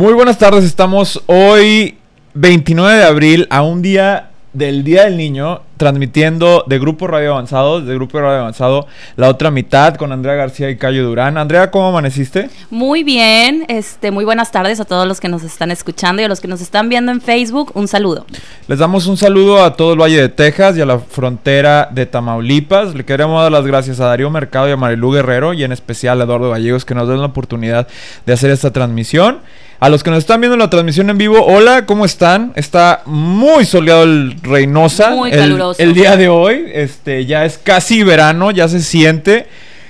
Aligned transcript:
Muy 0.00 0.14
buenas 0.14 0.38
tardes, 0.38 0.64
estamos 0.64 1.22
hoy 1.26 1.98
29 2.32 3.00
de 3.00 3.04
abril 3.04 3.46
a 3.50 3.60
un 3.60 3.82
día 3.82 4.30
del 4.54 4.82
Día 4.82 5.04
del 5.04 5.18
Niño 5.18 5.60
transmitiendo 5.80 6.62
de 6.66 6.78
Grupo 6.78 7.06
Radio 7.06 7.32
Avanzado, 7.32 7.80
de 7.80 7.94
Grupo 7.94 8.20
Radio 8.20 8.40
Avanzado, 8.40 8.86
la 9.16 9.30
otra 9.30 9.50
mitad 9.50 9.94
con 9.94 10.12
Andrea 10.12 10.34
García 10.34 10.68
y 10.68 10.76
Cayo 10.76 11.02
Durán. 11.06 11.38
Andrea, 11.38 11.70
¿cómo 11.70 11.88
amaneciste? 11.88 12.50
Muy 12.68 13.02
bien, 13.02 13.64
este, 13.66 14.10
muy 14.10 14.26
buenas 14.26 14.52
tardes 14.52 14.78
a 14.78 14.84
todos 14.84 15.08
los 15.08 15.20
que 15.20 15.30
nos 15.30 15.42
están 15.42 15.70
escuchando 15.70 16.20
y 16.20 16.26
a 16.26 16.28
los 16.28 16.42
que 16.42 16.48
nos 16.48 16.60
están 16.60 16.90
viendo 16.90 17.10
en 17.12 17.22
Facebook. 17.22 17.72
Un 17.72 17.88
saludo. 17.88 18.26
Les 18.68 18.78
damos 18.78 19.06
un 19.06 19.16
saludo 19.16 19.64
a 19.64 19.74
todo 19.74 19.94
el 19.94 20.02
Valle 20.02 20.20
de 20.20 20.28
Texas 20.28 20.76
y 20.76 20.82
a 20.82 20.84
la 20.84 20.98
frontera 20.98 21.88
de 21.90 22.04
Tamaulipas. 22.04 22.94
Le 22.94 23.06
queremos 23.06 23.40
dar 23.40 23.50
las 23.50 23.66
gracias 23.66 24.00
a 24.00 24.04
Darío 24.04 24.28
Mercado 24.28 24.68
y 24.68 24.72
a 24.72 24.76
Marilú 24.76 25.12
Guerrero 25.12 25.54
y 25.54 25.64
en 25.64 25.72
especial 25.72 26.20
a 26.20 26.24
Eduardo 26.24 26.50
Gallegos 26.50 26.84
que 26.84 26.94
nos 26.94 27.08
den 27.08 27.20
la 27.20 27.28
oportunidad 27.28 27.88
de 28.26 28.34
hacer 28.34 28.50
esta 28.50 28.70
transmisión. 28.70 29.38
A 29.80 29.88
los 29.88 30.02
que 30.02 30.10
nos 30.10 30.18
están 30.18 30.42
viendo 30.42 30.58
la 30.58 30.68
transmisión 30.68 31.08
en 31.08 31.16
vivo, 31.16 31.42
hola, 31.42 31.86
¿cómo 31.86 32.04
están? 32.04 32.52
Está 32.54 33.00
muy 33.06 33.64
soleado 33.64 34.02
el 34.02 34.36
Reynosa. 34.42 35.12
Muy 35.12 35.30
el, 35.30 35.40
El 35.78 35.94
día 35.94 36.16
de 36.16 36.28
hoy, 36.28 36.70
este, 36.72 37.26
ya 37.26 37.44
es 37.44 37.58
casi 37.58 38.02
verano, 38.02 38.50
ya 38.50 38.68
se 38.68 38.80
siente. 38.80 39.46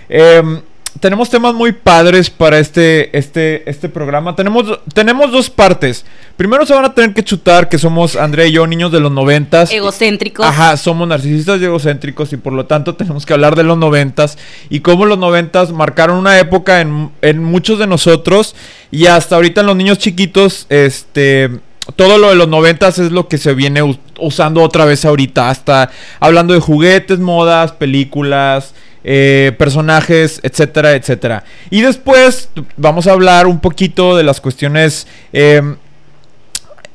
Em, 0.08 0.60
tenemos 0.98 1.30
temas 1.30 1.54
muy 1.54 1.72
padres 1.72 2.30
para 2.30 2.58
este, 2.58 3.16
este, 3.16 3.68
este 3.70 3.88
programa. 3.88 4.34
Tenemos, 4.34 4.80
tenemos 4.92 5.30
dos 5.30 5.48
partes. 5.48 6.04
Primero 6.36 6.66
se 6.66 6.74
van 6.74 6.84
a 6.84 6.94
tener 6.94 7.14
que 7.14 7.22
chutar 7.22 7.68
que 7.68 7.78
somos 7.78 8.16
Andrea 8.16 8.46
y 8.46 8.52
yo, 8.52 8.66
niños 8.66 8.90
de 8.90 8.98
los 8.98 9.12
noventas. 9.12 9.72
Egocéntricos. 9.72 10.44
Ajá, 10.44 10.76
somos 10.76 11.06
narcisistas 11.06 11.60
y 11.60 11.64
egocéntricos 11.64 12.32
y 12.32 12.36
por 12.36 12.52
lo 12.52 12.66
tanto 12.66 12.96
tenemos 12.96 13.24
que 13.24 13.32
hablar 13.32 13.54
de 13.54 13.62
los 13.62 13.78
noventas 13.78 14.36
y 14.68 14.80
cómo 14.80 15.06
los 15.06 15.18
noventas 15.18 15.70
marcaron 15.70 16.16
una 16.16 16.38
época 16.38 16.80
en, 16.80 17.10
en 17.22 17.42
muchos 17.42 17.78
de 17.78 17.86
nosotros 17.86 18.56
y 18.90 19.06
hasta 19.06 19.36
ahorita 19.36 19.60
en 19.60 19.68
los 19.68 19.76
niños 19.76 19.98
chiquitos, 19.98 20.66
este, 20.68 21.50
todo 21.96 22.18
lo 22.18 22.28
de 22.30 22.36
los 22.36 22.48
noventas 22.48 22.98
es 22.98 23.10
lo 23.12 23.28
que 23.28 23.38
se 23.38 23.54
viene 23.54 23.82
us- 23.82 23.98
usando 24.18 24.62
otra 24.62 24.84
vez 24.84 25.04
ahorita, 25.04 25.50
hasta 25.50 25.90
hablando 26.20 26.54
de 26.54 26.60
juguetes, 26.60 27.18
modas, 27.18 27.72
películas, 27.72 28.74
eh, 29.02 29.52
personajes, 29.58 30.40
etcétera, 30.42 30.92
etcétera. 30.94 31.44
Y 31.70 31.80
después 31.80 32.50
vamos 32.76 33.06
a 33.06 33.12
hablar 33.12 33.46
un 33.46 33.60
poquito 33.60 34.16
de 34.16 34.22
las 34.24 34.40
cuestiones... 34.40 35.06
em, 35.32 35.76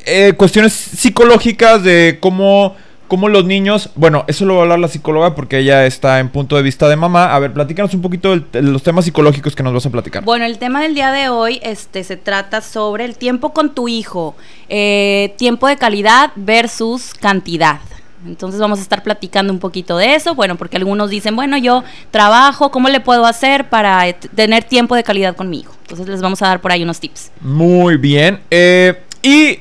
eh, 0.07 0.33
cuestiones 0.37 0.71
psicológicas 0.73 1.81
de 1.83 2.19
cómo, 2.21 2.75
cómo 3.07 3.29
los 3.29 3.45
niños, 3.45 3.89
bueno, 3.95 4.23
eso 4.27 4.45
lo 4.45 4.55
va 4.55 4.61
a 4.61 4.63
hablar 4.63 4.79
la 4.79 4.87
psicóloga 4.87 5.35
porque 5.35 5.59
ella 5.59 5.85
está 5.85 6.19
en 6.19 6.29
punto 6.29 6.55
de 6.55 6.63
vista 6.63 6.87
de 6.87 6.95
mamá. 6.95 7.33
A 7.33 7.39
ver, 7.39 7.53
platícanos 7.53 7.93
un 7.93 8.01
poquito 8.01 8.37
de 8.37 8.61
los 8.61 8.83
temas 8.83 9.05
psicológicos 9.05 9.55
que 9.55 9.63
nos 9.63 9.73
vas 9.73 9.85
a 9.85 9.89
platicar. 9.89 10.23
Bueno, 10.23 10.45
el 10.45 10.57
tema 10.57 10.81
del 10.81 10.95
día 10.95 11.11
de 11.11 11.29
hoy 11.29 11.59
este, 11.63 12.03
se 12.03 12.17
trata 12.17 12.61
sobre 12.61 13.05
el 13.05 13.15
tiempo 13.17 13.53
con 13.53 13.73
tu 13.73 13.87
hijo, 13.87 14.35
eh, 14.69 15.33
tiempo 15.37 15.67
de 15.67 15.77
calidad 15.77 16.31
versus 16.35 17.13
cantidad. 17.13 17.79
Entonces 18.25 18.59
vamos 18.59 18.79
a 18.79 18.81
estar 18.81 19.03
platicando 19.03 19.53
un 19.53 19.59
poquito 19.59 19.97
de 19.97 20.15
eso, 20.15 20.33
bueno, 20.33 20.55
porque 20.55 20.77
algunos 20.77 21.11
dicen, 21.11 21.35
bueno, 21.35 21.57
yo 21.57 21.83
trabajo, 22.09 22.71
¿cómo 22.71 22.89
le 22.89 22.99
puedo 22.99 23.25
hacer 23.27 23.69
para 23.69 24.07
eh, 24.07 24.15
tener 24.35 24.63
tiempo 24.63 24.95
de 24.95 25.03
calidad 25.03 25.35
con 25.35 25.49
mi 25.49 25.59
hijo? 25.59 25.75
Entonces 25.83 26.07
les 26.07 26.21
vamos 26.21 26.41
a 26.41 26.47
dar 26.47 26.59
por 26.59 26.71
ahí 26.71 26.81
unos 26.81 26.99
tips. 26.99 27.31
Muy 27.41 27.97
bien. 27.97 28.39
eh, 28.49 28.99
y 29.21 29.59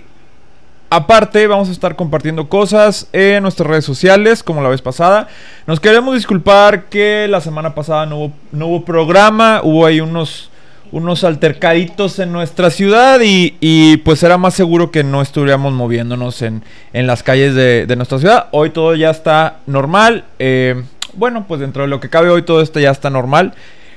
aparte 0.91 1.47
vamos 1.47 1.69
a 1.69 1.72
estar 1.72 1.97
compartiendo 1.97 2.49
cosas 2.49 3.09
en 3.12 3.43
nuestras 3.43 3.69
redes 3.69 3.84
sociales, 3.84 4.43
como 4.43 4.62
la 4.62 4.69
vez 4.69 4.83
pasada. 4.83 5.28
Nos 5.67 5.81
queremos 5.81 6.15
disculpar 6.15 6.84
que 6.84 7.27
la 7.28 7.41
semana 7.41 7.75
pasada 7.75 8.06
no 8.06 8.33
hubo, 8.53 8.84
programa, 8.84 9.61
hubo 9.62 9.87
ahí 9.87 10.00
unos, 10.00 10.50
unos 10.93 11.25
altercaditos 11.25 12.19
en 12.19 12.33
nuestra 12.33 12.71
ciudad 12.71 13.21
y, 13.23 13.97
pues 14.05 14.23
era 14.23 14.39
más 14.39 14.55
seguro 14.55 14.91
que 14.91 15.05
no 15.05 15.23
estuviéramos 15.23 15.73
moviéndonos 15.73 16.43
en, 16.43 16.62
en 16.93 17.06
las 17.06 17.23
calles 17.23 17.55
de, 17.55 17.87
de 17.87 17.97
nuestra 17.97 18.19
ciudad. 18.19 18.47
Hoy 18.53 18.71
todo 18.71 18.94
ya 18.94 19.11
está 19.11 19.59
normal. 19.67 20.25
eh, 20.39 20.83
bueno, 21.17 21.44
pues 21.47 21.61
dentro 21.61 21.83
de 21.83 21.89
lo 21.89 22.00
que 22.00 22.11
cabe 22.11 22.31
hoy 22.31 22.43
todo 22.43 22.61
esto 22.61 22.81
ya 22.81 22.91
está 22.91 23.11
normal. 23.11 23.55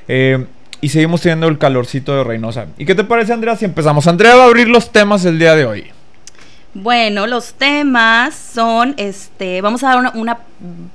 Eh, 0.08 0.46
y 0.80 0.90
seguimos 0.90 1.22
teniendo 1.22 1.48
el 1.48 1.58
calorcito 1.58 2.16
de 2.16 2.24
Reynosa. 2.24 2.68
¿Y 2.78 2.86
qué 2.86 2.94
te 2.94 3.04
parece, 3.04 3.34
Andrea, 3.34 3.56
si 3.56 3.66
empezamos? 3.66 4.08
Andrea 4.08 4.36
va 4.36 4.44
a 4.44 4.48
abrir 4.48 4.68
los 4.68 4.92
temas 4.92 5.26
el 5.26 5.40
día 5.40 5.56
de 5.56 5.66
hoy. 5.66 5.86
Bueno, 6.80 7.26
los 7.26 7.54
temas 7.56 8.36
son, 8.36 8.94
este, 8.98 9.62
vamos 9.62 9.84
a 9.84 9.88
dar 9.88 9.98
una, 9.98 10.12
una 10.12 10.38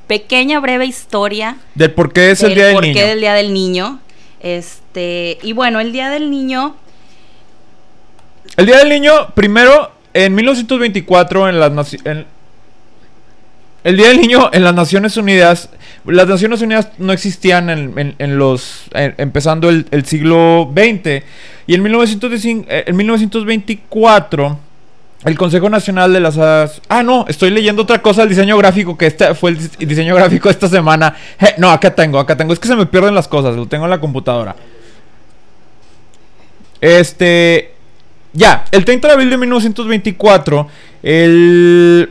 pequeña 0.07 0.61
breve 0.61 0.87
historia 0.87 1.57
Del 1.75 1.91
por 1.91 2.13
qué 2.13 2.31
es 2.31 2.43
el 2.45 2.55
Día 2.55 2.67
del 2.67 2.81
Niño. 2.81 3.07
del 3.07 3.21
Día 3.21 3.35
del 3.35 3.53
Niño. 3.53 3.99
Este, 4.41 5.39
y 5.43 5.53
bueno, 5.55 5.81
el 5.81 5.91
Día 5.91 6.09
del 6.11 6.31
Niño 6.31 6.77
El 8.57 8.67
Día 8.67 8.79
del 8.79 8.91
Niño, 8.91 9.31
primero, 9.35 9.91
en 10.15 10.33
1924, 10.37 11.49
en 11.49 11.59
las 11.59 11.95
en- 12.05 12.27
El 13.83 13.97
Día 13.97 14.09
del 14.09 14.21
Niño 14.21 14.51
en 14.53 14.63
las 14.63 14.75
Naciones 14.75 15.17
Unidas, 15.17 15.69
las 16.05 16.29
Naciones 16.29 16.63
Unidas 16.63 16.91
no 16.99 17.13
existían 17.13 17.71
en, 17.71 17.99
en- 17.99 18.15
en 18.19 18.39
los, 18.39 18.85
en- 18.95 19.15
empezando 19.19 19.69
el, 19.69 19.87
el 19.91 20.05
siglo 20.07 20.71
XX, 20.77 21.25
y 21.67 21.75
en, 21.75 21.83
1915 21.83 22.67
eh, 22.69 22.85
en 22.87 22.97
1924, 22.97 24.61
el 25.25 25.39
Consejo 25.39 25.69
Nacional 25.71 26.13
de 26.13 26.21
las... 26.21 26.37
As- 26.39 26.81
Ah, 26.89 27.03
no, 27.03 27.25
estoy 27.29 27.51
leyendo 27.51 27.83
otra 27.83 28.03
cosa, 28.03 28.23
el 28.25 28.29
diseño 28.29 28.57
gráfico, 28.59 28.97
que 28.99 29.07
este 29.07 29.35
fue 29.35 29.51
el 29.51 29.59
dis- 29.59 29.77
el 29.79 29.89
diseño 29.89 30.15
gráfico 30.15 30.49
esta 30.51 30.69
semana. 30.69 31.15
No, 31.59 31.71
acá 31.71 31.95
tengo, 31.95 32.19
acá 32.19 32.37
tengo, 32.37 32.53
es 32.53 32.59
que 32.59 32.69
se 32.69 32.77
me 32.77 32.87
pierden 32.87 33.15
las 33.15 33.29
cosas, 33.29 33.55
lo 33.57 33.67
tengo 33.67 33.85
en 33.85 33.91
la 33.91 34.01
computadora. 34.01 34.57
Este. 36.81 37.73
Ya, 38.33 38.65
el 38.71 38.85
30 38.85 39.09
de 39.09 39.15
abril 39.15 39.31
de 39.31 39.37
1924, 39.39 40.69
el. 41.03 42.11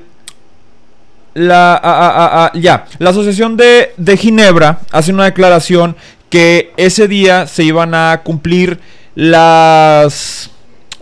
La, 1.33 2.51
ya, 2.55 2.85
la 2.99 3.09
Asociación 3.11 3.55
de, 3.55 3.93
de 3.95 4.17
Ginebra 4.17 4.79
hace 4.91 5.13
una 5.13 5.23
declaración 5.23 5.95
que 6.29 6.73
ese 6.75 7.07
día 7.07 7.47
se 7.47 7.63
iban 7.63 7.95
a 7.95 8.19
cumplir 8.23 8.79
las 9.15 10.51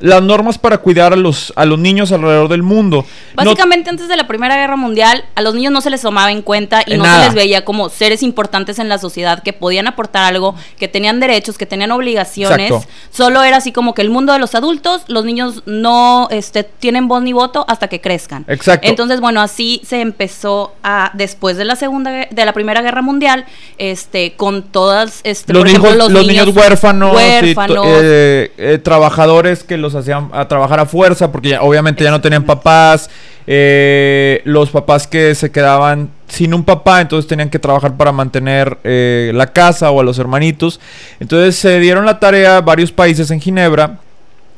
las 0.01 0.21
normas 0.21 0.57
para 0.57 0.77
cuidar 0.79 1.13
a 1.13 1.15
los 1.15 1.53
a 1.55 1.65
los 1.65 1.77
niños 1.79 2.11
alrededor 2.11 2.47
del 2.49 2.63
mundo. 2.63 3.05
No- 3.37 3.43
Básicamente 3.43 3.89
antes 3.89 4.07
de 4.07 4.15
la 4.17 4.27
Primera 4.27 4.55
Guerra 4.55 4.75
Mundial 4.75 5.25
a 5.35 5.41
los 5.41 5.55
niños 5.55 5.71
no 5.73 5.81
se 5.81 5.89
les 5.89 6.01
tomaba 6.01 6.31
en 6.31 6.41
cuenta 6.41 6.81
y 6.85 6.97
no 6.97 7.03
nada. 7.03 7.19
se 7.21 7.25
les 7.27 7.35
veía 7.35 7.65
como 7.65 7.89
seres 7.89 8.23
importantes 8.23 8.79
en 8.79 8.89
la 8.89 8.97
sociedad 8.97 9.41
que 9.43 9.53
podían 9.53 9.87
aportar 9.87 10.23
algo, 10.23 10.55
que 10.77 10.87
tenían 10.87 11.19
derechos, 11.19 11.57
que 11.57 11.65
tenían 11.65 11.91
obligaciones. 11.91 12.71
Exacto. 12.71 12.87
Solo 13.11 13.43
era 13.43 13.57
así 13.57 13.71
como 13.71 13.93
que 13.93 14.01
el 14.01 14.09
mundo 14.09 14.33
de 14.33 14.39
los 14.39 14.55
adultos, 14.55 15.03
los 15.07 15.25
niños 15.25 15.63
no 15.65 16.27
este, 16.31 16.63
tienen 16.63 17.07
voz 17.07 17.21
ni 17.21 17.33
voto 17.33 17.65
hasta 17.67 17.87
que 17.87 18.01
crezcan. 18.01 18.45
Exacto. 18.47 18.87
Entonces, 18.87 19.19
bueno, 19.21 19.41
así 19.41 19.81
se 19.85 20.01
empezó 20.01 20.73
a 20.83 21.11
después 21.13 21.57
de 21.57 21.65
la 21.65 21.75
segunda 21.75 22.11
de 22.29 22.45
la 22.45 22.53
Primera 22.53 22.81
Guerra 22.81 23.01
Mundial, 23.01 23.45
este 23.77 24.33
con 24.35 24.63
todas 24.63 25.21
este, 25.23 25.53
los, 25.53 25.61
por 25.61 25.69
hijos- 25.69 25.85
ejemplo, 25.85 26.09
los 26.09 26.25
niños, 26.27 26.47
huérfanos, 26.55 27.13
y 27.13 27.15
huérfanos, 27.15 27.85
eh, 27.87 28.51
eh, 28.57 28.77
trabajadores 28.83 29.63
que 29.63 29.77
los 29.77 29.88
hacían 29.95 30.29
a 30.33 30.47
trabajar 30.47 30.79
a 30.79 30.85
fuerza 30.85 31.31
porque 31.31 31.57
obviamente 31.57 32.03
ya 32.03 32.11
no 32.11 32.21
tenían 32.21 32.43
papás, 32.43 33.09
eh, 33.47 34.41
los 34.45 34.69
papás 34.69 35.07
que 35.07 35.33
se 35.35 35.51
quedaban 35.51 36.09
sin 36.27 36.53
un 36.53 36.63
papá, 36.63 37.01
entonces 37.01 37.27
tenían 37.27 37.49
que 37.49 37.59
trabajar 37.59 37.97
para 37.97 38.11
mantener 38.11 38.77
eh, 38.83 39.31
la 39.33 39.47
casa 39.47 39.89
o 39.91 39.99
a 39.99 40.03
los 40.03 40.19
hermanitos. 40.19 40.79
Entonces 41.19 41.55
se 41.55 41.79
dieron 41.79 42.05
la 42.05 42.19
tarea 42.19 42.61
varios 42.61 42.91
países 42.91 43.31
en 43.31 43.41
Ginebra 43.41 43.99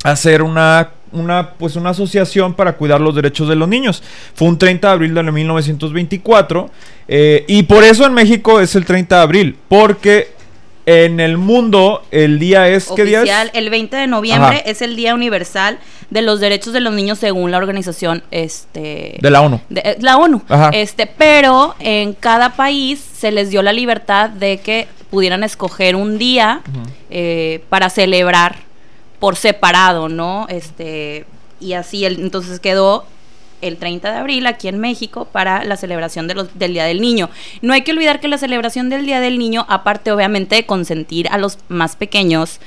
hacer 0.04 0.42
una 0.42 0.89
una 1.12 1.51
pues 1.57 1.75
una 1.75 1.89
asociación 1.89 2.54
para 2.54 2.74
cuidar 2.74 3.01
los 3.01 3.16
derechos 3.16 3.48
de 3.48 3.56
los 3.56 3.68
niños. 3.68 4.01
Fue 4.33 4.48
un 4.48 4.57
30 4.57 4.88
de 4.88 4.94
abril 4.94 5.13
de 5.13 5.24
1924 5.24 6.69
eh, 7.07 7.45
y 7.48 7.63
por 7.63 7.83
eso 7.83 8.06
en 8.06 8.13
México 8.13 8.60
es 8.60 8.75
el 8.75 8.86
30 8.86 9.16
de 9.16 9.22
abril, 9.22 9.57
porque 9.68 10.41
en 10.86 11.19
el 11.19 11.38
mundo 11.38 12.01
el 12.12 12.39
día 12.39 12.68
es 12.68 12.89
¿qué 12.95 13.04
día 13.06 13.19
oficial, 13.19 13.48
es? 13.54 13.60
el 13.60 13.69
20 13.69 13.95
de 13.98 14.07
noviembre 14.07 14.57
Ajá. 14.57 14.69
es 14.69 14.81
el 14.81 14.95
Día 14.95 15.13
Universal 15.13 15.78
de 16.10 16.22
los 16.22 16.39
Derechos 16.39 16.74
de 16.74 16.81
los 16.81 16.94
Niños 16.94 17.19
según 17.19 17.51
la 17.51 17.57
organización 17.57 18.24
este 18.31 19.18
De 19.22 19.30
la 19.30 19.42
ONU. 19.42 19.62
de- 19.69 19.81
eh, 19.81 19.98
la 20.01 20.18
ONU. 20.18 20.42
Ajá. 20.50 20.69
Este, 20.74 21.06
pero 21.07 21.75
en 21.80 22.13
cada 22.13 22.56
país 22.56 23.00
se 23.00 23.31
les 23.31 23.50
dio 23.50 23.62
la 23.62 23.74
libertad 23.74 24.30
de 24.30 24.57
que 24.60 24.88
pudieran 25.10 25.44
escoger 25.44 25.95
un 25.95 26.18
día 26.18 26.62
eh, 27.10 27.63
para 27.69 27.89
celebrar 27.89 28.56
por 29.19 29.36
separado, 29.36 30.10
¿no? 30.10 30.48
Este, 30.50 31.25
y 31.60 31.74
así 31.74 32.06
el- 32.06 32.19
entonces 32.22 32.60
quedó 32.60 33.06
el 33.62 33.78
30 33.78 34.12
de 34.12 34.18
abril 34.18 34.48
aquí 34.48 34.68
en 34.68 34.80
México 34.80 35.25
para 35.31 35.63
la 35.63 35.78
celebración 35.78 36.28
de 36.28 36.36
los- 36.36 36.58
del 36.58 36.74
Día 36.74 36.86
del 36.86 37.02
Niño. 37.02 37.30
No 37.62 37.74
hay 37.74 37.81
que 37.84 37.92
olvidar 37.92 38.19
que 38.19 38.28
la 38.28 38.38
celebración 38.38 38.90
del 38.90 39.06
Día 39.06 39.19
del 39.19 39.38
Niño, 39.40 39.66
aparte 39.69 40.12
obviamente 40.12 40.56
de 40.56 40.66
consentir 40.66 41.28
a 41.30 41.38
los 41.38 41.58
más 41.69 41.96
pequeños, 41.96 42.60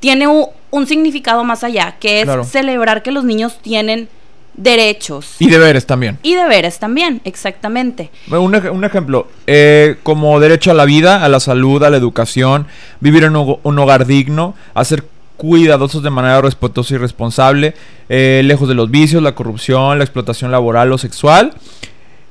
tiene 0.00 0.26
un, 0.26 0.86
significado 0.86 1.44
más 1.44 1.62
allá, 1.64 1.96
que 2.00 2.20
es 2.20 2.24
Claro. 2.24 2.44
celebrar 2.44 3.02
que 3.02 3.12
los 3.12 3.24
niños 3.24 3.58
tienen 3.62 4.08
derechos. 4.54 5.36
Y 5.38 5.48
deberes 5.48 5.86
también. 5.86 6.18
Y 6.22 6.34
deberes 6.34 6.78
también, 6.78 7.20
exactamente. 7.24 8.10
Un, 8.30 8.54
ej- 8.54 8.70
un 8.70 8.84
ejemplo, 8.84 9.28
eh, 9.46 9.96
como 10.02 10.38
derecho 10.40 10.70
a 10.70 10.74
la 10.74 10.84
vida, 10.84 11.24
a 11.24 11.28
la 11.28 11.40
salud, 11.40 11.82
a 11.82 11.90
la 11.90 11.96
educación, 11.96 12.66
vivir 13.00 13.24
en 13.24 13.36
un, 13.36 13.58
un 13.62 13.78
hogar 13.78 14.06
digno, 14.06 14.54
hacer 14.74 15.04
cuidadosos 15.46 16.04
de 16.04 16.10
manera 16.10 16.40
respetuosa 16.40 16.94
y 16.94 16.98
responsable, 16.98 17.74
eh, 18.08 18.42
lejos 18.44 18.68
de 18.68 18.76
los 18.76 18.88
vicios, 18.92 19.20
la 19.20 19.34
corrupción, 19.34 19.98
la 19.98 20.04
explotación 20.04 20.52
laboral 20.52 20.92
o 20.92 20.98
sexual. 20.98 21.52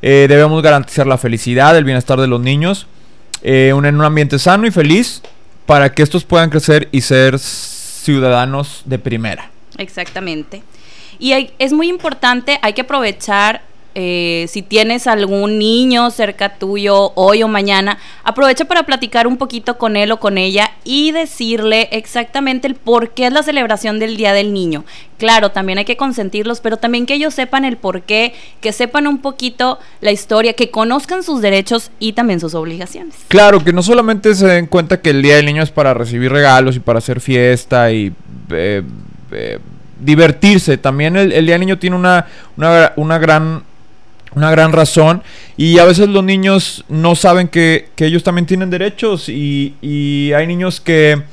Eh, 0.01 0.27
debemos 0.29 0.61
garantizar 0.63 1.05
la 1.07 1.17
felicidad, 1.17 1.75
el 1.77 1.83
bienestar 1.83 2.21
de 2.21 2.27
los 2.27 2.39
niños 2.39 2.87
eh, 3.43 3.73
en 3.75 3.95
un 3.95 4.01
ambiente 4.05 4.39
sano 4.39 4.65
y 4.65 4.71
feliz 4.71 5.21
para 5.65 5.93
que 5.93 6.03
estos 6.03 6.23
puedan 6.23 6.49
crecer 6.49 6.87
y 6.93 7.01
ser 7.01 7.37
ciudadanos 7.37 8.83
de 8.85 8.97
primera. 8.97 9.51
Exactamente. 9.77 10.63
Y 11.19 11.33
hay- 11.33 11.51
es 11.59 11.73
muy 11.73 11.89
importante, 11.89 12.59
hay 12.61 12.71
que 12.71 12.81
aprovechar, 12.81 13.61
eh, 13.93 14.45
si 14.47 14.61
tienes 14.61 15.07
algún 15.07 15.59
niño 15.59 16.11
cerca 16.11 16.55
tuyo 16.55 17.11
hoy 17.15 17.43
o 17.43 17.47
mañana, 17.47 17.97
aprovecha 18.23 18.65
para 18.65 18.83
platicar 18.83 19.27
un 19.27 19.38
poquito 19.38 19.77
con 19.77 19.97
él 19.97 20.11
o 20.11 20.19
con 20.19 20.38
ella 20.38 20.71
y 20.83 21.11
decirle 21.11 21.89
exactamente 21.91 22.67
el 22.67 22.75
por 22.75 23.11
qué 23.11 23.27
es 23.27 23.33
la 23.33 23.43
celebración 23.43 23.99
del 23.99 24.15
Día 24.15 24.33
del 24.33 24.53
Niño. 24.53 24.85
Claro, 25.17 25.51
también 25.51 25.77
hay 25.77 25.85
que 25.85 25.97
consentirlos, 25.97 26.61
pero 26.61 26.77
también 26.77 27.05
que 27.05 27.13
ellos 27.13 27.33
sepan 27.33 27.63
el 27.63 27.77
por 27.77 28.01
qué, 28.01 28.33
que 28.59 28.73
sepan 28.73 29.05
un 29.05 29.19
poquito 29.19 29.77
la 29.99 30.11
historia, 30.11 30.53
que 30.53 30.71
conozcan 30.71 31.21
sus 31.21 31.41
derechos 31.41 31.91
y 31.99 32.13
también 32.13 32.39
sus 32.39 32.55
obligaciones. 32.55 33.13
Claro, 33.27 33.63
que 33.63 33.71
no 33.71 33.83
solamente 33.83 34.33
se 34.33 34.47
den 34.47 34.65
cuenta 34.67 35.01
que 35.01 35.11
el 35.11 35.21
Día 35.21 35.35
del 35.35 35.45
Niño 35.45 35.61
es 35.61 35.69
para 35.69 35.94
recibir 35.94 36.31
regalos 36.31 36.75
y 36.75 36.79
para 36.79 36.99
hacer 36.99 37.21
fiesta 37.21 37.91
y 37.91 38.13
eh, 38.49 38.81
eh, 39.31 39.59
divertirse. 39.99 40.77
También 40.77 41.15
el, 41.15 41.29
Día 41.29 41.53
del 41.53 41.61
Niño 41.61 41.77
tiene 41.77 41.95
una, 41.95 42.25
una 42.95 43.19
gran 43.19 43.63
una 44.36 44.51
gran 44.51 44.72
razón 44.72 45.24
y 45.57 45.80
a 45.80 45.86
veces 45.86 46.10
los 46.10 46.24
niños 46.24 46.86
no 46.88 47.16
saben 47.16 47.48
que, 47.48 47.89
que 47.95 48.06
ellos 48.06 48.24
también 48.24 48.45
tienen 48.45 48.69
derechos 48.69 49.30
y, 49.30 49.75
y 49.81 50.31
hay 50.33 50.48
niños 50.48 50.80
que, 50.80 51.24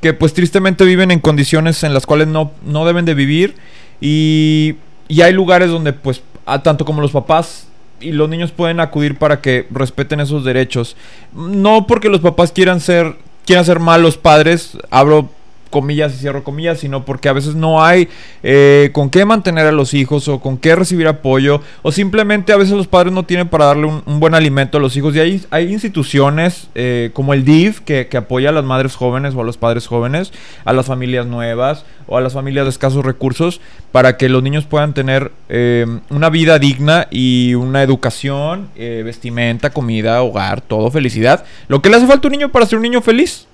que 0.00 0.12
pues 0.12 0.34
tristemente 0.34 0.84
viven 0.84 1.10
en 1.10 1.20
condiciones 1.20 1.82
en 1.84 1.94
las 1.94 2.06
cuales 2.06 2.28
no, 2.28 2.52
no 2.64 2.84
deben 2.84 3.04
de 3.04 3.14
vivir 3.14 3.54
y, 4.00 4.76
y 5.08 5.22
hay 5.22 5.32
lugares 5.32 5.70
donde 5.70 5.92
pues 5.92 6.22
tanto 6.62 6.84
como 6.84 7.00
los 7.00 7.12
papás 7.12 7.68
y 8.00 8.12
los 8.12 8.28
niños 8.28 8.52
pueden 8.52 8.80
acudir 8.80 9.16
para 9.16 9.40
que 9.40 9.66
respeten 9.70 10.20
esos 10.20 10.44
derechos. 10.44 10.96
No 11.34 11.86
porque 11.86 12.08
los 12.08 12.20
papás 12.20 12.52
quieran 12.52 12.80
ser 12.80 13.16
quieran 13.46 13.64
ser 13.64 13.78
malos 13.78 14.16
padres, 14.16 14.76
abro 14.90 15.30
comillas 15.70 16.14
y 16.14 16.18
cierro 16.18 16.44
comillas, 16.44 16.78
sino 16.78 17.04
porque 17.04 17.28
a 17.28 17.32
veces 17.32 17.54
no 17.54 17.84
hay 17.84 18.08
eh, 18.42 18.90
con 18.92 19.10
qué 19.10 19.24
mantener 19.24 19.66
a 19.66 19.72
los 19.72 19.94
hijos 19.94 20.28
o 20.28 20.40
con 20.40 20.58
qué 20.58 20.74
recibir 20.76 21.08
apoyo 21.08 21.60
o 21.82 21.92
simplemente 21.92 22.52
a 22.52 22.56
veces 22.56 22.74
los 22.74 22.86
padres 22.86 23.12
no 23.12 23.24
tienen 23.24 23.48
para 23.48 23.66
darle 23.66 23.86
un, 23.86 24.20
buen 24.20 24.34
alimento 24.34 24.78
a 24.78 24.80
los 24.80 24.96
hijos 24.96 25.14
y 25.14 25.20
hay, 25.20 25.44
hay 25.50 25.72
instituciones 25.72 26.68
eh, 26.74 27.10
como 27.12 27.34
el 27.34 27.44
DIF 27.44 27.80
que, 27.80 28.08
que 28.08 28.16
apoya 28.16 28.48
a 28.48 28.52
las 28.52 28.64
madres 28.64 28.96
jóvenes 28.96 29.34
o 29.34 29.40
a 29.40 29.44
los 29.44 29.58
padres 29.58 29.86
jóvenes, 29.86 30.32
a 30.64 30.72
las 30.72 30.86
familias 30.86 31.26
nuevas 31.26 31.84
o 32.06 32.16
a 32.16 32.20
las 32.20 32.32
familias 32.32 32.64
de 32.64 32.70
escasos 32.70 33.04
recursos 33.04 33.60
para 33.92 34.16
que 34.16 34.28
los 34.28 34.42
niños 34.42 34.64
puedan 34.64 34.94
tener 34.94 35.32
eh, 35.48 35.86
una 36.10 36.30
vida 36.30 36.58
digna 36.58 37.08
y 37.10 37.54
una 37.54 37.82
educación, 37.82 38.68
eh, 38.76 39.02
vestimenta, 39.04 39.70
comida, 39.70 40.22
hogar, 40.22 40.60
todo, 40.60 40.90
felicidad. 40.90 41.44
Lo 41.68 41.82
que 41.82 41.90
le 41.90 41.96
hace 41.96 42.06
falta 42.06 42.26
a 42.26 42.28
un 42.28 42.32
niño 42.32 42.52
para 42.52 42.66
ser 42.66 42.76
un 42.76 42.82
niño 42.82 43.00
feliz. 43.00 43.46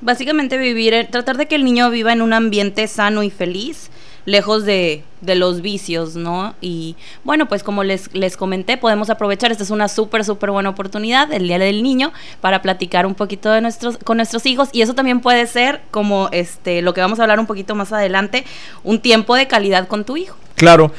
Básicamente 0.00 0.56
vivir, 0.58 0.94
en- 0.94 1.10
tratar 1.10 1.36
de 1.36 1.46
que 1.46 1.56
el 1.56 1.64
niño 1.64 1.90
viva 1.90 2.12
en 2.12 2.22
un 2.22 2.32
ambiente 2.32 2.86
sano 2.86 3.22
y 3.22 3.30
feliz, 3.30 3.90
lejos 4.26 4.64
de, 4.64 5.02
de 5.22 5.34
los 5.34 5.62
vicios, 5.62 6.14
¿no? 6.14 6.54
Y 6.60 6.96
bueno, 7.24 7.48
pues 7.48 7.62
como 7.62 7.82
les, 7.82 8.12
les 8.14 8.36
comenté, 8.36 8.76
podemos 8.76 9.08
aprovechar, 9.10 9.50
esta 9.50 9.64
es 9.64 9.70
una 9.70 9.88
súper, 9.88 10.22
súper 10.24 10.50
buena 10.50 10.68
oportunidad, 10.68 11.32
el 11.32 11.48
Día 11.48 11.58
del 11.58 11.82
Niño, 11.82 12.12
para 12.42 12.60
platicar 12.60 13.06
un 13.06 13.14
poquito 13.14 13.50
de 13.50 13.60
nuestros, 13.62 13.96
con 13.98 14.18
nuestros 14.18 14.44
hijos 14.46 14.68
y 14.72 14.82
eso 14.82 14.94
también 14.94 15.20
puede 15.20 15.46
ser 15.46 15.80
como 15.90 16.28
este, 16.30 16.82
lo 16.82 16.92
que 16.92 17.00
vamos 17.00 17.18
a 17.18 17.22
hablar 17.22 17.40
un 17.40 17.46
poquito 17.46 17.74
más 17.74 17.90
adelante, 17.92 18.44
un 18.84 19.00
tiempo 19.00 19.34
de 19.34 19.46
calidad 19.48 19.88
con 19.88 20.04
tu 20.04 20.16
hijo. 20.18 20.36
Claro. 20.56 20.92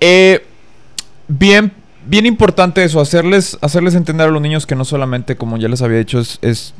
Eh, 0.00 0.44
bien, 1.28 1.72
bien 2.04 2.26
importante 2.26 2.84
eso, 2.84 3.00
hacerles, 3.00 3.56
hacerles 3.62 3.94
entender 3.94 4.28
a 4.28 4.30
los 4.30 4.42
niños 4.42 4.66
que 4.66 4.76
no 4.76 4.84
solamente, 4.84 5.36
como 5.36 5.56
ya 5.56 5.68
les 5.68 5.80
había 5.80 5.98
dicho, 5.98 6.20
es 6.20 6.74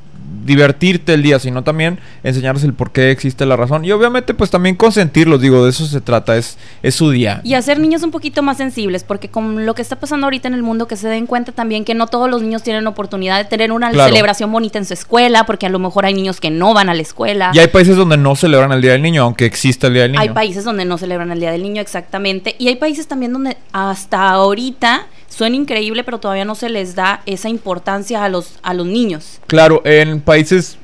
divertirte 0.47 1.13
el 1.15 1.23
día, 1.23 1.39
sino 1.39 1.63
también 1.63 1.99
enseñarles 2.23 2.65
el 2.65 2.73
por 2.73 2.93
qué 2.93 3.11
existe 3.11 3.45
la 3.45 3.57
razón. 3.57 3.85
Y 3.85 3.93
obviamente, 3.93 4.33
pues 4.35 4.51
también 4.51 4.77
consentirlos, 4.77 5.41
digo, 5.41 5.65
de 5.65 5.71
eso 5.71 5.85
se 5.87 6.01
trata, 6.01 6.37
es, 6.37 6.57
es 6.83 6.95
su 6.95 7.11
día. 7.11 7.41
Y 7.45 7.55
hacer 7.55 7.79
niños 7.81 8.03
un 8.03 8.11
poquito 8.11 8.43
más 8.43 8.57
sensibles, 8.57 9.05
porque 9.05 9.29
con 9.29 9.67
lo 9.67 9.75
que 9.75 9.83
está 9.83 9.97
pasando 9.97 10.27
ahorita 10.27 10.49
en 10.49 10.55
el 10.55 10.63
mundo, 10.63 10.87
que 10.87 10.97
se 10.97 11.09
den 11.09 11.27
cuenta 11.27 11.53
también 11.53 11.85
que 11.85 11.95
no 11.95 12.07
todos 12.07 12.31
los 12.31 12.43
niños 12.43 12.63
tienen 12.63 12.87
oportunidad 12.87 13.39
de 13.39 13.45
tener 13.45 13.73
una 13.73 13.91
Claro. 13.91 14.09
celebración 14.11 14.51
bonita 14.53 14.79
en 14.79 14.85
su 14.85 14.95
escuela, 14.95 15.45
porque 15.47 15.67
a 15.67 15.69
lo 15.69 15.79
mejor 15.79 16.07
hay 16.07 16.15
niños 16.15 16.41
que 16.41 16.51
no 16.51 16.73
van 16.75 16.89
a 16.89 16.95
la 16.95 17.03
escuela. 17.03 17.51
Y 17.53 17.59
hay 17.59 17.69
países 17.69 17.97
donde 17.97 18.17
no 18.17 18.37
celebran 18.37 18.73
el 18.73 18.81
Día 18.83 18.93
del 18.93 19.03
Niño, 19.03 19.23
aunque 19.23 19.45
exista 19.45 19.87
el 19.89 19.95
Día 19.95 20.03
del 20.03 20.13
Niño. 20.13 20.23
Hay 20.23 20.31
países 20.31 20.65
donde 20.65 20.85
no 20.85 20.99
celebran 20.99 21.31
el 21.33 21.41
Día 21.41 21.51
del 21.53 21.63
Niño 21.63 21.81
exactamente. 21.83 22.55
Y 22.59 22.69
hay 22.69 22.77
países 22.77 23.07
también 23.09 23.33
donde 23.33 23.57
hasta 23.73 24.31
ahorita 24.31 25.07
suena 25.37 25.57
increíble, 25.57 26.03
pero 26.05 26.19
todavía 26.19 26.45
no 26.45 26.55
se 26.55 26.69
les 26.69 26.95
da 26.95 27.21
esa 27.27 27.49
importancia 27.49 28.25
a 28.25 28.29
los, 28.29 28.59
a 28.63 28.73
los 28.75 28.87
niños. 28.87 29.41
Claro, 29.47 29.83
en 29.85 30.21
países, 30.21 30.79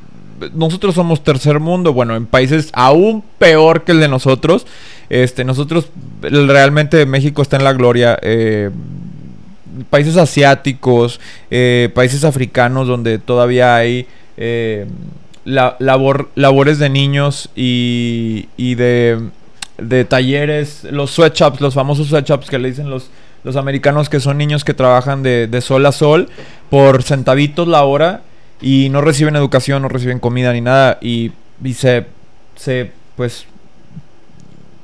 nosotros 0.54 0.94
somos 0.94 1.22
tercer 1.24 1.58
mundo, 1.60 1.92
bueno, 1.92 2.14
en 2.16 2.26
países 2.26 2.70
aún 2.72 3.22
peor 3.38 3.84
que 3.84 3.92
el 3.92 4.00
de 4.00 4.08
nosotros, 4.08 4.66
este, 5.08 5.44
nosotros 5.44 5.88
realmente 6.20 7.06
México 7.06 7.40
está 7.42 7.56
en 7.56 7.64
la 7.64 7.72
gloria. 7.72 8.18
eh, 8.22 8.70
países 9.88 10.16
asiáticos, 10.18 11.18
eh, 11.50 11.88
países 11.94 12.24
africanos 12.24 12.86
donde 12.86 13.18
todavía 13.18 13.74
hay 13.76 14.06
eh, 14.36 14.86
la- 15.46 15.76
labor, 15.78 16.28
labores 16.34 16.78
de 16.78 16.90
niños 16.90 17.48
y, 17.56 18.48
y 18.58 18.74
de, 18.74 19.18
de 19.78 20.04
talleres, 20.04 20.84
los 20.90 21.10
sweatshops, 21.12 21.60
los 21.62 21.72
famosos 21.74 22.08
sweatshops 22.08 22.50
que 22.50 22.58
le 22.58 22.68
dicen 22.68 22.90
los, 22.90 23.08
los 23.44 23.56
americanos 23.56 24.08
que 24.08 24.20
son 24.20 24.38
niños 24.38 24.64
que 24.64 24.74
trabajan 24.74 25.22
de, 25.22 25.46
de 25.46 25.60
sol 25.60 25.84
a 25.86 25.92
sol 25.92 26.28
por 26.70 27.02
centavitos 27.02 27.66
la 27.68 27.84
hora 27.84 28.22
y 28.60 28.88
no 28.90 29.00
reciben 29.00 29.36
educación, 29.36 29.82
no 29.82 29.88
reciben 29.88 30.20
comida 30.20 30.52
ni 30.52 30.60
nada 30.60 30.98
y, 31.00 31.32
y 31.62 31.74
se, 31.74 32.06
se 32.54 32.92
pues 33.16 33.46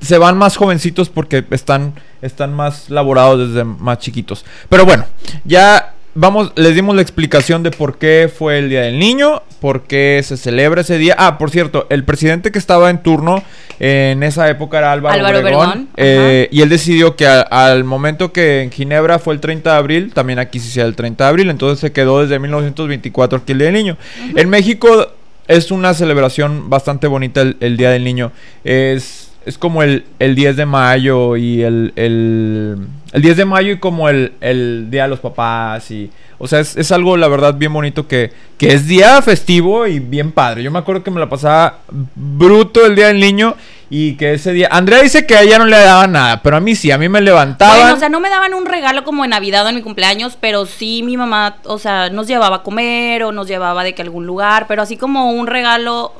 se 0.00 0.18
van 0.18 0.36
más 0.36 0.56
jovencitos 0.56 1.08
porque 1.08 1.44
están, 1.50 1.94
están 2.22 2.52
más 2.52 2.88
laborados 2.90 3.48
desde 3.48 3.64
más 3.64 3.98
chiquitos. 3.98 4.44
Pero 4.68 4.84
bueno, 4.84 5.06
ya 5.44 5.94
vamos, 6.14 6.52
les 6.56 6.74
dimos 6.74 6.94
la 6.96 7.02
explicación 7.02 7.62
de 7.62 7.70
por 7.70 7.98
qué 7.98 8.30
fue 8.34 8.58
el 8.58 8.68
Día 8.68 8.82
del 8.82 8.98
Niño, 8.98 9.42
por 9.60 9.82
qué 9.82 10.20
se 10.24 10.36
celebra 10.36 10.80
ese 10.80 10.98
día. 10.98 11.14
Ah, 11.18 11.38
por 11.38 11.50
cierto, 11.50 11.86
el 11.90 12.04
presidente 12.04 12.50
que 12.52 12.58
estaba 12.58 12.90
en 12.90 13.02
turno 13.02 13.42
en 13.80 14.22
esa 14.22 14.48
época 14.48 14.78
era 14.78 14.92
Álvaro, 14.92 15.14
Álvaro 15.16 15.38
Obregón, 15.40 15.88
eh, 15.96 16.48
y 16.50 16.62
él 16.62 16.68
decidió 16.68 17.14
que 17.16 17.26
a- 17.26 17.42
al 17.42 17.84
momento 17.84 18.32
que 18.32 18.62
en 18.62 18.70
Ginebra 18.72 19.18
fue 19.18 19.34
el 19.34 19.40
30 19.40 19.72
de 19.72 19.76
abril, 19.78 20.12
también 20.12 20.38
aquí 20.38 20.58
sí 20.60 20.70
sea 20.70 20.84
el 20.84 20.94
30 20.96 21.24
de 21.24 21.30
abril, 21.30 21.50
entonces 21.50 21.78
se 21.80 21.92
quedó 21.92 22.22
desde 22.22 22.38
1924 22.38 23.38
aquí 23.38 23.52
el 23.52 23.58
Día 23.58 23.66
del 23.66 23.74
Niño. 23.74 23.96
En 24.34 24.48
México 24.48 25.12
es 25.46 25.70
una 25.70 25.94
celebración 25.94 26.68
bastante 26.68 27.06
bonita 27.06 27.40
el, 27.40 27.56
el 27.60 27.76
Día 27.76 27.90
del 27.90 28.04
Niño. 28.04 28.32
Es, 28.64 29.27
es 29.48 29.56
como 29.56 29.82
el, 29.82 30.04
el 30.18 30.34
10 30.34 30.58
de 30.58 30.66
mayo 30.66 31.36
y 31.36 31.62
el, 31.62 31.94
el, 31.96 32.76
el 33.12 33.22
10 33.22 33.36
de 33.38 33.44
mayo 33.46 33.72
y 33.72 33.78
como 33.78 34.10
el, 34.10 34.34
el 34.42 34.88
Día 34.90 35.04
de 35.04 35.08
los 35.08 35.20
Papás. 35.20 35.90
y 35.90 36.10
O 36.38 36.46
sea, 36.46 36.60
es, 36.60 36.76
es 36.76 36.92
algo, 36.92 37.16
la 37.16 37.28
verdad, 37.28 37.54
bien 37.54 37.72
bonito 37.72 38.06
que, 38.06 38.30
que 38.58 38.74
es 38.74 38.86
día 38.86 39.22
festivo 39.22 39.86
y 39.86 40.00
bien 40.00 40.32
padre. 40.32 40.62
Yo 40.62 40.70
me 40.70 40.78
acuerdo 40.78 41.02
que 41.02 41.10
me 41.10 41.18
la 41.18 41.30
pasaba 41.30 41.78
bruto 42.14 42.84
el 42.84 42.94
Día 42.94 43.06
del 43.06 43.20
Niño 43.20 43.56
y 43.88 44.16
que 44.16 44.34
ese 44.34 44.52
día... 44.52 44.68
Andrea 44.70 45.00
dice 45.00 45.24
que 45.24 45.34
a 45.34 45.40
ella 45.40 45.58
no 45.58 45.64
le 45.64 45.78
daban 45.78 46.12
nada, 46.12 46.42
pero 46.42 46.58
a 46.58 46.60
mí 46.60 46.74
sí, 46.74 46.90
a 46.90 46.98
mí 46.98 47.08
me 47.08 47.22
levantaban. 47.22 47.80
Bueno, 47.80 47.94
o 47.94 47.98
sea, 47.98 48.10
no 48.10 48.20
me 48.20 48.28
daban 48.28 48.52
un 48.52 48.66
regalo 48.66 49.02
como 49.02 49.24
en 49.24 49.30
Navidad 49.30 49.64
o 49.64 49.70
en 49.70 49.76
mi 49.76 49.82
cumpleaños, 49.82 50.36
pero 50.38 50.66
sí 50.66 51.02
mi 51.02 51.16
mamá, 51.16 51.56
o 51.64 51.78
sea, 51.78 52.10
nos 52.10 52.26
llevaba 52.26 52.56
a 52.56 52.62
comer 52.62 53.22
o 53.22 53.32
nos 53.32 53.48
llevaba 53.48 53.82
de 53.82 53.94
que 53.94 54.02
algún 54.02 54.26
lugar, 54.26 54.66
pero 54.68 54.82
así 54.82 54.98
como 54.98 55.30
un 55.30 55.46
regalo 55.46 56.12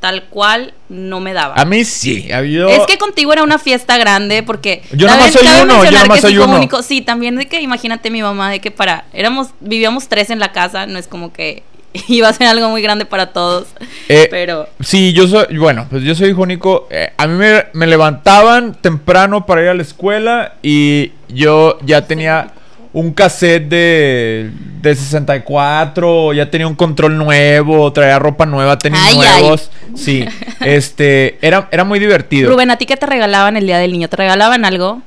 tal 0.00 0.24
cual 0.24 0.72
no 0.88 1.20
me 1.20 1.32
daba. 1.34 1.54
a 1.54 1.64
mí 1.64 1.84
sí. 1.84 2.32
a- 2.32 2.42
yo- 2.42 2.68
Es 2.68 2.86
que 2.86 2.96
contigo 2.98 3.32
era 3.32 3.42
una 3.42 3.58
fiesta 3.58 3.98
grande 3.98 4.42
porque 4.42 4.82
Yo 4.92 5.06
cabe- 5.06 5.18
nomás 5.18 5.32
soy 5.34 5.46
uno, 5.62 5.84
yo 5.84 5.90
nomás 5.90 6.16
que 6.16 6.20
soy 6.22 6.34
soy 6.34 6.42
uno. 6.42 6.56
único. 6.56 6.82
Sí, 6.82 7.02
también 7.02 7.36
de 7.36 7.46
que 7.46 7.60
imagínate 7.60 8.10
mi 8.10 8.22
mamá 8.22 8.50
de 8.50 8.60
que 8.60 8.70
para 8.70 9.04
éramos 9.12 9.48
vivíamos 9.60 10.08
tres 10.08 10.30
en 10.30 10.38
la 10.38 10.52
casa, 10.52 10.86
no 10.86 10.98
es 10.98 11.06
como 11.06 11.32
que 11.32 11.62
iba 12.08 12.28
a 12.28 12.32
ser 12.32 12.46
algo 12.46 12.68
muy 12.70 12.82
grande 12.82 13.04
para 13.04 13.32
todos, 13.32 13.66
Eh, 14.08 14.28
pero 14.30 14.68
Sí, 14.80 15.12
yo 15.12 15.26
soy, 15.28 15.58
bueno, 15.58 15.86
pues 15.90 16.02
yo 16.02 16.14
soy 16.14 16.30
hijo 16.30 16.42
único. 16.42 16.86
eh, 16.90 17.12
a 17.16 17.26
mí 17.26 17.34
me, 17.36 17.66
me 17.74 17.86
levantaban 17.86 18.74
temprano 18.74 19.44
para 19.44 19.62
ir 19.62 19.68
a 19.68 19.74
la 19.74 19.82
escuela 19.82 20.54
y 20.62 21.12
yo 21.28 21.78
ya 21.84 22.06
tenía 22.06 22.52
un 22.92 23.12
cassette 23.12 23.68
de, 23.68 24.50
de 24.82 24.94
64, 24.94 26.32
ya 26.32 26.50
tenía 26.50 26.66
un 26.66 26.74
control 26.74 27.16
nuevo, 27.16 27.92
traía 27.92 28.18
ropa 28.18 28.46
nueva, 28.46 28.78
tenis 28.78 29.00
Ay, 29.04 29.16
nuevos. 29.16 29.70
Sí, 29.94 30.24
este, 30.60 31.38
era, 31.40 31.68
era 31.70 31.84
muy 31.84 31.98
divertido. 32.00 32.50
Rubén, 32.50 32.70
¿a 32.70 32.76
ti 32.78 32.86
qué 32.86 32.96
te 32.96 33.06
regalaban 33.06 33.56
el 33.56 33.66
día 33.66 33.78
del 33.78 33.92
niño? 33.92 34.08
¿Te 34.08 34.16
regalaban 34.16 34.64
algo? 34.64 35.02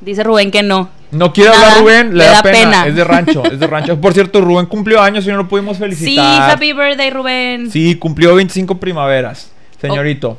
Dice 0.00 0.22
Rubén 0.22 0.50
que 0.50 0.62
no. 0.62 0.90
No 1.10 1.32
quiero 1.32 1.52
Nada, 1.52 1.66
hablar, 1.68 1.80
Rubén, 1.80 2.08
le, 2.10 2.16
le 2.18 2.24
da, 2.24 2.32
da 2.32 2.42
pena. 2.42 2.58
pena. 2.58 2.86
Es 2.88 2.94
de 2.96 3.04
rancho, 3.04 3.42
es 3.44 3.58
de 3.60 3.66
rancho. 3.66 4.00
Por 4.00 4.12
cierto, 4.12 4.40
Rubén 4.40 4.66
cumplió 4.66 5.00
años 5.00 5.24
y 5.26 5.30
no 5.30 5.36
lo 5.38 5.48
pudimos 5.48 5.76
Sí, 5.78 5.82
felicitar. 5.84 6.50
happy 6.50 6.72
birthday, 6.72 7.10
Rubén. 7.10 7.70
Sí, 7.70 7.94
cumplió 7.96 8.34
25 8.34 8.78
primaveras. 8.78 9.50
señorito. 9.80 10.36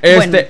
Este. 0.00 0.16
Bueno, 0.16 0.48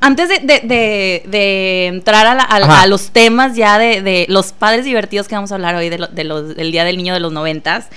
antes 0.00 0.28
de, 0.28 0.38
de- 0.38 0.60
de- 0.66 1.22
de 1.28 1.86
entrar 1.86 2.26
a, 2.26 2.34
la- 2.34 2.42
a- 2.42 2.82
a 2.82 2.86
los 2.86 3.10
temas 3.10 3.54
ya 3.56 3.78
de, 3.78 4.26
los 4.28 4.52
padres 4.52 4.84
divertidos 4.84 5.28
que 5.28 5.34
vamos 5.34 5.52
a 5.52 5.56
hablar 5.56 5.74
hoy 5.74 5.88
de 5.88 5.98
lo- 5.98 6.06
de 6.08 6.24
los- 6.24 6.56
del 6.56 6.72
Día 6.72 6.84
del 6.84 6.96
Niño 6.96 7.14
de 7.14 7.20
los 7.20 7.32
noventas, 7.32 7.88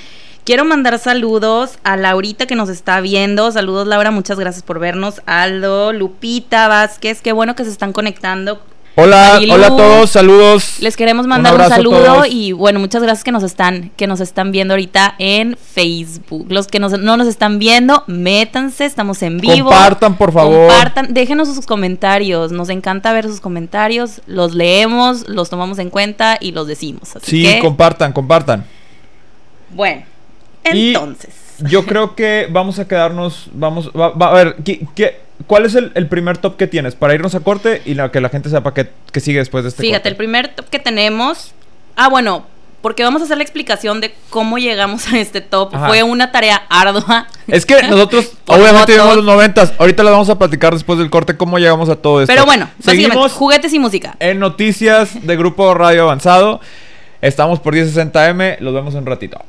quiero 0.45 0.65
mandar 0.65 1.00
saludos 1.00 1.79
a 1.83 1.95
Laurita 1.95 2.45
que 2.45 2.55
nos 2.55 2.67
está 2.69 3.00
viendo. 3.01 3.51
Saludos 3.51 3.88
Laura, 3.88 4.12
muchas 4.12 4.38
gracias 4.39 4.63
por 4.63 4.79
vernos. 4.79 5.22
Aldo, 5.25 5.93
Lupita 5.93 6.67
Vázquez, 6.67 7.22
qué 7.22 7.31
bueno 7.31 7.55
que 7.55 7.63
se 7.63 7.72
están 7.72 7.93
conectando. 7.93 8.62
Hola, 8.96 9.32
Marilu. 9.34 9.54
hola 9.56 9.68
a 9.68 9.76
todos, 9.76 10.10
saludos. 10.12 10.76
Les 10.80 10.96
queremos 10.96 11.26
mandar 11.26 11.56
un, 11.56 11.68
saludo 11.68 12.26
y 12.30 12.52
bueno, 12.52 12.80
muchas 12.80 13.02
gracias 13.02 13.24
que 13.24 13.32
nos 13.32 13.42
están 13.42 13.90
que 13.98 14.06
nos 14.06 14.20
están 14.20 14.52
viendo 14.52 14.76
ahorita 14.76 15.16
en 15.18 15.58
Facebook. 15.58 16.46
Los 16.52 16.68
que 16.68 16.80
nos- 16.80 17.00
no 17.00 17.18
nos 17.18 17.28
están 17.28 17.58
viendo, 17.58 18.04
métanse, 18.06 18.86
estamos 18.86 19.24
en 19.24 19.40
vivo. 19.40 19.70
Compartan, 19.70 20.16
por 20.16 20.32
favor. 20.32 20.68
Compartan, 20.68 21.08
déjenos 21.12 21.48
sus 21.56 21.66
comentarios. 21.66 22.52
Nos 22.52 22.70
encanta 22.70 23.12
ver 23.14 23.26
sus 23.26 23.40
comentarios, 23.42 24.22
los 24.28 24.54
leemos, 24.54 25.28
los 25.28 25.50
tomamos 25.50 25.80
en 25.80 25.90
cuenta 25.90 26.38
y 26.40 26.52
los 26.52 26.68
decimos. 26.68 27.16
Así 27.16 27.32
Sí, 27.32 27.44
que, 27.44 27.60
compartan, 27.62 28.14
compartan. 28.14 28.64
bueno, 29.72 30.04
Y- 30.72 30.90
entonces, 30.90 31.30
Yo 31.70 31.86
creo 31.86 32.16
que 32.16 32.48
vamos 32.52 32.78
a 32.80 32.88
quedarnos, 32.88 33.48
vamos, 33.54 33.90
va, 33.90 34.10
va- 34.10 34.30
a 34.30 34.34
ver, 34.34 34.56
¿qué, 34.66 34.86
qué- 34.96 35.22
cuál 35.48 35.66
es 35.66 35.75
el, 35.75 35.92
el 35.96 36.08
primer 36.08 36.38
top 36.38 36.58
que 36.58 36.68
tienes? 36.68 36.96
Para 36.96 37.13
irnos 37.13 37.36
a 37.36 37.40
corte 37.42 37.82
y 37.86 37.94
la, 37.94 38.12
que 38.12 38.22
la 38.22 38.30
gente 38.30 38.50
sepa 38.50 38.74
que, 38.74 38.90
que 39.12 39.20
sigue 39.20 39.40
después 39.40 39.63
de 39.63 39.70
este 39.70 39.82
fíjate, 39.82 40.02
corte. 40.02 40.10
el 40.10 40.16
primer 40.16 40.56
top 40.56 40.70
que 40.70 40.80
tenemos, 40.80 41.54
ah, 41.96 42.10
bueno, 42.10 42.46
porque 42.84 43.04
vamos 43.04 43.22
a 43.22 43.25
hacer 43.25 43.38
la 43.38 43.44
explicación 43.44 44.02
de 44.02 44.13
cómo 44.30 44.58
llegamos 44.58 45.08
a 45.08 45.18
este 45.18 45.40
top. 45.40 45.74
Ajá. 45.74 45.88
Fue 45.88 46.04
una 46.04 46.34
tarea 46.34 46.63
ardua. 46.68 47.28
Es 47.48 47.66
que 47.66 47.82
nosotros 47.90 48.34
obviamente 48.46 48.80
votos. 48.80 48.96
vimos 48.96 49.16
los 49.16 49.25
noventas. 49.25 49.74
Ahorita 49.78 50.04
les 50.04 50.12
vamos 50.12 50.30
a 50.30 50.38
platicar 50.38 50.74
después 50.74 51.00
del 51.00 51.10
corte 51.10 51.38
cómo 51.38 51.58
llegamos 51.60 51.88
a 51.88 51.96
todo 51.96 52.22
esto. 52.22 52.32
Pero 52.34 52.46
bueno, 52.46 52.66
básicamente, 52.80 53.04
seguimos 53.06 53.32
juguetes 53.32 53.74
y 53.74 53.80
música. 53.80 54.18
en 54.20 54.40
noticias 54.40 55.25
de 55.25 55.36
Grupo 55.38 55.74
Radio 55.74 56.04
Avanzado. 56.04 56.60
Estamos 57.22 57.62
por 57.62 57.74
1060M, 57.74 58.60
los 58.60 58.74
vemos 58.74 58.94
en 58.96 59.00
un 59.00 59.06
ratito. 59.06 59.40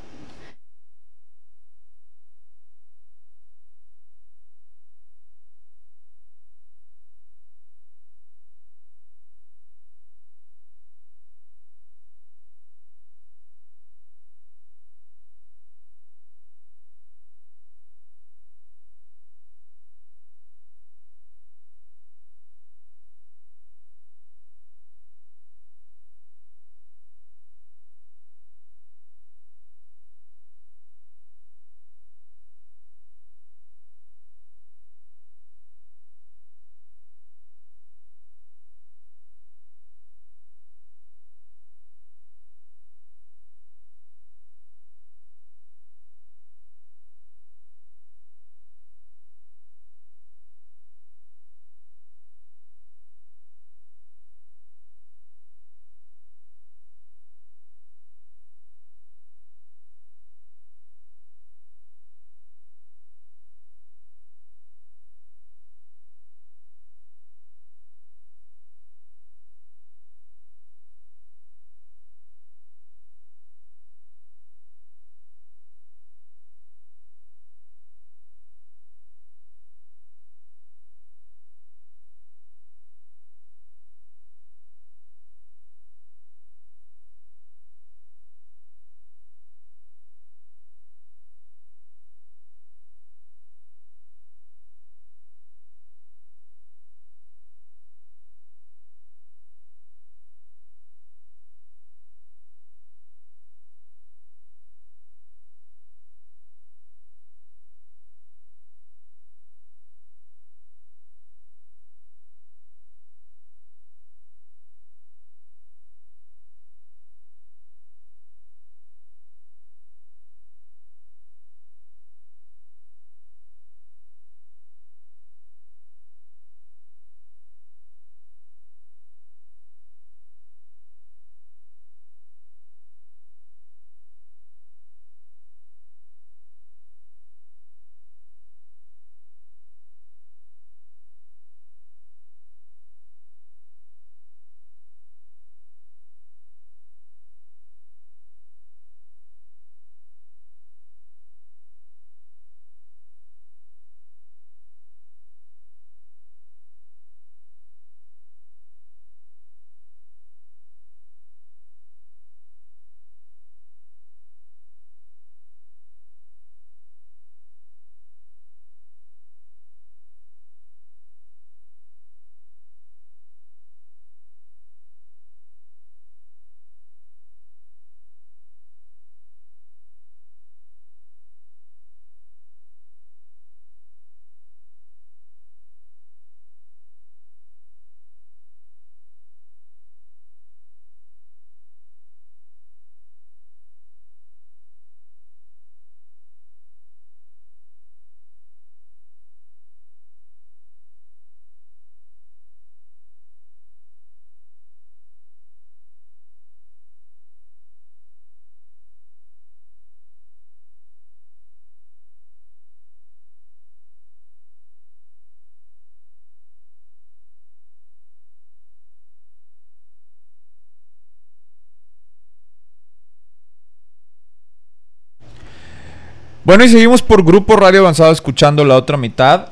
Bueno, 226.45 226.65
y 226.65 226.69
seguimos 226.69 227.03
por 227.03 227.25
Grupo 227.25 227.57
Radio 227.57 227.81
Avanzado 227.81 228.13
escuchando 228.13 228.65
la 228.65 228.77
otra 228.77 228.97
mitad. 228.97 229.47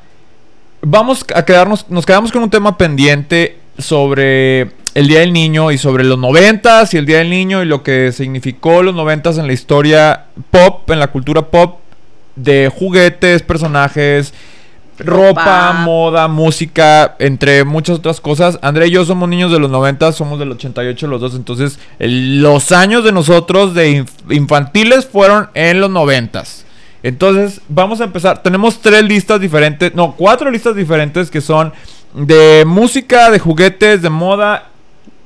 vamos 0.81 1.25
a 1.33 1.43
quedarnos, 1.45 1.85
nos 1.89 2.05
quedamos 2.05 2.31
con 2.31 2.43
un 2.43 2.49
tema 2.49 2.77
pendiente 2.77 3.57
sobre 3.79 4.71
el 4.93 5.07
Día 5.07 5.21
del 5.21 5.31
Niño 5.33 5.71
y 5.71 5.77
sobre 5.77 6.03
los 6.03 6.19
noventas 6.19 6.93
y 6.93 6.97
el 6.97 7.05
Día 7.05 7.19
del 7.19 7.29
Niño 7.29 7.63
y 7.63 7.65
lo 7.65 7.81
que 7.83 8.11
significó 8.11 8.83
los 8.83 8.93
noventas 8.93 9.37
en 9.37 9.47
la 9.47 9.53
historia 9.53 10.25
pop, 10.51 10.89
en 10.91 10.99
la 10.99 11.07
cultura 11.07 11.43
pop 11.43 11.79
de 12.35 12.69
juguetes, 12.75 13.41
personajes, 13.43 14.33
ropa, 14.99 15.69
Ropa. 15.69 15.73
moda, 15.85 16.27
música, 16.27 17.15
entre 17.17 17.63
muchas 17.63 17.97
otras 17.99 18.19
cosas. 18.21 18.59
André 18.61 18.87
y 18.87 18.91
yo 18.91 19.05
somos 19.05 19.29
niños 19.29 19.51
de 19.53 19.59
los 19.59 19.71
90, 19.71 20.11
somos 20.11 20.37
del 20.37 20.51
88 20.51 21.07
los 21.07 21.21
dos, 21.21 21.33
entonces 21.35 21.79
el- 21.97 22.41
los 22.41 22.71
años 22.73 23.03
de 23.05 23.13
nosotros 23.13 23.73
de 23.73 24.03
inf- 24.03 24.31
infantiles 24.35 25.05
fueron 25.07 25.49
en 25.55 25.79
los 25.79 25.89
90. 25.89 26.43
Entonces, 27.03 27.61
vamos 27.67 27.99
a 28.01 28.05
empezar. 28.05 28.41
Tenemos 28.41 28.79
tres 28.81 29.03
listas 29.03 29.39
diferentes, 29.39 29.93
no, 29.93 30.15
cuatro 30.15 30.49
listas 30.49 30.75
diferentes 30.75 31.29
que 31.29 31.41
son 31.41 31.73
de 32.13 32.63
música, 32.65 33.29
de 33.29 33.39
juguetes, 33.39 34.01
de 34.01 34.09
moda. 34.09 34.69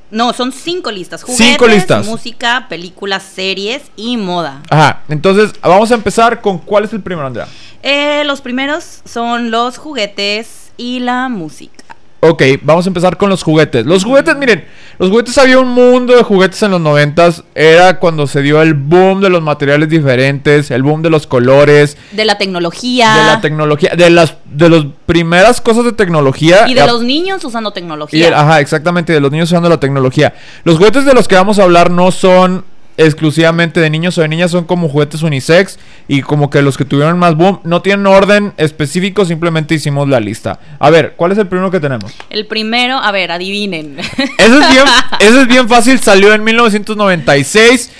No, 0.09 0.33
son 0.33 0.51
cinco 0.51 0.89
listas. 0.89 1.21
Juguetes, 1.21 1.47
Cinco 1.47 1.67
listas. 1.67 2.05
música, 2.07 2.65
películas, 2.69 3.23
series 3.23 3.83
y 3.95 4.17
moda. 4.17 4.61
Ajá, 4.69 5.01
entonces 5.09 5.53
vamos 5.61 5.91
a 5.91 5.95
empezar 5.95 6.41
con 6.41 6.57
cuál 6.57 6.85
es 6.85 6.93
el 6.93 7.01
primero, 7.01 7.27
Andrea. 7.27 7.47
Eh, 7.83 8.23
los 8.25 8.41
primeros 8.41 9.01
son 9.05 9.51
los 9.51 9.77
juguetes 9.77 10.71
y 10.77 10.99
la 10.99 11.29
música. 11.29 11.83
Ok, 12.19 12.41
vamos 12.63 12.85
a 12.85 12.89
empezar 12.89 13.15
con 13.17 13.29
los 13.29 13.43
juguetes. 13.43 13.85
Los 13.85 14.03
juguetes, 14.03 14.35
miren, 14.35 14.65
los 14.97 15.09
juguetes 15.11 15.37
había 15.37 15.59
un 15.59 15.67
mundo 15.67 16.15
de 16.15 16.23
juguetes 16.23 16.61
en 16.63 16.71
los 16.71 16.81
noventas. 16.81 17.43
Era 17.53 17.99
cuando 17.99 18.25
se 18.25 18.41
dio 18.41 18.59
el 18.63 18.73
boom 18.73 19.21
de 19.21 19.29
los 19.29 19.43
materiales 19.43 19.87
diferentes, 19.87 20.71
el 20.71 20.81
boom 20.81 21.03
de 21.03 21.11
los 21.11 21.27
colores, 21.27 21.95
De 22.13 22.25
la 22.25 22.37
tecnología. 22.39 23.13
de 23.13 23.23
la 23.23 23.41
tecnología, 23.41 23.91
de 23.95 24.09
las 24.09 24.35
de 24.45 24.69
las 24.69 24.85
primeras 25.05 25.61
cosas 25.61 25.83
de 25.85 25.91
tecnología. 25.93 26.67
y 26.67 26.73
de 26.73 26.87
los 26.87 27.03
niños 27.03 27.43
usando 27.45 27.69
y 27.69 27.73
tecnología. 27.73 28.27
el- 28.27 28.33
ajá, 28.33 28.61
exactamente, 28.61 29.13
de 29.13 29.19
los 29.19 29.31
niños 29.31 29.49
usando 29.51 29.69
la 29.69 29.79
tecnología. 29.79 30.33
Los 30.63 30.77
juguetes 30.77 31.05
de 31.05 31.13
los 31.13 31.27
que 31.27 31.35
vamos 31.35 31.59
a 31.59 31.63
hablar 31.63 31.91
no 31.91 32.11
son 32.11 32.65
exclusivamente 32.97 33.79
de 33.79 33.89
niños 33.89 34.17
o 34.17 34.21
de 34.21 34.27
niñas, 34.27 34.51
son 34.51 34.65
como 34.65 34.89
juguetes 34.89 35.21
unisex 35.21 35.77
y 36.07 36.21
como 36.21 36.49
que 36.49 36.61
los 36.63 36.77
que 36.77 36.85
tuvieron 36.85 37.19
más 37.19 37.35
boom 37.35 37.59
no 37.63 37.81
tienen 37.83 38.07
orden 38.07 38.53
específico, 38.57 39.23
simplemente 39.23 39.75
hicimos 39.75 40.09
la 40.09 40.19
lista. 40.19 40.59
A 40.79 40.89
ver, 40.89 41.13
¿cuál 41.15 41.31
es 41.31 41.37
el 41.37 41.47
primero 41.47 41.69
que 41.71 41.79
tenemos? 41.79 42.11
El 42.29 42.47
primero, 42.47 42.97
a 42.97 43.11
ver, 43.11 43.31
adivinen. 43.31 43.99
Ese 43.99 44.19
es 44.59 44.69
bien, 44.69 44.85
ese 45.19 45.41
es 45.41 45.47
bien 45.47 45.69
fácil, 45.69 45.99
salió 45.99 46.33
en 46.33 46.43
1996, 46.43 47.91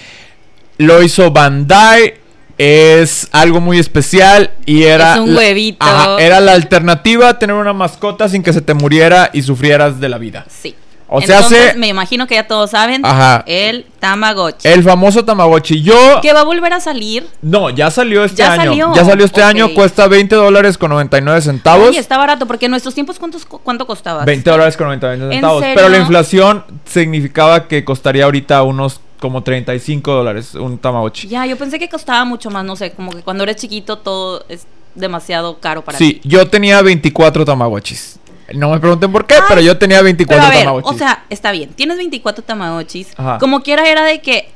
lo 0.80 1.02
hizo 1.04 1.32
Bandai, 1.32 2.16
es 2.58 3.28
algo 3.34 3.62
muy 3.62 3.78
especial 3.78 4.52
y 4.66 4.84
era... 4.84 5.14
Es 5.16 5.20
un 5.20 5.34
la- 5.34 5.40
huevito. 5.40 5.86
Ajá, 5.86 6.18
era 6.20 6.40
la 6.40 6.54
alternativa 6.54 7.30
a 7.30 7.38
tener 7.40 7.56
una 7.56 7.74
mascota 7.74 8.28
sin 8.30 8.42
que 8.42 8.52
se 8.54 8.62
te 8.62 8.74
muriera 8.74 9.30
y 9.32 9.44
sufrieras 9.44 10.00
de 10.00 10.10
la 10.10 10.18
vida. 10.18 10.46
sí. 10.50 10.76
O 11.10 11.22
sea, 11.22 11.38
Entonces, 11.38 11.70
hace- 11.70 11.78
me 11.78 11.88
imagino 11.88 12.28
que 12.28 12.36
ya 12.36 12.48
todos 12.48 12.72
saben. 12.72 13.06
Ajá. 13.06 13.44
El 13.48 13.86
Tamagotchi. 14.00 14.68
El 14.68 14.84
famoso 14.84 15.24
Tamagotchi. 15.24 15.82
Yo... 15.82 16.20
Que 16.22 16.34
va 16.34 16.42
a 16.42 16.44
volver 16.44 16.74
a 16.74 16.80
salir. 16.82 17.26
No, 17.42 17.70
ya 17.70 17.90
salió 17.92 18.26
este 18.26 18.38
Ya 18.38 18.52
año. 18.54 18.64
salió. 18.66 18.94
Ya 18.94 19.06
salió 19.06 19.26
este 19.26 19.42
año, 19.42 19.74
cuesta 19.74 20.08
20 20.08 20.36
dólares 20.36 20.78
con 20.78 20.90
99 20.92 21.42
centavos. 21.42 21.90
Oye, 21.90 22.00
está 22.00 22.18
barato, 22.18 22.46
porque 22.46 22.66
en 22.66 22.72
nuestros 22.72 22.94
tiempos, 22.94 23.20
¿cuántos, 23.20 23.46
cu- 23.46 23.60
¿cuánto 23.64 23.88
costaba? 23.88 24.26
20 24.26 24.50
dólares 24.50 24.76
con 24.76 24.88
99 24.88 25.34
¿En 25.34 25.38
centavos. 25.42 25.62
serio? 25.62 25.76
Pero 25.78 25.90
la 25.90 25.98
inflación 26.00 26.66
significaba 26.86 27.68
que 27.68 27.86
costaría 27.86 28.26
ahorita 28.26 28.64
unos 28.64 29.00
como 29.20 29.44
35 29.44 30.12
dólares 30.12 30.56
un 30.56 30.78
Tamagotchi. 30.78 31.28
Ya, 31.28 31.46
yo 31.46 31.58
pensé 31.58 31.80
que 31.80 31.88
costaba 31.90 32.26
mucho 32.26 32.50
más, 32.52 32.66
no 32.66 32.76
sé, 32.76 32.92
como 32.92 33.12
que 33.12 33.22
cuando 33.22 33.44
eres 33.44 33.56
chiquito 33.56 33.98
todo 33.98 34.44
es 34.50 34.68
demasiado 34.94 35.60
caro 35.60 35.84
para 35.84 35.98
Sí, 35.98 36.16
ti. 36.16 36.30
yo 36.30 36.48
tenía 36.48 36.82
24 36.82 37.46
Tamagotchis. 37.46 38.20
No 38.54 38.70
me 38.72 38.80
pregunten 38.80 39.12
por 39.12 39.26
qué, 39.28 39.36
Ay, 39.36 39.42
pero 39.48 39.62
yo 39.62 39.78
tenía 39.78 40.02
24 40.02 40.36
Pero 40.38 40.48
a 40.48 40.56
ver, 40.56 40.66
Tamagotchis. 40.66 40.92
o 40.96 40.98
sea, 40.98 41.24
está 41.30 41.52
bien, 41.52 41.70
tienes 41.72 41.98
24 41.98 42.44
Tamagotchis. 42.44 43.10
Ajá. 43.18 43.38
Como 43.40 43.62
quiera 43.62 43.88
era 43.90 44.04
de 44.04 44.22
que 44.22 44.50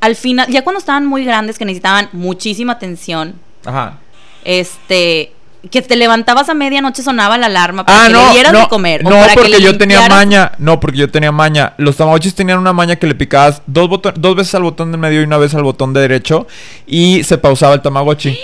al 0.00 0.16
final, 0.16 0.46
ya 0.48 0.62
cuando 0.62 0.78
estaban 0.78 1.06
muy 1.06 1.24
grandes, 1.24 1.58
que 1.58 1.64
necesitaban 1.64 2.08
muchísima 2.12 2.74
atención, 2.74 3.34
Ajá. 3.64 3.98
este, 4.44 5.32
que 5.70 5.80
te 5.80 5.96
levantabas 5.96 6.50
a 6.50 6.54
medianoche 6.54 7.02
sonaba 7.02 7.38
la 7.38 7.46
alarma 7.46 7.86
para 7.86 8.04
Ah, 8.04 8.06
que 8.08 8.12
no, 8.12 8.26
le 8.26 8.32
dieras 8.34 8.52
no, 8.52 8.58
de 8.60 8.68
comer. 8.68 9.00
o 9.06 9.08
no, 9.08 9.16
para 9.18 9.34
porque 9.34 9.62
yo 9.62 9.78
tenía 9.78 10.06
maña. 10.08 10.52
No, 10.58 10.78
porque 10.78 10.98
yo 10.98 11.10
tenía 11.10 11.32
maña. 11.32 11.72
Los 11.78 11.96
Tamagotchis 11.96 12.34
tenían 12.34 12.58
una 12.58 12.74
maña 12.74 12.96
que 12.96 13.06
le 13.06 13.14
picabas 13.14 13.62
dos, 13.66 13.88
dos 14.16 14.36
veces 14.36 14.54
al 14.54 14.62
botón 14.62 14.92
de 14.92 14.98
medio 14.98 15.22
y 15.22 15.24
una 15.24 15.38
vez 15.38 15.54
al 15.54 15.62
botón 15.62 15.94
de 15.94 16.00
derecho 16.02 16.46
y 16.86 17.24
se 17.24 17.38
pausaba 17.38 17.72
el 17.74 17.80
Tamagotchi. 17.80 18.38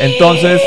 Entonces, 0.00 0.60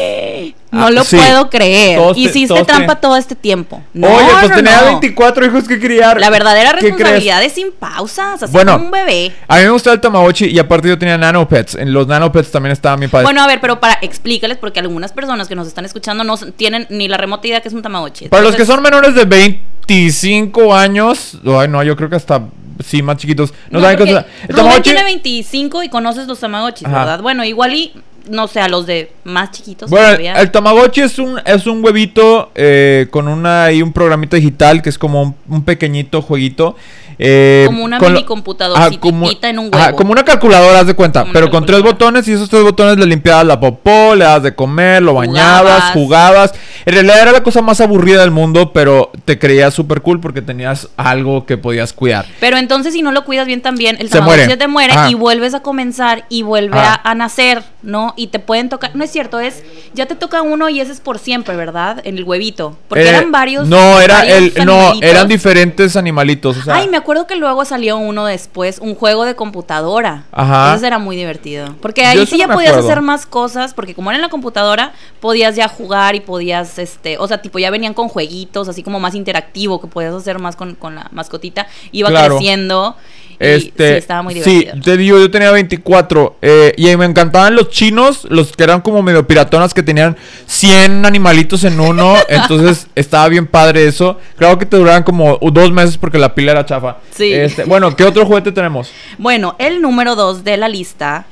No 0.71 0.85
Ah, 0.85 0.91
lo 0.91 1.03
sí. 1.03 1.15
puedo 1.17 1.49
creer. 1.49 1.97
Todos 1.97 2.13
te- 2.15 2.19
Hiciste 2.21 2.47
todos 2.53 2.67
trampa 2.67 2.95
te- 2.95 3.01
todo 3.01 3.17
este 3.17 3.33
tiempo. 3.35 3.81
No, 3.93 4.07
oye, 4.07 4.27
pues 4.39 4.49
no, 4.49 4.55
tenía 4.57 4.81
no. 4.81 4.85
24 4.85 5.45
hijos 5.47 5.67
que 5.67 5.79
criar. 5.79 6.19
La 6.19 6.29
verdadera 6.29 6.73
responsabilidad 6.73 7.43
es 7.43 7.53
sin 7.53 7.71
pausas, 7.71 8.43
así 8.43 8.53
Bueno, 8.53 8.73
como 8.73 8.85
un 8.85 8.91
bebé. 8.91 9.31
A 9.47 9.57
mí 9.57 9.63
me 9.63 9.69
gustaba 9.71 9.95
el 9.95 9.99
Tamagotchi 10.01 10.45
y 10.45 10.59
aparte 10.59 10.87
yo 10.87 10.99
tenía 10.99 11.17
nanopets. 11.17 11.73
En 11.73 11.91
los 11.91 12.05
nanopets 12.05 12.51
también 12.51 12.71
estaban 12.73 12.99
bien 12.99 13.09
padres. 13.09 13.25
Bueno, 13.25 13.41
a 13.41 13.47
ver, 13.47 13.59
pero 13.61 13.79
para 13.79 13.97
explícales, 14.03 14.57
porque 14.57 14.79
algunas 14.79 15.11
personas 15.11 15.47
que 15.47 15.55
nos 15.55 15.67
están 15.67 15.85
escuchando 15.85 16.23
no 16.23 16.37
tienen 16.37 16.85
ni 16.91 17.07
la 17.07 17.17
remota 17.17 17.47
idea 17.47 17.61
que 17.61 17.67
es 17.69 17.73
un 17.73 17.81
Tamagotchi. 17.81 18.27
Para 18.29 18.43
los 18.43 18.55
que 18.55 18.65
son 18.65 18.81
menores 18.83 19.15
de 19.15 19.25
25 19.25 20.75
años, 20.75 21.37
ay 21.45 21.67
no, 21.67 21.81
yo 21.83 21.95
creo 21.95 22.09
que 22.09 22.15
hasta 22.15 22.43
sí 22.85 23.01
más 23.01 23.17
chiquitos. 23.17 23.53
No, 23.71 23.79
No, 23.79 23.85
saben 23.85 24.07
es 24.07 24.15
el 24.49 24.55
Rubén 24.55 24.81
tiene 24.83 25.03
25 25.03 25.83
y 25.83 25.89
conoces 25.89 26.27
los 26.27 26.39
Tamagotchis. 26.39 26.87
¿verdad? 26.87 27.21
Bueno, 27.21 27.43
igual 27.43 27.73
y, 27.73 27.91
no 28.29 28.47
sé, 28.47 28.61
a 28.61 28.69
los 28.69 28.85
de 28.85 29.11
más 29.23 29.51
chiquitos 29.51 29.89
Bueno, 29.89 30.07
todavía. 30.07 30.33
el 30.33 30.51
Tamagotchi 30.51 31.01
es 31.01 31.19
un, 31.19 31.39
es 31.45 31.67
un 31.67 31.83
huevito 31.83 32.51
eh, 32.55 33.07
con 33.11 33.27
una 33.27 33.71
y 33.71 33.81
un 33.81 33.91
programita 33.91 34.37
digital 34.37 34.81
que 34.81 34.89
es 34.89 34.97
como 34.97 35.21
un, 35.21 35.35
un 35.47 35.63
pequeñito 35.63 36.21
jueguito. 36.21 36.75
Eh, 37.19 37.63
Como 37.67 37.83
una 37.83 37.99
mini 37.99 38.23
computadora 38.23 38.89
como- 38.99 39.29
en 39.29 39.59
un 39.59 39.69
una 40.09 40.23
calculadora, 40.23 40.79
haz 40.79 40.87
de 40.87 40.93
cuenta, 40.95 41.21
Como 41.21 41.33
pero 41.33 41.49
con 41.51 41.65
tres 41.65 41.81
botones 41.81 42.27
y 42.27 42.31
esos 42.33 42.49
tres 42.49 42.63
botones 42.63 42.97
le 42.97 43.05
limpiabas 43.05 43.45
la 43.45 43.59
popó, 43.59 44.15
le 44.15 44.23
dabas 44.25 44.43
de 44.43 44.55
comer, 44.55 45.01
lo 45.03 45.13
bañabas, 45.13 45.91
Jugabas. 45.91 45.93
jugabas. 45.93 46.53
En 46.85 46.93
realidad 46.93 47.21
era 47.21 47.31
la 47.33 47.43
cosa 47.43 47.61
más 47.61 47.81
aburrida 47.81 48.21
del 48.21 48.31
mundo, 48.31 48.71
pero 48.73 49.11
te 49.25 49.37
creías 49.37 49.73
súper 49.73 50.01
cool 50.01 50.19
porque 50.21 50.41
tenías 50.41 50.87
algo 50.97 51.45
que 51.45 51.57
podías 51.57 51.91
cuidar. 51.93 52.25
Pero 52.39 52.57
entonces 52.57 52.93
si 52.93 53.01
no 53.01 53.11
lo 53.11 53.25
cuidas 53.25 53.45
bien 53.47 53.61
también, 53.61 53.97
el 53.99 54.09
Se 54.09 54.21
muere. 54.21 54.55
te 54.55 54.67
muere 54.67 54.93
Ajá. 54.93 55.09
y 55.09 55.13
vuelves 55.13 55.53
a 55.53 55.59
comenzar 55.61 56.25
y 56.29 56.41
vuelve 56.43 56.79
a, 56.79 56.99
a 57.03 57.15
nacer, 57.15 57.63
¿no? 57.83 58.13
Y 58.15 58.27
te 58.27 58.39
pueden 58.39 58.69
tocar, 58.69 58.95
no 58.95 59.03
es 59.03 59.11
cierto, 59.11 59.39
es, 59.41 59.63
ya 59.93 60.05
te 60.05 60.15
toca 60.15 60.41
uno 60.41 60.69
y 60.69 60.79
ese 60.79 60.93
es 60.93 61.01
por 61.01 61.19
siempre, 61.19 61.55
¿verdad? 61.57 62.01
En 62.05 62.17
el 62.17 62.23
huevito. 62.23 62.77
Porque 62.87 63.03
Eh, 63.03 63.09
eran 63.09 63.31
varios. 63.31 63.67
No, 63.67 63.99
era 63.99 64.25
el, 64.25 64.53
no, 64.65 64.93
eran 65.01 65.27
diferentes 65.27 65.95
animalitos. 65.97 66.57
O 66.57 66.61
sea, 66.63 66.75
Ay, 66.75 66.87
me 66.87 66.97
acuerdo 66.97 67.08
que 67.27 67.35
luego 67.35 67.65
salió 67.65 67.97
uno 67.97 68.25
después, 68.25 68.79
un 68.79 68.95
juego 68.95 69.25
de 69.25 69.35
computadora. 69.35 70.25
Ajá. 70.31 70.75
Ese 70.75 70.87
era 70.87 70.99
muy 70.99 71.15
divertido. 71.15 71.75
Porque 71.81 72.05
ahí 72.05 72.17
eso 72.19 72.27
sí 72.35 72.37
ya 72.37 72.47
podías 72.47 72.71
acuerdo. 72.71 72.87
hacer 72.89 73.01
más 73.01 73.25
cosas, 73.25 73.73
porque 73.73 73.95
como 73.95 74.09
era 74.11 74.15
en 74.17 74.21
la 74.21 74.29
computadora, 74.29 74.93
podías 75.19 75.55
ya 75.55 75.67
jugar 75.67 76.15
y 76.15 76.19
podías, 76.19 76.77
este, 76.79 77.17
o 77.17 77.27
sea, 77.27 77.41
tipo 77.41 77.59
ya 77.59 77.71
venían 77.71 77.93
con 77.93 78.07
jueguitos, 78.09 78.67
así 78.69 78.83
como 78.83 78.99
más 78.99 79.15
interactivo, 79.15 79.81
que 79.81 79.87
podías 79.87 80.13
hacer 80.13 80.39
más 80.39 80.55
con, 80.55 80.75
con 80.75 80.95
la 80.95 81.07
mascotita. 81.11 81.67
Iba 81.91 82.09
Claro. 82.09 82.35
creciendo. 82.35 82.95
Este, 83.39 83.91
sí, 83.93 83.97
estaba 83.97 84.21
muy 84.21 84.33
divertido. 84.33 84.73
Sí, 84.75 84.81
te 84.81 84.97
digo, 84.97 85.17
yo 85.17 85.31
tenía 85.31 85.51
24. 85.51 86.37
eh, 86.41 86.73
y 86.77 86.95
me 86.97 87.05
encantaban 87.05 87.55
los 87.55 87.69
chinos, 87.69 88.27
los 88.29 88.51
que 88.51 88.63
eran 88.63 88.81
como 88.81 89.01
medio 89.01 89.25
piratonas, 89.25 89.73
que 89.73 89.81
tenían 89.81 90.17
100 90.45 91.05
animalitos 91.05 91.63
en 91.63 91.79
uno. 91.79 92.15
entonces 92.27 92.87
estaba 92.95 93.29
bien 93.29 93.47
padre 93.47 93.87
eso. 93.87 94.19
Claro 94.35 94.59
que 94.59 94.65
te 94.65 94.75
duraban 94.77 95.03
como 95.03 95.39
dos 95.41 95.71
meses 95.71 95.97
porque 95.97 96.19
la 96.19 96.35
pila 96.35 96.51
era 96.51 96.65
chafa. 96.65 96.97
Sí. 97.11 97.31
Este, 97.31 97.63
bueno, 97.63 97.95
¿qué 97.95 98.03
otro 98.03 98.25
juguete 98.25 98.51
tenemos? 98.51 98.91
Bueno, 99.17 99.55
el 99.59 99.81
número 99.81 100.15
dos 100.15 100.43
de 100.43 100.55
la 100.57 100.69
lista, 100.69 101.25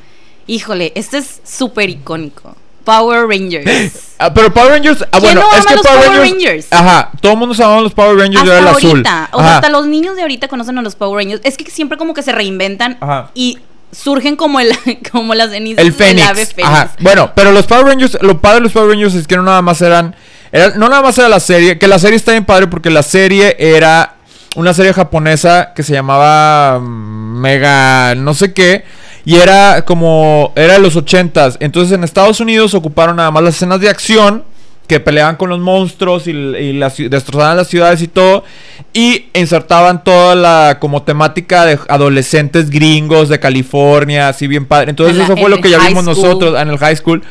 híjole, 0.46 0.92
este 0.96 1.20
es 1.20 1.42
súper 1.44 1.90
icónico. 1.90 2.56
Power 2.88 3.28
Rangers. 3.28 3.92
Ah, 4.20 4.34
pero 4.34 4.52
Power 4.52 4.72
Rangers. 4.72 5.04
Ah, 5.04 5.20
¿Quién 5.20 5.36
bueno, 5.36 5.42
no 5.42 5.56
es 5.60 5.64
que 5.68 5.76
los 5.76 5.86
Power 5.86 6.06
Power 6.06 6.20
Rangers. 6.22 6.44
Rangers? 6.44 6.68
Ajá, 6.72 7.12
todo 7.22 7.34
el 7.34 7.38
mundo 7.38 7.54
se 7.54 7.64
amaba 7.64 7.82
los 7.82 7.94
Power 7.94 8.18
Rangers, 8.18 8.44
yo 8.44 8.52
hasta 8.52 8.62
era 8.64 8.72
el 8.72 8.76
azul. 8.76 8.90
ahorita, 8.90 9.30
o 9.32 9.38
sea, 9.38 9.46
Ajá. 9.48 9.56
hasta 9.58 9.70
los 9.70 9.86
niños 9.86 10.16
de 10.16 10.24
ahorita 10.24 10.48
conocen 10.48 10.76
a 10.80 10.82
los 10.82 10.96
Power 10.96 11.24
Rangers. 11.24 11.42
Es 11.46 11.56
que 11.56 11.70
siempre 11.70 12.00
como 12.00 12.16
que 12.16 12.24
se 12.24 12.32
reinventan 12.32 12.98
Ajá. 13.00 13.30
y 13.36 13.60
surgen 13.92 14.36
como 14.36 14.60
el 14.60 14.72
como 15.12 15.36
las 15.36 15.52
cenizas 15.52 15.86
El 15.86 15.92
del 15.92 15.94
Fénix. 15.94 16.28
ave 16.28 16.46
fénix. 16.48 16.68
Ajá. 16.68 16.92
Bueno, 17.00 17.32
pero 17.36 17.52
los 17.52 17.68
Power 17.68 17.86
Rangers, 17.86 18.18
lo 18.22 18.42
padre 18.42 18.56
de 18.56 18.62
los 18.62 18.72
Power 18.72 18.90
Rangers 18.90 19.14
es 19.14 19.28
que 19.28 19.36
no 19.36 19.44
nada 19.44 19.62
más 19.62 19.80
eran, 19.84 20.16
era- 20.52 20.72
no 20.76 20.90
nada 20.90 21.04
más 21.04 21.16
era 21.20 21.30
la 21.30 21.40
serie, 21.40 21.78
que 21.78 21.88
la 21.88 22.00
serie 22.00 22.16
está 22.18 22.32
bien 22.32 22.44
padre 22.46 22.66
porque 22.66 22.90
la 22.90 23.04
serie 23.04 23.56
era 23.60 24.16
una 24.56 24.74
serie 24.74 24.94
japonesa 24.94 25.74
que 25.76 25.84
se 25.84 25.94
llamaba 25.94 26.80
mm, 26.80 27.40
Mega 27.40 28.16
no 28.16 28.34
sé 28.34 28.52
qué 28.52 28.84
y 29.28 29.36
era 29.36 29.84
como 29.84 30.54
era 30.56 30.74
de 30.74 30.80
los 30.80 30.96
ochentas. 30.96 31.58
Entonces 31.60 31.92
en 31.94 32.04
Estados 32.04 32.40
Unidos 32.40 32.74
ocuparon 32.74 33.18
nada 33.18 33.30
más 33.32 33.44
las 33.44 33.56
escenas 33.56 33.82
de 33.82 33.90
acción 33.90 34.44
que 34.88 35.02
peleaban 35.02 35.36
con 35.36 35.50
los 35.50 35.60
monstruos 35.60 36.28
y, 36.28 36.32
y 36.32 36.72
las 36.72 36.96
destrozaban 36.98 37.58
las 37.58 37.68
ciudades 37.68 38.02
y 38.02 38.08
todo 38.08 38.46
y 38.94 39.26
insertaban 39.34 40.02
toda 40.06 40.34
la 40.34 40.78
como 40.80 41.04
temática 41.04 41.66
de 41.66 41.78
adolescentes 41.90 42.70
gringos 42.70 43.28
de 43.28 43.38
California, 43.38 44.30
así 44.30 44.48
bien 44.48 44.66
padre. 44.66 44.92
Entonces 44.92 45.14
En 45.16 45.20
la- 45.20 45.26
eso 45.26 45.36
fue 45.36 45.50
lo 45.50 45.60
que 45.60 45.70
ya 45.72 45.80
vimos 45.80 46.06
school. 46.06 46.16
nosotros 46.16 46.62
en 46.62 46.70
el 46.70 46.78
high 46.78 46.96
school. 46.96 47.22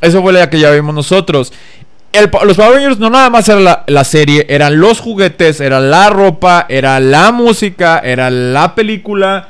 Eso 0.00 0.22
fue 0.22 0.32
la 0.32 0.48
que 0.48 0.58
ya 0.58 0.70
vimos 0.70 0.94
nosotros. 0.94 1.52
el 2.14 2.30
los 2.44 2.56
Power 2.56 2.74
Rangers 2.76 2.98
no 2.98 3.10
nada 3.10 3.28
más 3.28 3.48
era 3.50 3.60
la, 3.60 3.84
la 3.86 4.04
serie, 4.04 4.46
eran 4.48 4.80
los 4.80 5.00
juguetes, 5.00 5.60
era 5.60 5.80
la 5.80 6.08
ropa, 6.08 6.64
era 6.70 7.00
la 7.00 7.32
música, 7.32 7.98
era 7.98 8.30
la 8.30 8.74
película, 8.74 9.48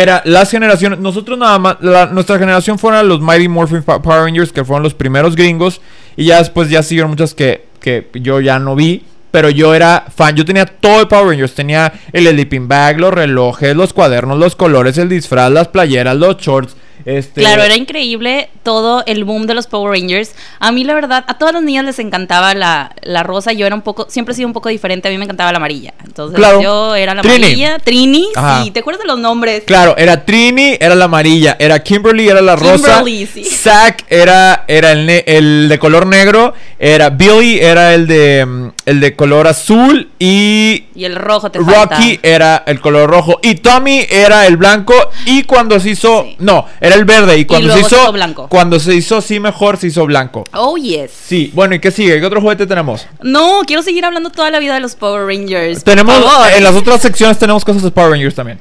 era 0.00 0.20
las 0.26 0.50
generaciones. 0.50 0.98
Nosotros 0.98 1.38
nada 1.38 1.58
más, 1.58 1.76
la- 1.80 2.06
nuestra 2.06 2.38
generación 2.38 2.78
fueron 2.78 3.08
los 3.08 3.20
Mighty 3.20 3.48
Morphin 3.48 3.82
Power 3.82 4.24
Rangers, 4.24 4.52
que 4.52 4.64
fueron 4.64 4.82
los 4.82 4.92
primeros 4.94 5.34
gringos, 5.34 5.80
y 6.16 6.26
ya 6.26 6.38
después 6.38 6.68
ya 6.68 6.82
siguieron 6.82 7.10
muchas 7.10 7.32
que, 7.34 7.64
que 7.80 8.08
yo 8.14 8.40
ya 8.40 8.58
no 8.58 8.74
vi. 8.76 9.04
Pero 9.30 9.50
yo 9.50 9.74
era 9.74 10.06
fan, 10.14 10.34
yo 10.36 10.44
tenía 10.44 10.64
todo 10.66 11.00
de 11.00 11.06
Power 11.06 11.28
Rangers. 11.28 11.54
Tenía 11.54 11.92
el 12.12 12.26
sleeping 12.26 12.68
bag, 12.68 12.98
los 12.98 13.12
relojes, 13.12 13.74
los 13.76 13.92
cuadernos, 13.92 14.38
los 14.38 14.54
colores, 14.56 14.96
el 14.98 15.08
disfraz, 15.08 15.50
las 15.50 15.68
playeras, 15.68 16.16
los 16.16 16.36
shorts. 16.38 16.76
Este, 17.04 17.40
Claro, 17.40 17.62
era 17.62 17.76
increíble 17.76 18.48
todo 18.62 19.02
el 19.06 19.24
boom 19.24 19.46
de 19.46 19.54
los 19.54 19.66
Power 19.66 19.92
Rangers. 19.92 20.34
A 20.58 20.72
mí, 20.72 20.84
la 20.84 20.94
verdad, 20.94 21.24
a 21.28 21.38
todas 21.38 21.54
las 21.54 21.62
niñas 21.62 21.84
les 21.84 21.98
encantaba 21.98 22.54
la, 22.54 22.92
la 23.02 23.22
rosa. 23.22 23.52
Yo 23.52 23.66
era 23.66 23.74
un 23.74 23.82
poco, 23.82 24.06
siempre 24.08 24.32
he 24.32 24.36
sido 24.36 24.48
un 24.48 24.54
poco 24.54 24.68
diferente. 24.68 25.08
A 25.08 25.10
mí 25.10 25.18
me 25.18 25.24
encantaba 25.24 25.52
la 25.52 25.58
amarilla. 25.58 25.94
Entonces, 26.04 26.36
Claro. 26.36 26.60
yo 26.62 26.94
era 26.94 27.14
la 27.14 27.22
Trini. 27.22 27.36
amarilla. 27.36 27.78
Trini, 27.78 28.28
Ajá. 28.34 28.64
sí. 28.64 28.70
¿Te 28.70 28.80
acuerdas 28.80 29.02
de 29.02 29.08
los 29.08 29.18
nombres? 29.18 29.64
Claro, 29.66 29.96
era 29.96 30.24
Trini, 30.24 30.76
era 30.80 30.94
la 30.94 31.04
amarilla, 31.06 31.56
era 31.58 31.82
Kimberly, 31.82 32.28
era 32.28 32.40
la 32.42 32.56
rosa, 32.56 32.96
Kimberly, 32.98 33.26
sí. 33.26 33.44
Zack 33.44 34.04
era, 34.08 34.64
era 34.66 34.92
el, 34.92 35.08
el 35.26 35.68
de 35.68 35.78
color 35.78 36.06
negro, 36.06 36.54
era 36.78 37.10
Billy, 37.10 37.58
era 37.60 37.94
el 37.94 38.06
de, 38.06 38.44
mm, 38.46 38.68
el 38.86 39.00
de 39.00 39.14
color 39.16 39.46
azul 39.46 40.10
y 40.18 40.84
Y 40.94 41.04
el 41.04 41.16
rojo 41.16 41.50
te 41.50 41.58
Rocky 41.58 41.72
falta. 41.72 41.98
era 42.22 42.62
el 42.66 42.80
color 42.80 43.08
rojo 43.10 43.38
y 43.42 43.54
Tommy 43.56 44.06
era 44.10 44.46
el 44.46 44.56
blanco 44.56 44.94
y 45.26 45.44
cuando 45.44 45.78
se 45.80 45.90
hizo, 45.90 46.22
Sí. 46.24 46.36
no, 46.40 46.66
era 46.86 46.94
el 46.96 47.04
verde 47.04 47.38
y 47.38 47.44
cuando 47.44 47.68
se 47.68 47.74
luego 47.74 47.88
se 47.88 47.94
hizo, 47.94 48.02
hizo 48.04 48.12
blanco. 48.12 48.48
cuando 48.48 48.80
se 48.80 48.94
hizo 48.94 49.20
sí 49.20 49.40
mejor 49.40 49.76
se 49.76 49.88
hizo 49.88 50.06
blanco. 50.06 50.44
Oh, 50.52 50.76
yes. 50.76 51.10
Sí, 51.26 51.50
bueno, 51.54 51.74
¿y 51.74 51.78
qué 51.80 51.90
sigue? 51.90 52.18
¿Qué 52.20 52.26
otro 52.26 52.40
juguete 52.40 52.66
tenemos? 52.66 53.06
No, 53.22 53.60
quiero 53.66 53.82
seguir 53.82 54.04
hablando 54.04 54.30
toda 54.30 54.50
la 54.50 54.58
vida 54.58 54.74
de 54.74 54.80
los 54.80 54.94
Power 54.94 55.26
Rangers. 55.26 55.84
Tenemos, 55.84 56.16
en 56.56 56.64
las 56.64 56.74
otras 56.76 57.02
secciones 57.02 57.38
tenemos 57.38 57.64
cosas 57.64 57.82
de 57.82 57.90
Power 57.90 58.10
Rangers 58.12 58.34
también. 58.34 58.60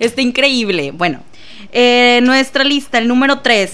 Está 0.00 0.20
increíble. 0.22 0.90
Bueno, 0.92 1.20
eh, 1.72 2.20
nuestra 2.22 2.64
lista, 2.64 2.98
el 2.98 3.08
número 3.08 3.40
3. 3.40 3.72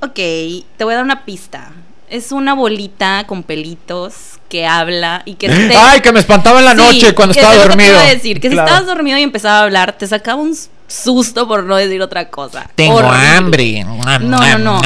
Ok, 0.00 0.14
te 0.14 0.84
voy 0.84 0.92
a 0.92 0.96
dar 0.96 1.04
una 1.04 1.24
pista. 1.24 1.72
Es 2.08 2.30
una 2.30 2.54
bolita 2.54 3.24
con 3.26 3.42
pelitos 3.42 4.14
que 4.48 4.64
habla 4.66 5.22
y 5.24 5.34
que 5.34 5.48
te... 5.48 5.76
Ay, 5.76 6.00
que 6.00 6.12
me 6.12 6.20
espantaba 6.20 6.60
en 6.60 6.64
la 6.66 6.72
Sí, 6.72 6.76
noche 6.76 7.14
cuando 7.14 7.34
estaba 7.34 7.54
que 7.54 7.60
te 7.62 7.68
dormido. 7.68 7.90
iba 7.92 8.00
a 8.02 8.06
decir, 8.06 8.40
que 8.40 8.48
Claro. 8.50 8.68
si 8.68 8.72
estabas 8.74 8.94
dormido 8.94 9.18
y 9.18 9.22
empezaba 9.22 9.58
a 9.58 9.62
hablar, 9.64 9.98
te 9.98 10.06
sacaba 10.06 10.40
un 10.40 10.56
susto 10.88 11.46
por 11.48 11.64
no 11.64 11.76
decir 11.76 12.00
otra 12.02 12.28
cosa. 12.28 12.68
Tengo 12.74 12.96
Horrible. 12.96 13.16
hambre. 13.26 13.84
No, 13.84 14.18
no, 14.20 14.58
no. 14.58 14.80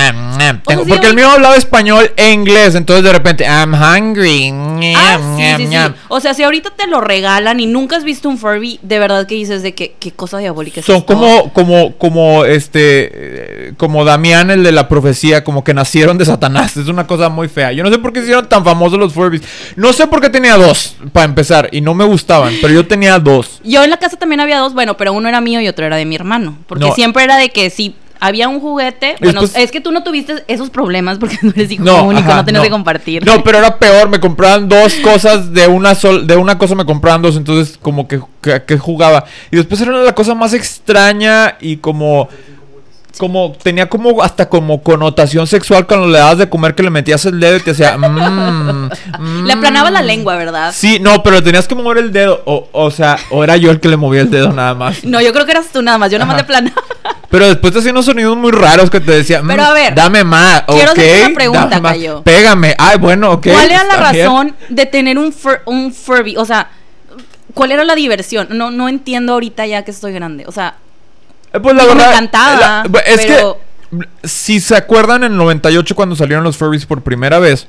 Tengo- 0.67 0.85
porque 0.87 1.07
el 1.09 1.15
mío 1.15 1.31
hablaba 1.31 1.57
español 1.57 2.11
e 2.17 2.33
inglés, 2.33 2.75
entonces 2.75 3.05
de 3.05 3.13
repente, 3.13 3.45
I'm 3.45 3.75
hungry. 3.75 4.53
Ah, 4.97 5.19
sí, 5.37 5.65
sí, 5.65 5.69
sí. 5.71 5.77
O 6.09 6.21
sea, 6.21 6.35
si 6.35 6.43
ahorita 6.43 6.71
te 6.71 6.87
lo 6.87 7.01
regalan 7.01 7.61
y 7.61 7.67
nunca 7.67 7.97
has 7.97 8.05
visto 8.05 8.29
un 8.29 8.39
Furby, 8.39 8.79
de 8.83 8.99
verdad 8.99 9.27
que 9.27 9.35
dices 9.35 9.63
de 9.63 9.75
que 9.75 9.95
qué 9.99 10.13
cosa 10.13 10.39
diabólica 10.39 10.81
es 10.81 10.87
son 10.87 10.97
esto? 10.97 11.07
como, 11.07 11.53
como, 11.53 11.97
como, 11.97 12.45
este, 12.45 13.11
eh, 13.69 13.73
como 13.77 14.05
Damián, 14.05 14.51
el 14.51 14.63
de 14.63 14.73
la 14.73 14.89
profecía, 14.89 15.45
como 15.45 15.65
que 15.65 15.75
nacieron 15.75 16.17
de 16.19 16.25
Satanás. 16.25 16.77
Es 16.77 16.89
una 16.89 17.07
cosa 17.07 17.29
muy 17.29 17.49
fea. 17.49 17.73
Yo 17.73 17.85
no 17.85 17.91
sé 17.91 17.99
por 17.99 18.13
qué 18.13 18.21
se 18.21 18.27
hicieron 18.27 18.49
tan 18.49 18.65
famosos 18.65 18.99
los 18.99 19.13
Furbies. 19.13 19.43
No 19.77 19.93
sé 19.93 20.07
por 20.07 20.21
qué 20.21 20.31
tenía 20.31 20.57
dos, 20.57 20.97
para 21.13 21.25
empezar, 21.27 21.69
y 21.73 21.81
no 21.81 21.95
me 21.95 22.05
gustaban, 22.05 22.55
pero 22.61 22.73
yo 22.73 22.87
tenía 22.87 23.19
dos. 23.19 23.61
Yo 23.65 23.85
en 23.85 23.91
la 23.91 23.99
casa 23.99 24.17
también 24.17 24.41
había 24.41 24.59
dos, 24.59 24.73
bueno, 24.75 24.97
pero 24.97 25.13
uno 25.13 25.29
era 25.29 25.41
mío 25.41 25.61
y 25.61 25.69
otro 25.69 25.87
era 25.87 25.89
de 25.96 26.05
mi 26.07 26.14
hermano. 26.14 26.57
Porque 26.66 26.87
No. 26.87 26.94
siempre 26.94 27.24
era 27.24 27.37
de 27.37 27.50
que 27.50 27.70
si 27.70 27.94
había 28.22 28.48
un 28.48 28.61
juguete, 28.61 29.16
bueno, 29.20 29.40
después- 29.40 29.62
es 29.64 29.70
que 29.72 29.81
tú 29.81 29.92
no 29.92 30.03
tuviste 30.03 30.44
esos 30.46 30.68
problemas 30.68 31.16
porque 31.18 31.38
no 31.42 31.50
eres 31.50 31.70
hijo 31.70 31.85
No, 31.85 32.05
único, 32.05 32.29
ajá, 32.29 32.37
no 32.37 32.44
tenías 32.44 32.61
no. 32.61 32.64
que 32.64 32.70
compartir. 32.70 33.24
No, 33.24 33.42
pero 33.42 33.59
era 33.59 33.79
peor, 33.79 34.11
me 34.11 34.20
compraban 34.20 34.68
dos 34.68 34.94
cosas 35.03 35.53
de 35.55 35.66
una 35.68 35.94
sol, 35.94 36.26
de 36.26 36.37
una 36.37 36.59
cosa 36.59 36.74
me 36.74 36.85
compraban 36.85 37.22
dos, 37.22 37.37
entonces 37.37 37.79
como 37.81 38.07
que, 38.09 38.20
que, 38.42 38.62
que 38.64 38.76
jugaba. 38.79 39.24
Y 39.50 39.57
después 39.57 39.81
era 39.81 39.92
la 39.92 40.14
cosa 40.14 40.35
más 40.35 40.53
extraña 40.53 41.57
y 41.61 41.79
como 41.79 42.29
como 43.18 43.53
tenía 43.62 43.88
como 43.88 44.23
hasta 44.23 44.49
como 44.49 44.83
connotación 44.83 45.46
sexual 45.46 45.87
cuando 45.87 46.07
le 46.07 46.18
dabas 46.18 46.38
de 46.38 46.49
comer 46.49 46.75
que 46.75 46.83
le 46.83 46.90
metías 46.90 47.25
el 47.27 47.38
dedo 47.40 47.57
y 47.57 47.61
te 47.61 47.73
hacía 47.73 47.96
mm, 47.99 48.90
Le 49.44 49.53
aplanaba 49.53 49.90
la 49.90 50.03
mm. 50.03 50.07
lengua, 50.07 50.37
¿verdad? 50.37 50.73
Sí, 50.75 50.99
no, 51.01 51.23
pero 51.23 51.42
tenías 51.42 51.66
que 51.68 51.75
mover 51.75 51.99
el 51.99 52.12
dedo 52.12 52.42
o, 52.46 52.68
o 52.73 52.90
sea, 52.90 53.18
o 53.31 53.42
era 53.44 53.57
yo 53.57 53.70
el 53.70 53.81
que 53.81 53.88
le 53.88 53.96
movía 53.96 54.23
el 54.23 54.31
dedo 54.31 54.53
nada 54.53 54.75
más. 54.75 55.05
No, 55.05 55.20
yo 55.20 55.33
creo 55.33 55.44
que 55.44 55.53
eras 55.53 55.68
tú 55.73 55.83
nada 55.83 55.99
más, 55.99 56.11
yo 56.11 56.18
nada 56.18 56.27
más 56.27 56.37
Ajá. 56.37 56.42
te 56.44 56.49
planaba. 56.53 56.83
Pero 57.31 57.46
después 57.49 57.73
te 57.73 57.79
hacía 57.79 57.92
unos 57.92 58.05
sonidos 58.07 58.37
muy 58.37 58.51
raros 58.51 58.90
que 58.90 59.01
te 59.01 59.12
decía, 59.12 59.40
Pero 59.46 59.62
"Mm, 59.62 59.66
a 59.66 59.73
ver, 59.73 59.94
dame 59.94 60.25
más, 60.25 60.62
quiero 60.66 60.92
ok, 60.92 60.99
hacerte 60.99 61.27
una 61.27 61.35
pregunta, 61.35 61.83
Cayo. 61.83 62.23
Pégame. 62.23 62.75
Ay, 62.79 62.99
bueno, 62.99 63.33
ok. 63.33 63.46
¿Cuál 63.53 63.70
era 63.70 63.85
la 63.85 63.94
está 63.94 64.12
bien". 64.12 64.27
razón 64.27 64.57
de 64.68 64.87
tener 64.87 65.18
un, 65.18 65.33
fur- 65.33 65.61
un 65.66 65.92
Furby? 65.94 66.37
O 66.37 66.44
sea, 66.44 66.68
¿cuál 67.55 67.70
era 67.73 67.85
la 67.85 67.94
diversión? 67.94 68.49
No, 68.51 68.70
no 68.73 68.88
entiendo 68.88 69.33
ahorita 69.35 69.64
ya 69.66 69.85
que 69.85 69.90
estoy 69.92 70.12
grande. 70.12 70.44
O 70.49 70.53
sea, 70.53 70.77
Pues 71.53 71.75
la 71.75 71.83
Digo, 71.83 71.95
me 71.95 72.01
verdad. 72.01 72.13
encantaba, 72.13 72.85
la- 72.91 72.99
es 73.07 73.21
pero- 73.27 73.59
que. 73.59 73.71
Si 74.23 74.61
se 74.61 74.77
acuerdan, 74.77 75.25
en 75.25 75.33
el 75.33 75.39
98, 75.39 75.97
cuando 75.97 76.15
salieron 76.15 76.45
los 76.45 76.57
Furbies 76.57 76.87
por 76.87 77.03
primera 77.03 77.41
vez, 77.41 77.67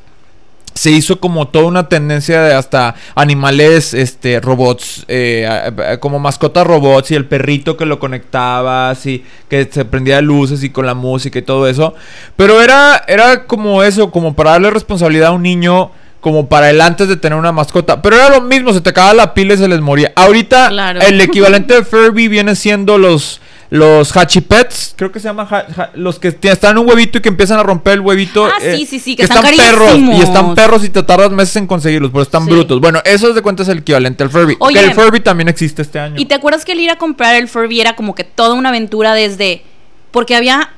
se 0.75 0.91
hizo 0.91 1.19
como 1.19 1.47
toda 1.47 1.65
una 1.65 1.89
tendencia 1.89 2.43
de 2.43 2.53
hasta 2.53 2.93
animales, 3.15 3.93
este, 3.95 4.39
robots, 4.39 5.03
eh, 5.07 5.71
como 5.99 6.19
mascotas 6.19 6.65
robots 6.67 7.09
y 7.09 7.15
el 7.15 7.25
perrito 7.25 7.75
que 7.75 7.85
lo 7.87 7.97
conectabas 7.99 9.03
y 9.07 9.25
que 9.49 9.67
se 9.71 9.83
prendía 9.83 10.17
de 10.17 10.21
luces 10.21 10.63
y 10.63 10.69
con 10.69 10.85
la 10.85 10.93
música 10.93 11.39
y 11.39 11.41
todo 11.41 11.67
eso. 11.67 11.95
Pero 12.35 12.61
era, 12.61 13.03
era 13.07 13.45
como 13.45 13.81
eso, 13.81 14.11
como 14.11 14.35
para 14.35 14.51
darle 14.51 14.69
responsabilidad 14.69 15.29
a 15.29 15.31
un 15.31 15.41
niño. 15.43 15.91
Como 16.21 16.47
para 16.47 16.69
el 16.69 16.79
antes 16.81 17.07
de 17.07 17.17
tener 17.17 17.35
una 17.39 17.51
mascota. 17.51 17.99
Pero 18.03 18.15
era 18.15 18.29
lo 18.29 18.41
mismo, 18.41 18.71
se 18.73 18.81
te 18.81 18.91
acababa 18.91 19.15
la 19.15 19.33
pila 19.33 19.55
y 19.55 19.57
se 19.57 19.67
les 19.67 19.81
moría. 19.81 20.11
Ahorita 20.15 20.69
Claro. 20.69 21.01
el 21.01 21.19
equivalente 21.19 21.73
de 21.73 21.83
Furby 21.83 22.27
viene 22.27 22.55
siendo 22.55 22.99
los 22.99 23.40
los 23.71 24.15
Hachipets, 24.17 24.93
creo 24.97 25.13
que 25.13 25.21
se 25.21 25.29
llama 25.29 25.47
ha- 25.49 25.81
ha- 25.81 25.91
los 25.95 26.19
que 26.19 26.37
están 26.41 26.71
en 26.71 26.77
un 26.79 26.89
huevito 26.89 27.17
y 27.19 27.21
que 27.21 27.29
empiezan 27.29 27.57
a 27.57 27.63
romper 27.63 27.93
el 27.93 27.99
huevito. 28.01 28.45
Ah, 28.45 28.51
eh, 28.61 28.75
sí, 28.77 28.85
sí, 28.85 28.99
sí, 28.99 29.15
que 29.15 29.23
están 29.23 29.41
perros 29.43 29.95
y 29.97 30.21
están 30.21 30.53
perros 30.55 30.83
y 30.83 30.89
te 30.89 31.01
tardas 31.03 31.31
meses 31.31 31.55
en 31.55 31.67
conseguirlos, 31.67 32.11
pero 32.11 32.21
están 32.21 32.43
Sí. 32.43 32.51
brutos. 32.51 32.81
Bueno, 32.81 32.99
eso 33.05 33.31
de 33.33 33.41
cuenta 33.41 33.63
es 33.63 33.69
el 33.69 33.77
equivalente 33.79 34.23
al 34.23 34.29
Furby. 34.29 34.57
Oye. 34.59 34.77
que 34.77 34.85
el 34.87 34.93
Furby 34.93 35.21
también 35.21 35.47
existe 35.47 35.81
este 35.83 35.99
año. 35.99 36.15
¿y 36.19 36.25
te 36.25 36.35
acuerdas 36.35 36.65
que 36.65 36.73
el 36.73 36.81
ir 36.81 36.89
a 36.91 36.97
comprar 36.97 37.35
el 37.35 37.47
Furby 37.47 37.79
era 37.79 37.95
como 37.95 38.13
que 38.13 38.25
toda 38.25 38.53
una 38.55 38.69
aventura 38.69 39.13
desde... 39.13 39.63
Porque 40.11 40.35
había 40.35 40.71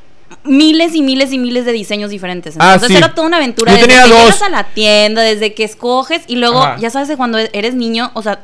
miles 0.43 0.93
y 0.93 1.01
miles 1.01 1.31
y 1.33 1.39
miles 1.39 1.65
de 1.65 1.71
diseños 1.71 2.11
diferentes. 2.11 2.53
Ah, 2.59 2.73
Entonces 2.75 2.89
sí. 2.89 2.95
era 2.95 3.15
toda 3.15 3.25
una 3.27 3.37
aventura 3.37 3.71
Yo 3.71 3.77
desde 3.77 3.87
tenía 3.87 4.03
que 4.03 4.09
dos. 4.11 4.19
llegas 4.25 4.41
a 4.43 4.49
la 4.49 4.63
tienda, 4.65 5.23
desde 5.23 5.55
que 5.55 5.63
escoges 5.63 6.21
y 6.27 6.35
luego, 6.35 6.61
Ajá. 6.61 6.77
ya 6.79 6.91
sabes 6.91 7.09
que 7.09 7.17
cuando 7.17 7.39
eres 7.39 7.73
niño, 7.73 8.11
o 8.13 8.21
sea, 8.21 8.41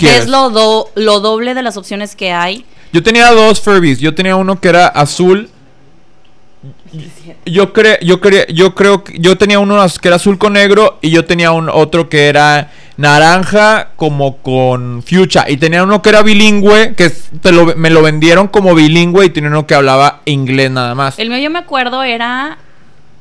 ves 0.00 0.26
lo, 0.28 0.50
do- 0.50 0.90
lo 0.96 1.20
doble 1.20 1.54
de 1.54 1.62
las 1.62 1.76
opciones 1.76 2.16
que 2.16 2.32
hay. 2.32 2.64
Yo 2.92 3.02
tenía 3.02 3.30
dos 3.32 3.60
Furbies. 3.60 3.98
Yo 4.00 4.14
tenía 4.14 4.36
uno 4.36 4.60
que 4.60 4.68
era 4.68 4.86
azul. 4.88 5.50
Yo 7.46 7.72
creo, 7.72 7.96
yo 8.00 8.20
creo, 8.20 8.46
yo 8.48 8.74
creo 8.74 9.04
que 9.04 9.18
yo 9.18 9.36
tenía 9.38 9.58
uno 9.58 9.84
que 10.00 10.08
era 10.08 10.16
azul 10.16 10.38
con 10.38 10.54
negro 10.54 10.98
y 11.02 11.10
yo 11.10 11.24
tenía 11.24 11.52
un 11.52 11.68
otro 11.68 12.08
que 12.08 12.26
era 12.28 12.70
naranja 12.96 13.90
como 13.96 14.38
con 14.38 15.02
fuchsia 15.06 15.44
y 15.48 15.56
tenía 15.58 15.84
uno 15.84 16.02
que 16.02 16.08
era 16.08 16.22
bilingüe 16.22 16.94
que 16.96 17.04
es- 17.04 17.30
te 17.42 17.52
lo- 17.52 17.76
me 17.76 17.90
lo 17.90 18.02
vendieron 18.02 18.48
como 18.48 18.74
bilingüe 18.74 19.26
y 19.26 19.30
tenía 19.30 19.50
uno 19.50 19.66
que 19.66 19.74
hablaba 19.74 20.20
inglés 20.24 20.70
nada 20.70 20.94
más. 20.94 21.18
El 21.18 21.28
mío 21.28 21.38
yo 21.38 21.50
me 21.50 21.58
acuerdo 21.60 22.02
era 22.02 22.58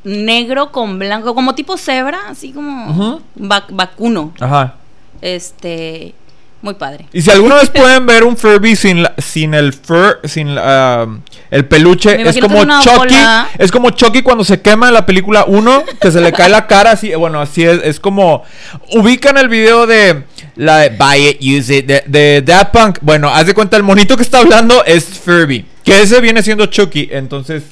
negro 0.03 0.71
con 0.71 0.97
blanco, 0.97 1.35
como 1.35 1.53
tipo 1.53 1.77
cebra, 1.77 2.19
así 2.29 2.53
como 2.53 3.21
vac- 3.37 3.65
vacuno. 3.71 4.33
Ajá. 4.39 4.75
Este, 5.21 6.15
muy 6.61 6.73
padre. 6.73 7.05
Y 7.13 7.21
si 7.21 7.29
alguna 7.31 7.55
vez 7.55 7.69
pueden 7.73 8.05
ver 8.05 8.23
un 8.23 8.35
Furby 8.37 8.75
sin 8.75 9.03
la- 9.03 9.13
sin 9.17 9.53
el 9.53 9.73
fur, 9.73 10.19
sin 10.23 10.55
la, 10.55 11.05
um, 11.07 11.21
el 11.51 11.65
peluche, 11.65 12.21
es 12.21 12.37
como 12.39 12.63
Chucky, 12.81 12.97
bola. 12.97 13.49
es 13.57 13.71
como 13.71 13.89
Chucky 13.91 14.21
cuando 14.21 14.43
se 14.43 14.61
quema 14.61 14.87
en 14.87 14.93
la 14.93 15.05
película 15.05 15.45
1, 15.47 15.83
que 16.01 16.11
se 16.11 16.19
le 16.21 16.31
cae 16.33 16.49
la 16.49 16.67
cara 16.67 16.91
así, 16.91 17.13
bueno, 17.15 17.39
así 17.41 17.63
es, 17.63 17.81
es 17.83 17.99
como 17.99 18.43
ubican 18.91 19.37
el 19.37 19.49
video 19.49 19.85
de 19.87 20.23
la 20.55 20.77
de 20.77 20.89
Buy 20.89 21.27
It, 21.27 21.41
Use 21.41 21.77
It 21.77 21.85
de, 21.85 22.03
de 22.07 22.41
Daft 22.41 22.71
Punk. 22.71 22.97
Bueno, 23.01 23.29
haz 23.29 23.45
de 23.45 23.53
cuenta 23.53 23.77
el 23.77 23.83
monito 23.83 24.17
que 24.17 24.23
está 24.23 24.39
hablando 24.39 24.83
es 24.85 25.05
Furby, 25.05 25.65
que 25.83 26.01
ese 26.01 26.19
viene 26.21 26.41
siendo 26.43 26.65
Chucky, 26.65 27.09
entonces 27.11 27.63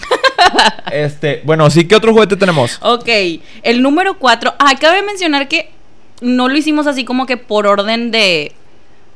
este, 0.92 1.42
bueno, 1.44 1.70
sí, 1.70 1.86
¿qué 1.86 1.96
otro 1.96 2.14
juguete 2.14 2.36
tenemos? 2.38 2.78
Ok, 2.82 3.10
el 3.64 3.82
número 3.82 4.18
4. 4.20 4.54
Ah, 4.60 4.74
cabe 4.80 5.02
mencionar 5.02 5.48
que 5.48 5.72
no 6.22 6.48
lo 6.48 6.56
hicimos 6.58 6.88
así 6.88 7.04
como 7.04 7.26
que 7.26 7.38
por 7.38 7.68
orden 7.68 8.12
de 8.12 8.54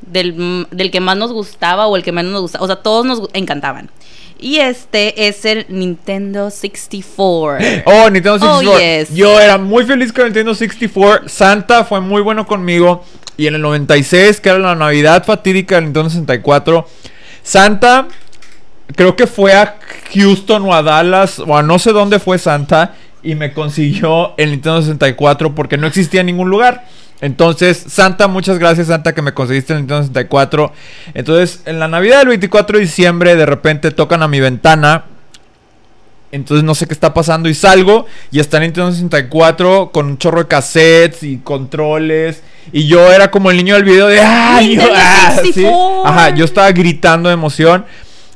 del, 0.02 0.68
del 0.72 0.92
que 0.92 1.00
más 1.00 1.18
nos 1.18 1.32
gustaba 1.32 1.88
o 1.88 1.96
el 1.96 2.04
que 2.04 2.12
menos 2.12 2.32
nos 2.32 2.42
gustaba. 2.42 2.64
O 2.64 2.68
sea, 2.68 2.78
todos 2.78 3.06
nos 3.06 3.30
encantaban. 3.34 3.90
Y 4.40 4.58
este 4.58 5.28
es 5.28 5.44
el 5.44 5.66
Nintendo 5.68 6.50
64. 6.50 7.66
Oh, 7.86 8.10
Nintendo 8.10 8.40
64. 8.40 8.72
Oh, 8.72 8.80
yes. 8.80 9.14
Yo 9.14 9.40
era 9.40 9.58
muy 9.58 9.86
feliz 9.86 10.14
con 10.14 10.26
Nintendo 10.26 10.56
64. 10.56 11.28
Santa 11.28 11.84
fue 11.84 12.00
muy 12.00 12.22
bueno 12.22 12.48
conmigo. 12.48 13.04
Y 13.36 13.48
en 13.48 13.56
el 13.56 13.62
96, 13.62 14.42
que 14.42 14.50
era 14.50 14.60
la 14.60 14.76
Navidad 14.76 15.26
fatídica 15.26 15.76
del 15.76 15.86
Nintendo 15.86 16.10
64, 16.10 16.88
Santa 17.44 18.08
creo 18.96 19.16
que 19.16 19.28
fue 19.28 19.54
a 19.54 19.78
Houston 20.14 20.64
o 20.64 20.74
a 20.74 20.82
Dallas 20.82 21.40
o 21.40 21.56
a 21.56 21.64
no 21.64 21.80
sé 21.80 21.92
dónde 21.92 22.20
fue 22.20 22.38
Santa. 22.38 22.96
y 23.22 23.36
me 23.36 23.54
consiguió 23.54 24.34
el 24.38 24.52
Nintendo 24.52 24.82
64 24.82 25.54
porque 25.54 25.78
no 25.78 25.88
existía 25.88 26.22
en 26.22 26.28
ningún 26.28 26.50
lugar. 26.50 26.86
Entonces, 27.21 27.84
Santa, 27.88 28.27
muchas 28.27 28.60
gracias 28.60 28.88
Santa 28.88 29.13
que 29.13 29.21
me 29.21 29.34
conseguiste 29.34 29.73
el 29.73 29.79
Nintendo 29.79 30.03
64. 30.03 30.71
Entonces, 31.13 31.62
en 31.65 31.79
la 31.79 31.88
Navidad 31.88 32.19
del 32.19 32.29
24 32.29 32.77
de 32.77 32.86
diciembre, 32.86 33.36
de 33.36 33.45
repente 33.45 33.91
tocan 33.91 34.23
a 34.23 34.27
mi 34.27 34.39
ventana. 34.39 35.05
Entonces 36.32 36.63
no 36.63 36.75
sé 36.75 36.86
qué 36.86 36.93
está 36.93 37.12
pasando 37.12 37.49
y 37.49 37.55
salgo 37.55 38.05
y 38.29 38.39
está 38.39 38.60
Nintendo 38.60 38.91
64 38.91 39.89
con 39.91 40.05
un 40.05 40.17
chorro 40.19 40.43
de 40.43 40.47
cassettes 40.47 41.23
y 41.23 41.38
controles. 41.38 42.43
Y 42.71 42.86
yo 42.88 43.12
era 43.12 43.32
como 43.32 43.49
el 43.49 43.58
niño 43.58 43.73
del 43.73 43.84
video 43.84 44.08
de 44.08 44.21
¡Ay! 44.21 44.69
Nintendo 44.69 44.93
ah", 44.95 45.32
sí. 45.41 45.53
64. 45.53 46.05
Ajá, 46.05 46.29
yo 46.36 46.45
estaba 46.45 46.71
gritando 46.71 47.29
de 47.29 47.34
emoción. 47.34 47.84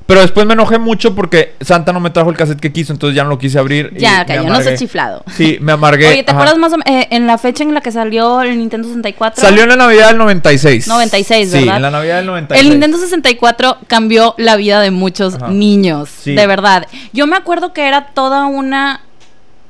Pero 0.05 0.19
después 0.19 0.45
me 0.45 0.53
enojé 0.53 0.79
mucho 0.79 1.15
porque 1.15 1.55
Santa 1.61 1.93
no 1.93 2.01
me 2.01 2.09
trajo 2.09 2.29
el 2.29 2.35
cassette 2.35 2.59
que 2.59 2.73
quiso, 2.73 2.91
entonces 2.91 3.15
ya 3.15 3.23
no 3.23 3.29
lo 3.29 3.37
quise 3.37 3.57
abrir. 3.57 3.93
Ya, 3.95 4.25
cayó, 4.25 4.43
no 4.43 4.61
sé 4.61 4.75
chiflado. 4.75 5.23
Sí, 5.35 5.57
me 5.61 5.71
amargué. 5.71 6.07
Oye, 6.09 6.23
¿te 6.23 6.31
ajá. 6.31 6.39
acuerdas 6.41 6.57
más 6.59 6.73
o 6.73 6.77
menos 6.77 7.05
en 7.09 7.25
la 7.25 7.37
fecha 7.37 7.63
en 7.63 7.73
la 7.73 7.79
que 7.79 7.91
salió 7.91 8.41
el 8.41 8.57
Nintendo 8.57 8.85
64? 8.87 9.41
Salió 9.41 9.63
en 9.63 9.69
la 9.69 9.75
Navidad 9.77 10.09
del 10.09 10.17
96. 10.17 10.87
96, 10.89 11.49
Sí, 11.51 11.59
¿verdad? 11.59 11.77
en 11.77 11.81
la 11.83 11.91
Navidad 11.91 12.17
del 12.17 12.25
96. 12.25 12.61
El 12.65 12.71
Nintendo 12.71 12.97
64 12.97 13.77
cambió 13.87 14.35
la 14.37 14.57
vida 14.57 14.81
de 14.81 14.91
muchos 14.91 15.35
Ajá. 15.35 15.47
niños, 15.47 16.09
Sí. 16.09 16.35
de 16.35 16.47
verdad. 16.47 16.85
Yo 17.13 17.25
me 17.25 17.37
acuerdo 17.37 17.71
que 17.71 17.87
era 17.87 18.07
toda 18.07 18.45
una... 18.45 19.01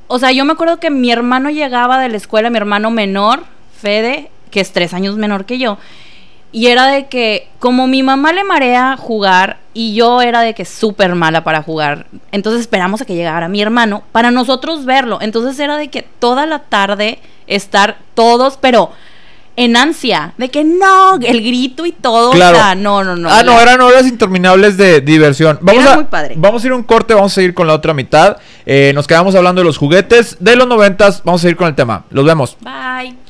O 0.08 0.18
sea, 0.18 0.32
yo 0.32 0.44
me 0.44 0.52
acuerdo 0.52 0.80
que 0.80 0.90
mi 0.90 1.12
hermano 1.12 1.48
llegaba 1.50 2.00
de 2.00 2.08
la 2.08 2.16
escuela, 2.16 2.50
mi 2.50 2.56
hermano 2.56 2.90
menor, 2.90 3.44
Fede, 3.80 4.30
que 4.50 4.60
es 4.60 4.72
tres 4.72 4.94
años 4.94 5.16
menor 5.16 5.44
que 5.44 5.58
yo, 5.58 5.78
y 6.52 6.66
era 6.66 6.86
de 6.88 7.06
que, 7.06 7.48
como 7.58 7.86
mi 7.86 8.02
mamá 8.02 8.32
le 8.32 8.44
marea 8.44 8.96
jugar 8.98 9.58
y 9.74 9.94
yo 9.94 10.22
era 10.22 10.40
de 10.40 10.54
que 10.54 10.64
súper 10.64 11.14
mala 11.14 11.44
para 11.44 11.62
jugar, 11.62 12.06
entonces 12.32 12.62
esperamos 12.62 13.02
a 13.02 13.04
que 13.04 13.14
llegara 13.14 13.48
mi 13.48 13.60
hermano 13.60 14.04
para 14.12 14.30
nosotros 14.30 14.84
verlo. 14.84 15.18
Entonces 15.20 15.58
era 15.58 15.76
de 15.76 15.88
que 15.88 16.02
toda 16.02 16.46
la 16.46 16.60
tarde 16.60 17.18
estar 17.46 17.98
todos, 18.14 18.56
pero 18.60 18.92
en 19.56 19.76
ansia, 19.76 20.34
de 20.36 20.48
que 20.48 20.64
no, 20.64 21.16
el 21.16 21.42
grito 21.42 21.86
y 21.86 21.92
todo. 21.92 22.32
Claro. 22.32 22.56
O 22.56 22.60
sea, 22.60 22.74
no, 22.74 23.04
no, 23.04 23.16
no. 23.16 23.28
ah, 23.30 23.42
no, 23.42 23.60
eran 23.60 23.80
horas 23.80 24.06
interminables 24.06 24.76
de 24.76 25.00
diversión. 25.00 25.58
Vamos 25.60 25.82
Era 25.82 25.92
a, 25.92 25.96
muy 25.96 26.04
padre. 26.04 26.34
Vamos 26.36 26.62
a 26.62 26.66
ir 26.66 26.72
a 26.72 26.76
un 26.76 26.82
corte, 26.82 27.14
vamos 27.14 27.32
a 27.32 27.34
seguir 27.34 27.54
con 27.54 27.66
la 27.66 27.74
otra 27.74 27.94
mitad. 27.94 28.38
Eh, 28.66 28.92
nos 28.94 29.06
quedamos 29.06 29.34
hablando 29.34 29.60
de 29.60 29.66
los 29.66 29.76
juguetes 29.76 30.36
de 30.40 30.56
los 30.56 30.66
noventas. 30.66 31.22
Vamos 31.24 31.40
a 31.40 31.42
seguir 31.42 31.56
con 31.56 31.68
el 31.68 31.74
tema. 31.74 32.04
Los 32.10 32.24
vemos. 32.24 32.56
Bye. 32.60 33.23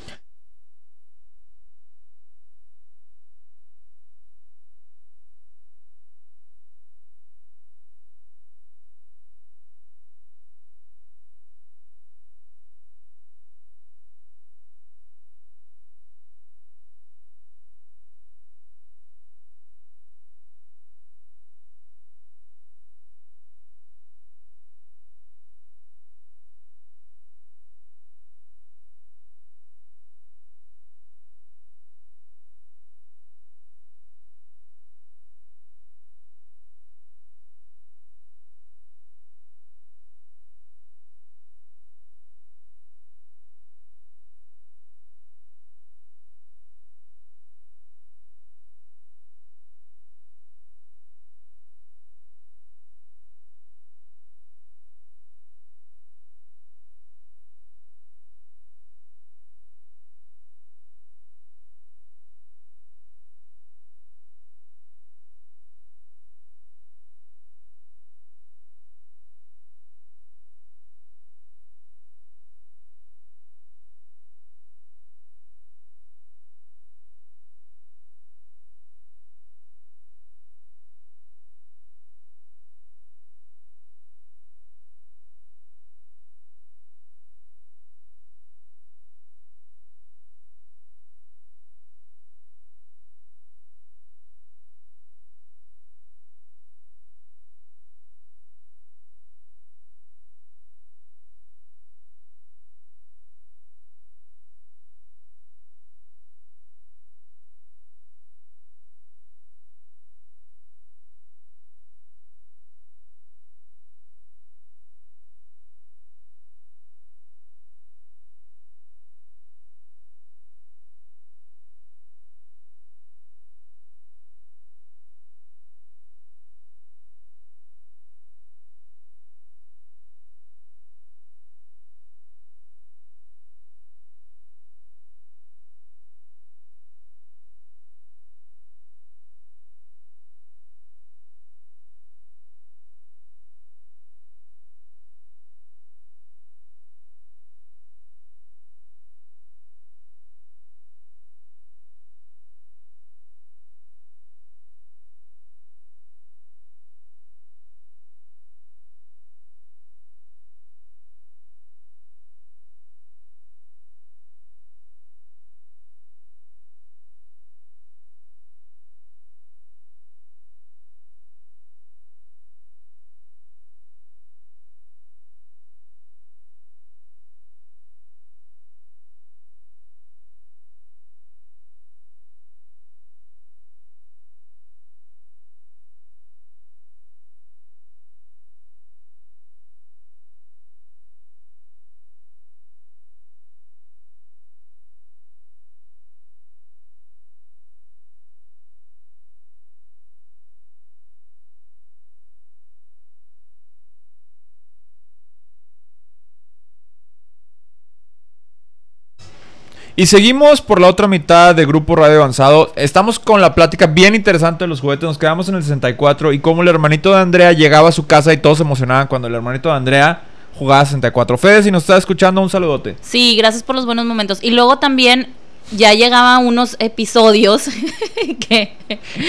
Y 209.96 210.06
seguimos 210.06 210.60
por 210.60 210.80
la 210.80 210.88
otra 210.88 211.06
mitad 211.06 211.54
de 211.54 211.66
Grupo 211.66 211.94
Radio 211.94 212.16
Avanzado. 212.16 212.72
Estamos 212.74 213.20
con 213.20 213.40
la 213.40 213.54
plática 213.54 213.86
bien 213.86 214.16
interesante 214.16 214.64
de 214.64 214.68
los 214.68 214.80
juguetes. 214.80 215.04
Nos 215.04 215.18
quedamos 215.18 215.48
en 215.48 215.54
el 215.54 215.62
64 215.62 216.32
y 216.32 216.40
cómo 216.40 216.62
el 216.62 216.68
hermanito 216.68 217.12
de 217.12 217.20
Andrea 217.20 217.52
llegaba 217.52 217.90
a 217.90 217.92
su 217.92 218.04
casa 218.04 218.32
y 218.32 218.38
todos 218.38 218.58
se 218.58 218.64
emocionaban 218.64 219.06
cuando 219.06 219.28
el 219.28 219.34
hermanito 219.36 219.68
de 219.68 219.76
Andrea 219.76 220.22
jugaba 220.58 220.84
64. 220.84 221.38
Fede, 221.38 221.62
si 221.62 221.70
nos 221.70 221.84
estás 221.84 221.98
escuchando, 221.98 222.40
un 222.40 222.50
saludote. 222.50 222.96
Sí, 223.02 223.36
gracias 223.36 223.62
por 223.62 223.76
los 223.76 223.86
buenos 223.86 224.04
momentos. 224.04 224.40
Y 224.42 224.50
luego 224.50 224.80
también 224.80 225.28
ya 225.72 225.92
llegaban 225.94 226.46
unos 226.46 226.76
episodios 226.78 227.64
que... 228.48 228.74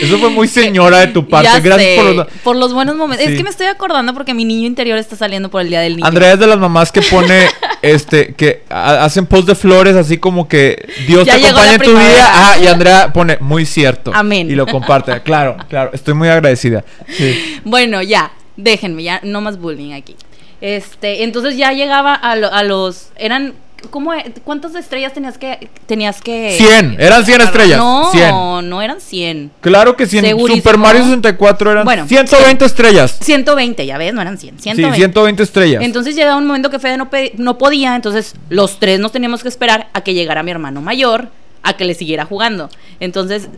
Eso 0.01 0.17
fue 0.19 0.29
muy 0.29 0.47
señora 0.47 0.99
de 0.99 1.07
tu 1.07 1.27
parte. 1.27 1.47
Ya 1.47 1.59
Gracias 1.59 1.89
sé, 1.89 1.95
por 2.01 2.15
los... 2.15 2.27
por 2.43 2.55
los 2.55 2.73
buenos 2.73 2.95
momentos. 2.95 3.25
Sí. 3.25 3.31
Es 3.33 3.37
que 3.37 3.43
me 3.43 3.49
estoy 3.49 3.67
acordando 3.67 4.13
porque 4.13 4.33
mi 4.33 4.45
niño 4.45 4.67
interior 4.67 4.97
está 4.97 5.15
saliendo 5.15 5.49
por 5.49 5.61
el 5.61 5.69
Día 5.69 5.81
del 5.81 5.95
Niño. 5.95 6.07
Andrea 6.07 6.33
es 6.33 6.39
de 6.39 6.47
las 6.47 6.57
mamás 6.59 6.91
que 6.91 7.01
pone, 7.01 7.47
este, 7.81 8.33
que 8.35 8.63
ha- 8.69 9.05
hacen 9.05 9.25
post 9.25 9.47
de 9.47 9.55
flores 9.55 9.95
así 9.95 10.17
como 10.17 10.47
que 10.47 10.87
Dios 11.07 11.25
Ya 11.25 11.37
te 11.37 11.45
acompaña 11.47 11.71
en 11.73 11.77
tu 11.77 11.83
primavera. 11.85 12.11
vida. 12.13 12.29
Ah, 12.33 12.57
y 12.61 12.67
Andrea 12.67 13.13
pone, 13.13 13.37
muy 13.39 13.65
cierto. 13.65 14.11
Amén. 14.13 14.49
Y 14.51 14.55
lo 14.55 14.67
comparte. 14.67 15.19
Claro, 15.21 15.57
claro. 15.69 15.91
Estoy 15.93 16.13
muy 16.13 16.27
agradecida. 16.27 16.83
Sí. 17.17 17.59
Bueno, 17.63 18.01
ya, 18.01 18.31
déjenme, 18.57 19.03
ya, 19.03 19.19
no 19.23 19.41
más 19.41 19.57
bullying 19.59 19.93
aquí. 19.93 20.15
Este, 20.61 21.23
entonces 21.23 21.57
ya 21.57 21.71
llegaba 21.73 22.13
a, 22.13 22.35
lo- 22.35 22.51
a 22.51 22.63
los, 22.63 23.09
eran, 23.17 23.53
¿cómo, 23.89 24.13
e- 24.13 24.33
¿cuántas 24.43 24.75
estrellas 24.75 25.13
tenías 25.13 25.37
que, 25.37 25.69
tenías 25.85 26.21
que? 26.21 26.55
100, 26.57 26.97
eran 26.99 27.25
100 27.25 27.41
estrellas. 27.41 27.77
No, 27.77 28.11
100. 28.11 28.69
no 28.69 28.81
eran 28.81 29.01
100. 29.01 29.51
Claro 29.61 29.95
que 29.95 30.05
sí, 30.05 30.17
en 30.17 30.25
Segurísimo. 30.25 30.57
Super 30.57 30.77
Mario 30.77 31.03
64 31.03 31.71
eran 31.71 31.85
Bueno, 31.85 32.07
120 32.07 32.65
estrellas. 32.65 33.17
120, 33.21 33.85
ya 33.85 33.97
ves, 33.97 34.13
no 34.13 34.21
eran 34.21 34.37
100, 34.37 34.59
120. 34.59 34.95
Sí, 34.95 35.01
120 35.01 35.43
estrellas. 35.43 35.83
Entonces 35.83 36.15
llegaba 36.15 36.37
un 36.37 36.47
momento 36.47 36.69
que 36.69 36.79
Fede 36.79 36.97
no 36.97 37.57
podía, 37.57 37.95
entonces 37.95 38.35
los 38.49 38.79
tres 38.79 38.99
nos 38.99 39.11
teníamos 39.11 39.41
que 39.41 39.49
esperar 39.49 39.87
a 39.93 40.01
que 40.01 40.13
llegara 40.13 40.43
mi 40.43 40.51
hermano 40.51 40.81
mayor, 40.81 41.29
a 41.63 41.73
que 41.73 41.85
le 41.85 41.93
siguiera 41.93 42.25
jugando. 42.25 42.69
Entonces 42.99 43.49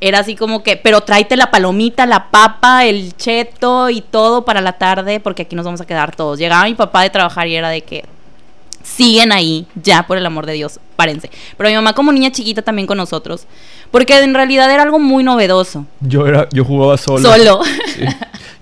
era 0.00 0.20
así 0.20 0.34
como 0.34 0.62
que, 0.62 0.76
pero 0.76 1.02
tráete 1.02 1.36
la 1.36 1.50
palomita, 1.50 2.06
la 2.06 2.30
papa, 2.30 2.86
el 2.86 3.14
cheto 3.16 3.90
y 3.90 4.00
todo 4.00 4.44
para 4.44 4.60
la 4.60 4.72
tarde, 4.72 5.20
porque 5.20 5.42
aquí 5.42 5.54
nos 5.54 5.64
vamos 5.66 5.80
a 5.80 5.86
quedar 5.86 6.16
todos. 6.16 6.38
Llegaba 6.38 6.64
mi 6.64 6.74
papá 6.74 7.02
de 7.02 7.10
trabajar 7.10 7.46
y 7.46 7.54
era 7.54 7.68
de 7.68 7.82
que 7.82 8.04
siguen 8.82 9.32
ahí, 9.32 9.66
ya 9.82 10.06
por 10.06 10.16
el 10.18 10.26
amor 10.26 10.46
de 10.46 10.54
Dios, 10.54 10.80
párense. 10.96 11.30
Pero 11.56 11.68
mi 11.68 11.74
mamá 11.76 11.92
como 11.94 12.12
niña 12.12 12.30
chiquita 12.32 12.62
también 12.62 12.86
con 12.86 12.96
nosotros, 12.98 13.46
porque 13.90 14.18
en 14.18 14.34
realidad 14.34 14.70
era 14.70 14.82
algo 14.82 14.98
muy 14.98 15.22
novedoso. 15.22 15.86
Yo 16.00 16.26
era, 16.26 16.48
yo 16.52 16.64
jugaba 16.64 16.96
solo. 16.98 17.20
Solo. 17.30 17.60
Sí. 17.94 18.04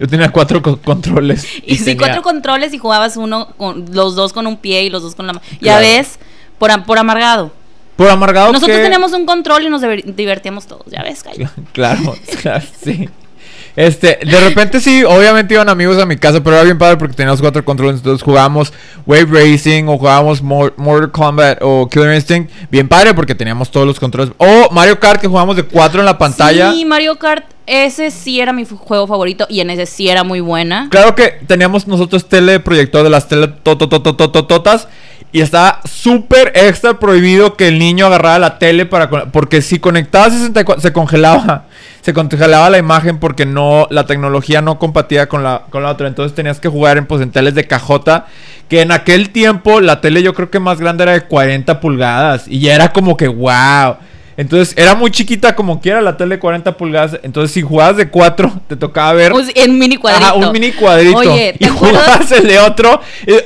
Yo 0.01 0.07
tenía 0.07 0.31
cuatro 0.31 0.63
co- 0.63 0.79
controles. 0.81 1.47
Y, 1.67 1.77
si 1.77 1.85
tenía- 1.85 1.99
cuatro 1.99 2.23
controles 2.23 2.73
y 2.75 2.79
jugabas 2.79 3.17
uno 3.17 3.49
con 3.57 3.87
los 3.93 4.15
dos 4.15 4.33
con 4.33 4.47
un 4.47 4.57
pie 4.57 4.85
y 4.85 4.91
los 4.91 5.03
dos 5.03 5.15
con 5.15 5.27
la 5.27 5.33
mano. 5.33 5.45
Ya 5.61 5.79
ves, 5.79 6.19
por, 6.59 6.85
por 6.85 6.99
amargado. 6.99 7.53
Por 7.97 8.09
amargado 8.09 8.53
Nosotros 8.53 8.77
que- 8.77 8.83
teníamos 8.85 9.13
un 9.13 9.27
control 9.27 9.65
y 9.67 9.71
nos 9.71 9.83
diver- 9.83 10.05
divertíamos 10.15 10.67
todos, 10.69 10.87
ya 10.87 11.03
ves, 11.03 11.23
Cayo? 11.25 11.49
Claro, 11.73 12.15
claro, 12.43 12.65
sí. 12.85 13.09
Este, 13.79 14.19
de 14.25 14.41
repente 14.41 14.81
sí, 14.81 15.05
obviamente 15.05 15.55
iban 15.55 15.69
amigos 15.69 15.99
a 15.99 16.05
mi 16.05 16.17
casa, 16.17 16.43
pero 16.43 16.57
era 16.57 16.65
bien 16.65 16.79
padre 16.79 16.97
porque 16.97 17.15
teníamos 17.15 17.41
cuatro 17.41 17.65
controles, 17.65 17.99
entonces 17.99 18.25
jugábamos 18.25 18.73
Wave 19.07 19.27
Racing 19.31 19.85
o 19.87 19.97
jugábamos 19.99 20.43
Mor- 20.43 20.75
Mortal 20.77 21.13
Kombat 21.13 21.59
o 21.61 21.89
Killer 21.89 22.13
Instinct, 22.13 22.51
bien 22.73 22.89
padre 22.89 23.15
porque 23.15 23.37
teníamos 23.37 23.71
todos 23.71 23.87
los 23.87 24.01
controles. 24.01 24.33
O 24.39 24.69
Mario 24.73 24.99
Kart 24.99 25.21
que 25.21 25.29
jugábamos 25.29 25.55
de 25.55 25.63
cuatro 25.63 26.01
en 26.01 26.07
la 26.07 26.19
pantalla. 26.19 26.73
Sí, 26.73 26.85
Mario 26.85 27.21
Kart, 27.21 27.45
ese 27.67 28.11
sí 28.11 28.41
era 28.41 28.53
mi 28.53 28.65
juego 28.65 29.07
favorito 29.07 29.47
y 29.49 29.61
en 29.61 29.71
ese 29.71 29.87
sí 29.87 30.09
era 30.09 30.25
muy 30.25 30.41
buena. 30.41 30.89
Claro 30.91 31.15
que 31.15 31.39
teníamos 31.47 31.87
nosotros 31.87 32.29
teleproyector 32.29 33.05
de 33.05 33.11
las 33.11 33.29
tele 33.29 33.47
to- 33.47 33.79
y 35.31 35.41
estaba 35.43 35.81
súper 35.85 36.53
extra 36.55 36.99
prohibido 36.99 37.55
que 37.55 37.69
el 37.69 37.79
niño 37.79 38.07
agarrara 38.07 38.39
la 38.39 38.59
tele 38.59 38.87
para 38.87 39.11
porque 39.31 39.61
si 39.61 39.79
conectaba 39.79 40.31
64 40.31 40.81
se 40.81 40.93
congelaba 40.93 41.65
se 42.01 42.15
congelaba 42.15 42.71
la 42.71 42.79
imagen 42.79 43.19
porque 43.19 43.45
no 43.45 43.87
la 43.91 44.07
tecnología 44.07 44.63
no 44.63 44.79
compatía 44.79 45.29
con 45.29 45.43
la 45.43 45.65
con 45.69 45.83
la 45.83 45.91
otra. 45.91 46.09
Entonces 46.09 46.35
tenías 46.35 46.61
que 46.61 46.69
jugar 46.69 46.97
en 46.97 47.07
pues 47.07 47.31
teles 47.31 47.55
de 47.55 47.67
cajota 47.67 48.27
que 48.69 48.81
en 48.81 48.93
aquel 48.93 49.31
tiempo 49.31 49.81
la 49.81 50.01
tele 50.01 50.23
yo 50.23 50.33
creo 50.35 50.51
que 50.51 50.61
más 50.61 50.81
grande 50.81 51.03
era 51.03 51.13
de 51.13 51.23
40 51.23 51.81
pulgadas 51.81 52.49
y 52.49 52.61
ya 52.61 52.75
era 52.75 52.93
como 52.93 53.17
que 53.17 53.29
wow 53.29 53.97
entonces 54.39 54.73
era 54.79 54.95
muy 54.95 55.11
chiquita 55.11 55.55
como 55.55 55.81
quiera 55.83 56.01
la 56.01 56.17
tele 56.17 56.37
de 56.37 56.39
40 56.41 56.77
pulgadas 56.79 57.21
entonces 57.23 57.51
si 57.53 57.61
jugabas 57.61 57.99
de 57.99 58.09
4 58.09 58.63
te 58.69 58.77
tocaba 58.77 59.13
ver 59.13 59.35
Un- 59.35 59.45
en 59.55 59.79
mini 59.79 59.97
cuadrito. 59.99 60.25
Ajá, 60.27 60.35
un 60.35 60.51
mini 60.53 60.73
cuadrito. 60.73 61.19
Oye, 61.19 61.55
¿te 61.59 61.67
y 61.67 61.69
acuerdas? 61.69 62.03
jugabas 62.05 62.33
el 62.33 62.47
de 62.47 62.59
otro. 62.61 63.01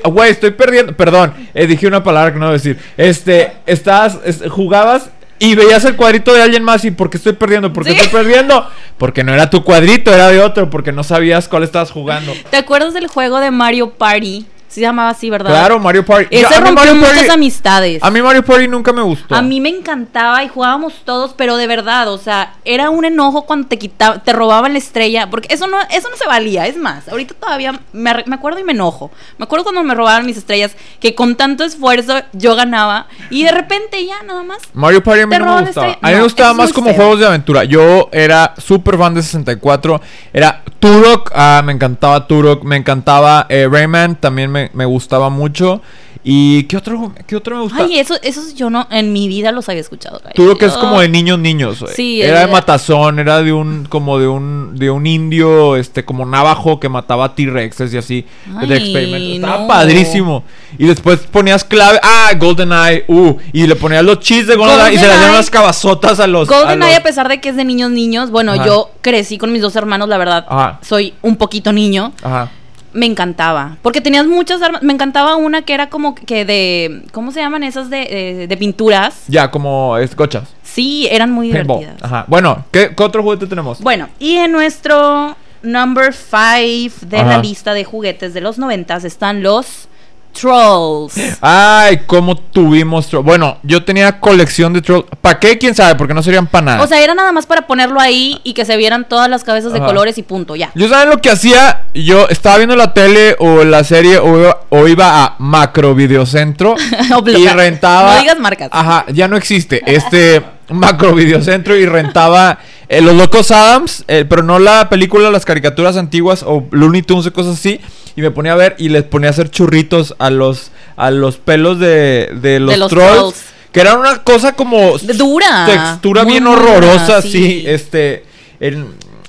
Güey, 0.05 0.31
estoy 0.31 0.51
perdiendo. 0.53 0.97
Perdón, 0.97 1.33
eh, 1.55 1.67
dije 1.67 1.87
una 1.89 2.05
palabra 2.05 2.33
que 2.33 2.39
no 2.39 2.45
debo 2.47 2.53
decir. 2.59 2.79
Este, 2.97 3.53
estabas, 3.67 4.19
es- 4.25 4.43
jugabas 4.49 5.11
y 5.39 5.55
veías 5.57 5.85
el 5.85 5.97
cuadrito 5.97 6.33
de 6.33 6.43
alguien 6.43 6.63
más. 6.63 6.85
¿Y 6.85 6.91
por 6.93 7.11
qué 7.11 7.17
estoy 7.17 7.33
perdiendo? 7.33 7.73
¿Por 7.73 7.85
qué 7.85 7.91
Sí. 7.93 7.97
estoy 7.97 8.23
perdiendo? 8.23 8.65
Porque 8.99 9.25
no 9.25 9.33
era 9.35 9.51
tu 9.51 9.65
cuadrito, 9.65 10.15
era 10.15 10.29
de 10.29 10.39
otro. 10.41 10.71
Porque 10.71 10.93
no 10.93 11.03
sabías 11.03 11.49
cuál 11.49 11.63
estabas 11.65 11.91
jugando. 11.91 12.33
¿Te 12.51 12.59
acuerdas 12.59 12.95
del 12.95 13.07
juego 13.09 13.41
de 13.41 13.51
Mario 13.51 13.91
Party? 13.91 14.47
Se 14.73 14.81
llamaba 14.81 15.11
así, 15.11 15.29
¿verdad? 15.29 15.51
Claro, 15.51 15.79
Mario 15.79 16.05
Party. 16.05 16.29
Ese 16.31 16.43
Yo- 16.43 16.61
rompió 16.61 16.73
Mario 16.75 16.95
muchas 16.95 17.13
Party- 17.19 17.31
amistades. 17.31 18.03
A 18.03 18.11
mí 18.11 18.23
Mario 18.23 18.43
Party 18.45 18.69
nunca 18.69 18.93
me 18.93 19.03
gustó. 19.03 19.35
A 19.35 19.43
mí 19.43 19.61
me 19.61 19.69
encantaba 19.69 20.43
y 20.45 20.49
jugábamos 20.49 20.95
todos, 21.05 21.35
pero 21.35 21.57
de 21.59 21.67
verdad, 21.67 22.09
o 22.11 22.17
sea, 22.17 22.55
era 22.65 22.89
un 22.89 23.05
enojo 23.05 23.43
cuando 23.43 23.69
te 23.69 23.79
quitaba, 23.79 24.23
te 24.23 24.33
robaban 24.33 24.73
la 24.73 24.79
estrella, 24.79 25.29
porque 25.29 25.53
eso 25.53 25.67
no, 25.67 25.77
eso 25.91 26.09
no 26.09 26.17
se 26.17 26.27
valía, 26.27 26.67
es 26.67 26.77
más, 26.79 27.07
ahorita 27.09 27.35
todavía 27.35 27.79
me, 27.93 28.15
me 28.27 28.35
acuerdo 28.35 28.61
y 28.61 28.65
me 28.65 28.73
enojo. 28.73 29.11
Me 29.39 29.45
acuerdo 29.45 29.65
cuando 29.65 29.83
me 29.85 29.95
robaban 29.95 30.25
mis 30.25 30.39
estrellas, 30.39 30.75
que 31.01 31.15
con 31.15 31.37
tanto 31.37 31.65
esfuerzo 31.65 32.15
yo 32.33 32.55
ganaba, 32.57 33.09
y 33.29 33.43
de 33.45 33.53
repente 33.53 34.05
ya 34.07 34.23
nada 34.23 34.43
más. 34.43 34.59
Mario 34.73 35.03
Party 35.03 35.21
a 35.21 35.27
mí 35.27 35.33
Te 35.33 35.39
no 35.39 35.45
roban 35.45 35.61
me 35.65 35.67
gustaba. 35.67 35.99
A 36.01 36.09
mí 36.09 36.15
me 36.15 36.23
gustaba 36.23 36.55
más 36.55 36.73
como 36.73 36.87
feo. 36.89 36.97
juegos 36.97 37.19
de 37.21 37.27
aventura. 37.27 37.65
Yo 37.65 38.09
era 38.11 38.55
súper 38.57 38.97
fan 38.97 39.15
de 39.15 39.23
64. 39.23 40.01
Era 40.33 40.63
Turok, 40.81 41.31
ah, 41.35 41.63
me 41.65 41.73
encantaba 41.73 42.27
Turok. 42.27 42.65
Me 42.65 42.77
encantaba 42.77 43.47
eh, 43.49 43.69
Rayman, 43.71 44.17
también 44.17 44.51
me, 44.51 44.62
me 44.75 44.85
gustaba 44.85 45.31
mucho. 45.31 45.81
¿Y 46.25 46.65
qué 46.65 46.77
otro, 46.77 47.13
qué 47.27 47.35
otro 47.35 47.57
me 47.57 47.63
gustaba? 47.63 47.85
Ay, 47.85 47.99
eso, 47.99 48.15
esos 48.23 48.55
yo 48.55 48.71
no, 48.71 48.87
en 48.93 49.13
mi 49.13 49.27
vida 49.27 49.51
los 49.51 49.69
había 49.69 49.81
escuchado. 49.81 50.21
Ay, 50.25 50.31
Turok 50.37 50.63
es 50.63 50.75
yo- 50.75 50.81
como 50.81 51.01
de 51.01 51.09
niños 51.09 51.37
niños. 51.41 51.85
Sí, 51.97 52.23
era 52.23 52.47
de 52.47 52.47
matazón, 52.47 53.19
era 53.19 53.43
de 53.43 53.53
un 53.53 53.87
como 53.89 54.21
de 54.21 54.29
un 54.29 54.77
de 54.77 54.89
un 54.91 55.05
indio 55.07 55.75
este 55.75 56.05
como 56.05 56.25
navajo 56.25 56.79
que 56.79 56.89
mataba 56.89 57.35
T-Rexes 57.35 57.93
y 57.93 57.99
así 57.99 58.27
Ay, 58.57 58.69
de 58.69 58.77
experimento. 58.77 59.35
Estaba 59.47 59.63
no. 59.63 59.67
padrísimo. 59.67 60.45
Y 60.79 60.87
después 60.87 61.19
ponías 61.21 61.65
clave, 61.65 61.99
ah, 62.05 62.31
GoldenEye, 62.39 63.05
uh, 63.09 63.37
y 63.53 63.67
le 63.67 63.75
ponías 63.75 64.05
los 64.05 64.21
cheats 64.21 64.47
de 64.47 64.55
GoldenEye 64.55 64.95
y 64.95 64.99
se 64.99 65.07
le 65.09 65.13
hacían 65.15 65.31
unas 65.31 65.51
cabazotas 65.51 66.21
a 66.21 66.29
los 66.29 66.49
a 66.49 66.55
GoldenEye, 66.57 66.91
los- 66.93 67.01
a 67.01 67.03
pesar 67.03 67.29
de 67.29 67.41
que 67.41 67.49
es 67.49 67.57
de 67.57 67.65
niños 67.65 67.91
niños, 67.91 68.31
bueno, 68.31 68.53
Ajá. 68.53 68.65
yo 68.65 68.91
crecí 69.01 69.39
con 69.39 69.51
mis 69.53 69.61
dos 69.61 69.75
hermanos, 69.75 70.09
la 70.09 70.19
verdad, 70.19 70.47
Ajá. 70.49 70.79
soy 70.83 71.15
un 71.23 71.35
poquito 71.35 71.73
niño. 71.73 72.13
Ajá. 72.23 72.49
Me 72.93 73.07
encantaba. 73.07 73.77
Porque 73.83 74.01
tenías 74.01 74.27
muchas 74.27 74.61
armas. 74.63 74.83
Me 74.83 74.93
encantaba 74.93 75.37
una 75.37 75.63
que 75.63 75.73
era 75.75 75.89
como 75.89 76.15
que 76.15 76.45
de. 76.45 77.05
¿Cómo 77.13 77.33
se 77.33 77.41
llaman 77.41 77.63
esas 77.63 77.89
de, 77.91 77.97
de, 77.99 78.47
de 78.47 78.57
pinturas? 78.57 79.25
Ya, 79.29 79.51
como 79.51 79.97
es, 79.99 80.15
gochas. 80.15 80.49
Sí, 80.63 81.09
eran 81.11 81.31
muy 81.31 81.51
Paintball. 81.51 81.81
divertidas. 81.81 82.11
Ajá. 82.11 82.25
Bueno, 82.29 82.65
¿qué, 82.71 82.95
qué 82.97 83.03
otro 83.03 83.23
juguete 83.23 83.47
tenemos? 83.47 83.81
Bueno, 83.81 84.09
y 84.19 84.37
en 84.37 84.53
nuestro 84.53 85.37
number 85.63 86.13
five 86.13 86.93
de 87.03 87.17
Ajá. 87.19 87.27
la 87.27 87.39
lista 87.39 87.73
de 87.75 87.85
juguetes 87.85 88.35
de 88.35 88.41
los 88.41 88.59
noventas 88.59 89.05
están 89.05 89.43
los 89.43 89.89
Trolls. 90.33 91.15
Ay, 91.41 92.01
cómo 92.07 92.37
tuvimos 92.37 93.11
tro- 93.13 93.23
Bueno, 93.23 93.59
yo 93.63 93.85
tenía 93.85 94.19
colección 94.21 94.73
de 94.73 94.83
trolls. 94.83 95.05
¿Para 95.21 95.39
qué? 95.39 95.59
¿Quién 95.59 95.75
sabe? 95.75 95.95
Porque 95.95 96.15
no 96.15 96.23
serían 96.23 96.47
para 96.47 96.65
nada. 96.65 96.83
O 96.83 96.87
sea, 96.87 97.01
era 97.01 97.15
nada 97.15 97.33
más 97.33 97.47
para 97.47 97.67
ponerlo 97.67 98.01
ahí 98.01 98.41
y 98.45 98.55
que 98.55 98.65
se 98.65 98.77
vieran 98.77 99.07
todas 99.09 99.29
las 99.29 99.45
cabezas 99.45 99.73
de 99.73 99.79
Ajá. 99.79 99.87
colores 99.89 100.19
y 100.19 100.23
punto, 100.23 100.57
ya. 100.57 100.71
Yo 100.75 100.89
saben 100.89 101.11
lo 101.11 101.19
que 101.19 101.31
hacía, 101.31 101.83
yo 101.95 102.29
estaba 102.29 102.57
viendo 102.57 102.77
la 102.77 102.93
tele 102.95 103.37
o 103.39 103.65
la 103.65 103.85
serie 103.85 104.19
o 104.19 104.39
iba, 104.39 104.61
o 104.71 104.89
iba 104.89 105.25
a 105.25 105.35
Macro 105.39 105.95
Videocentro 105.95 106.75
y 107.27 107.47
rentaba. 107.49 108.15
no 108.15 108.21
digas 108.21 108.39
marcas. 108.39 108.69
Ajá, 108.73 109.05
ya 109.13 109.29
no 109.29 109.37
existe. 109.37 109.83
Este 109.87 110.43
Macro 110.71 111.13
Videocentro 111.15 111.77
y 111.77 111.85
rentaba 111.87 112.59
eh, 112.93 113.01
Los 113.01 113.15
Locos 113.17 113.51
Adams, 113.51 114.05
eh, 114.09 114.25
pero 114.29 114.43
no 114.43 114.59
la 114.59 114.89
película, 114.89 115.31
las 115.31 115.45
caricaturas 115.45 115.97
antiguas 115.97 116.43
o 116.47 116.65
Looney 116.71 117.03
Tunes 117.03 117.27
o 117.27 117.33
cosas 117.33 117.55
así. 117.59 117.81
Y 118.15 118.21
me 118.21 118.31
ponía 118.31 118.53
a 118.53 118.57
ver 118.57 118.75
y 118.79 118.91
les 118.91 119.05
ponía 119.05 119.29
a 119.29 119.33
hacer 119.33 119.51
churritos 119.51 120.15
a 120.19 120.29
los 120.31 120.71
a 120.97 121.11
los 121.11 121.39
pelos 121.39 121.79
de, 121.79 122.31
de 122.43 122.61
los, 122.61 122.77
los 122.77 122.91
trolls, 122.91 123.13
trolls. 123.15 123.43
Que 123.73 123.81
era 123.81 123.95
una 123.95 124.23
cosa 124.23 124.53
como 124.53 124.99
dura. 124.99 125.65
textura 125.67 126.25
bien 126.25 126.45
dura, 126.45 126.61
horrorosa, 126.61 127.23
sí. 127.23 127.31
sí. 127.31 127.65
Este, 127.67 128.25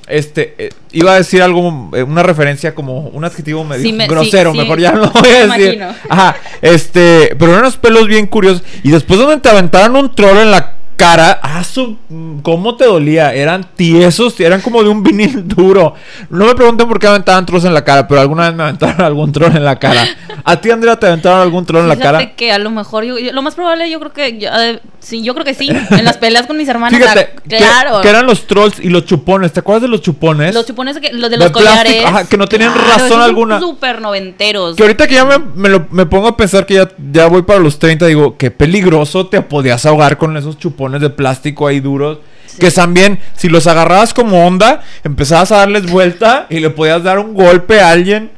este, 0.08 0.54
eh, 0.58 0.70
iba 0.92 1.14
a 1.14 1.16
decir 1.16 1.42
algo, 1.42 1.90
eh, 1.96 2.04
una 2.04 2.24
referencia 2.24 2.76
como 2.76 3.00
un 3.08 3.24
adjetivo 3.24 3.64
medio 3.64 3.84
Sí, 3.84 3.94
me- 3.94 4.04
sí, 4.06 4.10
grosero, 4.10 4.52
sí. 4.52 4.58
mejor 4.58 4.80
ya 4.80 4.92
no 4.92 5.10
voy 5.12 5.30
a 5.30 5.48
decir. 5.48 5.74
imagino. 5.76 5.96
Ajá, 6.10 6.36
este, 6.62 7.36
pero 7.40 7.52
eran 7.52 7.62
unos 7.64 7.78
pelos 7.78 8.08
bien 8.08 8.28
curiosos. 8.28 8.64
Y 8.84 8.92
después 8.92 9.18
donde 9.20 9.38
te 9.38 9.50
aventaron 9.50 9.96
un 9.96 10.14
troll 10.14 10.38
en 10.40 10.52
la 10.52 10.74
cara, 10.96 11.40
ah, 11.42 11.64
su, 11.64 11.98
cómo 12.42 12.76
te 12.76 12.86
dolía, 12.86 13.34
eran 13.34 13.66
tiesos, 13.76 14.40
eran 14.40 14.62
como 14.62 14.84
de 14.84 14.90
un 14.90 15.04
vinil 15.04 15.48
duro. 15.48 15.94
No 16.30 16.46
me 16.46 16.56
pregunten 16.56 16.88
por 16.88 17.00
qué 17.00 17.08
aventaban 17.08 17.46
trolls 17.46 17.66
en 17.66 17.74
la 17.74 17.84
cara, 17.84 18.08
pero 18.08 18.22
alguna 18.22 18.48
vez 18.48 18.56
me 18.56 18.64
aventaron 18.64 19.02
algún 19.06 19.32
troll 19.32 19.56
en 19.56 19.66
la 19.66 19.78
cara. 19.80 20.06
¿A 20.44 20.60
ti, 20.62 20.72
Andrea, 20.72 20.96
te 20.98 21.08
aventaron 21.08 21.42
algún 21.42 21.66
troll 21.66 21.82
en 21.84 21.90
la 21.90 21.96
Fíjate 21.96 22.12
cara? 22.18 22.36
que 22.36 22.52
a 22.52 22.60
lo 22.60 22.70
mejor, 22.72 23.04
yo, 23.04 23.18
yo- 23.20 23.32
lo 23.34 23.42
más 23.42 23.56
probable 23.56 23.90
yo 23.90 24.00
creo 24.00 24.14
que 24.14 24.40
ya, 24.40 24.70
eh, 24.70 24.80
Sí, 25.00 25.22
yo 25.22 25.34
creo 25.34 25.44
que 25.44 25.54
sí. 25.54 25.68
En 25.70 26.06
las 26.06 26.16
peleas 26.16 26.48
con 26.48 26.56
mis 26.56 26.70
hermanos. 26.70 26.98
Fíjate, 26.98 27.32
que- 27.50 27.58
claro. 27.58 28.00
que, 28.00 28.08
eran 28.08 28.26
los 28.26 28.48
trolls 28.48 28.80
y 28.80 28.88
los 28.90 29.04
chupones. 29.06 29.52
¿Te 29.52 29.60
acuerdas 29.60 29.82
de 29.82 29.90
los 29.90 30.02
chupones? 30.02 30.56
Los 30.56 30.66
chupones, 30.66 30.98
que, 30.98 31.12
los 31.12 31.30
de 31.30 31.36
De 31.38 31.44
los 31.44 31.52
plástico, 31.52 31.70
collares. 31.70 32.06
ajá, 32.06 32.24
que 32.30 32.38
no 32.38 32.48
tenían 32.48 32.72
Claro, 32.72 32.88
razón 33.04 33.22
alguna. 33.22 33.60
Súper 33.60 34.00
noventeros. 34.00 34.78
Que 34.78 34.84
ahorita 34.84 35.06
que 35.08 35.16
ya 35.16 35.26
me, 35.26 35.40
me 35.56 35.68
lo- 35.68 35.88
me 35.92 36.06
pongo 36.06 36.30
a 36.30 36.38
pensar 36.38 36.66
que 36.66 36.76
ya, 36.76 36.88
ya 37.12 37.28
voy 37.28 37.42
para 37.42 37.60
los 37.60 37.80
30, 37.80 38.06
digo, 38.06 38.38
qué 38.38 38.50
peligroso 38.50 39.28
te 39.28 39.42
podías 39.42 39.86
ahogar 39.86 40.18
con 40.18 40.38
esos 40.38 40.58
chupones 40.58 40.83
de 40.92 41.10
plástico 41.10 41.68
ahí 41.68 41.80
duros. 41.80 42.20
Sí. 42.46 42.58
Que 42.60 42.70
también, 42.72 43.20
si 43.36 43.50
los 43.50 43.66
agarrabas 43.68 44.14
como 44.14 44.46
onda, 44.46 44.82
empezabas 45.04 45.52
a 45.52 45.58
darles 45.58 45.90
vuelta 45.90 46.46
y 46.50 46.60
le 46.60 46.70
podías 46.70 47.02
dar 47.04 47.18
un 47.20 47.34
golpe 47.34 47.80
a 47.82 47.90
alguien. 47.90 48.30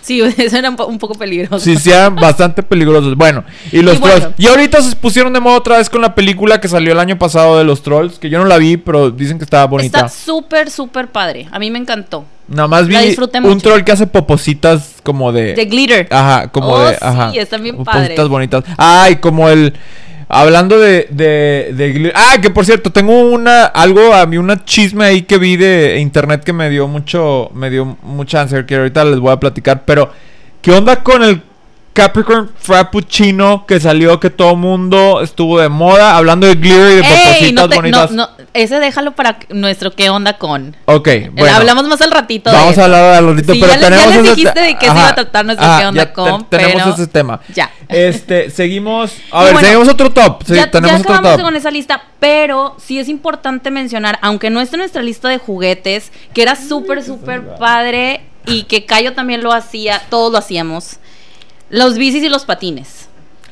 Sí, 0.00 0.20
eso 0.38 0.56
era 0.56 0.68
un, 0.68 0.74
po- 0.74 0.86
un 0.86 0.98
poco 0.98 1.14
peligroso. 1.14 1.60
Sí, 1.60 1.76
sean 1.76 2.16
bastante 2.16 2.64
peligrosos. 2.64 3.14
Bueno, 3.16 3.44
y 3.70 3.82
los 3.82 3.94
Y 3.94 3.98
bueno. 3.98 4.16
trolls. 4.18 4.34
Y 4.36 4.48
ahorita 4.48 4.82
se 4.82 4.96
pusieron 4.96 5.32
de 5.32 5.38
moda 5.38 5.58
otra 5.58 5.78
vez 5.78 5.88
con 5.88 6.00
la 6.02 6.12
película 6.16 6.60
que 6.60 6.66
salió 6.66 6.92
el 6.92 6.98
año 6.98 7.16
pasado 7.20 7.56
de 7.56 7.62
los 7.62 7.84
trolls, 7.84 8.18
que 8.18 8.28
yo 8.28 8.40
no 8.40 8.46
la 8.46 8.58
vi, 8.58 8.78
pero 8.78 9.12
dicen 9.12 9.38
que 9.38 9.44
estaba 9.44 9.64
bonita. 9.66 9.98
Está 9.98 10.08
súper, 10.08 10.68
súper 10.70 11.06
padre. 11.06 11.46
A 11.52 11.60
mí 11.60 11.70
me 11.70 11.78
encantó. 11.78 12.24
Nada 12.48 12.66
más 12.66 12.88
vi 12.88 12.96
un 12.96 13.42
mucho. 13.44 13.58
troll 13.60 13.84
que 13.84 13.92
hace 13.92 14.08
popositas 14.08 14.96
como 15.04 15.30
de... 15.32 15.54
De 15.54 15.64
glitter. 15.66 16.08
Ajá, 16.10 16.48
como 16.48 16.70
Oh, 16.70 16.84
de. 16.84 16.94
sí, 16.94 16.98
Ajá. 17.02 17.30
están 17.36 17.62
bien 17.62 17.76
Popositas 17.76 18.08
padres. 18.08 18.28
bonitas. 18.28 18.64
Ay, 18.76 19.16
como 19.16 19.48
el. 19.48 19.72
Hablando 20.28 20.78
de, 20.80 21.06
de, 21.10 21.72
de 21.74 22.12
Ah, 22.14 22.38
que 22.42 22.50
por 22.50 22.64
cierto, 22.64 22.90
tengo 22.90 23.30
una. 23.30 23.66
Algo, 23.66 24.12
a 24.12 24.26
mí, 24.26 24.38
una 24.38 24.64
chisme 24.64 25.04
ahí 25.04 25.22
que 25.22 25.38
vi 25.38 25.56
de 25.56 25.98
internet 26.00 26.42
que 26.42 26.52
me 26.52 26.68
dio 26.68 26.88
mucho. 26.88 27.50
Me 27.54 27.70
dio 27.70 27.96
mucha 28.02 28.40
ansia 28.40 28.66
que 28.66 28.74
ahorita 28.76 29.04
les 29.04 29.20
voy 29.20 29.32
a 29.32 29.38
platicar. 29.38 29.84
Pero, 29.84 30.10
¿qué 30.62 30.72
onda 30.72 31.02
con 31.02 31.22
el 31.22 31.42
Capricorn 31.96 32.50
Frappuccino 32.58 33.64
que 33.66 33.80
salió 33.80 34.20
que 34.20 34.28
todo 34.30 34.54
mundo 34.54 35.22
estuvo 35.22 35.58
de 35.60 35.70
moda? 35.70 36.16
Hablando 36.16 36.46
de 36.46 36.54
glitter 36.54 36.92
y 36.92 36.96
de 36.96 37.46
Ey, 37.46 37.52
no 37.52 37.68
te- 37.68 37.76
bonitas. 37.76 38.10
no, 38.10 38.26
no, 38.28 38.44
ese 38.52 38.78
déjalo 38.80 39.12
para 39.12 39.38
nuestro 39.48 39.90
qué 39.92 40.10
onda 40.10 40.36
con. 40.36 40.76
Ok, 40.84 41.06
Eh, 41.08 41.30
bueno. 41.32 41.56
Hablamos 41.56 41.88
más 41.88 42.00
al 42.02 42.10
ratito. 42.10 42.52
Vamos 42.52 42.76
a 42.76 42.84
hablar 42.84 43.14
al 43.14 43.26
ratito, 43.34 43.54
Sí, 43.54 43.60
pero 43.60 43.72
ya 43.72 43.78
les- 43.78 43.80
ya 43.80 43.96
tenemos 43.96 44.14
les 44.14 44.36
dijiste 44.36 44.52
te- 44.52 44.60
de 44.60 44.74
qué 44.78 44.86
se 44.86 44.92
iba 44.92 45.08
a 45.08 45.14
tratar 45.14 45.44
nuestro 45.46 45.66
ajá, 45.66 45.80
qué 45.80 45.86
onda 45.86 46.06
te- 46.06 46.12
con, 46.12 46.44
Tenemos 46.50 46.82
pero- 46.82 46.94
ese 46.94 47.06
tema. 47.06 47.40
Ya. 47.54 47.70
Este, 47.88 48.50
seguimos. 48.50 49.12
A 49.32 49.40
Y 49.40 49.44
ver, 49.44 49.52
bueno, 49.54 49.68
seguimos 49.68 49.88
otro 49.88 50.10
top. 50.12 50.42
Sí, 50.46 50.54
ya, 50.54 50.70
tenemos 50.70 50.96
ya 50.96 51.00
otro 51.00 51.14
acabamos 51.14 51.36
top. 51.38 51.44
con 51.46 51.56
esa 51.56 51.70
lista, 51.70 52.02
pero 52.20 52.76
sí 52.78 52.98
es 52.98 53.08
importante 53.08 53.70
mencionar, 53.70 54.18
aunque 54.22 54.50
no 54.50 54.60
esté 54.60 54.76
en 54.76 54.80
nuestra 54.80 55.02
lista 55.02 55.28
de 55.28 55.38
juguetes, 55.38 56.12
que 56.34 56.42
era 56.42 56.56
súper, 56.56 57.02
súper 57.02 57.56
padre 57.56 58.20
y 58.44 58.64
que 58.64 58.84
Cayo 58.84 59.14
también 59.14 59.42
lo 59.42 59.52
hacía, 59.52 60.02
todos 60.10 60.30
lo 60.30 60.38
hacíamos, 60.38 60.98
los 61.70 61.96
bicis 61.98 62.22
y 62.22 62.28
los 62.28 62.44
patines. 62.44 63.08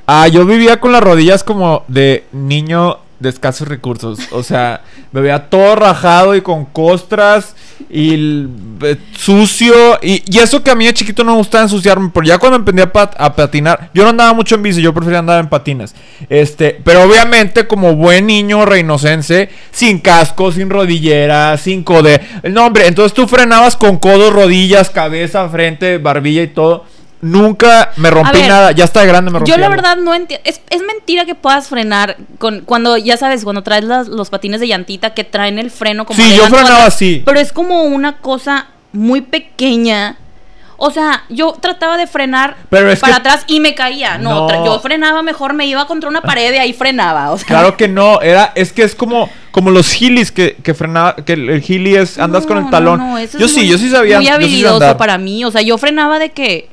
Ah, 0.07 0.29
yo 0.29 0.45
vivía 0.45 0.81
con 0.81 0.93
las 0.93 1.03
rodillas 1.03 1.43
como 1.45 1.85
de 1.89 2.25
niño 2.33 2.99
de 3.21 3.29
escasos 3.31 3.67
recursos. 3.69 4.19
O 4.33 4.43
sea, 4.43 4.83
me 5.13 5.21
veía 5.23 5.49
todo 5.49 5.77
rajado 5.77 6.35
y 6.35 6.43
con 6.43 6.67
costras 6.67 7.55
y 7.89 8.45
eh, 8.83 8.97
sucio. 9.17 9.73
Y, 10.03 10.23
y 10.27 10.39
eso 10.41 10.63
que 10.63 10.71
a 10.71 10.75
mí 10.75 10.85
de 10.85 10.93
chiquito 10.93 11.25
no 11.25 11.33
me 11.33 11.39
gustaba 11.39 11.65
ensuciarme. 11.65 12.11
Pero 12.13 12.27
ya 12.27 12.37
cuando 12.39 12.59
aprendí 12.59 12.83
a, 12.83 12.93
pat- 12.93 13.15
a 13.19 13.35
patinar, 13.35 13.89
yo 13.95 14.03
no 14.03 14.11
andaba 14.11 14.35
mucho 14.35 14.57
en 14.57 14.63
bici, 14.63 14.83
yo 14.83 14.93
prefería 14.93 15.21
andar 15.21 15.41
en 15.41 15.49
patines. 15.49 15.95
Este, 16.29 16.79
pero 16.85 17.03
obviamente, 17.05 17.67
como 17.67 17.95
buen 17.97 18.27
niño 18.27 18.67
reinocense, 18.67 19.49
sin 19.71 20.01
casco, 20.01 20.53
sin 20.53 20.69
rodillera, 20.69 21.57
sin 21.57 21.83
code. 21.83 22.21
No, 22.51 22.67
hombre, 22.67 22.89
entonces 22.89 23.15
tú 23.15 23.27
frenabas 23.27 23.77
con 23.77 23.97
codos, 23.99 24.35
rodillas, 24.35 24.91
cabeza, 24.91 25.49
frente, 25.49 25.97
barbilla 25.97 26.43
y 26.43 26.49
todo. 26.49 26.85
Nunca 27.25 27.91
me 27.97 28.11
rompí 28.11 28.39
ver, 28.39 28.49
nada. 28.49 28.73
Ya 28.73 28.85
está 28.85 29.01
de 29.01 29.07
grande, 29.07 29.31
me 29.31 29.39
rompí. 29.39 29.51
Yo 29.51 29.57
la 29.57 29.67
algo. 29.67 29.77
verdad 29.77 29.97
no 29.97 30.13
entiendo, 30.15 30.43
es, 30.47 30.61
es 30.69 30.83
mentira 30.83 31.25
que 31.25 31.35
puedas 31.35 31.69
frenar 31.69 32.17
con 32.39 32.61
cuando, 32.61 32.97
ya 32.99 33.17
sabes, 33.17 33.45
cuando 33.45 33.63
traes 33.63 33.85
las- 33.85 34.09
los 34.09 34.29
patines 34.29 34.61
de 34.61 34.69
llantita 34.69 35.15
que 35.15 35.25
traen 35.25 35.59
el 35.59 35.71
freno 35.71 36.05
como 36.05 36.23
Sí, 36.23 36.37
yo 36.37 36.45
frenaba 36.47 36.85
así. 36.87 37.23
Pero 37.25 37.41
es 37.41 37.53
como 37.53 37.85
una 37.85 38.19
cosa 38.19 38.67
muy 38.93 39.23
pequeña. 39.23 40.17
O 40.77 40.91
sea, 40.91 41.23
yo 41.31 41.53
trataba 41.53 41.97
de 41.97 42.07
frenar 42.09 42.57
Pero 42.69 42.91
es 42.91 42.99
para 42.99 43.15
que- 43.15 43.21
atrás 43.21 43.45
y 43.47 43.61
me 43.61 43.75
caía. 43.77 44.19
No, 44.19 44.49
yo 44.65 44.81
frenaba 44.81 45.23
mejor, 45.23 45.55
me 45.55 45.67
iba 45.67 45.87
contra 45.87 46.11
una 46.11 46.21
pared 46.21 46.53
y 46.53 46.59
ahí 46.59 46.73
frenaba. 46.73 47.31
O 47.31 47.39
sea, 47.39 47.47
Claro 47.47 47.77
que 47.77 47.87
no, 47.89 48.21
era, 48.21 48.51
es 48.57 48.73
que 48.73 48.83
es 48.83 48.95
como, 48.97 49.31
como 49.53 49.71
los 49.71 49.93
gilis 49.93 50.33
que, 50.33 50.57
que 50.57 50.75
frenaba, 50.75 51.15
que 51.15 51.35
el, 51.35 51.49
el 51.49 51.61
gili 51.63 51.95
es, 51.95 52.19
andas 52.19 52.45
con 52.45 52.59
el 52.59 52.69
talón. 52.71 52.99
no, 52.99 53.11
no, 53.13 53.19
eso 53.19 53.39
yo 53.39 53.47
es 53.47 53.53
sí, 53.53 53.61
muy- 53.61 53.69
yo 53.69 53.79
sí 53.79 53.89
sabía. 53.89 54.17
Muy 54.17 54.27
yo 54.27 54.31
sí 54.31 54.35
habilidoso 54.35 54.97
para 54.97 55.17
mí. 55.17 55.45
O 55.45 55.51
sea, 55.53 55.63
yo 55.63 55.79
frenaba 55.79 56.19
de 56.19 56.33
que 56.33 56.69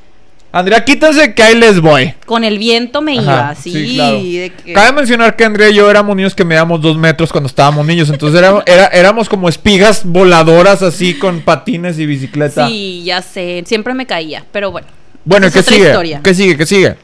Andrea, 0.53 0.83
quítense 0.83 1.33
que 1.33 1.43
ahí 1.43 1.55
les 1.55 1.79
voy. 1.79 2.13
con 2.25 2.43
el 2.43 2.57
viento 2.59 3.01
me 3.01 3.13
Ajá, 3.13 3.21
iba 3.23 3.49
así. 3.49 3.71
sí, 3.71 3.95
claro. 3.95 4.17
de 4.17 4.51
que- 4.65 4.73
Cabe 4.73 4.91
mencionar 4.91 5.35
que 5.37 5.45
Andrea 5.45 5.69
y 5.69 5.75
yo 5.75 5.89
éramos 5.89 6.13
niños 6.15 6.35
que 6.35 6.43
medíamos 6.43 6.81
dos 6.81 6.97
metros 6.97 7.31
cuando 7.31 7.47
estábamos 7.47 7.85
niños. 7.85 8.09
Entonces 8.09 8.37
éramos, 8.37 8.63
era- 8.65 8.87
éramos 8.87 9.29
como 9.29 9.47
espigas 9.47 10.01
voladoras 10.05 10.81
así 10.81 11.17
con 11.17 11.39
patines 11.41 11.97
y 11.99 12.05
bicicleta. 12.05 12.67
Sí, 12.67 13.03
ya 13.05 13.21
sé. 13.21 13.63
Siempre 13.65 13.93
me 13.93 14.05
caía. 14.05 14.43
Pero 14.51 14.71
bueno. 14.71 14.87
Bueno, 15.23 15.47
¿qué 15.51 15.59
es 15.59 15.65
otra 15.65 15.75
sigue? 15.77 15.87
historia. 15.89 16.21
¿Qué 16.23 16.33
sigue? 16.33 16.57
¿Qué 16.57 16.65
sigue? 16.65 16.95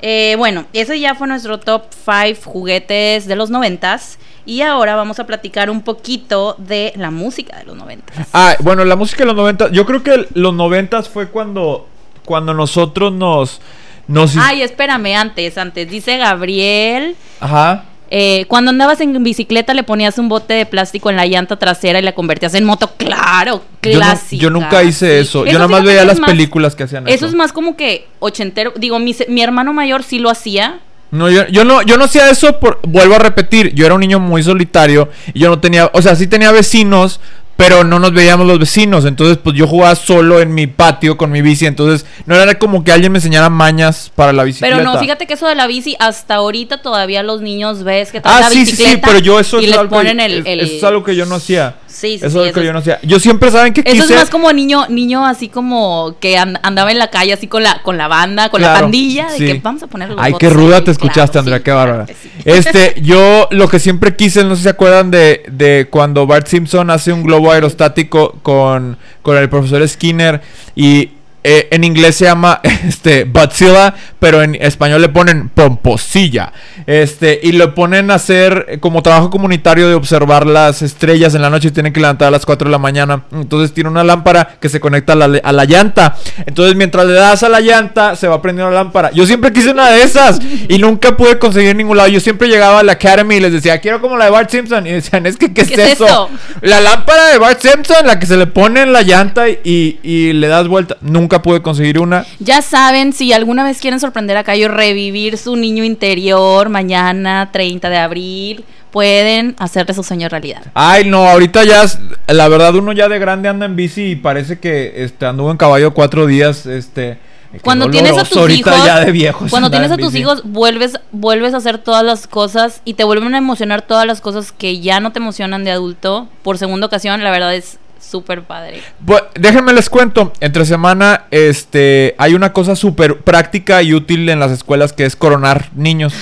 Eh, 0.00 0.34
bueno, 0.38 0.66
ese 0.72 1.00
ya 1.00 1.14
fue 1.14 1.26
nuestro 1.26 1.58
top 1.58 1.84
5 2.04 2.40
juguetes 2.44 3.26
de 3.26 3.34
los 3.36 3.50
noventas. 3.50 4.18
Y 4.46 4.60
ahora 4.60 4.94
vamos 4.94 5.18
a 5.18 5.26
platicar 5.26 5.70
un 5.70 5.80
poquito 5.80 6.54
de 6.58 6.92
la 6.96 7.10
música 7.10 7.56
de 7.58 7.64
los 7.64 7.74
noventas. 7.76 8.28
Ah, 8.34 8.54
bueno, 8.60 8.84
la 8.84 8.94
música 8.94 9.20
de 9.22 9.26
los 9.28 9.36
90, 9.36 9.70
yo 9.72 9.86
creo 9.86 10.02
que 10.02 10.28
los 10.34 10.52
90 10.54 11.02
fue 11.04 11.28
cuando 11.28 11.88
cuando 12.24 12.54
nosotros 12.54 13.12
nos 13.12 13.60
nos 14.06 14.36
Ay, 14.36 14.60
espérame, 14.62 15.14
antes, 15.16 15.56
antes. 15.56 15.88
Dice 15.88 16.18
Gabriel. 16.18 17.16
Ajá. 17.40 17.84
eh, 18.10 18.44
cuando 18.48 18.70
andabas 18.70 19.00
en 19.00 19.22
bicicleta 19.24 19.72
le 19.74 19.82
ponías 19.82 20.18
un 20.18 20.28
bote 20.28 20.52
de 20.54 20.66
plástico 20.66 21.08
en 21.10 21.16
la 21.16 21.26
llanta 21.26 21.56
trasera 21.56 21.98
y 21.98 22.02
la 22.02 22.12
convertías 22.12 22.54
en 22.54 22.64
moto. 22.64 22.92
Claro, 22.98 23.62
Yo, 23.82 23.92
no- 23.92 23.96
clásica. 23.98 24.42
yo 24.42 24.50
nunca 24.50 24.82
hice 24.82 25.20
eso. 25.20 25.46
Yo 25.46 25.54
nada 25.54 25.68
más 25.68 25.82
veía 25.82 26.04
las 26.04 26.20
más- 26.20 26.30
películas 26.30 26.74
que 26.76 26.82
hacían 26.84 27.06
eso. 27.08 27.14
Eso 27.16 27.26
es 27.26 27.34
más 27.34 27.52
como 27.52 27.76
que 27.76 28.06
ochentero. 28.20 28.72
Digo, 28.76 28.98
mi, 28.98 29.16
mi 29.28 29.42
hermano 29.42 29.72
mayor 29.72 30.02
sí 30.02 30.18
lo 30.18 30.28
hacía. 30.30 30.80
No, 31.10 31.30
yo, 31.30 31.46
yo 31.48 31.64
no, 31.64 31.80
yo 31.82 31.96
no 31.96 32.04
hacía 32.04 32.28
eso 32.28 32.58
por, 32.60 32.80
vuelvo 32.82 33.14
a 33.14 33.18
repetir, 33.20 33.72
yo 33.74 33.86
era 33.86 33.94
un 33.94 34.00
niño 34.00 34.18
muy 34.18 34.42
solitario 34.42 35.08
y 35.32 35.38
yo 35.40 35.48
no 35.48 35.60
tenía, 35.60 35.88
o 35.92 36.02
sea, 36.02 36.16
sí 36.16 36.26
tenía 36.26 36.50
vecinos, 36.50 37.20
pero 37.56 37.84
no 37.84 37.98
nos 37.98 38.12
veíamos 38.12 38.46
los 38.46 38.58
vecinos, 38.58 39.04
entonces 39.04 39.38
pues 39.38 39.56
yo 39.56 39.66
jugaba 39.66 39.94
solo 39.94 40.40
en 40.40 40.54
mi 40.54 40.66
patio 40.66 41.16
con 41.16 41.30
mi 41.30 41.40
bici, 41.42 41.66
entonces 41.66 42.04
no 42.26 42.34
era 42.34 42.58
como 42.58 42.82
que 42.84 42.92
alguien 42.92 43.12
me 43.12 43.18
enseñara 43.18 43.48
mañas 43.50 44.10
para 44.14 44.32
la 44.32 44.42
bicicleta. 44.44 44.76
Pero 44.76 44.84
no, 44.84 44.98
fíjate 44.98 45.26
que 45.26 45.34
eso 45.34 45.46
de 45.46 45.54
la 45.54 45.66
bici, 45.66 45.96
hasta 46.00 46.34
ahorita 46.36 46.82
todavía 46.82 47.22
los 47.22 47.40
niños 47.40 47.84
ves 47.84 48.10
que 48.10 48.20
traen 48.20 48.36
Ah, 48.38 48.40
la 48.40 48.48
sí, 48.48 48.54
sí, 48.66 48.72
bicicleta. 48.72 48.90
sí, 48.92 49.00
pero 49.04 49.18
yo 49.20 49.38
eso 49.38 49.60
y 49.60 49.64
es 49.64 49.70
les 49.70 49.78
algo, 49.78 49.96
ponen 49.96 50.20
el, 50.20 50.46
el- 50.46 50.60
eso 50.60 50.74
es 50.76 50.84
algo 50.84 51.04
que 51.04 51.14
yo 51.16 51.26
no 51.26 51.36
hacía. 51.36 51.76
Sí, 51.94 52.18
sí, 52.18 52.26
Eso 52.26 52.40
sí, 52.40 52.46
es 52.46 52.50
eso 52.50 52.60
que 52.60 52.66
yo 52.66 52.72
no 52.72 52.80
hacía. 52.80 52.98
Yo 53.02 53.20
siempre 53.20 53.52
saben 53.52 53.72
que 53.72 53.82
Eso 53.82 53.92
quise 53.92 54.14
es 54.14 54.20
más 54.20 54.30
como 54.30 54.52
niño, 54.52 54.88
niño 54.88 55.24
así 55.24 55.48
como 55.48 56.16
que 56.18 56.36
and- 56.36 56.58
andaba 56.64 56.90
en 56.90 56.98
la 56.98 57.08
calle 57.08 57.32
así 57.32 57.46
con 57.46 57.62
la, 57.62 57.82
con 57.82 57.96
la 57.96 58.08
banda, 58.08 58.48
con 58.48 58.60
la 58.60 58.74
pandilla, 58.80 59.30
de 59.30 59.38
que 59.38 59.60
vamos 59.62 59.84
a 59.84 59.86
poner 59.86 60.08
los 60.10 60.18
Ay, 60.20 60.34
qué 60.38 60.50
ruda 60.50 60.78
ahí, 60.78 60.84
te 60.84 60.90
escuchaste, 60.90 61.32
claro, 61.32 61.38
Andrea, 61.40 61.62
qué 61.62 61.70
bárbara. 61.70 62.06
Este, 62.44 63.00
yo 63.00 63.46
lo 63.52 63.68
que 63.68 63.78
siempre 63.78 64.16
quise, 64.16 64.42
no 64.42 64.50
sé 64.50 64.56
si 64.56 64.62
se 64.64 64.70
acuerdan 64.70 65.12
de, 65.12 65.44
de 65.52 65.86
cuando 65.88 66.26
Bart 66.26 66.48
Simpson 66.48 66.90
hace 66.90 67.12
un 67.12 67.22
globo 67.22 67.52
aerostático 67.52 68.38
con, 68.42 68.98
con 69.22 69.36
el 69.36 69.48
profesor 69.48 69.86
Skinner 69.88 70.40
y 70.74 71.10
eh, 71.46 71.68
en 71.70 71.84
inglés 71.84 72.16
se 72.16 72.24
llama 72.24 72.60
este 72.88 73.24
Batzilla, 73.24 73.94
pero 74.18 74.42
en 74.42 74.54
español 74.54 75.02
le 75.02 75.10
ponen 75.10 75.50
pomposilla. 75.50 76.52
Este, 76.86 77.38
y 77.42 77.52
lo 77.52 77.74
ponen 77.74 78.10
a 78.10 78.14
hacer 78.14 78.64
eh, 78.68 78.78
como 78.80 79.02
trabajo 79.02 79.28
comunitario 79.28 79.86
de 79.86 79.94
observar 79.94 80.46
las 80.46 80.80
estrellas 80.80 81.34
en 81.34 81.42
la 81.42 81.50
noche 81.50 81.68
y 81.68 81.70
tienen 81.70 81.92
que 81.92 82.00
levantar 82.00 82.28
a 82.28 82.30
las 82.30 82.46
4 82.46 82.68
de 82.68 82.72
la 82.72 82.78
mañana. 82.78 83.24
Entonces 83.30 83.74
tiene 83.74 83.90
una 83.90 84.04
lámpara 84.04 84.56
que 84.58 84.70
se 84.70 84.80
conecta 84.80 85.12
a 85.12 85.16
la, 85.16 85.38
a 85.44 85.52
la 85.52 85.64
llanta. 85.66 86.16
Entonces 86.46 86.76
mientras 86.76 87.06
le 87.06 87.12
das 87.12 87.42
a 87.42 87.50
la 87.50 87.60
llanta 87.60 88.16
se 88.16 88.26
va 88.26 88.40
prendiendo 88.40 88.70
la 88.70 88.82
lámpara. 88.82 89.10
Yo 89.12 89.26
siempre 89.26 89.52
quise 89.52 89.70
una 89.70 89.90
de 89.90 90.02
esas 90.02 90.40
y 90.68 90.78
nunca 90.78 91.14
pude 91.14 91.38
conseguir 91.38 91.70
en 91.70 91.76
ningún 91.76 91.98
lado. 91.98 92.08
Yo 92.08 92.20
siempre 92.20 92.48
llegaba 92.48 92.80
a 92.80 92.82
la 92.82 92.92
Academy 92.92 93.36
y 93.36 93.40
les 93.40 93.52
decía, 93.52 93.80
quiero 93.80 94.00
como 94.00 94.16
la 94.16 94.24
de 94.24 94.30
Bart 94.30 94.48
Simpson. 94.48 94.86
Y 94.86 94.92
decían, 94.92 95.26
es 95.26 95.36
que, 95.36 95.52
¿qué, 95.52 95.66
¿Qué 95.66 95.74
es, 95.74 95.78
es 95.78 96.00
eso? 96.00 96.30
La 96.62 96.80
lámpara 96.80 97.26
de 97.28 97.36
Bart 97.38 97.60
Simpson, 97.60 98.06
la 98.06 98.18
que 98.18 98.24
se 98.24 98.38
le 98.38 98.46
pone 98.46 98.80
en 98.80 98.94
la 98.94 99.02
llanta 99.02 99.48
y, 99.48 99.98
y 100.02 100.32
le 100.32 100.48
das 100.48 100.68
vuelta. 100.68 100.96
Nunca 101.02 101.33
pude 101.42 101.62
conseguir 101.62 101.98
una. 101.98 102.26
Ya 102.38 102.62
saben, 102.62 103.12
si 103.12 103.32
alguna 103.32 103.64
vez 103.64 103.80
quieren 103.80 104.00
sorprender 104.00 104.36
a 104.36 104.44
Cayo, 104.44 104.68
revivir 104.68 105.38
su 105.38 105.56
niño 105.56 105.84
interior 105.84 106.68
mañana, 106.68 107.50
30 107.52 107.90
de 107.90 107.96
abril, 107.96 108.64
pueden 108.90 109.56
hacer 109.58 109.86
de 109.86 109.94
su 109.94 110.02
sueño 110.02 110.28
realidad. 110.28 110.62
Ay, 110.74 111.04
no, 111.04 111.28
ahorita 111.28 111.64
ya, 111.64 111.84
la 112.28 112.48
verdad, 112.48 112.74
uno 112.76 112.92
ya 112.92 113.08
de 113.08 113.18
grande 113.18 113.48
anda 113.48 113.66
en 113.66 113.74
bici 113.74 114.10
y 114.10 114.16
parece 114.16 114.60
que 114.60 115.04
este, 115.04 115.26
anduvo 115.26 115.50
en 115.50 115.56
caballo 115.56 115.92
cuatro 115.92 116.26
días, 116.26 116.66
este... 116.66 117.18
Cuando 117.62 117.88
tienes 117.88 118.18
a 118.18 118.24
tus 118.24 118.50
hijos, 118.50 118.72
ya 118.84 118.98
de 119.00 119.32
cuando 119.48 119.70
tienes 119.70 119.90
a 119.92 119.96
tus 119.96 120.14
hijos, 120.16 120.42
vuelves, 120.44 120.98
vuelves 121.12 121.54
a 121.54 121.58
hacer 121.58 121.78
todas 121.78 122.02
las 122.02 122.26
cosas 122.26 122.82
y 122.84 122.94
te 122.94 123.04
vuelven 123.04 123.32
a 123.34 123.38
emocionar 123.38 123.82
todas 123.82 124.06
las 124.06 124.20
cosas 124.20 124.50
que 124.50 124.80
ya 124.80 124.98
no 124.98 125.12
te 125.12 125.20
emocionan 125.20 125.62
de 125.62 125.70
adulto 125.70 126.28
por 126.42 126.58
segunda 126.58 126.86
ocasión, 126.86 127.22
la 127.22 127.30
verdad 127.30 127.54
es 127.54 127.78
súper 128.04 128.42
padre. 128.42 128.82
Pues, 129.04 129.22
déjenme 129.34 129.72
les 129.72 129.88
cuento, 129.90 130.32
entre 130.40 130.64
semana 130.64 131.24
este 131.30 132.14
hay 132.18 132.34
una 132.34 132.52
cosa 132.52 132.76
súper 132.76 133.20
práctica 133.20 133.82
y 133.82 133.94
útil 133.94 134.28
en 134.28 134.40
las 134.40 134.50
escuelas 134.50 134.92
que 134.92 135.04
es 135.04 135.16
coronar 135.16 135.70
niños. 135.74 136.14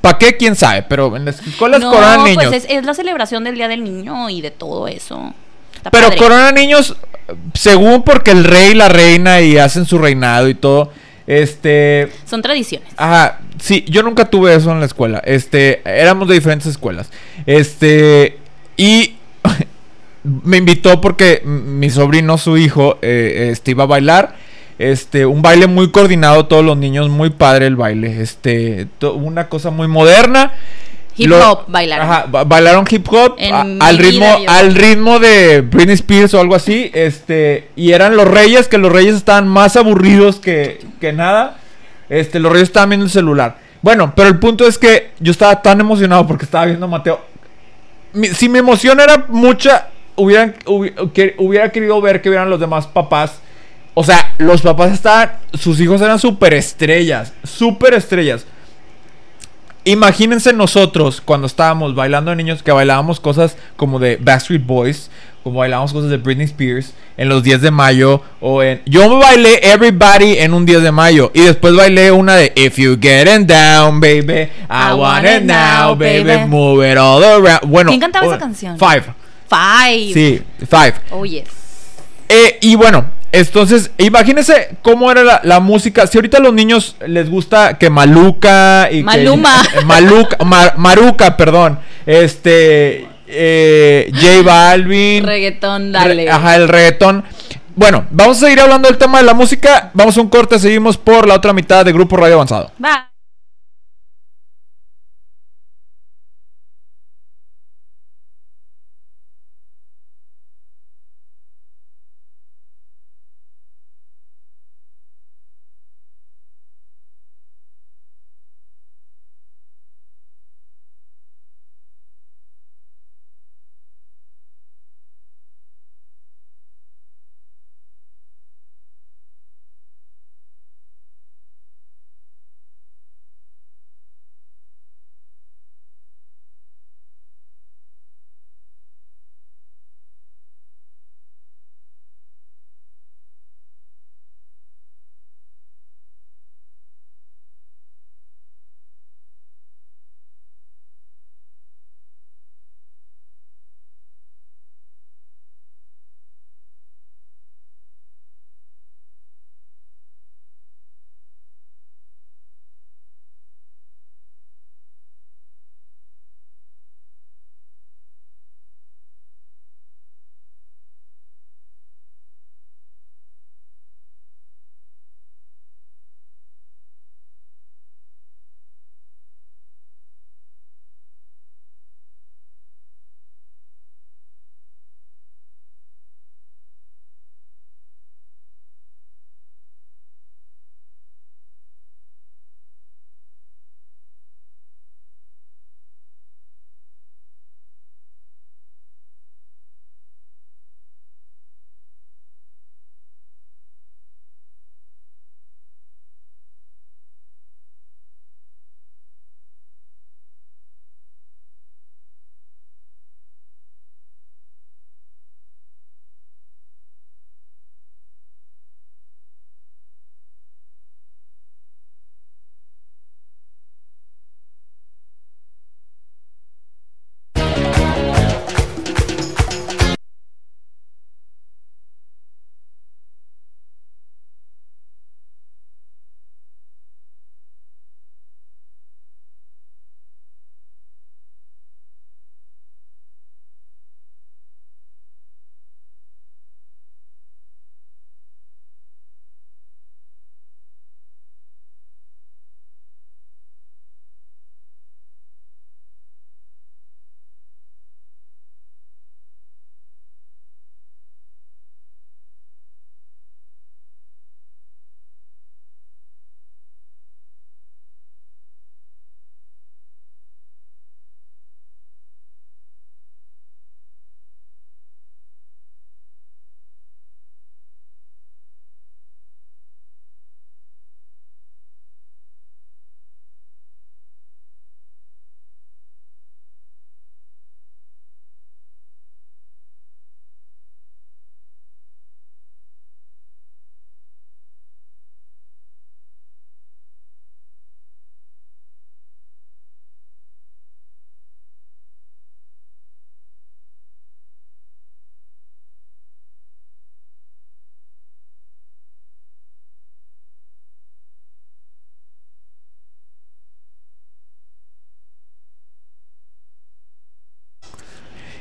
¿Para 0.00 0.18
qué? 0.18 0.36
¿Quién 0.36 0.56
sabe? 0.56 0.82
Pero 0.82 1.16
en 1.16 1.24
las 1.24 1.44
escuelas 1.46 1.80
no, 1.80 1.90
coronan 1.90 2.24
niños. 2.24 2.46
pues 2.46 2.64
es, 2.64 2.70
es 2.70 2.84
la 2.84 2.94
celebración 2.94 3.44
del 3.44 3.54
Día 3.54 3.68
del 3.68 3.84
Niño 3.84 4.28
y 4.30 4.40
de 4.40 4.50
todo 4.50 4.88
eso. 4.88 5.32
Está 5.74 5.90
Pero 5.90 6.08
padre. 6.08 6.18
coronan 6.18 6.54
niños, 6.54 6.96
según 7.54 8.02
porque 8.02 8.32
el 8.32 8.44
rey 8.44 8.70
y 8.70 8.74
la 8.74 8.88
reina 8.88 9.40
y 9.40 9.58
hacen 9.58 9.86
su 9.86 9.98
reinado 9.98 10.48
y 10.48 10.54
todo. 10.54 10.92
Este. 11.26 12.10
Son 12.24 12.42
tradiciones. 12.42 12.88
Ajá, 12.96 13.40
sí, 13.60 13.84
yo 13.88 14.02
nunca 14.02 14.28
tuve 14.28 14.54
eso 14.54 14.72
en 14.72 14.80
la 14.80 14.86
escuela. 14.86 15.22
Este, 15.24 15.82
éramos 15.84 16.28
de 16.28 16.34
diferentes 16.34 16.66
escuelas. 16.66 17.10
Este, 17.46 18.38
y 18.76 19.11
me 20.24 20.58
invitó 20.58 21.00
porque 21.00 21.42
mi 21.44 21.90
sobrino, 21.90 22.38
su 22.38 22.56
hijo, 22.56 22.98
eh, 23.02 23.48
este, 23.52 23.72
iba 23.72 23.84
a 23.84 23.86
bailar. 23.86 24.36
Este, 24.78 25.26
un 25.26 25.42
baile 25.42 25.66
muy 25.66 25.90
coordinado, 25.90 26.46
todos 26.46 26.64
los 26.64 26.76
niños, 26.76 27.08
muy 27.08 27.30
padre 27.30 27.66
el 27.66 27.76
baile. 27.76 28.20
Este, 28.22 28.86
una 29.14 29.48
cosa 29.48 29.70
muy 29.70 29.86
moderna. 29.88 30.52
Hip 31.16 31.28
Lo- 31.28 31.50
hop 31.52 31.64
bailaron. 31.68 32.06
Ajá, 32.08 32.26
ba- 32.28 32.44
bailaron 32.44 32.86
hip 32.90 33.06
hop 33.12 33.36
a- 33.52 33.60
al 33.80 33.98
ritmo, 33.98 34.38
yo- 34.42 34.50
al 34.50 34.74
ritmo 34.74 35.18
de 35.18 35.60
Britney 35.60 35.94
Spears 35.94 36.32
o 36.34 36.40
algo 36.40 36.54
así. 36.54 36.90
Este, 36.94 37.68
y 37.76 37.92
eran 37.92 38.16
los 38.16 38.26
reyes, 38.26 38.66
que 38.66 38.78
los 38.78 38.90
reyes 38.90 39.14
estaban 39.14 39.46
más 39.46 39.76
aburridos 39.76 40.36
que, 40.40 40.80
que 41.00 41.12
nada. 41.12 41.58
Este, 42.08 42.40
los 42.40 42.50
reyes 42.50 42.68
estaban 42.68 42.88
viendo 42.88 43.04
el 43.06 43.12
celular. 43.12 43.58
Bueno, 43.82 44.14
pero 44.16 44.28
el 44.28 44.38
punto 44.38 44.66
es 44.66 44.78
que 44.78 45.10
yo 45.20 45.32
estaba 45.32 45.60
tan 45.60 45.80
emocionado 45.80 46.26
porque 46.26 46.44
estaba 46.46 46.64
viendo 46.64 46.86
a 46.86 46.88
Mateo. 46.88 47.20
Mi- 48.14 48.28
si 48.28 48.48
mi 48.48 48.58
emoción 48.58 48.98
era 49.00 49.26
mucha, 49.28 49.88
hubieran, 50.16 50.54
hubiera 50.66 51.70
querido 51.70 52.00
ver 52.00 52.22
que 52.22 52.28
vieran 52.28 52.50
los 52.50 52.60
demás 52.60 52.86
papás. 52.86 53.40
O 53.94 54.04
sea, 54.04 54.34
los 54.38 54.62
papás 54.62 54.92
estaban, 54.92 55.32
sus 55.52 55.78
hijos 55.80 56.00
eran 56.00 56.18
súper 56.18 56.54
estrellas, 56.54 57.32
súper 57.44 57.94
estrellas. 57.94 58.46
Imagínense 59.84 60.52
nosotros 60.52 61.20
cuando 61.20 61.46
estábamos 61.46 61.94
bailando 61.94 62.30
de 62.30 62.36
niños 62.36 62.62
que 62.62 62.70
bailábamos 62.70 63.18
cosas 63.18 63.56
como 63.76 63.98
de 63.98 64.16
Backstreet 64.16 64.64
Boys, 64.64 65.10
como 65.42 65.58
bailábamos 65.58 65.92
cosas 65.92 66.08
de 66.08 66.18
Britney 66.18 66.46
Spears 66.46 66.94
en 67.16 67.28
los 67.28 67.42
10 67.42 67.60
de 67.62 67.70
mayo 67.72 68.22
o 68.40 68.62
en 68.62 68.80
yo 68.86 69.18
bailé 69.18 69.58
Everybody 69.62 70.38
en 70.38 70.54
un 70.54 70.64
10 70.64 70.84
de 70.84 70.92
mayo 70.92 71.32
y 71.34 71.40
después 71.40 71.74
bailé 71.74 72.12
una 72.12 72.36
de 72.36 72.52
If 72.54 72.78
you 72.78 72.96
getting 73.00 73.44
down 73.46 74.00
baby 74.00 74.48
I, 74.70 74.94
want 74.94 75.26
it 75.26 75.42
now 75.42 75.96
baby, 75.96 76.22
baby. 76.22 76.48
move 76.48 76.88
it 76.88 76.96
all 76.96 77.22
around. 77.22 77.62
Bueno, 77.66 77.90
¿Quién 77.90 78.00
cantaba 78.00 78.26
esa 78.26 78.38
canción? 78.38 78.78
Five. 78.78 79.02
Five. 79.52 80.12
Sí, 80.14 80.42
Five. 80.68 80.94
Oh, 81.10 81.24
yes. 81.24 81.44
Eh, 82.28 82.58
y 82.62 82.74
bueno, 82.76 83.06
entonces, 83.30 83.90
imagínense 83.98 84.76
cómo 84.82 85.10
era 85.10 85.22
la, 85.22 85.40
la 85.44 85.60
música. 85.60 86.06
Si 86.06 86.18
ahorita 86.18 86.38
a 86.38 86.40
los 86.40 86.52
niños 86.54 86.96
les 87.06 87.28
gusta 87.30 87.78
que 87.78 87.90
Maluca 87.90 88.88
y 88.90 88.98
que- 88.98 89.04
Maluma. 89.04 89.62
Maluca, 89.84 90.36
Mar- 90.44 90.74
Maruca, 90.76 91.36
perdón. 91.36 91.78
Este, 92.06 93.06
eh, 93.28 94.10
J 94.14 94.42
Balvin. 94.42 95.24
Reggaetón, 95.24 95.92
dale. 95.92 96.14
Re- 96.24 96.30
Ajá, 96.30 96.56
el 96.56 96.68
reggaetón. 96.68 97.24
Bueno, 97.74 98.06
vamos 98.10 98.36
a 98.36 98.40
seguir 98.40 98.60
hablando 98.60 98.88
del 98.88 98.98
tema 98.98 99.18
de 99.18 99.24
la 99.24 99.32
música. 99.34 99.90
Vamos 99.94 100.16
a 100.18 100.20
un 100.20 100.28
corte, 100.28 100.58
seguimos 100.58 100.98
por 100.98 101.26
la 101.26 101.34
otra 101.34 101.52
mitad 101.54 101.84
de 101.84 101.92
Grupo 101.92 102.16
Radio 102.18 102.34
Avanzado. 102.34 102.70
Va. 102.84 103.08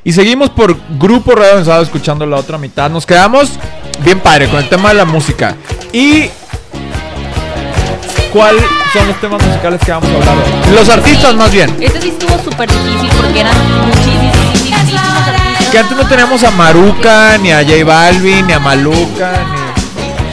Y 0.04 0.14
seguimos 0.14 0.50
por 0.50 0.76
Grupo 0.98 1.34
Radio 1.34 1.52
Avanzado 1.52 1.84
escuchando 1.84 2.26
la 2.26 2.38
otra 2.38 2.58
mitad. 2.58 2.90
Nos 2.90 3.06
quedamos 3.06 3.52
bien 4.04 4.20
padre 4.20 4.48
con 4.50 4.58
el 4.60 4.68
tema 4.68 4.90
de 4.90 4.96
la 4.96 5.06
música. 5.06 5.56
Y. 5.94 6.30
¿Cuáles 8.34 8.64
son 8.94 9.08
los 9.08 9.20
temas 9.20 9.46
musicales 9.46 9.80
que 9.86 9.92
vamos 9.92 10.10
a 10.10 10.16
hablar 10.16 10.38
hoy? 10.38 10.74
Los 10.74 10.90
artistas, 10.90 11.36
más 11.36 11.52
bien. 11.52 11.76
Este 11.80 12.02
sí 12.02 12.10
estuvo 12.10 12.40
súper 12.40 12.72
difícil 12.72 13.10
porque 13.22 13.42
eran 13.42 13.54
muchísimos, 13.86 14.36
artistas. 14.74 15.70
Que 15.70 15.78
antes 15.78 15.98
no 15.98 16.08
teníamos 16.08 16.44
a 16.44 16.52
Maruca, 16.52 17.38
ni 17.38 17.52
a 17.52 17.62
J 17.62 17.84
Balvin, 17.86 18.48
ni 18.48 18.54
a 18.54 18.60
Maluca, 18.60 19.34
ni. 19.54 19.62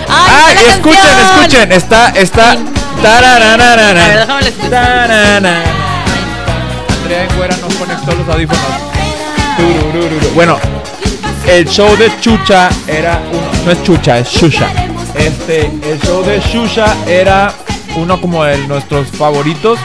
¡Ay, 0.09 0.57
¡Ah! 0.57 0.71
escuchen, 0.71 0.95
canción! 0.95 1.41
escuchen. 1.41 1.73
Está, 1.73 2.09
está. 2.11 2.57
Tararararara. 3.03 4.05
A 4.05 4.09
ver, 4.09 4.19
déjame. 4.21 4.49
Andrea 7.03 7.25
Enguera 7.25 7.57
nos 7.57 7.75
conectó 7.75 8.15
los 8.15 8.29
audífonos. 8.29 8.98
Bueno, 10.35 10.59
el 11.49 11.67
show 11.67 11.97
de 11.97 12.11
Chucha 12.21 12.69
era 12.87 13.21
uno, 13.31 13.65
no 13.65 13.71
es 13.73 13.83
Chucha, 13.83 14.19
es 14.19 14.29
Shusha. 14.29 14.69
Este, 15.15 15.67
el 15.67 16.01
show 16.01 16.23
de 16.23 16.41
Shusha 16.41 16.95
era 17.07 17.53
uno 17.97 18.21
como 18.21 18.45
de 18.45 18.59
nuestros 18.69 19.09
favoritos. 19.09 19.79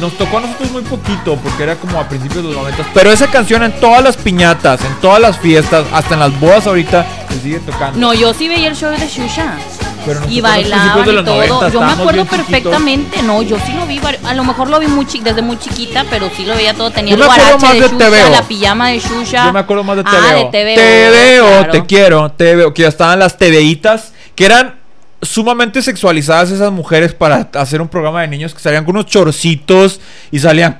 Nos 0.00 0.16
tocó 0.16 0.38
a 0.38 0.40
nosotros 0.40 0.70
muy 0.70 0.82
poquito 0.82 1.36
porque 1.36 1.64
era 1.64 1.76
como 1.76 2.00
a 2.00 2.08
principios 2.08 2.44
de 2.44 2.50
los 2.50 2.56
90. 2.56 2.86
Pero 2.94 3.12
esa 3.12 3.26
canción 3.26 3.62
en 3.62 3.72
todas 3.80 4.02
las 4.02 4.16
piñatas, 4.16 4.82
en 4.82 4.94
todas 5.02 5.20
las 5.20 5.38
fiestas, 5.38 5.84
hasta 5.92 6.14
en 6.14 6.20
las 6.20 6.40
bodas 6.40 6.66
ahorita, 6.66 7.04
se 7.28 7.40
sigue 7.40 7.58
tocando. 7.60 7.98
No, 7.98 8.14
yo 8.14 8.32
sí 8.32 8.48
veía 8.48 8.68
el 8.68 8.76
show 8.76 8.90
de 8.90 9.06
Shusha. 9.06 9.58
Pero 10.04 10.20
Y 10.28 10.40
bailaban 10.40 11.00
y 11.00 11.04
todo. 11.04 11.22
90, 11.22 11.68
yo 11.68 11.80
me 11.80 11.92
acuerdo 11.92 12.24
perfectamente. 12.24 13.22
No, 13.22 13.42
yo 13.42 13.56
sí 13.64 13.72
lo 13.72 13.86
vi. 13.86 14.00
A 14.24 14.34
lo 14.34 14.44
mejor 14.44 14.68
lo 14.68 14.78
vi 14.78 14.86
muy 14.86 15.04
desde 15.04 15.42
muy 15.42 15.58
chiquita, 15.58 16.04
pero 16.08 16.30
sí 16.36 16.44
lo 16.44 16.54
veía 16.54 16.74
todo. 16.74 16.90
Tenía 16.90 17.16
Yo 17.16 17.22
el 17.22 17.26
guarache 17.26 17.66
de 17.66 17.80
de 17.80 17.88
Shusha, 17.88 18.30
la 18.30 18.42
pijama 18.42 18.88
de 18.90 18.98
Shusha. 18.98 19.46
Yo 19.46 19.52
me 19.52 19.60
acuerdo 19.60 19.84
más 19.84 19.96
de 19.96 20.04
TVO. 20.04 20.12
Ah, 20.12 20.34
de 20.34 20.44
TVO. 20.44 21.40
TVO, 21.40 21.48
claro. 21.48 21.72
te 21.72 21.86
quiero, 21.86 22.32
TVO, 22.32 22.74
que 22.74 22.82
ya 22.82 22.88
estaban 22.88 23.18
las 23.18 23.36
TVitas, 23.36 24.12
que 24.34 24.46
eran 24.46 24.79
sumamente 25.22 25.82
sexualizadas 25.82 26.50
esas 26.50 26.72
mujeres 26.72 27.12
para 27.14 27.48
hacer 27.54 27.82
un 27.82 27.88
programa 27.88 28.22
de 28.22 28.28
niños 28.28 28.54
que 28.54 28.60
salían 28.60 28.84
con 28.84 28.96
unos 28.96 29.06
chorcitos 29.06 30.00
y 30.30 30.38
salían 30.38 30.78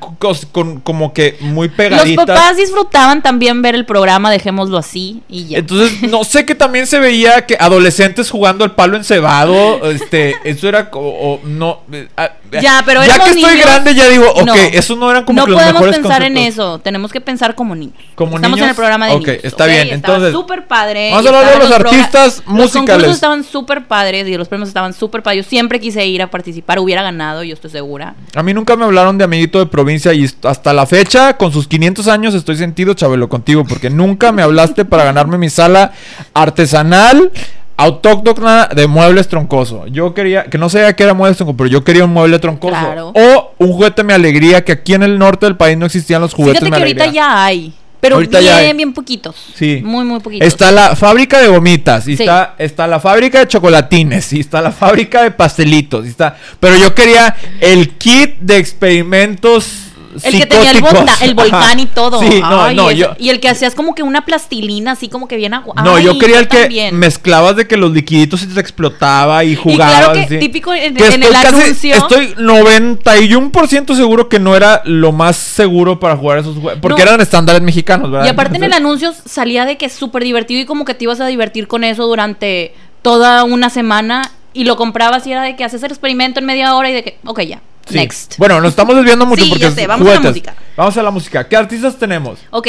con, 0.51 0.81
como 0.81 1.13
que 1.13 1.37
muy 1.41 1.69
Los 1.69 1.77
pegaditas. 1.77 2.27
papás 2.27 2.57
disfrutaban 2.57 3.23
también 3.23 3.61
ver 3.63 3.75
el 3.75 3.85
programa, 3.85 4.31
dejémoslo 4.31 4.79
así 4.79 5.23
y 5.29 5.49
ya. 5.49 5.59
Entonces, 5.59 6.03
no 6.09 6.25
sé 6.25 6.47
que 6.47 6.55
también 6.55 6.87
se 6.87 6.99
veía 6.99 7.45
que 7.47 7.57
adolescentes 7.61 8.31
jugando 8.31 8.65
el 8.65 8.71
palo 8.73 8.97
encebado, 8.97 9.91
este, 9.91 10.35
eso 10.45 10.69
era 10.69 10.91
como, 10.91 11.09
o 11.11 11.41
no, 11.45 11.81
eh, 11.93 12.09
ah, 12.17 12.31
Ya, 12.63 12.83
pero 12.87 13.05
ya 13.05 13.19
que 13.23 13.31
estoy 13.31 13.43
niños. 13.53 13.67
grande 13.67 13.95
ya 13.95 14.09
digo, 14.09 14.31
ok, 14.31 14.47
No. 14.47 14.55
esos 14.55 14.97
no 14.99 15.11
eran 15.11 15.25
como 15.25 15.41
no 15.41 15.45
que 15.45 15.51
los 15.53 15.61
podemos 15.61 15.81
mejores 15.83 15.99
pensar 16.01 16.23
en 16.23 16.37
eso, 16.39 16.79
tenemos 16.79 17.13
que 17.13 17.21
pensar 17.21 17.55
como 17.55 17.75
niños. 17.75 17.95
¿Como 18.15 18.37
Estamos 18.37 18.59
en 18.59 18.69
el 18.71 18.75
programa 18.75 19.07
de 19.09 19.13
Ok, 19.15 19.27
niños. 19.27 19.45
está 19.45 19.65
¿ok? 19.65 19.71
bien, 19.71 19.89
entonces, 19.91 20.33
súper 20.33 20.67
padre. 20.67 21.11
vamos 21.13 21.27
a 21.27 21.29
hablar 21.39 21.53
de 21.53 21.59
los 21.59 21.71
artistas 21.73 22.37
Los 22.47 22.55
musicales. 22.55 22.73
concursos 22.91 23.15
estaban 23.15 23.45
súper 23.45 23.85
padres 23.87 24.30
y 24.35 24.39
los 24.39 24.49
premios 24.49 24.69
estaban 24.69 24.93
súper 24.93 25.23
padres. 25.23 25.45
Yo 25.45 25.49
siempre 25.49 25.81
quise 25.81 26.07
ir 26.07 26.23
a 26.23 26.31
participar, 26.31 26.79
hubiera 26.79 27.03
ganado, 27.03 27.43
yo 27.43 27.55
estoy 27.55 27.71
segura. 27.71 28.15
A 28.35 28.43
mí 28.43 28.55
nunca 28.55 28.77
me 28.77 28.85
hablaron 28.85 29.19
de 29.19 29.25
amiguito 29.25 29.59
de 29.59 29.67
provincia 29.67 30.13
y 30.15 30.29
hasta 30.45 30.73
la 30.73 30.87
fecha, 30.87 31.37
con 31.37 31.53
sus 31.53 31.69
500 31.69 32.09
años, 32.09 32.35
estoy 32.35 32.57
sentido, 32.57 32.95
Chabelo, 32.95 33.29
contigo, 33.29 33.65
porque 33.65 33.91
nunca 33.91 34.33
me 34.33 34.43
hablaste 34.43 34.85
para 34.85 35.05
ganarme 35.05 35.39
mi 35.39 35.51
sala 35.51 35.93
artesanal, 36.35 37.33
autóctona 37.77 38.67
de 38.67 38.87
muebles 38.87 39.29
troncoso. 39.29 39.87
Yo 39.87 40.13
quería, 40.13 40.45
que 40.45 40.59
no 40.59 40.69
sabía 40.69 40.95
que 40.95 41.03
era 41.03 41.15
muebles 41.15 41.39
troncoso, 41.39 41.57
pero 41.57 41.71
yo 41.71 41.83
quería 41.83 42.05
un 42.05 42.13
mueble 42.13 42.39
troncoso. 42.39 42.75
Claro. 42.75 43.13
O 43.15 43.55
un 43.59 43.73
juguete 43.73 44.05
me 44.05 44.13
alegría, 44.13 44.65
que 44.65 44.73
aquí 44.73 44.95
en 44.95 45.03
el 45.03 45.19
norte 45.19 45.47
del 45.47 45.57
país 45.57 45.79
no 45.79 45.87
existían 45.87 46.21
los 46.21 46.35
juguetes 46.35 46.61
Fíjate 46.61 46.71
me 46.71 46.77
que 46.77 46.83
ahorita 46.83 47.07
ya 47.07 47.45
hay, 47.45 47.73
pero 48.01 48.17
Ahorita 48.17 48.41
bien, 48.41 48.53
ya 48.67 48.73
bien 48.73 48.93
poquitos. 48.93 49.37
Sí. 49.55 49.81
Muy, 49.85 50.05
muy 50.05 50.21
poquitos. 50.21 50.47
Está 50.47 50.73
la 50.73 50.97
fábrica 50.97 51.39
de 51.41 51.49
gomitas, 51.49 52.09
y 52.09 52.17
Sí. 52.17 52.23
está, 52.23 52.55
está 52.59 52.87
la 52.87 52.99
fábrica 53.01 53.41
de 53.41 53.49
chocolatines, 53.49 54.33
y 54.33 54.41
está 54.41 54.61
la 54.61 54.73
fábrica 54.73 55.23
de 55.23 55.31
pastelitos, 55.31 56.07
y 56.07 56.09
está. 56.09 56.37
Pero 56.59 56.77
yo 56.77 56.95
quería 56.95 57.37
el 57.61 57.91
kit 57.91 58.39
de 58.41 58.57
experimentos. 58.57 59.90
El 60.23 60.39
que 60.39 60.47
tenía 60.47 60.71
el, 60.73 60.81
volta- 60.81 61.15
el 61.23 61.35
volcán 61.35 61.63
Ajá. 61.63 61.81
y 61.81 61.87
todo. 61.87 62.21
Sí, 62.21 62.41
no, 62.41 62.63
Ay, 62.65 62.75
no, 62.77 62.91
ese- 62.91 62.99
yo. 63.01 63.09
Y 63.19 63.29
el 63.31 63.39
que 63.41 63.49
hacías 63.49 63.75
como 63.75 63.95
que 63.95 64.03
una 64.03 64.25
plastilina, 64.25 64.93
así 64.93 65.09
como 65.09 65.29
que 65.29 65.37
bien 65.37 65.55
agua. 65.55 65.75
No, 65.85 65.99
yo 65.99 66.19
quería 66.19 66.39
el 66.41 66.49
que 66.49 66.61
también. 66.63 66.97
mezclabas 66.99 67.57
de 67.57 67.67
que 67.69 67.77
los 67.77 67.93
liquiditos 67.93 68.41
se 68.41 68.47
te 68.47 68.59
explotaba 68.61 69.45
y 69.45 69.53
Y 69.53 69.57
jugabas. 69.57 69.97
claro 69.99 70.13
que 70.15 70.21
así. 70.21 70.39
típico 70.39 70.75
en, 70.75 70.95
Que 70.95 71.07
en 71.07 71.13
estoy 71.23 71.27
el 71.29 71.33
casi- 71.33 71.47
anuncio. 71.47 71.95
Estoy 71.95 72.35
91% 72.37 73.95
seguro 73.95 74.29
que 74.29 74.39
no 74.39 74.57
era 74.57 74.83
lo 74.85 75.13
más 75.13 75.37
seguro 75.37 76.01
para 76.01 76.17
jugar 76.17 76.39
esos 76.39 76.55
juegos. 76.59 76.79
Porque 76.81 77.03
No. 77.05 77.09
eran 77.09 77.21
estándares 77.21 77.63
mexicanos, 77.63 78.11
¿verdad? 78.11 78.27
Y 78.27 78.29
aparte 78.31 78.57
en 78.57 78.65
el 78.65 78.73
anuncio 78.73 79.13
salía 79.25 79.65
de 79.65 79.77
que 79.77 79.87
es 79.87 79.93
súper 79.93 80.25
divertido 80.25 80.61
y 80.61 80.65
como 80.67 80.85
que 80.85 80.95
te 80.95 81.05
ibas 81.05 81.21
a 81.21 81.27
divertir 81.27 81.67
con 81.69 81.85
eso 81.85 82.07
durante 82.07 82.75
toda 83.03 83.45
una 83.45 83.71
semana 83.71 84.23
y 84.53 84.65
lo 84.65 84.77
comprabas 84.77 85.27
y 85.27 85.33
era 85.33 85.43
de 85.43 85.57
que 85.57 85.65
haces 85.65 85.83
el 85.83 85.91
experimento 85.91 86.41
en 86.41 86.47
media 86.47 86.75
hora 86.75 86.91
y 86.91 86.93
de 86.93 87.03
que, 87.05 87.19
ok, 87.25 87.41
ya, 87.43 87.61
Sí. 87.89 87.95
next. 87.97 88.37
Bueno, 88.39 88.61
nos 88.61 88.71
estamos 88.71 88.95
desviando 88.97 89.27
mucho 89.27 89.43
Sí, 89.45 89.51
porque 89.51 89.63
ya 89.65 89.71
sé, 89.71 89.87
vamos 89.87 90.09
a 90.09 90.15
la 90.15 90.21
música. 90.21 90.55
Vamos 90.77 90.97
a 90.97 91.03
la 91.03 91.11
música. 91.11 91.49
¿Qué 91.49 91.57
artistas 91.57 91.97
tenemos? 91.99 92.39
Ok, 92.51 92.69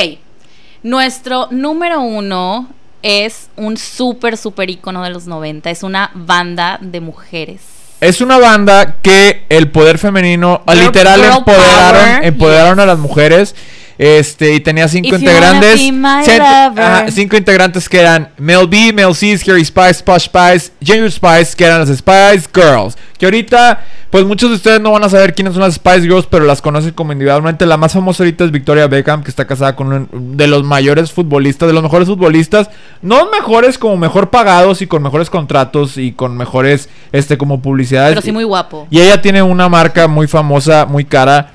nuestro 0.84 1.48
número 1.52 2.02
uno 2.02 2.68
es 3.04 3.50
un 3.56 3.78
súper, 3.78 4.38
súper 4.38 4.70
ícono 4.70 5.04
de 5.04 5.10
los 5.10 5.26
90. 5.28 5.70
Es 5.70 5.84
una 5.84 6.12
banda 6.14 6.78
de 6.82 7.00
mujeres. 7.02 7.62
Es 8.00 8.20
una 8.22 8.40
banda 8.40 8.96
que 9.02 9.44
el 9.50 9.70
poder 9.70 9.98
femenino, 10.00 10.64
Girl- 10.68 10.80
literal, 10.86 11.20
girl 11.22 11.38
empoderaron, 11.38 12.02
power, 12.06 12.26
empoderaron 12.26 12.80
a 12.80 12.86
las 12.86 12.98
mujeres. 12.98 13.56
Este, 14.04 14.56
y 14.56 14.60
tenía 14.62 14.88
cinco 14.88 15.10
If 15.16 15.22
integrantes. 15.22 15.76
be 15.80 15.92
my 15.92 16.24
Cent- 16.26 16.40
lover. 16.40 16.84
ajá, 16.84 17.12
cinco 17.12 17.38
integrantes 17.38 17.88
que 17.88 18.00
eran 18.00 18.30
Mel 18.40 18.66
B, 18.68 18.92
Mel 18.94 19.14
C, 19.14 19.38
Scary 19.38 19.64
Spice, 19.64 20.04
Posh 20.04 20.24
Spice, 20.24 20.72
Ginger 20.84 21.12
Spice, 21.12 21.56
que 21.56 21.66
eran 21.66 21.82
las 21.82 21.90
Spice 21.96 22.50
Girls. 22.52 22.98
Que 23.20 23.26
ahorita, 23.28 23.80
pues 24.10 24.26
muchos 24.26 24.50
de 24.50 24.56
ustedes 24.56 24.82
no 24.82 24.92
van 24.92 25.04
a 25.04 25.10
saber 25.10 25.36
quiénes 25.36 25.54
son 25.54 25.62
las 25.62 25.76
Spice 25.76 26.02
Girls, 26.02 26.26
pero 26.28 26.46
las 26.46 26.64
conocen 26.64 26.94
como 26.94 27.12
individualmente. 27.12 27.68
La 27.68 27.78
más 27.78 27.94
famosa 27.94 28.24
ahorita 28.24 28.44
es 28.44 28.50
Victoria 28.50 28.88
Beckham, 28.88 29.22
que 29.24 29.30
está 29.30 29.46
casada 29.46 29.76
con 29.76 29.86
uno 29.94 30.08
de 30.12 30.48
los 30.48 30.64
mayores 30.64 31.12
futbolistas, 31.12 31.68
de 31.68 31.74
los 31.74 31.84
mejores 31.84 32.08
futbolistas. 32.08 32.72
No 33.04 33.30
mejores 33.30 33.78
como 33.78 33.98
mejor 33.98 34.32
pagados 34.32 34.82
y 34.82 34.88
con 34.88 35.04
mejores 35.04 35.30
contratos 35.30 35.98
y 36.00 36.14
con 36.14 36.36
mejores, 36.36 36.90
este, 37.12 37.38
como 37.38 37.62
publicidades. 37.62 38.14
Pero 38.14 38.22
sí 38.24 38.32
muy 38.32 38.46
guapo. 38.46 38.88
Y 38.90 39.00
ella 39.00 39.22
tiene 39.22 39.44
una 39.44 39.70
marca 39.70 40.08
muy 40.08 40.26
famosa, 40.28 40.88
muy 40.88 41.06
cara. 41.06 41.54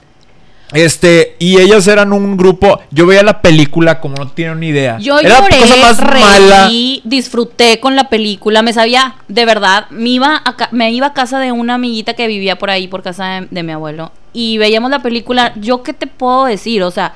Este, 0.72 1.36
y 1.38 1.60
ellas 1.60 1.86
eran 1.86 2.12
un 2.12 2.36
grupo. 2.36 2.80
Yo 2.90 3.06
veía 3.06 3.22
la 3.22 3.40
película 3.40 4.00
como 4.00 4.16
no 4.16 4.28
tienen 4.28 4.58
ni 4.60 4.68
idea. 4.68 4.98
Yo 4.98 5.18
Era 5.20 5.38
lloré, 5.40 5.54
la 5.54 5.60
cosa 5.62 5.76
más 5.76 6.00
mala. 6.20 6.66
reí, 6.66 7.00
disfruté 7.04 7.78
con 7.78 7.94
la 7.94 8.08
película, 8.08 8.62
me 8.62 8.72
sabía, 8.72 9.14
de 9.28 9.44
verdad, 9.44 9.86
me 9.90 10.08
iba, 10.10 10.42
a 10.44 10.56
me 10.72 10.90
iba 10.90 11.06
a 11.08 11.12
casa 11.12 11.38
de 11.38 11.52
una 11.52 11.74
amiguita 11.74 12.14
que 12.14 12.26
vivía 12.26 12.58
por 12.58 12.70
ahí, 12.70 12.88
por 12.88 13.02
casa 13.02 13.26
de, 13.26 13.48
de 13.50 13.62
mi 13.62 13.72
abuelo, 13.72 14.10
y 14.32 14.58
veíamos 14.58 14.90
la 14.90 14.98
película, 15.00 15.52
yo 15.56 15.82
qué 15.84 15.92
te 15.92 16.06
puedo 16.08 16.46
decir, 16.46 16.82
o 16.82 16.90
sea, 16.90 17.14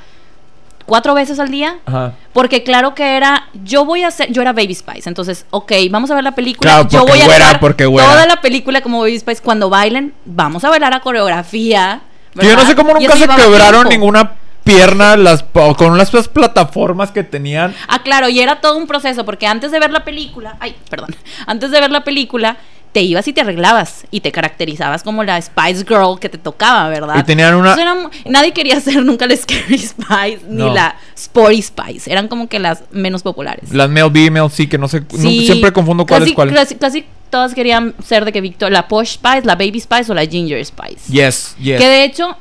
cuatro 0.86 1.14
veces 1.14 1.38
al 1.40 1.50
día, 1.50 1.78
Ajá. 1.86 2.14
porque 2.32 2.62
claro 2.62 2.94
que 2.94 3.16
era, 3.16 3.48
yo 3.64 3.84
voy 3.84 4.02
a 4.04 4.08
hacer, 4.08 4.30
yo 4.32 4.42
era 4.42 4.52
Baby 4.52 4.74
Spice, 4.74 5.08
entonces, 5.08 5.44
ok, 5.50 5.72
vamos 5.90 6.10
a 6.10 6.14
ver 6.14 6.24
la 6.24 6.34
película, 6.34 6.70
Claro, 6.70 6.88
yo 6.88 7.04
voy 7.06 7.20
a 7.20 7.24
güera, 7.26 7.60
porque 7.60 7.86
güera. 7.86 8.08
toda 8.10 8.26
la 8.26 8.40
película 8.40 8.80
como 8.80 9.00
Baby 9.00 9.18
Spice, 9.18 9.42
cuando 9.42 9.68
bailen, 9.70 10.14
vamos 10.24 10.62
a 10.64 10.70
bailar 10.70 10.94
a 10.94 11.00
coreografía. 11.00 12.02
Yo 12.34 12.56
no 12.56 12.64
sé 12.64 12.74
cómo 12.74 12.94
nunca 12.94 13.16
se 13.16 13.26
quebraron 13.26 13.88
tiempo. 13.88 14.06
ninguna 14.06 14.32
pierna 14.64 15.16
las 15.16 15.44
con 15.76 15.98
las 15.98 16.10
pues, 16.10 16.28
plataformas 16.28 17.10
que 17.10 17.24
tenían. 17.24 17.74
Ah, 17.88 18.02
claro, 18.02 18.28
y 18.28 18.40
era 18.40 18.60
todo 18.60 18.76
un 18.76 18.86
proceso, 18.86 19.24
porque 19.24 19.46
antes 19.46 19.72
de 19.72 19.80
ver 19.80 19.90
la 19.90 20.04
película, 20.04 20.56
ay, 20.60 20.76
perdón, 20.88 21.14
antes 21.46 21.70
de 21.70 21.80
ver 21.80 21.90
la 21.90 22.04
película, 22.04 22.56
te 22.92 23.02
ibas 23.02 23.26
y 23.28 23.32
te 23.32 23.40
arreglabas 23.42 24.04
y 24.10 24.20
te 24.20 24.32
caracterizabas 24.32 25.04
como 25.04 25.22
la 25.22 25.40
Spice 25.40 25.84
Girl 25.86 26.18
que 26.20 26.28
te 26.28 26.38
tocaba, 26.38 26.88
¿verdad? 26.88 27.16
Y 27.18 27.22
tenían 27.22 27.54
una- 27.54 27.74
era 27.74 27.94
nadie 28.26 28.52
quería 28.52 28.80
ser 28.80 29.04
nunca 29.04 29.26
la 29.26 29.36
Scary 29.36 29.78
Spice 29.78 30.40
ni 30.48 30.56
No. 30.64 30.74
la 30.74 30.96
Sporty 31.16 31.62
Spice, 31.62 32.10
eran 32.10 32.26
como 32.26 32.48
que 32.48 32.58
las 32.58 32.82
menos 32.90 33.22
populares. 33.22 33.72
Las 33.72 33.88
Mel 33.88 34.10
B, 34.10 34.30
Mel 34.30 34.50
C, 34.50 34.68
que 34.68 34.76
no 34.76 34.88
sé. 34.88 35.04
Sí, 35.16 35.46
siempre 35.46 35.72
confundo 35.72 36.04
cuál 36.04 36.20
casi, 36.22 36.30
es 36.30 36.34
cuál. 36.34 36.52
Casi, 36.52 36.74
casi 36.74 37.04
todas 37.30 37.54
querían 37.54 37.94
ser 38.04 38.24
de 38.24 38.32
que 38.32 38.40
Victor, 38.40 38.72
la 38.72 38.88
Posh 38.88 39.12
Spice, 39.12 39.42
la 39.44 39.54
Baby 39.54 39.78
Spice 39.80 40.10
o 40.10 40.14
la 40.16 40.26
Ginger 40.26 40.64
Spice. 40.66 41.12
Yes, 41.12 41.54
yes. 41.60 41.78
Que 41.78 41.86
de 41.86 42.02
hecho, 42.02 42.36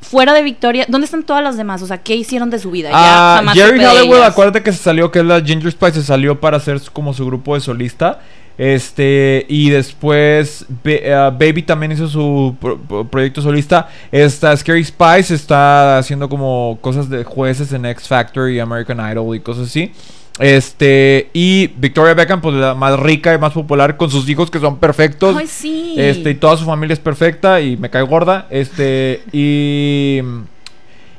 fuera 0.00 0.32
de 0.32 0.42
Victoria, 0.42 0.84
¿dónde 0.88 1.06
están 1.06 1.24
todas 1.24 1.42
las 1.42 1.56
demás? 1.56 1.82
O 1.82 1.88
sea, 1.88 1.98
¿qué 1.98 2.14
hicieron 2.14 2.50
de 2.50 2.60
su 2.60 2.70
vida? 2.70 2.90
Ya 2.90 3.34
jamás 3.38 3.54
Jerry 3.56 3.82
Halliwell, 3.82 4.22
acuérdate 4.22 4.62
que 4.62 4.72
se 4.72 4.78
salió, 4.82 5.10
que 5.10 5.18
es 5.18 5.24
la 5.24 5.40
Ginger 5.40 5.72
Spice, 5.72 5.94
se 5.94 6.04
salió 6.04 6.38
para 6.40 6.58
hacer 6.58 6.80
como 6.92 7.12
su 7.14 7.26
grupo 7.26 7.54
de 7.56 7.60
solista. 7.60 8.20
Este, 8.58 9.44
y 9.48 9.68
después 9.70 10.64
eh, 10.84 11.30
Baby 11.38 11.62
también 11.62 11.92
hizo 11.92 12.08
su 12.08 12.56
pro- 12.60 12.78
pro- 12.78 13.04
proyecto 13.06 13.42
solista. 13.42 13.88
Esta 14.10 14.56
Scary 14.56 14.82
Spice 14.84 15.34
está 15.34 15.98
haciendo 15.98 16.28
como 16.28 16.78
cosas 16.80 17.10
de 17.10 17.22
jueces 17.24 17.72
en 17.72 17.84
X 17.86 18.08
Factor 18.08 18.50
y 18.50 18.58
American 18.58 18.98
Idol 19.12 19.36
y 19.36 19.40
cosas 19.40 19.66
así. 19.68 19.92
Este, 20.38 21.30
y 21.32 21.68
Victoria 21.78 22.12
Beckham, 22.14 22.40
pues 22.42 22.54
la 22.56 22.74
más 22.74 22.98
rica 22.98 23.32
y 23.34 23.38
más 23.38 23.52
popular 23.52 23.96
con 23.96 24.10
sus 24.10 24.28
hijos 24.28 24.50
que 24.50 24.58
son 24.58 24.78
perfectos. 24.78 25.34
Ay, 25.36 25.46
sí. 25.46 25.94
Este, 25.96 26.30
y 26.30 26.34
toda 26.34 26.56
su 26.56 26.64
familia 26.64 26.92
es 26.94 27.00
perfecta 27.00 27.60
y 27.60 27.76
me 27.76 27.90
cae 27.90 28.02
gorda. 28.02 28.46
Este, 28.50 29.22
y. 29.32 30.20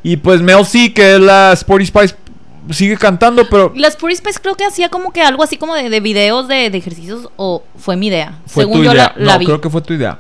Y 0.03 0.17
pues 0.17 0.41
Mel 0.41 0.63
C, 0.65 0.93
que 0.93 1.15
es 1.15 1.19
la 1.19 1.51
Sporty 1.53 1.85
Spice 1.87 2.15
sigue 2.71 2.97
cantando, 2.97 3.47
pero 3.49 3.71
Las 3.75 3.95
Puri 3.95 4.15
Spice 4.15 4.39
creo 4.41 4.55
que 4.55 4.65
hacía 4.65 4.89
como 4.89 5.11
que 5.11 5.21
algo 5.21 5.43
así 5.43 5.57
como 5.57 5.75
de, 5.75 5.89
de 5.89 5.99
videos 5.99 6.47
de, 6.47 6.69
de 6.69 6.77
ejercicios 6.77 7.29
o 7.37 7.63
fue 7.77 7.95
mi 7.95 8.07
idea. 8.07 8.39
fue 8.45 8.63
Según 8.63 8.79
tu 8.79 8.83
yo 8.85 8.93
idea. 8.93 9.13
la, 9.17 9.25
la 9.25 9.33
no, 9.33 9.39
vi. 9.39 9.45
creo 9.45 9.61
que 9.61 9.69
fue 9.69 9.81
tu 9.81 9.93
idea. 9.93 10.19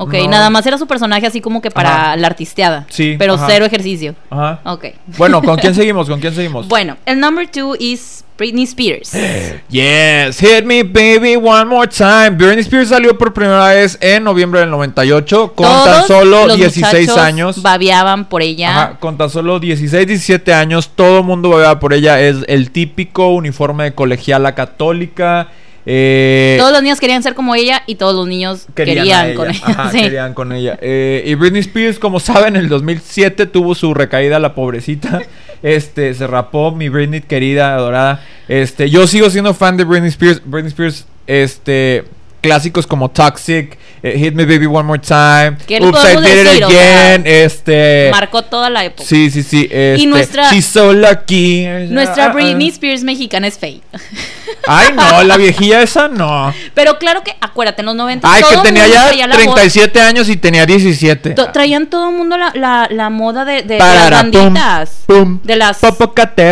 Ok, 0.00 0.14
No. 0.14 0.28
nada 0.30 0.48
más 0.48 0.64
era 0.64 0.78
su 0.78 0.86
personaje 0.86 1.26
así 1.26 1.40
como 1.40 1.60
que 1.60 1.70
para 1.72 1.92
Ajá. 2.10 2.16
la 2.16 2.28
artisteada. 2.28 2.86
Sí, 2.88 3.16
Pero 3.18 3.34
ajá. 3.34 3.46
cero 3.48 3.64
ejercicio. 3.64 4.14
Ajá. 4.30 4.60
Ok. 4.64 4.86
Bueno, 5.18 5.42
¿con 5.42 5.56
quién 5.58 5.74
seguimos? 5.74 6.08
¿Con 6.08 6.20
quién 6.20 6.34
seguimos? 6.34 6.68
Bueno, 6.68 6.96
el 7.04 7.18
number 7.18 7.48
two 7.50 7.74
is 7.78 8.24
Britney 8.38 8.62
Spears. 8.62 9.12
Yes, 9.68 10.38
hit 10.38 10.64
me 10.64 10.82
baby 10.84 11.34
one 11.36 11.64
more 11.66 11.88
time. 11.88 12.30
Britney 12.30 12.60
Spears 12.60 12.88
salió 12.90 13.18
por 13.18 13.34
primera 13.34 13.66
vez 13.68 13.98
en 14.00 14.22
noviembre 14.24 14.60
del 14.60 14.70
98 14.70 15.52
con 15.54 15.66
tan 15.66 16.06
solo 16.06 16.46
los 16.46 16.56
16 16.56 17.00
muchachos 17.08 17.18
años. 17.22 17.62
Babeaban 17.62 18.26
por 18.28 18.40
ella. 18.42 18.70
Ajá, 18.70 18.96
con 19.00 19.18
tan 19.18 19.28
solo 19.30 19.58
16, 19.58 20.06
17 20.06 20.54
años, 20.54 20.90
todo 20.94 21.18
el 21.18 21.24
mundo 21.24 21.50
babeaba 21.50 21.80
por 21.80 21.92
ella. 21.92 22.20
Es 22.20 22.36
el 22.46 22.70
típico 22.70 23.28
uniforme 23.30 23.84
de 23.84 23.94
colegiala 23.94 24.54
católica. 24.54 25.48
Eh, 25.90 26.56
Todos 26.58 26.70
los 26.70 26.82
niños 26.82 27.00
querían 27.00 27.22
ser 27.22 27.34
como 27.34 27.54
ella 27.54 27.82
y 27.86 27.94
todos 27.94 28.14
los 28.14 28.28
niños 28.28 28.66
querían, 28.74 29.06
ella. 29.06 29.34
con 29.34 29.48
ella. 29.48 29.60
Ajá, 29.64 29.90
sí. 29.92 30.02
querían 30.02 30.34
con 30.34 30.52
ella. 30.52 30.78
Eh, 30.82 31.22
y 31.24 31.34
Britney 31.34 31.60
Spears, 31.60 31.98
como 31.98 32.20
saben, 32.20 32.56
en 32.56 32.62
el 32.64 32.68
2007 32.68 33.46
tuvo 33.46 33.74
su 33.74 33.94
recaída 33.94 34.38
la 34.38 34.54
pobrecita. 34.54 35.22
Este, 35.60 36.14
se 36.14 36.28
rapó 36.28 36.70
mi 36.70 36.88
Britney 36.88 37.20
querida, 37.20 37.74
adorada. 37.74 38.24
Este, 38.46 38.88
yo 38.90 39.08
sigo 39.08 39.28
siendo 39.28 39.54
fan 39.54 39.76
de 39.76 39.82
Britney 39.82 40.10
Spears. 40.10 40.40
Britney 40.44 40.68
Spears, 40.68 41.04
este, 41.26 42.04
clásicos 42.40 42.86
como 42.86 43.10
Toxic, 43.10 43.76
eh, 44.02 44.16
Hit 44.18 44.34
Me 44.34 44.44
Baby 44.44 44.66
One 44.66 44.84
More 44.84 45.00
Time, 45.00 45.56
¿Qué 45.66 45.80
le 45.80 45.86
Oops 45.86 45.98
I 46.04 46.16
Did? 46.16 46.56
It 46.56 46.62
Again, 46.64 47.22
este, 47.26 48.08
Marcó 48.12 48.42
toda 48.42 48.70
la 48.70 48.84
época. 48.84 49.04
sí, 49.08 49.30
sí, 49.30 49.42
sí, 49.42 49.68
este, 49.70 50.06
nuestra- 50.06 50.50
She's 50.52 50.66
So 50.66 50.92
Lucky. 50.92 51.66
Nuestra 51.88 52.26
Ah, 52.26 52.28
ah. 52.30 52.32
Britney 52.34 52.68
Spears 52.68 53.02
mexicana 53.02 53.46
es 53.48 53.58
Faye. 53.58 53.80
Ay, 54.68 54.88
no, 54.94 55.24
la 55.24 55.36
viejilla 55.36 55.82
esa 55.82 56.08
no. 56.08 56.52
Pero 56.74 56.98
claro 56.98 57.22
que, 57.24 57.34
acuérdate, 57.40 57.82
en 57.82 57.86
los 57.86 57.96
90 57.96 58.30
Ay, 58.32 58.42
todo 58.42 58.62
que 58.62 58.68
tenía 58.68 58.86
ya 58.86 59.06
traía 59.08 59.26
la 59.26 59.34
moda- 59.34 59.54
37 59.54 60.00
años 60.00 60.28
y 60.28 60.36
tenía 60.36 60.64
17. 60.66 61.30
to- 61.30 61.50
traían 61.52 61.86
todo 61.88 62.08
el 62.10 62.16
mundo 62.16 62.36
la, 62.36 62.52
la, 62.54 62.88
la 62.90 63.10
moda 63.10 63.44
de, 63.44 63.62
de, 63.62 63.62
de 63.62 63.78
Parara, 63.78 64.10
las 64.10 64.22
pum, 64.24 64.30
banditas. 64.54 64.90
pum, 65.06 65.40
de 65.42 65.56
las... 65.56 65.78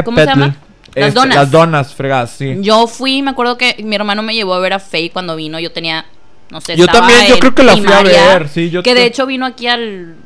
¿Cómo 0.04 0.18
se 0.18 0.26
llama? 0.26 0.56
Las 0.96 1.08
Este, 1.08 1.20
donas. 1.20 1.36
Las 1.36 1.50
donas, 1.50 1.94
fregadas, 1.94 2.30
sí. 2.30 2.56
Yo 2.60 2.86
fui, 2.86 3.20
me 3.22 3.30
acuerdo 3.30 3.58
que 3.58 3.76
mi 3.84 3.94
hermano 3.94 4.22
me 4.22 4.34
llevó 4.34 4.54
a 4.54 4.60
ver 4.60 4.72
a 4.72 4.78
Faye 4.78 5.10
cuando 5.10 5.36
vino. 5.36 5.60
Yo 5.60 5.70
tenía, 5.70 6.06
no 6.50 6.60
sé, 6.62 6.74
Yo 6.74 6.86
estaba 6.86 7.06
también, 7.06 7.26
yo 7.28 7.34
en 7.34 7.40
creo 7.40 7.54
que 7.54 7.62
la 7.62 7.72
fui 7.76 7.82
a 7.82 8.00
primaria, 8.00 8.26
ver, 8.38 8.48
sí, 8.48 8.70
yo 8.70 8.82
que 8.82 8.94
de 8.94 9.04
hecho 9.04 9.26
vino 9.26 9.44
aquí 9.44 9.66
al... 9.66 10.16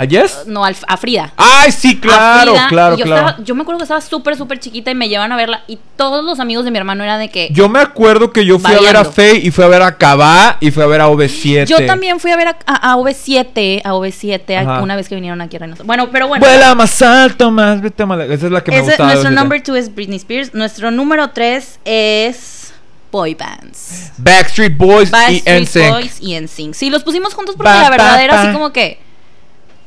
¿A 0.00 0.04
Yes? 0.04 0.44
No, 0.46 0.64
al, 0.64 0.76
a 0.86 0.96
Frida. 0.96 1.32
Ay, 1.36 1.72
sí, 1.72 1.98
claro, 1.98 2.52
Frida, 2.52 2.68
claro, 2.68 2.94
y 2.94 2.98
yo 3.00 3.04
claro. 3.04 3.26
estaba- 3.30 3.44
yo 3.44 3.54
me 3.56 3.62
acuerdo 3.62 3.78
que 3.80 3.82
estaba 3.82 4.00
súper, 4.00 4.36
súper 4.36 4.60
chiquita 4.60 4.92
y 4.92 4.94
me 4.94 5.08
llevan 5.08 5.32
a 5.32 5.36
verla. 5.36 5.64
Y 5.66 5.78
todos 5.96 6.24
los 6.24 6.38
amigos 6.38 6.64
de 6.64 6.70
mi 6.70 6.78
hermano 6.78 7.02
eran 7.02 7.18
de 7.18 7.30
que. 7.30 7.48
Yo 7.52 7.68
me 7.68 7.80
acuerdo 7.80 8.32
que 8.32 8.46
yo 8.46 8.60
fui 8.60 8.72
a 8.74 8.80
ver 8.80 8.96
a. 8.96 9.04
Faye 9.04 9.38
y 9.42 9.50
fui 9.50 9.64
a 9.64 9.66
ver 9.68 9.82
a 9.82 9.96
Cabá 9.98 10.56
y 10.60 10.70
fui 10.70 10.84
a 10.84 10.86
ver 10.86 11.00
a 11.00 11.08
OV7. 11.08 11.66
Yo 11.66 11.84
también 11.84 12.20
fui 12.20 12.30
a 12.30 12.36
ver 12.36 12.46
a, 12.48 12.56
a- 12.66 12.92
a 12.92 12.96
OV7, 12.96 13.82
a 13.84 13.92
OV7, 13.94 14.56
a- 14.56 14.60
Ajá. 14.60 14.82
una 14.82 14.94
vez 14.94 15.08
que 15.08 15.16
vinieron 15.16 15.40
aquí 15.40 15.56
a 15.56 15.58
Reynosa. 15.58 15.82
Bueno, 15.82 16.08
pero 16.12 16.28
bueno. 16.28 16.46
Vuela 16.46 16.74
más 16.76 17.02
alto, 17.02 17.50
más 17.50 17.80
vete. 17.80 18.04
Esa 18.04 18.46
es 18.46 18.52
la 18.52 18.62
que 18.62 18.70
me 18.70 18.76
de 18.76 18.82
nuestro 18.84 19.04
OV7. 19.06 19.30
number 19.34 19.60
two 19.62 19.74
es 19.74 19.92
Britney 19.92 20.18
Spears. 20.18 20.54
Nuestro 20.54 20.92
número 20.92 21.30
tres 21.30 21.80
es 21.84 22.72
boy 23.10 23.34
bands. 23.34 24.12
Backstreet 24.18 24.76
Boys 24.76 25.08
y 25.08 25.12
Backstreet 25.12 25.62
NSYNC. 25.62 25.90
Boys 25.90 26.18
y 26.20 26.40
NSYNC. 26.40 26.74
Sí, 26.74 26.90
los 26.90 27.02
pusimos 27.02 27.34
juntos 27.34 27.56
porque 27.56 27.72
Pa, 27.72 27.82
la 27.82 27.90
verdad 27.90 28.14
pa, 28.14 28.22
era 28.22 28.34
pa. 28.34 28.42
así 28.42 28.52
como 28.52 28.72
que. 28.72 29.00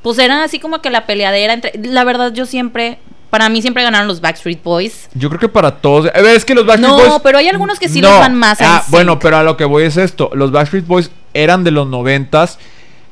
Pues 0.01 0.17
eran 0.19 0.39
así 0.41 0.59
como 0.59 0.81
que 0.81 0.89
la 0.89 1.05
peleadera 1.05 1.53
entre. 1.53 1.73
La 1.83 2.03
verdad, 2.03 2.33
yo 2.33 2.45
siempre. 2.45 2.99
Para 3.29 3.47
mí 3.47 3.61
siempre 3.61 3.81
ganaron 3.83 4.09
los 4.09 4.19
Backstreet 4.19 4.61
Boys. 4.61 5.07
Yo 5.13 5.29
creo 5.29 5.39
que 5.39 5.47
para 5.47 5.77
todos. 5.77 6.07
eh, 6.07 6.11
Es 6.35 6.43
que 6.43 6.53
los 6.53 6.65
Backstreet 6.65 6.91
No, 6.97 6.97
Boys. 7.11 7.21
pero 7.23 7.37
hay 7.37 7.47
algunos 7.47 7.79
que 7.79 7.87
sí 7.87 8.01
No. 8.01 8.09
les 8.09 8.19
van 8.19 8.35
más 8.35 8.59
Ah, 8.59 8.83
bueno, 8.89 9.19
pero 9.19 9.37
a 9.37 9.43
lo 9.43 9.55
que 9.55 9.63
voy 9.63 9.83
es 9.83 9.95
esto. 9.95 10.29
Los 10.33 10.51
Backstreet 10.51 10.85
Boys 10.85 11.09
eran 11.33 11.63
de 11.63 11.71
los 11.71 11.87
noventas. 11.87 12.59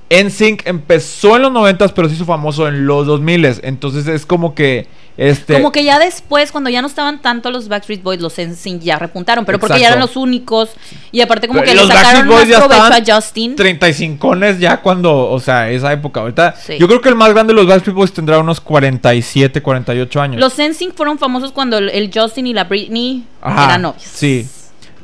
NSYNC 0.10 0.68
empezó 0.68 1.36
en 1.36 1.43
los 1.43 1.51
noventas, 1.51 1.91
pero 1.91 2.10
se 2.10 2.16
hizo 2.16 2.26
famoso 2.26 2.68
en 2.68 2.86
los 2.86 3.05
2000 3.05 3.60
Entonces 3.64 4.07
es 4.07 4.26
como 4.26 4.55
que. 4.55 4.88
Este, 5.18 5.55
Como 5.55 5.74
que 5.74 5.84
ya 5.84 5.99
después, 5.99 6.49
cuando 6.49 6.70
ya 6.70 6.82
no 6.82 6.88
estaban 6.88 7.22
tanto 7.22 7.51
los 7.51 7.68
Backstreet 7.68 8.01
Boys, 8.01 8.22
los 8.22 8.38
NSYNC 8.39 8.82
ya 8.84 8.97
repuntaron. 8.97 9.43
Pero 9.43 9.60
porque 9.60 9.78
ya 9.78 9.88
eran 9.88 9.99
los 9.99 10.16
únicos. 10.16 10.70
Y 11.12 11.20
aparte, 11.20 11.49
como 11.49 11.60
Pero 11.60 11.72
que 11.72 11.76
le 11.76 11.82
los 11.82 11.93
sacaron 11.93 12.30
Backstreet 12.30 12.34
Boys 12.34 12.39
más 12.39 12.70
ya 12.72 12.86
provecho 12.88 13.12
a 13.12 13.16
Justin. 13.16 13.55
35 13.57 14.36
ya 14.57 14.82
cuando, 14.82 15.30
o 15.30 15.39
sea, 15.41 15.70
esa 15.72 15.91
época. 15.91 16.22
Ahorita, 16.22 16.55
Sí. 16.55 16.78
yo 16.80 16.88
creo 16.88 17.01
que 17.01 17.10
el 17.10 17.16
más 17.16 17.34
grande 17.34 17.53
de 17.53 17.60
los 17.60 17.68
Backstreet 17.68 17.95
Boys 17.95 18.14
tendrá 18.14 18.39
unos 18.39 18.62
47, 18.62 19.62
48 19.62 20.22
años. 20.22 20.39
Los 20.39 20.57
NSYNC 20.57 20.95
fueron 20.95 21.20
famosos 21.20 21.51
cuando 21.51 21.80
el, 21.80 21.89
el 21.89 22.10
Justin 22.14 22.47
y 22.47 22.53
la 22.53 22.64
Britney 22.64 23.26
Ajá, 23.41 23.66
eran 23.66 23.82
novios. 23.82 24.03
Sí. 24.03 24.47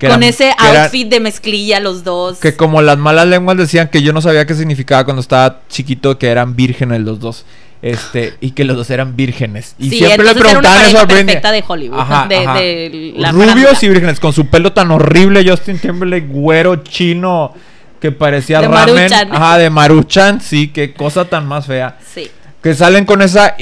Que 0.05 0.11
Con 0.13 0.23
eran- 0.23 0.29
ese 0.29 0.53
outfit 0.57 1.07
de 1.09 1.19
mezclilla, 1.19 1.79
los 1.79 2.03
dos. 2.03 2.37
Que 2.39 2.55
como 2.55 2.81
las 2.81 2.97
malas 2.97 3.27
lenguas 3.27 3.57
decían 3.57 3.87
que 3.89 4.01
yo 4.01 4.13
no 4.13 4.21
sabía 4.21 4.45
qué 4.45 4.53
significaba 4.53 5.03
cuando 5.03 5.21
estaba 5.21 5.61
chiquito 5.69 6.17
que 6.19 6.27
eran 6.27 6.55
vírgenes 6.55 7.01
los 7.01 7.19
dos. 7.19 7.45
Este, 7.81 8.33
y 8.41 8.51
que 8.51 8.63
los 8.65 8.75
dos 8.77 8.89
eran 8.89 9.15
vírgenes. 9.15 9.75
Y 9.77 9.89
Sí, 9.91 9.97
siempre 9.99 10.23
le 10.25 10.31
entonces 10.31 10.51
era 10.51 10.59
una 10.59 10.69
preguntaban 10.69 10.95
eso 10.95 11.07
perfecta 11.07 11.51
de 11.51 11.63
Hollywood, 11.67 12.27
de- 12.29 12.35
de 12.35 13.13
la 13.17 13.31
Rubios 13.31 13.83
y 13.83 13.89
vírgenes, 13.89 14.19
con 14.19 14.33
su 14.33 14.47
pelo 14.47 14.73
tan 14.73 14.89
horrible, 14.91 15.47
Justin 15.47 15.77
Timberlake, 15.77 16.25
güero, 16.27 16.77
chino, 16.77 17.53
que 18.01 18.11
parecía 18.11 18.61
De 18.61 18.67
ramen. 18.69 18.95
Maruchan. 18.95 19.35
Ajá, 19.35 19.57
de 19.59 19.69
Maruchan, 19.69 20.41
sí, 20.41 20.69
qué 20.69 20.93
cosa 20.93 21.25
tan 21.25 21.45
más 21.47 21.67
fea. 21.67 21.97
Sí. 22.13 22.29
Que 22.63 22.73
salen 22.73 23.05
con 23.05 23.21
esa 23.21 23.55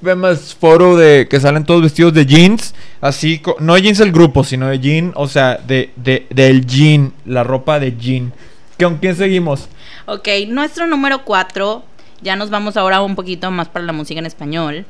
infamous 0.00 0.54
foto 0.54 0.96
de 0.96 1.26
que 1.28 1.40
salen 1.40 1.64
todos 1.64 1.82
vestidos 1.82 2.12
de 2.14 2.26
jeans, 2.26 2.74
así, 3.00 3.40
no 3.60 3.76
jeans 3.78 4.00
el 4.00 4.12
grupo, 4.12 4.44
sino 4.44 4.68
de 4.68 4.78
jean, 4.78 5.12
o 5.14 5.28
sea, 5.28 5.56
de, 5.56 5.90
de, 5.96 6.26
del 6.30 6.66
jean, 6.66 7.12
la 7.26 7.44
ropa 7.44 7.78
de 7.80 7.96
jean. 7.96 8.32
¿Con 8.78 8.96
quién 8.98 9.16
seguimos? 9.16 9.68
Ok, 10.06 10.28
nuestro 10.48 10.86
número 10.86 11.24
4. 11.24 11.82
Ya 12.20 12.34
nos 12.34 12.50
vamos 12.50 12.76
ahora 12.76 13.00
un 13.00 13.14
poquito 13.14 13.48
más 13.52 13.68
para 13.68 13.84
la 13.84 13.92
música 13.92 14.18
en 14.18 14.26
español. 14.26 14.84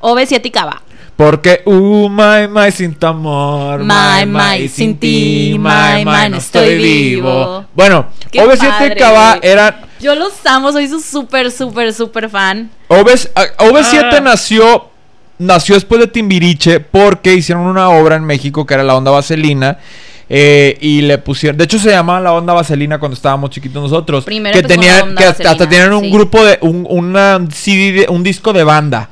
OV7 0.00 0.40
y 0.44 0.50
Cava. 0.50 0.82
Porque, 1.14 1.60
uh, 1.66 2.08
my, 2.08 2.48
my, 2.48 2.72
sin 2.72 2.94
tu 2.94 3.06
amor, 3.06 3.80
My, 3.80 4.24
my, 4.24 4.66
sin 4.66 4.96
ti, 4.96 5.56
my, 5.58 6.04
my, 6.06 6.30
no 6.30 6.36
estoy 6.38 6.76
vivo. 6.76 7.66
Bueno, 7.74 8.06
Qué 8.30 8.42
OV7 8.42 8.58
padre. 8.58 8.94
y 8.96 8.98
Cava 8.98 9.38
eran... 9.42 9.89
Yo 10.00 10.14
los 10.14 10.32
amo, 10.46 10.72
soy 10.72 10.88
su 10.88 11.00
súper, 11.00 11.50
súper, 11.50 11.92
súper 11.92 12.28
fan. 12.30 12.70
OV, 12.88 13.08
ah, 13.34 13.44
OV7 13.58 14.16
Ah. 14.16 14.20
nació, 14.20 14.88
nació 15.38 15.74
después 15.74 16.00
de 16.00 16.06
Timbiriche 16.06 16.80
porque 16.80 17.34
hicieron 17.34 17.64
una 17.66 17.88
obra 17.90 18.16
en 18.16 18.24
México 18.24 18.64
que 18.66 18.74
era 18.74 18.82
la 18.82 18.94
onda 18.96 19.10
vaselina. 19.10 19.78
eh, 20.32 20.78
y 20.80 21.00
le 21.02 21.18
pusieron, 21.18 21.58
de 21.58 21.64
hecho 21.64 21.76
se 21.80 21.90
llamaba 21.90 22.20
la 22.20 22.32
onda 22.32 22.52
vaselina 22.52 23.00
cuando 23.00 23.16
estábamos 23.16 23.50
chiquitos 23.50 23.82
nosotros. 23.82 24.24
Primero 24.24 24.54
que 24.54 24.62
tenían, 24.62 25.08
onda 25.08 25.20
que 25.22 25.26
hasta, 25.26 25.56
tenían 25.56 25.92
un 25.92 26.04
sí. 26.04 26.10
grupo 26.12 26.44
de, 26.44 26.56
un, 26.60 26.86
una 26.88 27.40
CD, 27.52 27.92
de- 27.92 28.06
un 28.08 28.22
disco 28.22 28.52
de 28.52 28.62
banda. 28.62 29.10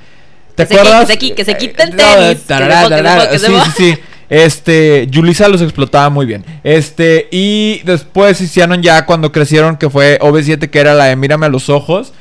¿Te 0.55 0.63
Que 0.65 0.75
se 0.75 0.81
acuerdas? 0.81 1.07
que 1.09 1.13
se 1.19 1.35
que 1.35 1.45
se 1.45 1.57
quite 1.57 1.83
el 1.83 1.89
Eh, 1.89 1.97
tenis, 1.97 2.29
que 2.29 2.37
se 2.37 2.47
tarara, 2.47 2.81
fue, 2.83 2.89
que 2.91 2.95
se 2.97 3.03
tarara, 3.03 3.21
fue, 3.23 3.31
que 3.31 3.39
se 3.41 3.47
sí, 3.49 3.53
sí, 3.53 3.71
sí. 3.95 3.99
Este, 4.31 5.07
Yulisa 5.11 5.49
los 5.49 5.63
explotaba 5.63 6.11
muy 6.11 6.27
bien. 6.27 6.45
Este, 6.65 7.29
y 7.31 7.81
después 7.85 8.41
hicieron 8.41 8.83
ya 8.83 9.07
cuando 9.07 9.33
crecieron, 9.33 9.77
que 9.77 9.89
fue 9.91 10.19
OV7, 10.21 10.69
que 10.71 10.79
era 10.81 10.95
la 10.95 11.05
de 11.07 11.17
Mírame 11.17 11.47
a 11.47 11.49
los 11.49 11.69
ojos. 11.71 12.13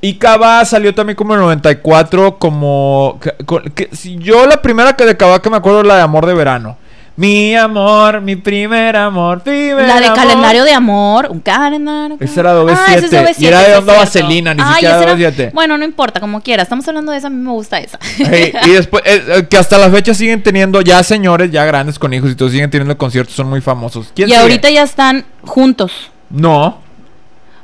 Y 0.00 0.14
Cava 0.14 0.64
salió 0.66 0.94
también 0.94 1.16
como 1.16 1.32
en 1.34 1.40
el 1.40 1.46
94, 1.46 2.38
como... 2.38 3.18
que- 3.22 3.34
que- 3.74 3.96
si 3.96 4.16
yo 4.18 4.46
la 4.46 4.60
primera 4.60 4.96
que 4.96 5.06
de 5.06 5.16
Cava 5.16 5.40
que 5.40 5.48
me 5.48 5.56
acuerdo 5.56 5.80
es 5.80 5.86
la 5.86 5.96
de 5.96 6.02
Amor 6.02 6.26
de 6.26 6.34
Verano. 6.34 6.76
Mi 7.16 7.54
amor, 7.54 8.20
mi 8.20 8.34
primer 8.34 8.96
amor, 8.96 9.40
primer 9.40 9.86
La 9.86 10.00
de 10.00 10.06
amor. 10.06 10.18
calendario 10.18 10.64
de 10.64 10.72
amor. 10.72 11.28
Un 11.30 11.38
calendario. 11.38 12.16
Esa 12.18 12.40
era 12.40 12.54
de 12.54 12.60
OV7, 12.60 12.76
Ah, 12.88 12.94
es 12.96 13.10
de 13.10 13.20
OV7, 13.20 13.34
y 13.38 13.46
era 13.46 13.62
de 13.62 13.76
onda 13.76 13.96
vaselina, 13.96 14.52
ni 14.52 14.60
Ay, 14.62 14.72
siquiera 14.74 14.96
de 14.98 15.02
era- 15.04 15.12
OV7. 15.14 15.50
Bueno, 15.52 15.78
no 15.78 15.84
importa, 15.84 16.18
como 16.18 16.40
quiera. 16.40 16.64
Estamos 16.64 16.88
hablando 16.88 17.12
de 17.12 17.18
esa, 17.18 17.28
a 17.28 17.30
mí 17.30 17.36
me 17.36 17.52
gusta 17.52 17.78
esa. 17.78 18.00
Y 18.18 18.70
después, 18.72 19.02
eh, 19.06 19.22
eh, 19.28 19.46
que 19.48 19.56
hasta 19.56 19.78
la 19.78 19.90
fecha 19.90 20.12
siguen 20.12 20.42
teniendo, 20.42 20.80
ya 20.80 21.04
señores, 21.04 21.52
ya 21.52 21.64
grandes 21.64 22.00
con 22.00 22.12
hijos 22.12 22.32
y 22.32 22.34
todos 22.34 22.50
siguen 22.50 22.68
teniendo 22.70 22.98
conciertos, 22.98 23.34
son 23.36 23.48
muy 23.48 23.60
famosos. 23.60 24.10
¿Quién 24.14 24.28
y 24.28 24.32
sigue? 24.32 24.42
ahorita 24.42 24.70
ya 24.70 24.82
están 24.82 25.24
juntos. 25.42 26.10
No, 26.30 26.78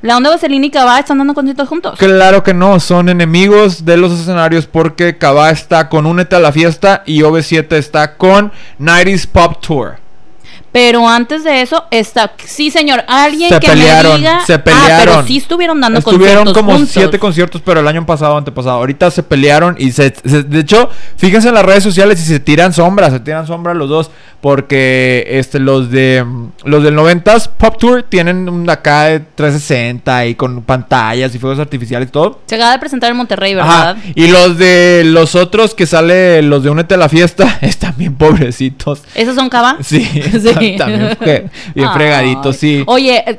La 0.02 0.16
onda 0.16 0.30
vaselina 0.30 0.64
y 0.64 0.70
Cava 0.70 0.98
están 0.98 1.18
dando 1.18 1.34
conciertos 1.34 1.68
juntos. 1.68 1.98
claro 1.98 2.42
que 2.42 2.54
no, 2.54 2.80
son 2.80 3.10
enemigos 3.10 3.84
de 3.84 3.98
los 3.98 4.18
escenarios 4.18 4.66
porque 4.66 5.18
Cabá 5.18 5.50
está 5.50 5.90
con 5.90 6.06
Únete 6.06 6.36
a 6.36 6.40
la 6.40 6.52
fiesta 6.52 7.02
y 7.04 7.20
OV7 7.20 7.72
está 7.72 8.16
con 8.16 8.50
90s 8.78 9.26
Pop 9.26 9.60
Tour. 9.60 9.98
Pero 10.72 11.08
antes 11.08 11.42
de 11.44 11.62
eso, 11.62 11.84
está. 11.90 12.32
Sí, 12.44 12.70
señor. 12.70 13.02
Alguien 13.08 13.48
Se 13.48 13.58
que 13.60 13.66
pelearon, 13.68 14.12
me 14.12 14.18
diga. 14.18 14.44
se 14.46 14.54
Ah, 14.54 14.64
pelearon. 14.64 14.98
pero 15.04 15.26
sí 15.26 15.36
estuvieron 15.38 15.80
dando 15.80 15.98
Estuvieron 15.98 16.44
conciertos 16.44 16.54
como 16.62 16.72
juntos. 16.72 16.90
siete 16.92 17.18
conciertos, 17.18 17.62
pero 17.64 17.80
el 17.80 17.88
año 17.88 18.06
pasado, 18.06 18.36
antepasado. 18.36 18.76
Ahorita 18.76 19.10
se 19.10 19.22
pelearon 19.24 19.74
y 19.78 19.90
se, 19.92 20.14
se- 20.24 20.44
De 20.44 20.60
hecho, 20.60 20.88
fíjense 21.16 21.48
en 21.48 21.54
las 21.54 21.64
redes 21.64 21.82
sociales 21.82 22.20
y 22.20 22.24
se 22.24 22.38
tiran 22.40 22.72
sombras, 22.72 23.12
se 23.12 23.20
tiran 23.20 23.46
sombras 23.46 23.76
los 23.76 23.88
dos. 23.88 24.10
Porque 24.40 25.26
este, 25.28 25.58
los 25.58 25.90
de 25.90 26.24
los 26.64 26.82
del 26.82 26.96
90s 26.96 27.48
Pop 27.58 27.76
Tour 27.78 28.04
tienen 28.08 28.48
un 28.48 28.70
acá 28.70 29.02
de 29.04 29.20
360 29.20 30.26
y 30.26 30.34
con 30.34 30.62
pantallas 30.62 31.34
y 31.34 31.38
fuegos 31.38 31.58
artificiales 31.58 32.08
y 32.08 32.12
todo. 32.12 32.40
Se 32.46 32.54
acaba 32.54 32.72
de 32.72 32.78
presentar 32.78 33.10
en 33.10 33.18
Monterrey, 33.18 33.52
Ajá. 33.52 33.92
¿verdad? 33.92 34.02
Y 34.14 34.28
los 34.28 34.56
de 34.56 35.02
los 35.04 35.34
otros 35.34 35.74
que 35.74 35.84
sale, 35.86 36.40
los 36.40 36.62
de 36.62 36.70
Únete 36.70 36.94
a 36.94 36.96
la 36.96 37.10
fiesta, 37.10 37.58
están 37.60 37.94
bien 37.98 38.14
pobrecitos. 38.14 39.02
¿Esos 39.14 39.34
son 39.34 39.50
Cava? 39.50 39.76
Sí, 39.82 40.08
también 40.78 41.16
fue- 41.16 41.46
bien 41.74 41.88
Ay. 41.88 41.94
fregaditos, 41.94 42.56
sí. 42.56 42.82
Oye, 42.86 43.22
eh, 43.26 43.38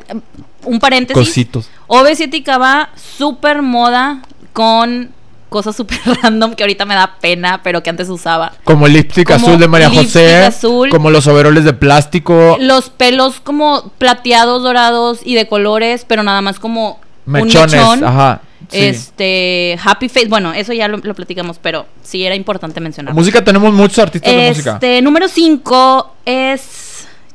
un 0.65 0.79
paréntesis. 0.79 1.13
Cositos. 1.27 1.69
OV7 1.87 2.33
y 2.33 2.41
Cava, 2.43 2.89
súper 2.95 3.61
moda 3.61 4.21
con 4.53 5.09
cosas 5.49 5.75
súper 5.75 5.99
random 6.23 6.53
que 6.53 6.63
ahorita 6.63 6.85
me 6.85 6.95
da 6.95 7.15
pena, 7.19 7.61
pero 7.63 7.83
que 7.83 7.89
antes 7.89 8.07
usaba. 8.09 8.53
Como 8.63 8.87
el 8.87 8.93
lipstick 8.93 9.27
Como 9.31 9.47
azul 9.47 9.59
de 9.59 9.67
María 9.67 9.89
José. 9.89 10.43
azul. 10.45 10.89
Como 10.89 11.09
los 11.11 11.27
overoles 11.27 11.65
de 11.65 11.73
plástico. 11.73 12.57
Los 12.59 12.89
pelos 12.89 13.39
como 13.41 13.91
plateados, 13.97 14.63
dorados 14.63 15.19
y 15.25 15.35
de 15.35 15.47
colores, 15.47 16.05
pero 16.07 16.23
nada 16.23 16.41
más 16.41 16.59
como 16.59 16.99
Mechones. 17.25 17.73
un 17.73 17.79
mechón. 17.79 18.03
Ajá. 18.05 18.41
sí. 18.69 18.77
Este, 18.79 19.77
Happy 19.83 20.07
Face, 20.07 20.27
bueno, 20.29 20.53
eso 20.53 20.71
ya 20.71 20.87
lo, 20.87 20.97
lo 20.99 21.13
platicamos, 21.15 21.59
pero 21.61 21.85
sí 22.01 22.23
era 22.23 22.35
importante 22.35 22.79
mencionar. 22.79 23.13
Música 23.13 23.43
tenemos 23.43 23.73
muchos 23.73 23.99
artistas 23.99 24.31
de 24.33 24.47
música. 24.49 24.73
Este, 24.75 25.01
número 25.01 25.27
5 25.27 26.15
es 26.25 26.61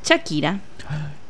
Shakira. 0.07 0.59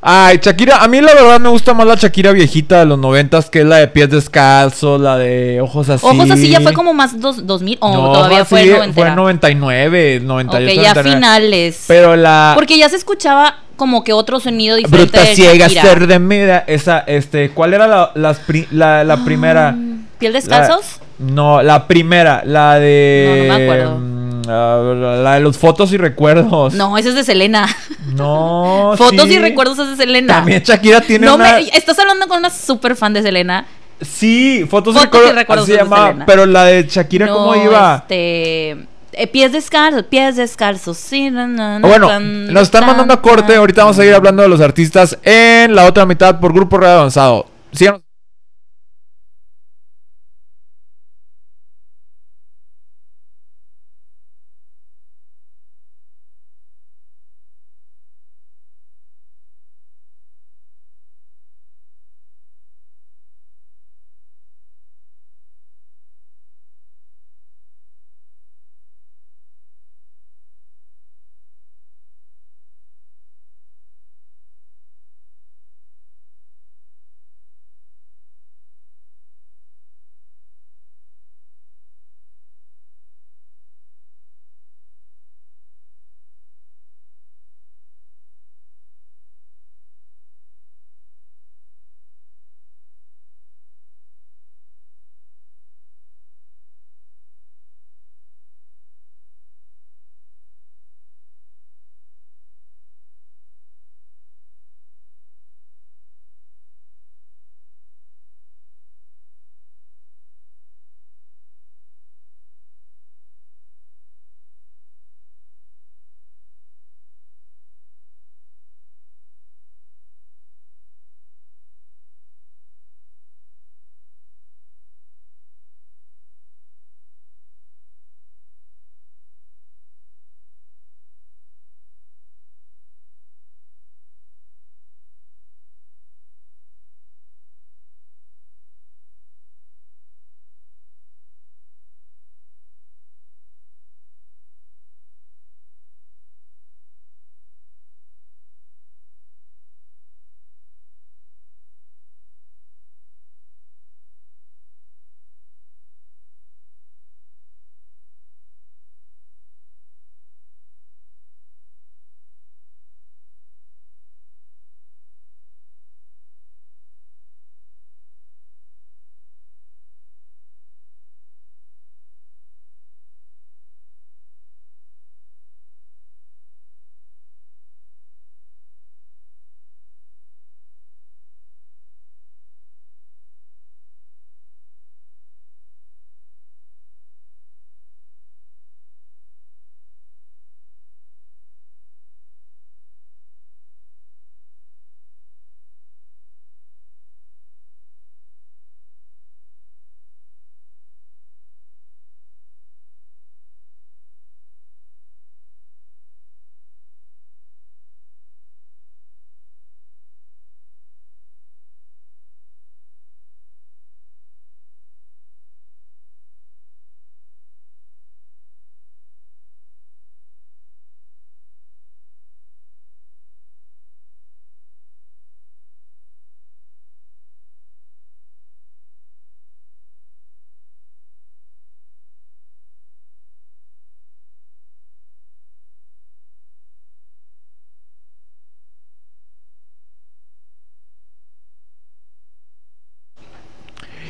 Ay, 0.08 0.38
Shakira, 0.40 0.82
a 0.84 0.86
mí 0.88 1.00
la 1.00 1.14
verdad 1.14 1.40
me 1.40 1.48
gusta 1.48 1.74
más 1.74 1.84
la 1.86 1.96
Shakira 1.96 2.30
viejita 2.30 2.80
de 2.80 2.86
los 2.86 2.98
noventas, 2.98 3.50
que 3.50 3.60
es 3.62 3.66
la 3.66 3.78
de 3.78 3.88
pies 3.88 4.08
descalzos, 4.08 5.00
la 5.00 5.16
de 5.18 5.60
ojos 5.60 5.88
así. 5.88 6.06
Ojos 6.06 6.30
así 6.30 6.48
ya 6.48 6.60
fue 6.60 6.72
como 6.74 6.94
más 6.94 7.18
dos, 7.20 7.44
2000 7.46 7.78
o 7.80 7.90
No, 7.92 8.12
todavía 8.12 8.44
fue 8.44 8.60
Fue 8.66 8.76
noventera. 8.76 9.08
en 9.08 9.16
99, 9.16 10.20
98, 10.22 10.66
Ok, 10.70 10.84
ya 10.84 10.94
99. 10.94 11.10
finales. 11.16 11.84
Pero 11.88 12.14
la 12.14 12.52
Porque 12.54 12.78
ya 12.78 12.88
se 12.88 12.96
escuchaba 12.96 13.56
como 13.76 14.04
que 14.04 14.12
otro 14.12 14.38
sonido 14.38 14.76
diferente 14.76 15.10
Bruta 15.18 15.28
de 15.28 15.34
ciega, 15.34 15.66
Shakira. 15.66 15.82
ser 15.82 16.06
de 16.06 16.18
media, 16.20 16.64
esa, 16.68 17.00
este, 17.00 17.50
¿cuál 17.50 17.74
era 17.74 17.88
la, 17.88 18.12
la, 18.14 19.04
la 19.04 19.16
primera? 19.24 19.70
Ah, 19.70 19.76
¿Piel 20.18 20.32
descalzos? 20.34 21.00
La- 21.18 21.32
no, 21.32 21.62
la 21.62 21.86
primera, 21.88 22.42
la 22.44 22.78
de... 22.78 23.46
No, 23.48 23.52
no 23.52 23.58
me 23.58 23.64
acuerdo. 23.64 24.15
Ah, 24.48 25.20
la, 25.22 25.34
de 25.34 25.40
los 25.40 25.58
fotos 25.58 25.92
y 25.92 25.96
recuerdos. 25.96 26.74
No, 26.74 26.96
ese 26.98 27.10
es 27.10 27.14
de 27.14 27.24
Selena. 27.24 27.68
No, 28.14 28.94
Fotos 28.98 29.28
sí. 29.28 29.34
y 29.34 29.38
recuerdos 29.38 29.78
es 29.78 29.90
de 29.90 29.96
Selena. 29.96 30.34
También 30.34 30.62
Shakira 30.62 31.00
tiene 31.00 31.26
no 31.26 31.36
una... 31.36 31.54
me, 31.54 31.68
estás 31.68 31.98
hablando 31.98 32.28
con 32.28 32.38
una 32.38 32.50
super 32.50 32.96
fan 32.96 33.12
de 33.12 33.22
Selena. 33.22 33.66
Sí, 34.00 34.66
fotos, 34.68 34.94
Fotos 34.94 35.00
y 35.00 35.04
recuerdos, 35.04 35.30
y 35.30 35.34
recuerdos 35.34 35.64
así 35.64 35.72
se 35.72 35.78
llama, 35.78 36.06
Selena. 36.08 36.26
pero 36.26 36.46
la 36.46 36.64
de 36.64 36.86
Shakira, 36.88 37.26
no, 37.26 37.34
¿cómo 37.34 37.56
iba? 37.56 37.96
Este, 38.02 38.86
eh, 39.18 39.26
pies 39.26 39.52
descalzos, 39.52 40.02
pies 40.04 40.36
descalzos. 40.36 40.98
Sí, 40.98 41.30
na, 41.30 41.46
na, 41.46 41.78
na, 41.78 41.88
Bueno, 41.88 42.08
tan, 42.08 42.52
nos 42.52 42.64
están 42.64 42.82
tan, 42.82 42.88
mandando 42.88 43.14
a 43.14 43.22
corte. 43.22 43.56
Ahorita 43.56 43.82
vamos 43.84 43.98
a 43.98 44.04
ir 44.04 44.12
hablando 44.12 44.42
de 44.42 44.48
los 44.48 44.60
artistas 44.60 45.18
en 45.22 45.74
la 45.74 45.86
otra 45.86 46.04
mitad 46.04 46.38
por 46.38 46.52
Grupo 46.52 46.76
Radio 46.76 46.98
Avanzado. 46.98 47.46
Síganos. 47.72 48.05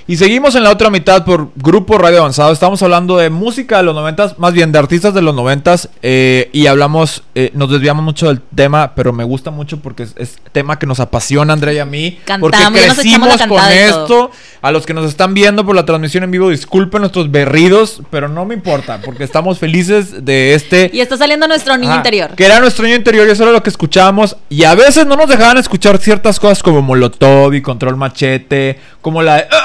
Y 0.08 0.18
seguimos 0.18 0.54
en 0.54 0.62
la 0.62 0.70
otra 0.70 0.88
mitad 0.88 1.24
por 1.24 1.48
Grupo 1.56 1.98
Radio 1.98 2.20
Avanzado. 2.20 2.52
Estamos 2.52 2.80
hablando 2.80 3.16
de 3.16 3.28
música 3.28 3.78
de 3.78 3.82
los 3.82 3.92
noventas, 3.92 4.38
más 4.38 4.52
bien 4.52 4.70
de 4.70 4.78
artistas 4.78 5.12
de 5.14 5.20
los 5.20 5.34
noventas. 5.34 5.88
eh, 6.00 6.48
y 6.52 6.68
hablamos, 6.68 7.24
eh, 7.34 7.50
nos 7.54 7.72
desviamos 7.72 8.04
mucho 8.04 8.28
del 8.28 8.40
tema, 8.40 8.94
pero 8.94 9.12
me 9.12 9.24
gusta 9.24 9.50
mucho 9.50 9.80
porque 9.80 10.04
es, 10.04 10.14
es 10.16 10.36
tema 10.52 10.78
que 10.78 10.86
nos 10.86 11.00
apasiona, 11.00 11.54
Andrea 11.54 11.74
y 11.74 11.78
a 11.80 11.84
mí. 11.86 12.20
Cantamos, 12.24 12.52
porque 12.52 12.86
nos 12.86 12.94
crecimos 12.94 13.36
la 13.36 13.48
con 13.48 13.60
esto. 13.72 14.30
A 14.62 14.70
los 14.72 14.86
que 14.86 14.94
nos 14.94 15.08
están 15.08 15.34
viendo 15.34 15.64
por 15.64 15.74
la 15.76 15.84
transmisión 15.84 16.24
en 16.24 16.30
vivo, 16.30 16.50
disculpen 16.50 17.00
nuestros 17.00 17.30
berridos, 17.30 18.00
pero 18.10 18.28
no 18.28 18.44
me 18.44 18.54
importa, 18.54 19.00
porque 19.04 19.24
estamos 19.24 19.58
felices 19.58 20.24
de 20.24 20.54
este 20.54 20.90
Y 20.92 21.00
está 21.00 21.16
saliendo 21.16 21.46
nuestro 21.46 21.76
niño 21.76 21.90
Ajá, 21.90 21.98
interior. 21.98 22.30
Que 22.36 22.46
era 22.46 22.60
nuestro 22.60 22.84
niño 22.84 22.96
interior 22.96 23.26
y 23.26 23.30
eso 23.32 23.42
era 23.42 23.52
lo 23.52 23.62
que 23.62 23.70
escuchábamos. 23.70 24.36
Y 24.48 24.64
a 24.64 24.74
veces 24.76 25.06
no 25.06 25.16
nos 25.16 25.28
dejaban 25.28 25.58
escuchar 25.58 25.98
ciertas 25.98 26.38
cosas 26.40 26.62
como 26.62 26.80
Molotov 26.80 27.54
y 27.54 27.62
Control 27.62 27.96
Machete. 27.96 28.78
Como 29.06 29.22
la 29.22 29.36
de. 29.36 29.46
"Ah, 29.52 29.62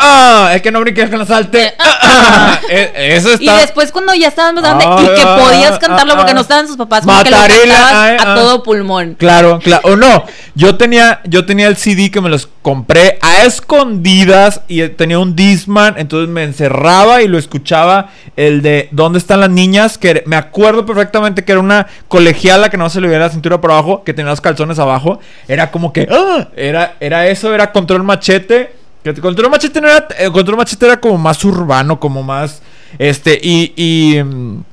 ah, 0.50 0.56
es 0.56 0.62
que 0.62 0.72
no 0.72 0.80
brinques 0.82 1.10
que 1.10 1.18
no 1.18 1.26
salte. 1.26 1.74
ah, 1.80 2.00
ah". 2.04 2.60
Eh, 2.70 2.92
Eso 3.18 3.30
Y 3.30 3.48
está. 3.48 3.58
después 3.58 3.92
cuando 3.92 4.14
ya 4.14 4.28
estabas 4.28 4.54
más 4.54 4.62
grande 4.62 4.86
Ah, 4.88 5.00
y 5.02 5.16
que 5.16 5.22
ah, 5.26 5.36
podías 5.36 5.72
ah, 5.72 5.80
cantarlo 5.80 6.14
ah, 6.14 6.18
porque 6.18 6.34
ah. 6.34 6.36
no 6.36 6.42
estaban 6.42 6.68
sus 6.68 6.78
papás, 6.78 7.04
como 7.04 7.24
que 7.24 7.32
lo 7.32 7.38
Matarela, 7.38 7.74
cantabas 7.74 7.96
ay, 7.96 8.18
a 8.20 8.34
ah. 8.34 8.36
todo 8.36 8.62
pulmón. 8.62 9.16
Claro, 9.18 9.58
claro. 9.58 9.82
O 9.86 9.96
no, 9.96 10.26
yo 10.54 10.78
tenía, 10.78 11.22
yo 11.24 11.44
tenía 11.48 11.70
el 11.70 11.76
CD 11.76 12.12
que 12.12 12.22
me 12.22 12.30
los 12.30 12.50
compré 12.62 13.18
a 13.24 13.42
escondidas 13.42 14.62
y 14.68 14.88
tenía 14.90 15.18
un 15.18 15.36
Disman, 15.36 15.96
entonces 15.98 16.30
me 16.30 16.44
encerraba 16.44 17.24
y 17.24 17.28
lo 17.28 17.40
escuchaba 17.40 18.10
el 18.36 18.62
de 18.62 18.90
¿Dónde 18.92 19.18
están 19.18 19.40
las 19.40 19.50
niñas? 19.50 19.98
Que 19.98 20.22
me 20.28 20.36
acuerdo 20.36 20.86
perfectamente 20.86 21.44
que 21.44 21.54
era 21.54 21.62
una 21.62 21.88
colegiala 22.08 22.70
que 22.70 22.78
no 22.78 22.92
se 22.92 23.02
le 23.02 23.08
veía 23.08 23.18
la 23.22 23.32
cintura 23.32 23.60
por 23.60 23.72
abajo, 23.72 24.04
que 24.04 24.14
tenía 24.14 24.30
los 24.30 24.40
calzones 24.40 24.78
abajo. 24.78 25.20
Era 25.48 25.72
como 25.72 25.92
que 25.94 26.08
¡ah! 26.12 26.50
era, 26.56 26.94
era 27.00 27.26
eso, 27.26 27.52
era 27.56 27.72
control 27.72 28.04
machete. 28.04 28.81
Que 29.04 29.14
control 29.16 29.50
machete 29.50 29.80
era, 29.80 30.08
eh, 30.18 30.30
control 30.32 30.58
machete 30.58 30.86
era 30.86 31.00
como 31.00 31.18
más 31.18 31.44
urbano, 31.44 32.00
como 32.00 32.22
más 32.24 32.62
este 33.00 33.40
y 33.42 33.74
y 33.76 34.24
mm, 34.24 34.64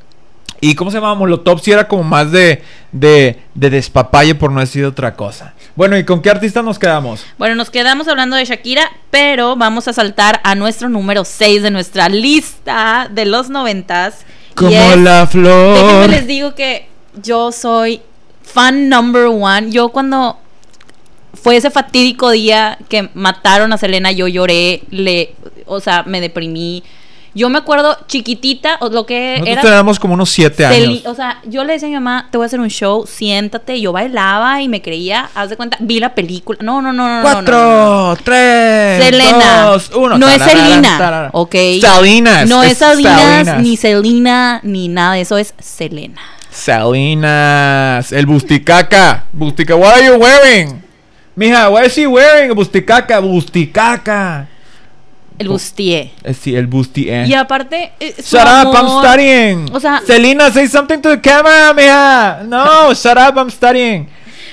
y 0.60 0.74
cómo 0.74 0.90
se 0.90 0.96
llama 0.96 1.14
Molotov 1.14 1.60
sí 1.60 1.70
era 1.70 1.86
como 1.86 2.02
más 2.02 2.32
de, 2.32 2.62
de, 2.90 3.38
de 3.54 3.70
despapalle 3.70 4.34
por 4.34 4.50
no 4.50 4.58
decir 4.60 4.84
otra 4.84 5.14
cosa. 5.14 5.54
Bueno, 5.76 5.96
¿y 5.96 6.04
con 6.04 6.20
qué 6.20 6.30
artista 6.30 6.62
nos 6.62 6.80
quedamos? 6.80 7.24
Bueno, 7.38 7.54
nos 7.54 7.70
quedamos 7.70 8.08
hablando 8.08 8.34
de 8.34 8.44
Shakira, 8.44 8.90
pero 9.12 9.54
vamos 9.54 9.86
a 9.86 9.92
saltar 9.92 10.40
a 10.42 10.56
nuestro 10.56 10.88
número 10.88 11.24
6 11.24 11.62
de 11.62 11.70
nuestra 11.70 12.08
lista 12.08 13.08
de 13.10 13.24
los 13.24 13.48
noventas. 13.50 14.26
Como 14.56 14.70
es- 14.70 14.96
la 14.98 15.26
Déjenme 15.26 15.48
flor. 15.48 16.10
les 16.10 16.26
digo 16.26 16.54
que 16.56 16.88
yo 17.22 17.52
soy 17.52 18.02
fan 18.42 18.88
number 18.88 19.26
one. 19.26 19.70
Yo 19.70 19.90
cuando 19.90 20.40
fue 21.34 21.56
ese 21.56 21.70
fatídico 21.70 22.30
día 22.30 22.78
que 22.88 23.10
mataron 23.14 23.72
a 23.72 23.78
Selena, 23.78 24.12
yo 24.12 24.28
lloré, 24.28 24.82
le, 24.90 25.34
o 25.66 25.80
sea, 25.80 26.02
me 26.04 26.20
deprimí. 26.20 26.82
Yo 27.34 27.50
me 27.50 27.58
acuerdo 27.58 27.96
chiquitita, 28.08 28.78
o 28.80 28.88
lo 28.88 29.06
que 29.06 29.34
Nosotros 29.34 29.52
era 29.52 29.62
teníamos 29.62 30.00
como 30.00 30.14
unos 30.14 30.30
siete 30.30 30.64
años. 30.66 31.02
o 31.06 31.14
sea, 31.14 31.40
yo 31.44 31.62
le 31.62 31.74
decía 31.74 31.86
a 31.86 31.90
mi 31.90 31.94
mamá, 31.94 32.28
te 32.32 32.38
voy 32.38 32.44
a 32.44 32.46
hacer 32.46 32.58
un 32.58 32.68
show, 32.68 33.06
siéntate. 33.06 33.80
Yo 33.80 33.92
bailaba 33.92 34.60
y 34.60 34.68
me 34.68 34.82
creía, 34.82 35.28
haz 35.34 35.50
de 35.50 35.56
cuenta, 35.56 35.76
vi 35.78 36.00
la 36.00 36.14
película. 36.14 36.58
No, 36.62 36.82
no, 36.82 36.92
no, 36.92 37.06
no. 37.06 37.08
no, 37.08 37.16
no, 37.16 37.16
no. 37.16 37.22
Cuatro, 37.22 38.18
tres, 38.24 39.04
Selena. 39.04 39.62
dos, 39.66 39.90
uno. 39.94 40.18
No 40.18 40.28
es 40.28 40.42
Selena. 40.42 41.30
Ok. 41.32 41.54
Salinas. 41.80 42.48
No 42.48 42.62
es 42.62 42.78
Salinas, 42.78 43.60
ni 43.60 43.76
Selena, 43.76 44.60
ni 44.64 44.88
nada 44.88 45.14
de 45.14 45.20
eso, 45.20 45.38
es 45.38 45.54
Selena. 45.60 46.20
Salinas. 46.50 48.10
El 48.10 48.26
busticaca. 48.26 49.26
Busticaca. 49.32 49.76
What 49.76 49.94
are 49.94 50.06
you 50.06 50.14
wearing? 50.14 50.87
Mija, 51.38 51.68
what 51.70 51.84
is 51.84 51.92
she 51.94 52.04
wearing? 52.04 52.52
Busticaca, 52.52 53.20
busticaca. 53.20 54.48
El 55.38 55.46
Bustier. 55.48 56.10
Eh, 56.24 56.34
sí, 56.34 56.56
el 56.56 56.66
busti. 56.66 57.08
eh. 57.08 57.24
Y 57.28 57.34
aparte, 57.34 57.92
eh, 58.00 58.12
Shut 58.20 58.40
up, 58.42 58.74
I'm 58.74 58.76
amor- 58.86 59.04
studying. 59.06 59.70
O 59.72 59.78
sea- 59.78 60.02
Selena, 60.04 60.50
say 60.50 60.66
something 60.66 60.98
to 60.98 61.10
the 61.10 61.20
camera, 61.20 61.72
mija. 61.74 62.42
No, 62.44 62.92
shut 62.92 63.16
up, 63.16 63.36
I'm 63.38 63.48
studying. 63.50 64.08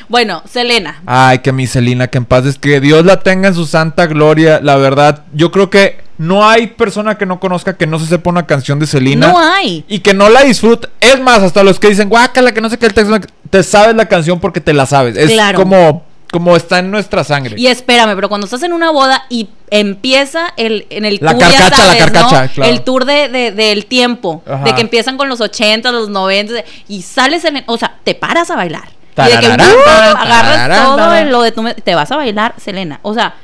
Bueno, 0.08 0.44
Selena. 0.48 1.02
Ay, 1.08 1.40
que 1.40 1.52
mi 1.52 1.66
Selena, 1.66 2.06
que 2.06 2.20
en 2.20 2.26
paz 2.26 2.46
es 2.46 2.60
que 2.60 2.80
Dios 2.80 3.04
la 3.04 3.20
tenga 3.22 3.48
en 3.48 3.56
su 3.56 3.66
santa 3.66 4.06
gloria. 4.06 4.60
La 4.62 4.76
verdad, 4.76 5.24
yo 5.34 5.50
creo 5.52 5.72
que 5.72 5.98
no 6.20 6.48
hay 6.48 6.68
persona 6.68 7.18
que 7.18 7.26
no 7.26 7.40
conozca 7.40 7.76
que 7.76 7.88
no 7.88 7.98
se 7.98 8.06
sepa 8.06 8.30
una 8.30 8.46
canción 8.46 8.78
de 8.78 8.86
Selena. 8.86 9.30
No 9.30 9.40
hay. 9.40 9.84
Y 9.88 10.00
que 10.02 10.14
no 10.14 10.30
la 10.30 10.44
disfrute. 10.44 10.88
Es 11.02 11.20
más, 11.20 11.40
hasta 11.42 11.64
los 11.64 11.80
que 11.80 11.90
dicen, 11.90 12.10
guácala, 12.10 12.54
que 12.54 12.62
no 12.62 12.70
sé 12.70 12.78
qué 12.78 12.86
el 12.86 12.94
texto. 12.94 13.20
Te 13.50 13.64
sabes 13.64 13.96
la 13.96 14.06
canción 14.06 14.40
porque 14.40 14.62
te 14.62 14.72
la 14.74 14.86
sabes. 14.86 15.18
Es 15.18 15.32
Claro. 15.32 15.58
como, 15.58 16.05
como 16.36 16.54
está 16.58 16.80
en 16.80 16.92
nuestra 16.92 17.24
sangre. 17.24 17.56
Y 17.58 17.68
espérame, 17.68 18.14
pero 18.14 18.28
cuando 18.28 18.44
estás 18.44 18.62
en 18.64 18.74
una 18.74 18.92
boda 18.92 19.26
y 19.30 19.48
empieza 19.70 20.54
el, 20.58 20.86
en 20.90 21.06
el 21.06 21.18
La 21.22 21.32
tour, 21.32 21.40
ya 21.40 21.58
carcacha, 21.58 21.86
la 21.86 21.98
carcacha, 21.98 22.48
claro. 22.50 22.70
El 22.72 22.82
tour 22.82 23.06
de, 23.06 23.30
de- 23.30 23.52
del 23.54 23.86
tiempo. 23.86 24.44
Ajá. 24.46 24.66
De 24.66 24.76
que 24.76 24.82
empiezan 24.82 25.16
con 25.16 25.30
los 25.30 25.40
80, 25.40 25.90
los 25.94 26.10
90 26.10 26.56
y 26.90 27.02
sales 27.04 27.46
en 27.46 27.56
el- 27.56 27.64
O 27.68 27.78
sea, 27.78 28.00
te 28.04 28.16
paras 28.16 28.52
a 28.52 28.58
bailar. 28.58 28.90
Y 29.18 29.22
de 29.22 29.40
que 29.40 29.48
¡uh! 29.48 29.52
agarras 29.52 30.84
todo 30.84 30.98
tararán. 30.98 31.32
lo 31.32 31.42
de 31.42 31.54
tu... 31.54 31.64
Te 31.82 31.96
vas 31.96 32.12
a 32.12 32.18
bailar, 32.18 32.54
Selena. 32.58 33.00
O 33.02 33.14
sea, 33.14 33.36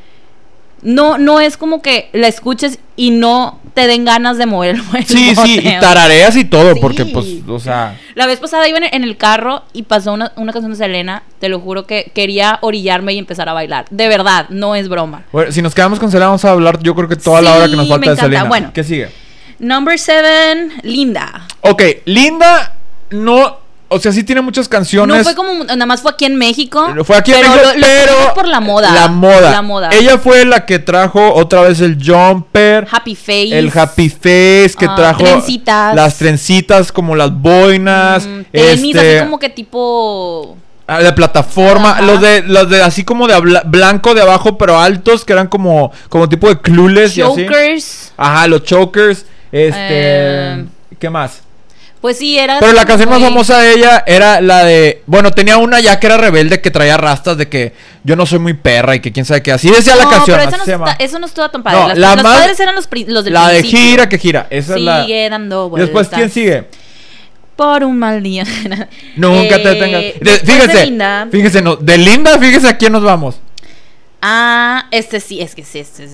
no, 0.82 1.18
no 1.18 1.40
es 1.40 1.56
como 1.56 1.82
que 1.82 2.10
la 2.12 2.28
escuches 2.28 2.78
y 2.98 3.12
no 3.12 3.61
te 3.74 3.88
den 3.88 4.06
ganas 4.06 4.38
de 4.38 4.46
mover 4.46 4.76
el 4.76 5.06
Sí, 5.06 5.36
sí, 5.36 5.60
y 5.60 5.80
tarareas 5.80 6.36
y 6.36 6.46
todo, 6.46 6.74
Sí. 6.74 6.80
porque 6.82 7.06
pues, 7.06 7.28
o 7.48 7.60
sea... 7.60 7.98
La 8.16 8.28
vez 8.28 8.40
pasada 8.40 8.68
iba 8.68 8.78
en, 8.78 9.04
el 9.04 9.18
carro 9.18 9.64
y 9.74 9.84
pasó 9.84 10.14
una, 10.14 10.32
una 10.36 10.52
canción 10.52 10.72
de 10.72 10.78
Selena. 10.78 11.24
Te 11.40 11.50
lo 11.50 11.60
juro 11.60 11.86
que 11.86 12.12
quería 12.14 12.60
orillarme 12.62 13.14
y 13.14 13.18
empezar 13.18 13.48
a 13.50 13.54
bailar. 13.54 13.86
De 13.90 14.08
verdad, 14.08 14.48
no 14.50 14.76
es 14.76 14.90
broma. 14.90 15.24
Bueno, 15.32 15.52
si 15.52 15.62
nos 15.62 15.74
quedamos 15.74 16.00
con 16.00 16.12
Selena, 16.12 16.28
vamos 16.28 16.46
a 16.46 16.52
hablar 16.52 16.80
yo 16.82 16.94
creo 16.96 17.08
que 17.08 17.16
toda 17.16 17.42
la 17.42 17.56
hora 17.56 17.70
que 17.70 17.76
nos 17.76 17.88
falta 17.88 18.12
de. 18.12 18.18
Selena. 18.18 18.44
Bueno. 18.46 18.72
¿Qué 18.74 18.84
sigue? 18.84 19.10
Number 19.60 19.98
seven, 19.98 20.74
Linda. 20.84 21.48
Ok, 21.62 21.84
Linda 22.06 22.76
no... 23.12 23.61
O 23.94 24.00
sea, 24.00 24.12
sí 24.14 24.24
tiene 24.24 24.40
muchas 24.42 24.70
canciones. 24.70 25.18
No 25.18 25.24
fue 25.24 25.36
como, 25.36 25.64
nada 25.66 25.86
más 25.86 26.02
fue 26.02 26.12
aquí 26.12 26.24
en 26.26 26.36
México. 26.38 26.88
Fue 27.04 27.18
aquí 27.18 27.34
en 27.34 27.42
pero 27.42 27.52
México, 27.52 27.70
lo- 27.74 27.80
lo 27.80 27.86
pero... 27.86 28.34
por 28.34 28.48
la 28.48 28.60
moda. 28.62 28.94
La 28.94 29.08
moda. 29.10 29.52
La 29.52 29.62
moda. 29.62 29.90
Ella 29.92 30.18
fue 30.18 30.46
la 30.46 30.66
que 30.66 30.80
trajo 30.80 31.34
otra 31.34 31.62
vez 31.62 31.82
el 31.82 31.98
jumper. 32.02 32.88
Happy 32.90 33.16
Face. 33.16 33.58
El 33.60 33.70
happy 33.78 34.10
face 34.10 34.72
que 34.80 34.86
Ah, 34.88 34.96
trajo 34.96 35.24
trencitas. 35.24 35.94
las 35.94 36.18
trencitas 36.18 36.92
como 36.92 37.16
las 37.18 37.34
boinas, 37.34 38.26
Mm, 38.26 38.42
tenis 38.52 38.96
este, 38.96 39.18
así 39.20 39.26
como 39.26 39.40
que 39.40 39.50
tipo. 39.50 40.58
ah, 40.88 41.00
de 41.00 41.12
plataforma, 41.14 41.92
Ajá. 41.92 42.02
los 42.02 42.22
de 42.22 42.44
los 42.44 42.70
de 42.70 42.82
así 42.82 43.04
como 43.04 43.28
de 43.28 43.34
abla- 43.34 43.64
blanco 43.66 44.14
de 44.14 44.22
abajo 44.22 44.58
pero 44.58 44.80
altos 44.80 45.26
que 45.26 45.34
eran 45.34 45.48
como 45.48 45.92
como 46.10 46.30
tipo 46.30 46.48
de 46.48 46.60
clules 46.60 47.18
y 47.18 47.22
así. 47.22 47.46
Chokers. 47.46 48.14
Ajá, 48.18 48.48
los 48.48 48.64
chokers, 48.64 49.26
este, 49.52 49.74
Eh, 49.80 50.66
¿qué 51.00 51.10
más? 51.10 51.42
Pues 52.02 52.18
sí, 52.18 52.38
era. 52.40 52.60
Pero 52.60 52.74
la 52.74 52.86
canción 52.86 53.10
más 53.10 53.22
famosa 53.22 53.60
de 53.60 53.74
ella 53.74 54.04
era 54.08 54.42
la 54.42 54.64
de. 54.64 55.04
Bueno, 55.06 55.32
tenía 55.32 55.58
una 55.58 55.80
ya 55.80 56.00
que 56.00 56.08
era 56.08 56.18
rebelde 56.18 56.60
que 56.60 56.72
traía 56.72 56.98
rastas 56.98 57.38
de 57.38 57.48
que 57.48 57.74
yo 58.04 58.16
no 58.16 58.26
soy 58.26 58.40
muy 58.40 58.54
perra 58.56 58.96
y 58.96 59.00
que 59.02 59.12
quién 59.12 59.24
sabe 59.24 59.44
qué. 59.44 59.52
Así 59.52 59.70
decía 59.70 59.96
la 59.96 60.10
canción. 60.10 60.38
pero 60.40 60.50
así 60.50 60.56
esa 60.64 60.78
no, 60.78 60.86
está- 60.88 61.04
eso 61.04 61.20
no 61.20 61.26
estuvo 61.28 61.50
tan 61.50 61.62
padre. 61.62 61.80
No, 61.80 61.88
Las- 61.90 61.98
la 62.00 62.16
los 62.16 62.24
más- 62.24 62.38
padres 62.40 62.60
eran 62.60 62.74
los, 62.76 62.88
pri- 62.88 63.06
los 63.06 63.24
del 63.24 63.34
La 63.34 63.50
de 63.50 63.62
gira 63.62 64.10
que 64.10 64.18
gira. 64.18 64.48
Esa 64.50 64.76
es 64.76 64.82
la. 64.82 65.04
Sigue 65.04 65.30
dando 65.30 65.70
Después, 65.70 65.92
vueltas. 65.92 66.18
¿quién 66.18 66.32
sigue? 66.32 66.64
Por 67.56 67.84
un 67.84 68.00
mal 68.00 68.24
día. 68.24 68.46
Nunca 69.16 69.58
te 69.58 69.62
Eh, 69.62 69.74
detengas. 69.76 70.02
De- 70.02 70.16
después 70.22 70.46
de 70.46 70.52
fíjese, 70.64 70.86
Linda. 70.88 71.28
fíjese, 71.32 71.62
no, 71.62 71.76
de 71.76 71.98
Linda, 72.00 72.40
fíjese 72.40 72.68
a 72.68 72.78
quién 72.78 72.94
nos 72.94 73.04
vamos. 73.04 73.40
Ah, 74.24 74.86
este 74.90 75.20
sí, 75.20 75.40
es 75.40 75.54
que 75.54 75.64
sí, 75.64 75.78
este 75.80 76.06
es 76.06 76.12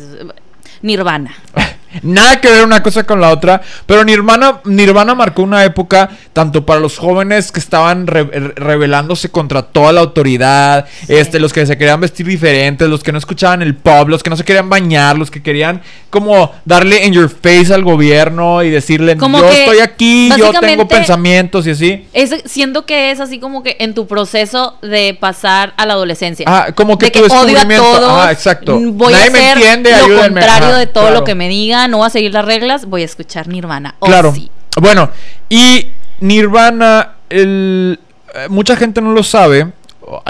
Nirvana. 0.81 1.33
Nada 2.01 2.41
que 2.41 2.49
ver 2.49 2.63
una 2.63 2.83
cosa 2.83 3.03
con 3.05 3.21
la 3.21 3.29
otra, 3.31 3.61
pero 3.85 4.03
Nirvana, 4.03 4.59
Nirvana 4.65 5.15
marcó 5.15 5.41
una 5.41 5.63
época 5.63 6.09
tanto 6.33 6.65
para 6.65 6.79
los 6.79 6.97
jóvenes 6.97 7.51
que 7.51 7.59
estaban 7.59 8.07
re- 8.07 8.23
re- 8.25 8.53
rebelándose 8.55 9.29
contra 9.29 9.61
toda 9.63 9.91
la 9.93 10.01
autoridad, 10.01 10.85
este, 11.07 11.39
los 11.39 11.53
que 11.53 11.65
se 11.65 11.77
querían 11.77 11.99
vestir 12.01 12.25
diferentes, 12.25 12.87
los 12.89 13.03
que 13.03 13.11
no 13.11 13.17
escuchaban 13.17 13.61
el 13.61 13.75
pop, 13.75 14.09
los 14.09 14.21
que 14.21 14.29
no 14.29 14.35
se 14.37 14.43
querían 14.43 14.69
bañar, 14.69 15.17
los 15.17 15.31
que 15.31 15.41
querían 15.41 15.81
como 16.09 16.51
darle 16.65 17.05
in 17.05 17.13
your 17.13 17.29
face 17.29 17.73
al 17.73 17.83
gobierno 17.83 18.63
y 18.63 18.69
decirle 18.69 19.17
Como 19.17 19.39
yo 19.39 19.49
estoy 19.49 19.79
aquí, 19.79 20.29
yo 20.37 20.51
tengo 20.59 20.87
pensamientos 20.87 21.67
y 21.67 21.71
así. 21.71 22.07
Es, 22.13 22.33
siendo 22.45 22.85
que 22.85 23.11
es 23.11 23.19
así 23.19 23.39
como 23.39 23.63
que 23.63 23.77
en 23.79 23.93
tu 23.93 24.07
proceso 24.07 24.77
de 24.81 25.17
pasar 25.19 25.73
a 25.77 25.85
la 25.85 25.93
adolescencia. 25.93 26.45
Ah, 26.47 26.67
como 26.75 26.97
que 26.97 27.07
de 27.07 27.11
tu 27.11 27.27
que 27.27 27.33
odio 27.33 27.59
a 27.59 27.67
todos. 27.67 28.09
Ajá, 28.11 28.31
exacto. 28.31 28.79
Voy 28.79 29.13
Nadie 29.13 29.27
a 29.27 29.31
me 29.31 29.51
entiende, 29.51 29.91
lo 29.91 29.97
ayúdenme. 29.97 30.21
contrario 30.41 30.67
Ajá, 30.69 30.77
de 30.77 30.87
todo 30.87 31.03
claro. 31.05 31.19
lo 31.19 31.23
que 31.23 31.35
me 31.35 31.47
diga. 31.81 31.87
No 31.87 31.97
voy 31.97 32.07
a 32.07 32.09
seguir 32.09 32.33
las 32.33 32.45
reglas. 32.45 32.85
Voy 32.85 33.01
a 33.01 33.05
escuchar 33.05 33.47
Nirvana. 33.47 33.95
Oh, 33.99 34.05
Claro. 34.07 34.33
sí. 34.33 34.49
Bueno, 34.79 35.09
y 35.49 35.87
Nirvana, 36.19 37.13
el, 37.29 37.99
eh, 38.35 38.47
mucha 38.49 38.75
gente 38.75 39.01
no 39.01 39.11
lo 39.11 39.23
sabe, 39.23 39.71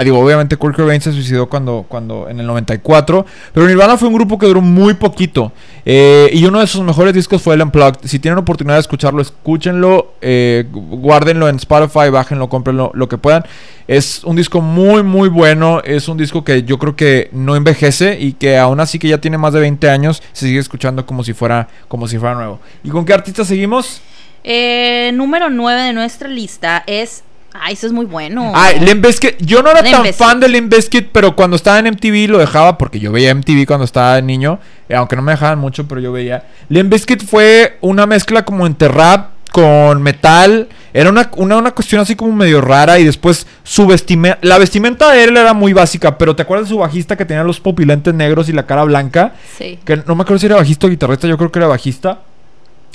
digo, 0.02 0.18
obviamente 0.18 0.56
Kurt 0.56 0.76
Cobain 0.76 1.00
se 1.00 1.12
suicidó 1.12 1.48
cuando, 1.48 1.84
cuando 1.88 2.28
en 2.28 2.40
el 2.40 2.46
94, 2.46 3.24
pero 3.52 3.66
Nirvana 3.66 3.96
fue 3.96 4.08
un 4.08 4.14
grupo 4.14 4.38
que 4.38 4.46
duró 4.46 4.60
muy 4.60 4.94
poquito. 4.94 5.52
Eh, 5.84 6.30
y 6.32 6.44
uno 6.44 6.60
de 6.60 6.66
sus 6.66 6.82
mejores 6.82 7.14
discos 7.14 7.42
fue 7.42 7.54
el 7.54 7.62
Unplugged. 7.62 8.06
Si 8.06 8.18
tienen 8.18 8.38
oportunidad 8.38 8.76
de 8.76 8.80
escucharlo, 8.80 9.22
escúchenlo, 9.22 10.14
eh, 10.20 10.64
guárdenlo 10.70 11.48
en 11.48 11.56
Spotify, 11.56 12.10
bájenlo, 12.10 12.48
cómprenlo, 12.48 12.90
lo 12.94 13.08
que 13.08 13.18
puedan. 13.18 13.44
Es 13.86 14.22
un 14.24 14.36
disco 14.36 14.60
muy, 14.60 15.02
muy 15.02 15.28
bueno. 15.28 15.80
Es 15.84 16.08
un 16.08 16.18
disco 16.18 16.44
que 16.44 16.64
yo 16.64 16.78
creo 16.78 16.94
que 16.94 17.30
no 17.32 17.56
envejece 17.56 18.18
y 18.20 18.34
que 18.34 18.58
aún 18.58 18.80
así 18.80 18.98
que 18.98 19.08
ya 19.08 19.18
tiene 19.18 19.38
más 19.38 19.52
de 19.52 19.60
20 19.60 19.88
años, 19.88 20.22
se 20.32 20.46
sigue 20.46 20.58
escuchando 20.58 21.06
como 21.06 21.24
si 21.24 21.32
fuera, 21.32 21.68
como 21.88 22.06
si 22.06 22.18
fuera 22.18 22.34
nuevo. 22.34 22.60
¿Y 22.84 22.90
con 22.90 23.04
qué 23.04 23.14
artista 23.14 23.44
seguimos? 23.44 24.02
Eh, 24.44 25.10
número 25.14 25.50
9 25.50 25.82
de 25.82 25.92
nuestra 25.92 26.28
lista 26.28 26.84
es. 26.86 27.24
Ay, 27.60 27.74
eso 27.74 27.86
es 27.86 27.92
muy 27.92 28.06
bueno. 28.06 28.52
Ay, 28.54 28.80
Limp 28.80 29.04
Bizkit. 29.06 29.36
Yo 29.40 29.62
no 29.62 29.70
era 29.70 29.82
Limp 29.82 29.94
tan 29.94 30.02
Bizkit. 30.04 30.18
fan 30.18 30.40
de 30.40 30.48
Limp 30.48 30.72
Bizkit, 30.74 31.08
pero 31.12 31.34
cuando 31.36 31.56
estaba 31.56 31.78
en 31.78 31.86
MTV 31.86 32.28
lo 32.30 32.38
dejaba 32.38 32.78
porque 32.78 32.98
yo 33.00 33.12
veía 33.12 33.34
MTV 33.34 33.66
cuando 33.66 33.84
estaba 33.84 34.20
niño. 34.20 34.58
eh, 34.88 34.94
aunque 34.94 35.16
no 35.16 35.22
me 35.22 35.32
dejaban 35.32 35.58
mucho, 35.58 35.86
pero 35.88 36.00
yo 36.00 36.12
veía. 36.12 36.44
Limp 36.68 36.92
Bizkit 36.92 37.24
fue 37.24 37.78
una 37.80 38.06
mezcla 38.06 38.44
como 38.44 38.66
entre 38.66 38.88
rap 38.88 39.30
con 39.52 40.02
metal. 40.02 40.68
Era 40.92 41.10
una, 41.10 41.30
una, 41.36 41.56
una 41.56 41.70
cuestión 41.72 42.00
así 42.00 42.14
como 42.16 42.32
medio 42.32 42.60
rara. 42.60 42.98
Y 42.98 43.04
después 43.04 43.46
su 43.64 43.86
vestimenta. 43.86 44.38
La 44.42 44.58
vestimenta 44.58 45.10
de 45.12 45.24
él 45.24 45.36
era 45.36 45.54
muy 45.54 45.72
básica. 45.72 46.18
Pero 46.18 46.36
¿te 46.36 46.42
acuerdas 46.42 46.68
de 46.68 46.74
su 46.74 46.78
bajista 46.78 47.16
que 47.16 47.24
tenía 47.24 47.42
los 47.44 47.58
pupilentes 47.60 48.12
negros 48.14 48.48
y 48.48 48.52
la 48.52 48.66
cara 48.66 48.84
blanca? 48.84 49.34
Sí. 49.56 49.78
Que 49.84 49.96
no 50.06 50.14
me 50.14 50.22
acuerdo 50.22 50.38
si 50.38 50.46
era 50.46 50.56
bajista 50.56 50.86
o 50.86 50.90
guitarrista, 50.90 51.26
yo 51.26 51.36
creo 51.38 51.50
que 51.50 51.58
era 51.58 51.68
bajista. 51.68 52.20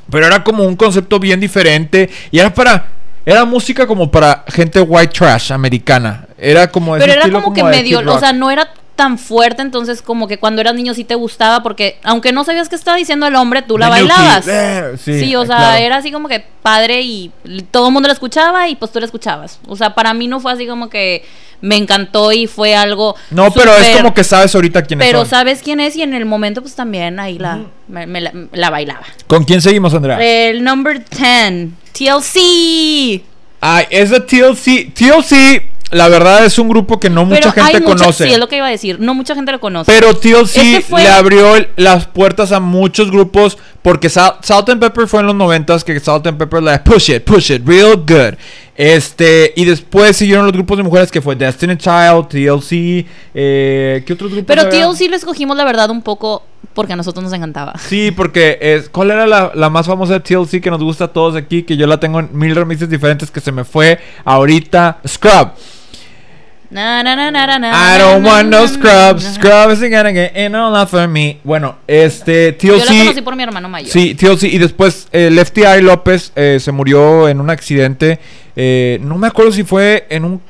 Pero 0.09 0.25
era 0.27 0.43
como 0.43 0.63
un 0.63 0.75
concepto 0.75 1.19
bien 1.19 1.39
diferente. 1.39 2.09
Y 2.31 2.39
era 2.39 2.53
para. 2.53 2.87
Era 3.25 3.45
música 3.45 3.87
como 3.87 4.11
para 4.11 4.43
gente 4.49 4.81
white 4.81 5.13
trash 5.17 5.51
americana. 5.51 6.27
Era 6.37 6.67
como 6.67 6.93
Pero 6.93 7.11
era 7.11 7.21
estilo 7.21 7.41
como 7.41 7.55
que 7.55 7.63
medio. 7.63 7.99
O 7.99 8.19
sea, 8.19 8.33
no 8.33 8.51
era 8.51 8.69
tan 8.95 9.17
fuerte, 9.17 9.61
entonces 9.61 10.01
como 10.01 10.27
que 10.27 10.37
cuando 10.37 10.61
eras 10.61 10.75
niño 10.75 10.93
sí 10.93 11.03
te 11.03 11.15
gustaba, 11.15 11.63
porque 11.63 11.97
aunque 12.03 12.31
no 12.31 12.43
sabías 12.43 12.69
qué 12.69 12.75
estaba 12.75 12.97
diciendo 12.97 13.25
el 13.25 13.35
hombre, 13.35 13.61
tú 13.63 13.77
la 13.77 13.89
bailabas. 13.89 14.47
Eh, 14.47 14.93
sí, 14.97 15.19
Sí, 15.19 15.35
o 15.35 15.43
eh, 15.43 15.47
sea, 15.47 15.57
claro. 15.57 15.83
era 15.83 15.97
así 15.97 16.11
como 16.11 16.27
que 16.27 16.45
padre 16.61 17.01
y 17.01 17.31
todo 17.71 17.87
el 17.87 17.93
mundo 17.93 18.07
la 18.07 18.13
escuchaba 18.13 18.67
y 18.69 18.75
pues 18.75 18.91
tú 18.91 18.99
la 18.99 19.05
escuchabas. 19.05 19.59
O 19.67 19.75
sea, 19.75 19.95
para 19.95 20.13
mí 20.13 20.27
no 20.27 20.39
fue 20.39 20.51
así 20.51 20.67
como 20.67 20.89
que 20.89 21.25
me 21.61 21.75
encantó 21.77 22.31
y 22.31 22.45
fue 22.45 22.75
algo. 22.75 23.15
No, 23.31 23.49
pero 23.51 23.75
es 23.75 23.97
como 23.97 24.13
que 24.13 24.23
sabes 24.23 24.53
ahorita 24.53 24.83
quiénes 24.83 25.07
Pero 25.07 25.19
son. 25.21 25.29
sabes 25.29 25.61
quién 25.63 25.79
es 25.79 25.95
y 25.95 26.01
en 26.03 26.13
el 26.13 26.25
momento 26.25 26.61
pues 26.61 26.75
también 26.75 27.19
ahí 27.19 27.39
la, 27.39 27.61
me, 27.87 28.05
me 28.05 28.21
la, 28.21 28.31
la 28.51 28.69
bailaba. 28.69 29.05
¿Con 29.27 29.43
quién 29.45 29.61
seguimos, 29.61 29.93
Andrea? 29.93 30.17
El 30.21 30.63
number 30.63 31.03
10, 31.09 31.69
TLC. 31.93 33.23
Ay, 33.61 33.85
es 33.89 34.09
de 34.09 34.19
TLC. 34.19 34.93
TLC, 34.93 35.69
la 35.93 36.07
verdad, 36.09 36.45
es 36.45 36.57
un 36.59 36.67
grupo 36.69 36.99
que 36.99 37.09
no 37.09 37.25
mucha 37.25 37.51
Pero 37.53 37.65
gente 37.67 37.81
mucha- 37.81 38.03
conoce. 38.03 38.23
Sí, 38.25 38.31
es 38.33 38.39
lo 38.39 38.47
que 38.47 38.57
iba 38.57 38.67
a 38.67 38.71
decir. 38.71 38.99
No 38.99 39.13
mucha 39.13 39.35
gente 39.35 39.51
lo 39.51 39.59
conoce. 39.59 39.91
Pero 39.91 40.15
TLC 40.15 40.57
Este 40.77 40.81
fue- 40.81 41.03
le 41.03 41.09
abrió 41.09 41.55
el- 41.55 41.69
las 41.75 42.05
puertas 42.07 42.51
a 42.51 42.59
muchos 42.59 43.09
grupos 43.11 43.57
porque 43.81 44.09
Sal- 44.09 44.35
Salt 44.41 44.69
and 44.69 44.81
Pepper 44.81 45.07
fue 45.07 45.19
en 45.21 45.27
los 45.27 45.35
noventas 45.35 45.83
que 45.83 45.99
Salt 45.99 46.25
and 46.27 46.37
Pepper 46.37 46.63
le 46.63 46.79
push 46.79 47.09
it, 47.11 47.23
push 47.23 47.51
it, 47.51 47.61
real 47.67 47.95
good. 47.97 48.35
Este, 48.75 49.53
y 49.55 49.65
después 49.65 50.17
siguieron 50.17 50.45
los 50.45 50.53
grupos 50.53 50.77
de 50.77 50.83
mujeres 50.83 51.11
que 51.11 51.21
fue 51.21 51.35
Destiny 51.35 51.77
Child, 51.77 52.27
TLC, 52.27 53.05
eh, 53.35 54.03
¿qué 54.05 54.13
otros 54.13 54.31
grupos? 54.31 54.47
Pero 54.47 54.61
había? 54.63 54.87
TLC 54.87 55.09
lo 55.09 55.15
escogimos, 55.15 55.55
la 55.55 55.63
verdad, 55.63 55.91
un 55.91 56.01
poco 56.01 56.43
porque 56.73 56.93
a 56.93 56.95
nosotros 56.95 57.23
nos 57.23 57.33
encantaba. 57.33 57.73
Sí, 57.77 58.09
porque 58.09 58.57
es, 58.59 58.89
¿cuál 58.89 59.11
era 59.11 59.27
la, 59.27 59.51
la 59.53 59.69
más 59.69 59.85
famosa 59.85 60.13
de 60.13 60.19
TLC 60.21 60.59
que 60.59 60.71
nos 60.71 60.81
gusta 60.81 61.03
a 61.05 61.07
todos 61.09 61.35
aquí? 61.35 61.61
Que 61.61 61.77
yo 61.77 61.85
la 61.85 61.99
tengo 61.99 62.19
en 62.19 62.29
mil 62.33 62.55
remixes 62.55 62.89
diferentes 62.89 63.29
que 63.29 63.41
se 63.41 63.51
me 63.51 63.63
fue 63.63 63.99
ahorita. 64.25 64.97
Scrub. 65.07 65.49
Na, 66.73 67.03
na, 67.03 67.15
na, 67.15 67.31
na, 67.31 67.45
na, 67.47 67.59
na, 67.59 67.95
I 67.95 67.99
don't 67.99 68.23
na, 68.23 68.29
want 68.29 68.49
na, 68.49 68.59
no 68.61 68.67
scrubs. 68.67 69.23
na. 69.23 69.33
Scrub 69.33 69.71
is 69.71 69.79
gonna 69.79 70.11
get 70.11 70.35
in 70.35 70.55
all 70.55 70.71
not 70.71 70.89
for 70.89 71.07
me. 71.07 71.39
Bueno, 71.43 71.75
este 71.87 72.57
Yo 72.59 72.75
la 72.77 72.85
conocí 72.85 73.07
TLC. 73.13 73.23
por 73.23 73.35
mi 73.35 73.43
hermano 73.43 73.69
mayor. 73.69 73.91
Sí, 73.91 74.15
TLC. 74.15 74.43
Y 74.45 74.57
después 74.57 75.07
eh, 75.11 75.29
Lefty 75.31 75.61
Eye 75.61 75.81
López 75.81 76.31
eh, 76.35 76.57
se 76.59 76.71
murió 76.71 77.29
en 77.29 77.39
un 77.39 77.49
accidente. 77.49 78.19
eh, 78.55 78.99
no 79.01 79.17
me 79.17 79.27
acuerdo 79.27 79.51
si 79.51 79.63
fue 79.63 80.05
en 80.09 80.25
un. 80.25 80.41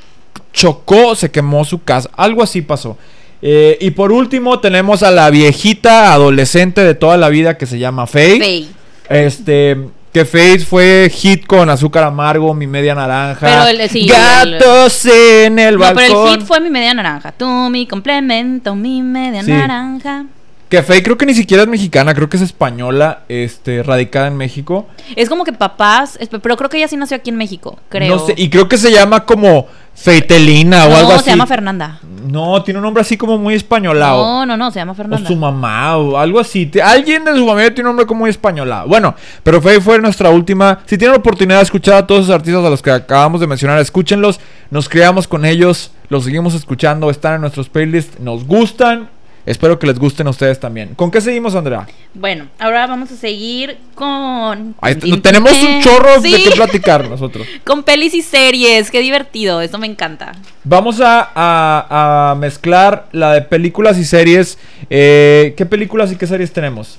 Chocó, 0.54 1.16
se 1.16 1.32
quemó 1.32 1.66
su 1.66 1.84
casa. 1.84 2.10
Algo 2.16 2.44
así 2.44 2.62
pasó. 2.62 2.98
Eh, 3.42 3.78
y 3.82 3.92
por 3.92 4.12
último 4.12 4.60
tenemos 4.60 5.04
a 5.04 5.12
la 5.12 5.30
viejita 5.30 6.14
adolescente 6.14 6.82
de 6.82 6.96
toda 6.96 7.18
la 7.18 7.30
vida 7.30 7.58
que 7.58 7.66
se 7.66 7.80
llama 7.80 8.08
Faye. 8.08 8.38
Faye. 8.40 8.68
Este, 9.10 9.76
que 10.14 10.26
Face 10.26 10.60
fue 10.60 11.10
hit 11.14 11.46
con 11.46 11.70
azúcar 11.70 12.04
amargo, 12.04 12.54
mi 12.54 12.68
media 12.68 12.94
naranja. 12.96 13.46
Pero 13.48 13.68
el- 13.82 13.90
sí, 13.90 14.08
Gatos 14.08 15.06
en 15.06 15.58
el 15.60 15.74
No, 15.74 15.80
balcón. 15.82 16.04
pero 16.08 16.28
el 16.28 16.38
hit 16.38 16.46
fue 16.48 16.60
mi 16.60 16.70
media 16.70 16.94
naranja. 16.94 17.32
Tú, 17.32 17.48
mi 17.70 17.88
complemento, 17.88 18.76
mi 18.76 19.02
media 19.02 19.44
Sí. 19.44 19.52
naranja. 19.52 20.26
Que 20.70 20.82
Faye 20.82 21.04
creo 21.04 21.18
que 21.20 21.26
ni 21.28 21.36
siquiera 21.36 21.64
es 21.64 21.70
mexicana, 21.70 22.16
creo 22.16 22.30
que 22.30 22.38
es 22.38 22.42
española, 22.44 23.20
este, 23.30 23.84
radicada 23.84 24.26
en 24.28 24.38
México. 24.38 24.88
Es 25.16 25.30
como 25.30 25.44
que 25.44 25.54
papás, 25.54 26.18
pero 26.42 26.58
creo 26.58 26.70
que 26.70 26.78
ella 26.78 26.88
sí 26.88 26.98
nació 26.98 27.18
aquí 27.18 27.30
en 27.30 27.36
México, 27.36 27.80
creo. 27.90 28.16
No 28.16 28.26
sé, 28.26 28.34
y 28.38 28.50
creo 28.50 28.68
que 28.68 28.78
se 28.78 28.92
llama 28.92 29.24
como 29.26 29.68
Feitelina 29.96 30.86
o 30.86 30.90
No, 30.90 30.96
algo 30.98 31.12
así. 31.14 31.26
se 31.26 31.30
llama 31.30 31.46
Fernanda. 31.46 32.00
No, 32.28 32.64
tiene 32.64 32.80
un 32.80 32.84
nombre 32.84 33.02
así 33.02 33.16
como 33.18 33.38
muy 33.38 33.54
españolado. 33.54 34.24
No, 34.24 34.46
no, 34.46 34.58
no, 34.58 34.72
se 34.72 34.80
llama 34.80 34.94
O 34.94 34.96
Fernanda. 34.96 35.28
su 35.28 35.36
mamá 35.36 35.98
o 35.98 36.18
algo 36.18 36.40
así. 36.40 36.70
Alguien 36.84 37.24
de 37.26 37.36
su 37.36 37.46
familia 37.46 37.74
tiene 37.74 37.90
un 37.90 37.96
nombre 37.96 38.06
como 38.08 38.22
muy 38.22 38.30
españolado. 38.30 38.88
Bueno, 38.88 39.14
pero 39.44 39.62
Faye 39.62 39.80
fue 39.82 40.00
nuestra 40.00 40.30
última. 40.30 40.80
Si 40.86 40.98
tienen 40.98 41.14
la 41.14 41.20
oportunidad 41.20 41.58
de 41.58 41.64
escuchar 41.64 41.96
a 41.96 42.08
todos 42.08 42.24
esos 42.24 42.34
artistas 42.36 42.66
a 42.66 42.70
los 42.70 42.82
que 42.82 42.92
acabamos 42.92 43.40
de 43.42 43.48
mencionar, 43.48 43.80
escúchenlos. 43.80 44.40
Nos 44.72 44.90
creamos 44.90 45.28
con 45.28 45.46
ellos. 45.46 45.92
Los 46.10 46.24
seguimos 46.24 46.54
escuchando. 46.56 47.10
Están 47.10 47.36
en 47.36 47.42
nuestros 47.42 47.70
playlists. 47.70 48.20
Nos 48.20 48.46
gustan. 48.46 49.10
Espero 49.46 49.78
que 49.78 49.88
les 49.88 50.00
gusten 50.00 50.26
a 50.28 50.30
ustedes 50.30 50.58
también. 50.60 50.96
¿Con 50.96 51.12
qué 51.12 51.20
seguimos, 51.20 51.54
Andrea? 51.54 51.86
Bueno, 52.14 52.48
ahora 52.60 52.88
vamos 52.88 53.12
a 53.12 53.16
seguir 53.18 53.78
con. 53.94 54.74
Ahí 54.80 54.96
tenemos 55.22 55.52
un 55.62 55.82
chorro 55.82 56.22
de 56.22 56.32
qué 56.44 56.52
platicar 56.56 57.10
nosotros. 57.10 57.46
Con 57.66 57.84
pelis 57.84 58.14
y 58.14 58.22
series, 58.22 58.90
qué 58.90 59.02
divertido, 59.02 59.60
eso 59.62 59.78
me 59.78 59.88
encanta. 59.88 60.32
Vamos 60.64 61.02
a, 61.02 61.30
a- 61.36 62.32
a 62.32 62.36
mezclar 62.36 63.08
la 63.12 63.34
de 63.34 63.42
películas 63.42 63.98
y 63.98 64.06
series. 64.06 64.58
Eh, 64.90 65.54
¿Qué 65.58 65.66
películas 65.66 66.12
y 66.12 66.16
qué 66.16 66.26
series 66.26 66.54
tenemos? 66.54 66.98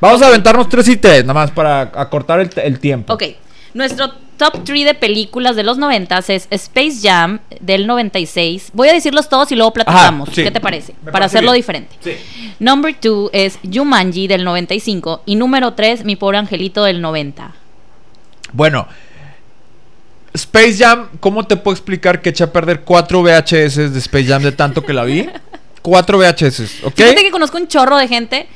Vamos 0.00 0.22
a 0.22 0.28
aventarnos 0.28 0.68
tres 0.68 0.86
y 0.88 0.96
tres, 0.96 1.22
nada 1.24 1.34
más 1.34 1.50
para 1.50 1.80
acortar 1.80 2.38
el, 2.38 2.50
el 2.56 2.78
tiempo. 2.78 3.12
Ok, 3.14 3.24
nuestro 3.72 4.12
top 4.36 4.64
3 4.64 4.84
de 4.84 4.94
películas 4.94 5.56
de 5.56 5.62
los 5.62 5.78
90 5.78 6.18
es 6.28 6.48
Space 6.50 6.98
Jam 7.02 7.40
del 7.60 7.86
96. 7.86 8.70
Voy 8.72 8.88
a 8.88 8.92
decirlos 8.92 9.28
todos 9.28 9.50
y 9.52 9.56
luego 9.56 9.72
platicamos. 9.72 10.28
Ajá, 10.28 10.34
sí. 10.34 10.44
¿Qué 10.44 10.50
te 10.50 10.60
parece? 10.60 10.94
Me 11.04 11.12
Para 11.12 11.26
hacerlo 11.26 11.52
bien. 11.52 11.60
diferente. 11.62 11.96
Sí. 12.02 12.16
Number 12.58 12.96
2 13.00 13.30
es 13.32 13.58
Jumanji 13.72 14.26
del 14.26 14.44
95 14.44 15.22
y 15.26 15.36
número 15.36 15.74
3 15.74 16.04
Mi 16.04 16.16
pobre 16.16 16.38
angelito 16.38 16.84
del 16.84 17.00
90. 17.00 17.54
Bueno, 18.52 18.86
Space 20.32 20.76
Jam, 20.78 21.08
¿cómo 21.20 21.46
te 21.46 21.56
puedo 21.56 21.74
explicar 21.74 22.20
que 22.20 22.30
eché 22.30 22.44
a 22.44 22.52
perder 22.52 22.80
cuatro 22.80 23.22
VHS 23.22 23.92
de 23.92 23.98
Space 23.98 24.26
Jam 24.26 24.42
de 24.42 24.52
tanto 24.52 24.82
que 24.84 24.92
la 24.92 25.04
vi? 25.04 25.28
Cuatro 25.82 26.16
VHS, 26.16 26.82
¿ok? 26.84 26.94
Fíjate 26.94 27.22
que 27.22 27.30
conozco 27.30 27.58
un 27.58 27.68
chorro 27.68 27.98
de 27.98 28.08
gente 28.08 28.48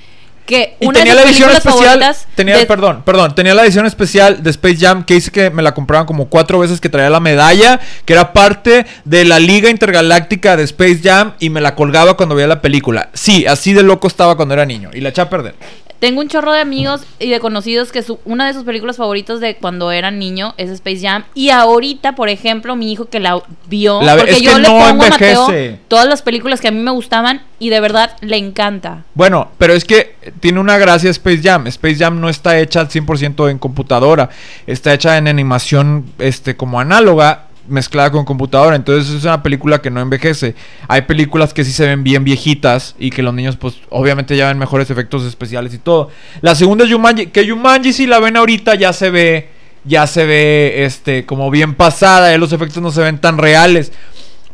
que 0.48 0.76
Y 0.80 0.86
una 0.86 0.98
tenía 1.00 1.14
de 1.14 1.20
la 1.20 1.26
edición 1.28 1.50
especial. 1.50 2.16
Tenía, 2.34 2.56
de- 2.56 2.66
perdón, 2.66 3.02
perdón. 3.04 3.34
Tenía 3.34 3.54
la 3.54 3.64
edición 3.64 3.84
especial 3.84 4.42
de 4.42 4.50
Space 4.50 4.78
Jam 4.78 5.04
que 5.04 5.14
hice 5.16 5.30
que 5.30 5.50
me 5.50 5.62
la 5.62 5.74
compraban 5.74 6.06
como 6.06 6.28
cuatro 6.28 6.58
veces 6.58 6.80
que 6.80 6.88
traía 6.88 7.10
la 7.10 7.20
medalla, 7.20 7.78
que 8.06 8.14
era 8.14 8.32
parte 8.32 8.86
de 9.04 9.24
la 9.26 9.38
Liga 9.38 9.68
Intergaláctica 9.68 10.56
de 10.56 10.64
Space 10.64 11.00
Jam 11.04 11.34
y 11.38 11.50
me 11.50 11.60
la 11.60 11.74
colgaba 11.74 12.16
cuando 12.16 12.34
veía 12.34 12.48
la 12.48 12.62
película. 12.62 13.10
Sí, 13.12 13.46
así 13.46 13.74
de 13.74 13.82
loco 13.82 14.08
estaba 14.08 14.36
cuando 14.36 14.54
era 14.54 14.64
niño 14.64 14.90
y 14.94 15.00
la 15.02 15.10
eché 15.10 15.20
a 15.20 15.28
perder. 15.28 15.54
Tengo 15.98 16.20
un 16.20 16.28
chorro 16.28 16.52
de 16.52 16.60
amigos 16.60 17.02
y 17.18 17.30
de 17.30 17.40
conocidos 17.40 17.90
que 17.90 18.02
su, 18.02 18.20
una 18.24 18.46
de 18.46 18.54
sus 18.54 18.64
películas 18.64 18.96
favoritas 18.96 19.40
de 19.40 19.56
cuando 19.56 19.90
era 19.90 20.10
niño 20.10 20.54
es 20.56 20.70
Space 20.70 21.00
Jam. 21.00 21.24
Y 21.34 21.50
ahorita, 21.50 22.14
por 22.14 22.28
ejemplo, 22.28 22.76
mi 22.76 22.92
hijo 22.92 23.06
que 23.06 23.20
la 23.20 23.42
vio, 23.66 24.00
La 24.02 24.16
porque 24.16 24.40
yo 24.40 24.58
le 24.58 24.68
no 24.68 24.78
pongo 24.78 25.04
a 25.04 25.08
Mateo 25.08 25.48
todas 25.88 26.06
las 26.06 26.22
películas 26.22 26.60
que 26.60 26.68
a 26.68 26.70
mí 26.70 26.80
me 26.80 26.90
gustaban 26.90 27.42
y 27.58 27.70
de 27.70 27.80
verdad 27.80 28.16
le 28.20 28.36
encanta. 28.36 29.04
Bueno, 29.14 29.50
pero 29.58 29.74
es 29.74 29.84
que 29.84 30.14
tiene 30.40 30.60
una 30.60 30.78
gracia 30.78 31.10
Space 31.10 31.40
Jam. 31.42 31.66
Space 31.66 31.96
Jam 31.96 32.20
no 32.20 32.28
está 32.28 32.58
hecha 32.58 32.80
al 32.80 32.88
100% 32.88 33.50
en 33.50 33.58
computadora. 33.58 34.30
Está 34.66 34.94
hecha 34.94 35.18
en 35.18 35.26
animación 35.26 36.04
este, 36.18 36.56
como 36.56 36.78
análoga 36.80 37.47
mezclada 37.68 38.10
con 38.10 38.24
computadora. 38.24 38.76
Entonces 38.76 39.14
es 39.14 39.24
una 39.24 39.42
película 39.42 39.80
que 39.80 39.90
no 39.90 40.00
envejece. 40.00 40.54
Hay 40.88 41.02
películas 41.02 41.54
que 41.54 41.64
sí 41.64 41.72
se 41.72 41.86
ven 41.86 42.04
bien 42.04 42.24
viejitas 42.24 42.94
y 42.98 43.10
que 43.10 43.22
los 43.22 43.34
niños 43.34 43.56
pues 43.56 43.76
obviamente 43.90 44.36
ya 44.36 44.48
ven 44.48 44.58
mejores 44.58 44.90
efectos 44.90 45.24
especiales 45.24 45.74
y 45.74 45.78
todo. 45.78 46.10
La 46.40 46.54
segunda 46.54 46.84
es 46.84 46.92
Jumanji. 46.92 47.26
Que 47.26 47.48
Jumanji 47.48 47.92
si 47.92 48.06
la 48.06 48.18
ven 48.20 48.36
ahorita 48.36 48.74
ya 48.74 48.92
se 48.92 49.10
ve... 49.10 49.50
Ya 49.84 50.06
se 50.06 50.26
ve 50.26 50.84
este 50.84 51.24
como 51.24 51.50
bien 51.50 51.74
pasada. 51.74 52.30
Ya 52.30 52.38
los 52.38 52.52
efectos 52.52 52.82
no 52.82 52.90
se 52.90 53.00
ven 53.00 53.18
tan 53.20 53.38
reales. 53.38 53.92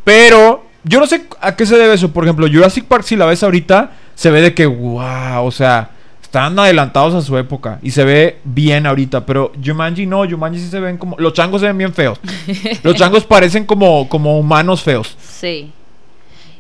Pero 0.04 0.66
yo 0.84 1.00
no 1.00 1.06
sé 1.06 1.24
a 1.40 1.56
qué 1.56 1.66
se 1.66 1.76
debe 1.76 1.94
eso. 1.94 2.12
Por 2.12 2.24
ejemplo, 2.24 2.46
Jurassic 2.46 2.84
Park, 2.84 3.04
si 3.04 3.16
la 3.16 3.26
ves 3.26 3.42
ahorita, 3.42 3.92
se 4.14 4.30
ve 4.30 4.42
de 4.42 4.54
que, 4.54 4.66
wow, 4.66 5.44
o 5.44 5.50
sea, 5.50 5.90
están 6.34 6.58
adelantados 6.58 7.14
a 7.14 7.22
su 7.22 7.38
época 7.38 7.78
y 7.80 7.92
se 7.92 8.02
ve 8.02 8.40
bien 8.42 8.86
ahorita, 8.86 9.24
pero 9.24 9.52
Jumanji 9.64 10.04
no, 10.04 10.28
Jumanji 10.28 10.58
sí 10.58 10.68
se 10.68 10.80
ven 10.80 10.98
como 10.98 11.14
los 11.16 11.32
changos 11.32 11.60
se 11.60 11.68
ven 11.68 11.78
bien 11.78 11.94
feos. 11.94 12.18
Los 12.82 12.96
changos 12.96 13.24
parecen 13.24 13.64
como 13.64 14.08
como 14.08 14.36
humanos 14.36 14.82
feos. 14.82 15.16
Sí. 15.22 15.70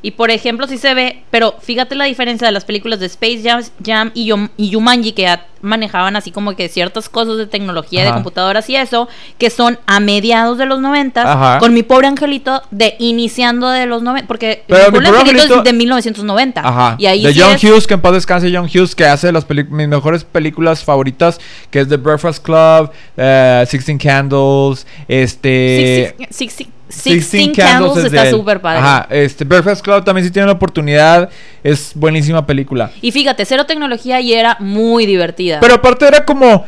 Y 0.04 0.10
por 0.10 0.30
ejemplo, 0.30 0.66
sí 0.66 0.76
se 0.76 0.92
ve, 0.92 1.22
pero 1.30 1.54
fíjate 1.62 1.94
la 1.94 2.04
diferencia 2.04 2.46
de 2.46 2.52
las 2.52 2.66
películas 2.66 3.00
de 3.00 3.06
Space 3.06 3.40
Jam, 3.42 3.62
Jam 3.82 4.10
y, 4.12 4.26
Yumanji, 4.58 5.12
que 5.12 5.34
manejaban 5.62 6.14
así 6.14 6.30
como 6.30 6.54
que 6.54 6.68
ciertas 6.68 7.08
cosas 7.08 7.38
de 7.38 7.46
tecnología, 7.46 8.04
de 8.04 8.12
computadoras 8.12 8.68
y 8.68 8.76
eso, 8.76 9.08
que 9.38 9.48
son 9.48 9.78
a 9.86 10.00
mediados 10.00 10.58
de 10.58 10.66
los 10.66 10.78
90, 10.78 11.56
con 11.58 11.72
mi 11.72 11.82
pobre 11.82 12.08
angelito 12.08 12.60
de 12.70 12.96
iniciando 12.98 13.70
de 13.70 13.86
los 13.86 14.02
90, 14.02 14.28
porque 14.28 14.62
pero 14.66 14.92
mi 14.92 14.98
angelito, 14.98 15.60
es 15.60 15.64
de 15.64 15.72
1990. 15.72 16.60
Ajá. 16.60 16.96
Y 16.98 17.22
de 17.22 17.34
John. 17.34 17.56
Hughes, 17.56 17.86
que 17.86 17.94
en 17.94 18.02
paz 18.02 18.12
descanse 18.12 18.54
John 18.54 18.66
Hughes, 18.66 18.94
que 18.94 19.06
hace 19.06 19.32
las 19.32 19.48
mis 19.48 19.88
mejores 19.88 20.22
películas 20.24 20.84
favoritas, 20.84 21.40
que 21.70 21.80
es 21.80 21.88
The 21.88 21.96
Breakfast 21.96 22.44
Club, 22.44 22.90
uh, 23.16 23.64
Sixteen 23.64 23.96
Candles, 23.96 24.86
este... 25.08 26.14
Sixteen... 26.28 26.28
Six, 26.30 26.68
16 26.88 27.56
Candles, 27.56 27.92
Candles 27.92 28.04
está 28.04 28.30
súper 28.30 28.60
padre. 28.60 28.80
Ajá, 28.80 29.06
este, 29.10 29.44
Breakfast 29.44 29.82
Club 29.82 30.04
también 30.04 30.26
si 30.26 30.30
tienen 30.30 30.48
la 30.48 30.54
oportunidad, 30.54 31.30
es 31.62 31.92
buenísima 31.94 32.46
película. 32.46 32.90
Y 33.00 33.10
fíjate, 33.10 33.44
cero 33.44 33.64
tecnología 33.66 34.20
y 34.20 34.34
era 34.34 34.56
muy 34.60 35.06
divertida. 35.06 35.60
Pero 35.60 35.74
aparte 35.74 36.06
era 36.06 36.24
como... 36.24 36.64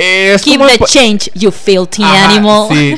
Eh, 0.00 0.34
es 0.34 0.42
Keep 0.42 0.60
the 0.60 0.84
change, 0.84 1.30
you 1.34 1.50
filthy 1.50 2.04
Ajá, 2.04 2.30
animal. 2.30 2.68
Sí, 2.70 2.96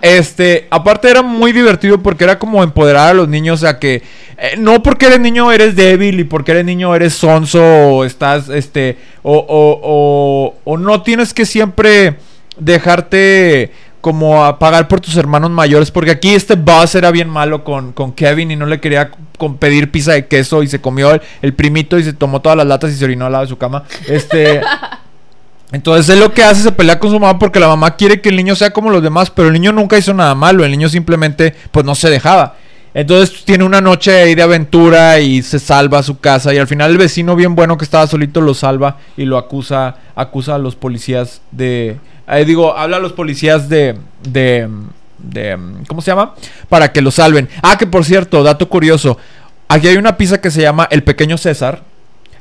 Este, 0.00 0.66
aparte 0.70 1.10
era 1.10 1.20
muy 1.20 1.52
divertido 1.52 2.02
porque 2.02 2.24
era 2.24 2.38
como 2.38 2.62
empoderar 2.62 3.10
a 3.10 3.12
los 3.12 3.28
niños, 3.28 3.60
o 3.60 3.66
sea 3.66 3.78
que 3.78 4.02
eh, 4.38 4.54
no 4.56 4.82
porque 4.82 5.04
eres 5.04 5.20
niño 5.20 5.52
eres 5.52 5.76
débil 5.76 6.18
y 6.18 6.24
porque 6.24 6.52
eres 6.52 6.64
niño 6.64 6.94
eres 6.94 7.12
sonso 7.12 7.62
o 7.62 8.04
estás, 8.06 8.48
este, 8.48 8.96
o, 9.22 9.36
o, 9.36 9.80
o, 9.82 10.54
o 10.64 10.78
no 10.78 11.02
tienes 11.02 11.34
que 11.34 11.44
siempre 11.44 12.16
dejarte 12.56 13.72
como 14.02 14.44
a 14.44 14.58
pagar 14.58 14.88
por 14.88 15.00
tus 15.00 15.16
hermanos 15.16 15.50
mayores 15.50 15.90
porque 15.90 16.10
aquí 16.10 16.34
este 16.34 16.56
Buzz 16.56 16.94
era 16.96 17.10
bien 17.10 17.30
malo 17.30 17.64
con, 17.64 17.92
con 17.92 18.12
Kevin 18.12 18.50
y 18.50 18.56
no 18.56 18.66
le 18.66 18.80
quería 18.80 19.10
con 19.38 19.56
pedir 19.56 19.90
pizza 19.90 20.12
de 20.12 20.26
queso 20.26 20.62
y 20.62 20.68
se 20.68 20.80
comió 20.80 21.12
el, 21.12 21.22
el 21.40 21.54
primito 21.54 21.98
y 21.98 22.04
se 22.04 22.12
tomó 22.12 22.42
todas 22.42 22.58
las 22.58 22.66
latas 22.66 22.92
y 22.92 22.96
se 22.96 23.04
orinó 23.04 23.24
al 23.24 23.32
lado 23.32 23.44
de 23.44 23.48
su 23.48 23.56
cama. 23.56 23.84
Este... 24.06 24.60
Entonces 25.72 26.06
él 26.10 26.20
lo 26.20 26.34
que 26.34 26.44
hace 26.44 26.62
se 26.62 26.70
pelea 26.70 26.98
con 26.98 27.10
su 27.10 27.18
mamá 27.18 27.38
porque 27.38 27.58
la 27.58 27.66
mamá 27.66 27.96
quiere 27.96 28.20
que 28.20 28.28
el 28.28 28.36
niño 28.36 28.54
sea 28.54 28.72
como 28.72 28.90
los 28.90 29.02
demás, 29.02 29.30
pero 29.30 29.48
el 29.48 29.54
niño 29.54 29.72
nunca 29.72 29.96
hizo 29.96 30.12
nada 30.12 30.34
malo, 30.34 30.66
el 30.66 30.70
niño 30.70 30.90
simplemente 30.90 31.54
pues 31.70 31.86
no 31.86 31.94
se 31.94 32.10
dejaba. 32.10 32.56
Entonces 32.92 33.42
tiene 33.46 33.64
una 33.64 33.80
noche 33.80 34.12
ahí 34.20 34.34
de 34.34 34.42
aventura 34.42 35.18
y 35.20 35.40
se 35.40 35.58
salva 35.58 36.00
a 36.00 36.02
su 36.02 36.18
casa 36.20 36.52
y 36.52 36.58
al 36.58 36.66
final 36.66 36.90
el 36.90 36.98
vecino 36.98 37.36
bien 37.36 37.54
bueno 37.54 37.78
que 37.78 37.86
estaba 37.86 38.06
solito 38.06 38.42
lo 38.42 38.52
salva 38.52 38.98
y 39.16 39.24
lo 39.24 39.38
acusa, 39.38 39.96
acusa 40.14 40.56
a 40.56 40.58
los 40.58 40.76
policías 40.76 41.40
de, 41.52 41.96
eh, 42.38 42.44
digo, 42.44 42.76
habla 42.76 42.96
a 42.98 43.00
los 43.00 43.12
policías 43.12 43.68
de, 43.68 43.96
de, 44.28 44.68
de, 45.18 45.58
¿cómo 45.86 46.00
se 46.02 46.10
llama? 46.10 46.34
Para 46.68 46.92
que 46.92 47.00
lo 47.02 47.10
salven. 47.10 47.48
Ah, 47.62 47.76
que 47.78 47.86
por 47.86 48.04
cierto, 48.04 48.42
dato 48.42 48.68
curioso, 48.68 49.18
aquí 49.68 49.88
hay 49.88 49.96
una 49.96 50.16
pizza 50.16 50.40
que 50.40 50.50
se 50.50 50.62
llama 50.62 50.88
El 50.90 51.02
Pequeño 51.02 51.36
César. 51.38 51.82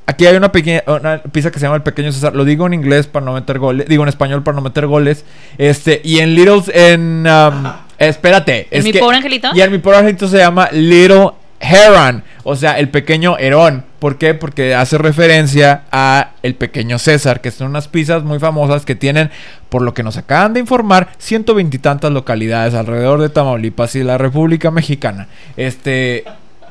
Aquí 0.07 0.26
hay 0.26 0.35
una 0.35 0.51
pequeña 0.51 0.81
una 0.88 1.19
pizza 1.19 1.51
que 1.51 1.59
se 1.59 1.65
llama 1.65 1.76
el 1.77 1.84
pequeño 1.84 2.11
César. 2.11 2.35
Lo 2.35 2.43
digo 2.43 2.65
en 2.68 2.73
inglés 2.73 3.07
para 3.07 3.23
no 3.26 3.34
meter 3.34 3.59
goles. 3.59 3.88
Digo 3.88 4.03
en 4.03 4.09
español 4.09 4.43
para 4.43 4.55
no 4.55 4.61
meter 4.61 4.88
goles. 4.88 5.23
Este, 5.57 6.01
y 6.03 6.19
en 6.19 6.34
Littles, 6.35 6.69
en. 6.73 7.26
um, 7.27 7.72
espérate. 7.97 8.68
¿En 8.72 8.80
es 8.80 8.84
mi 8.84 8.91
que- 8.93 8.99
pobre 8.99 9.18
angelito? 9.18 9.49
Y 9.53 9.61
en 9.61 9.72
mi 9.72 9.77
pobre 9.77 9.99
angelito 9.99 10.27
se 10.27 10.38
llama 10.39 10.68
Little 10.72 11.30
Heron. 11.59 12.23
O 12.43 12.55
sea, 12.55 12.80
el 12.80 12.89
pequeño 12.89 13.38
Herón. 13.38 13.84
¿Por 13.99 14.18
qué? 14.18 14.34
Porque 14.34 14.73
hace 14.73 14.97
referencia 14.97 15.84
a 15.91 16.31
el 16.41 16.55
pequeño 16.55 16.97
César, 16.97 17.41
que 17.41 17.51
son 17.51 17.68
unas 17.68 17.88
pizzas 17.88 18.23
muy 18.23 18.39
famosas 18.39 18.84
que 18.84 18.95
tienen, 18.95 19.30
por 19.69 19.84
lo 19.84 19.93
que 19.93 20.03
nos 20.03 20.18
acaban 20.18 20.53
de 20.53 20.59
informar, 20.59 21.09
ciento 21.19 21.53
veintitantas 21.53 22.11
localidades 22.11 22.73
alrededor 22.73 23.22
de 23.22 23.30
Tamaulipas 23.30 23.95
y 23.95 24.03
la 24.03 24.18
República 24.18 24.72
Mexicana. 24.72 25.27
Este, 25.55 26.26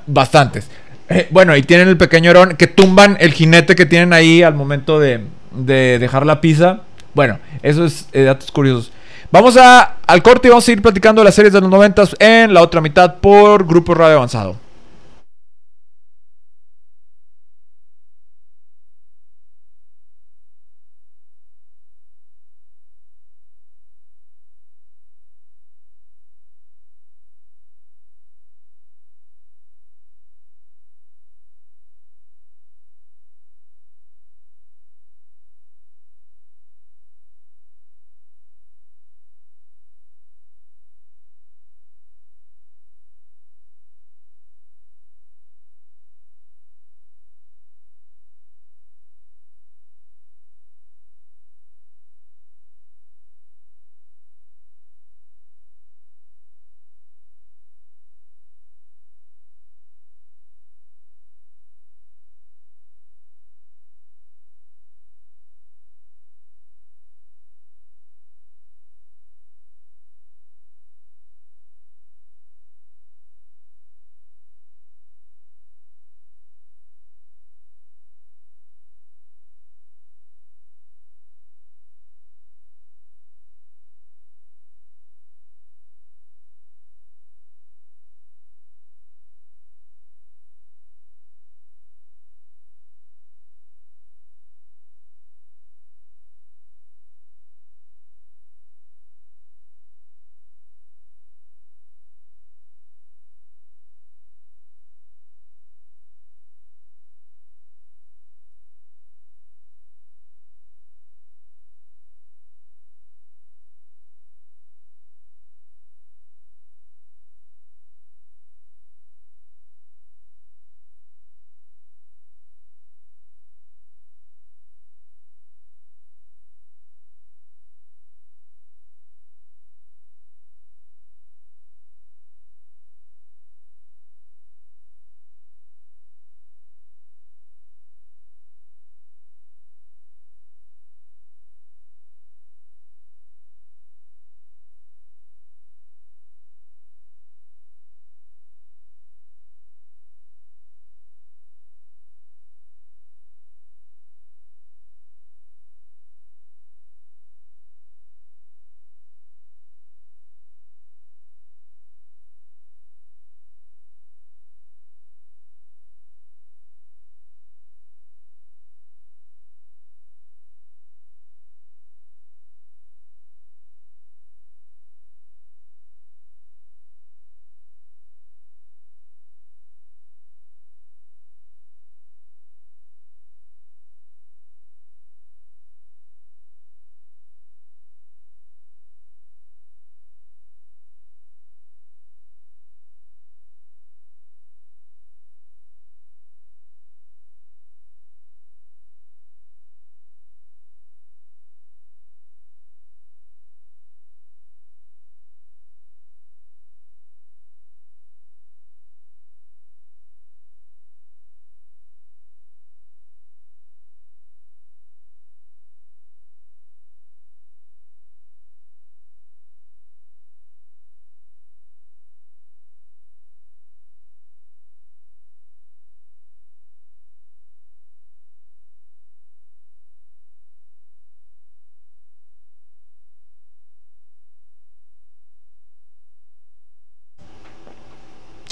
bastantes. 0.06 0.68
Eh, 1.08 1.28
bueno, 1.30 1.56
y 1.56 1.62
tienen 1.62 1.88
el 1.88 1.96
pequeño 1.96 2.30
Herón 2.30 2.56
que 2.56 2.66
tumban 2.66 3.16
el 3.20 3.32
jinete 3.32 3.74
que 3.74 3.86
tienen 3.86 4.12
ahí 4.12 4.42
al 4.42 4.54
momento 4.54 4.98
de, 4.98 5.20
de 5.52 5.98
dejar 5.98 6.26
la 6.26 6.40
pizza. 6.40 6.80
Bueno, 7.14 7.38
eso 7.62 7.84
es 7.84 8.08
eh, 8.12 8.22
datos 8.22 8.50
curiosos. 8.50 8.92
Vamos 9.32 9.56
a, 9.56 9.96
al 10.06 10.22
corte 10.22 10.48
y 10.48 10.50
vamos 10.50 10.68
a 10.68 10.72
ir 10.72 10.82
platicando 10.82 11.20
de 11.20 11.26
las 11.26 11.34
series 11.36 11.52
de 11.52 11.60
los 11.60 11.70
noventas 11.70 12.16
en 12.18 12.52
la 12.52 12.62
otra 12.62 12.80
mitad 12.80 13.16
por 13.16 13.66
Grupo 13.66 13.94
Radio 13.94 14.16
Avanzado. 14.16 14.56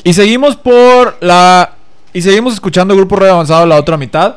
Y 0.05 0.13
seguimos 0.13 0.57
por 0.57 1.17
la. 1.21 1.73
Y 2.13 2.23
seguimos 2.23 2.55
escuchando 2.55 2.97
Grupo 2.97 3.17
Radio 3.17 3.35
Avanzado 3.35 3.67
la 3.67 3.77
otra 3.77 3.97
mitad. 3.97 4.37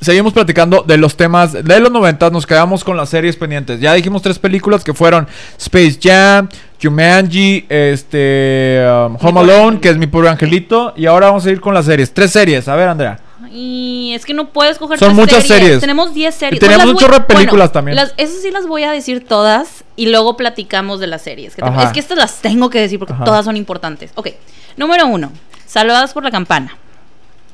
Seguimos 0.00 0.32
platicando 0.32 0.82
de 0.82 0.96
los 0.96 1.16
temas 1.16 1.52
de 1.52 1.80
los 1.80 1.90
90. 1.92 2.30
Nos 2.30 2.44
quedamos 2.44 2.82
con 2.82 2.96
las 2.96 3.08
series 3.08 3.36
pendientes. 3.36 3.80
Ya 3.80 3.94
dijimos 3.94 4.20
tres 4.20 4.38
películas 4.38 4.82
que 4.82 4.92
fueron 4.92 5.28
Space 5.58 5.98
Jam, 6.02 6.48
Jumanji, 6.82 7.66
este, 7.68 8.84
um, 8.84 9.16
Home 9.20 9.40
Alone, 9.40 9.80
que 9.80 9.90
es 9.90 9.96
mi 9.96 10.08
pobre 10.08 10.28
angelito. 10.28 10.92
Y 10.96 11.06
ahora 11.06 11.26
vamos 11.28 11.46
a 11.46 11.50
ir 11.52 11.60
con 11.60 11.72
las 11.72 11.84
series. 11.84 12.12
Tres 12.12 12.32
series. 12.32 12.66
A 12.66 12.74
ver, 12.74 12.88
Andrea. 12.88 13.20
Y 13.52 14.12
es 14.14 14.24
que 14.24 14.34
no 14.34 14.48
puedes 14.50 14.78
coger 14.78 14.98
Son 14.98 15.14
muchas 15.14 15.46
series. 15.46 15.80
Tenemos 15.80 16.14
10 16.14 16.34
series. 16.34 16.56
Y 16.56 16.60
tenemos 16.60 16.84
Bueno, 16.84 16.92
un 16.92 16.98
chorro 16.98 17.18
de 17.18 17.24
películas 17.24 17.68
bueno, 17.68 17.70
también. 17.72 17.96
Las, 17.96 18.14
esas 18.16 18.40
sí 18.42 18.50
las 18.50 18.66
voy 18.66 18.84
a 18.84 18.90
decir 18.92 19.24
todas 19.26 19.84
y 19.96 20.06
luego 20.06 20.36
platicamos 20.36 21.00
de 21.00 21.06
las 21.08 21.22
series. 21.22 21.54
que 21.54 21.62
te- 21.62 21.68
Ajá. 21.68 21.82
es 21.84 21.92
que 21.92 22.00
estas 22.00 22.16
las 22.18 22.40
tengo 22.40 22.70
que 22.70 22.80
decir 22.80 22.98
porque 22.98 23.12
Ajá. 23.14 23.24
todas 23.24 23.44
son 23.44 23.56
importantes. 23.56 24.10
Ok, 24.14 24.28
número 24.76 25.06
uno, 25.06 25.30
Saludadas 25.66 26.12
por 26.12 26.22
la 26.24 26.30
Campana. 26.30 26.76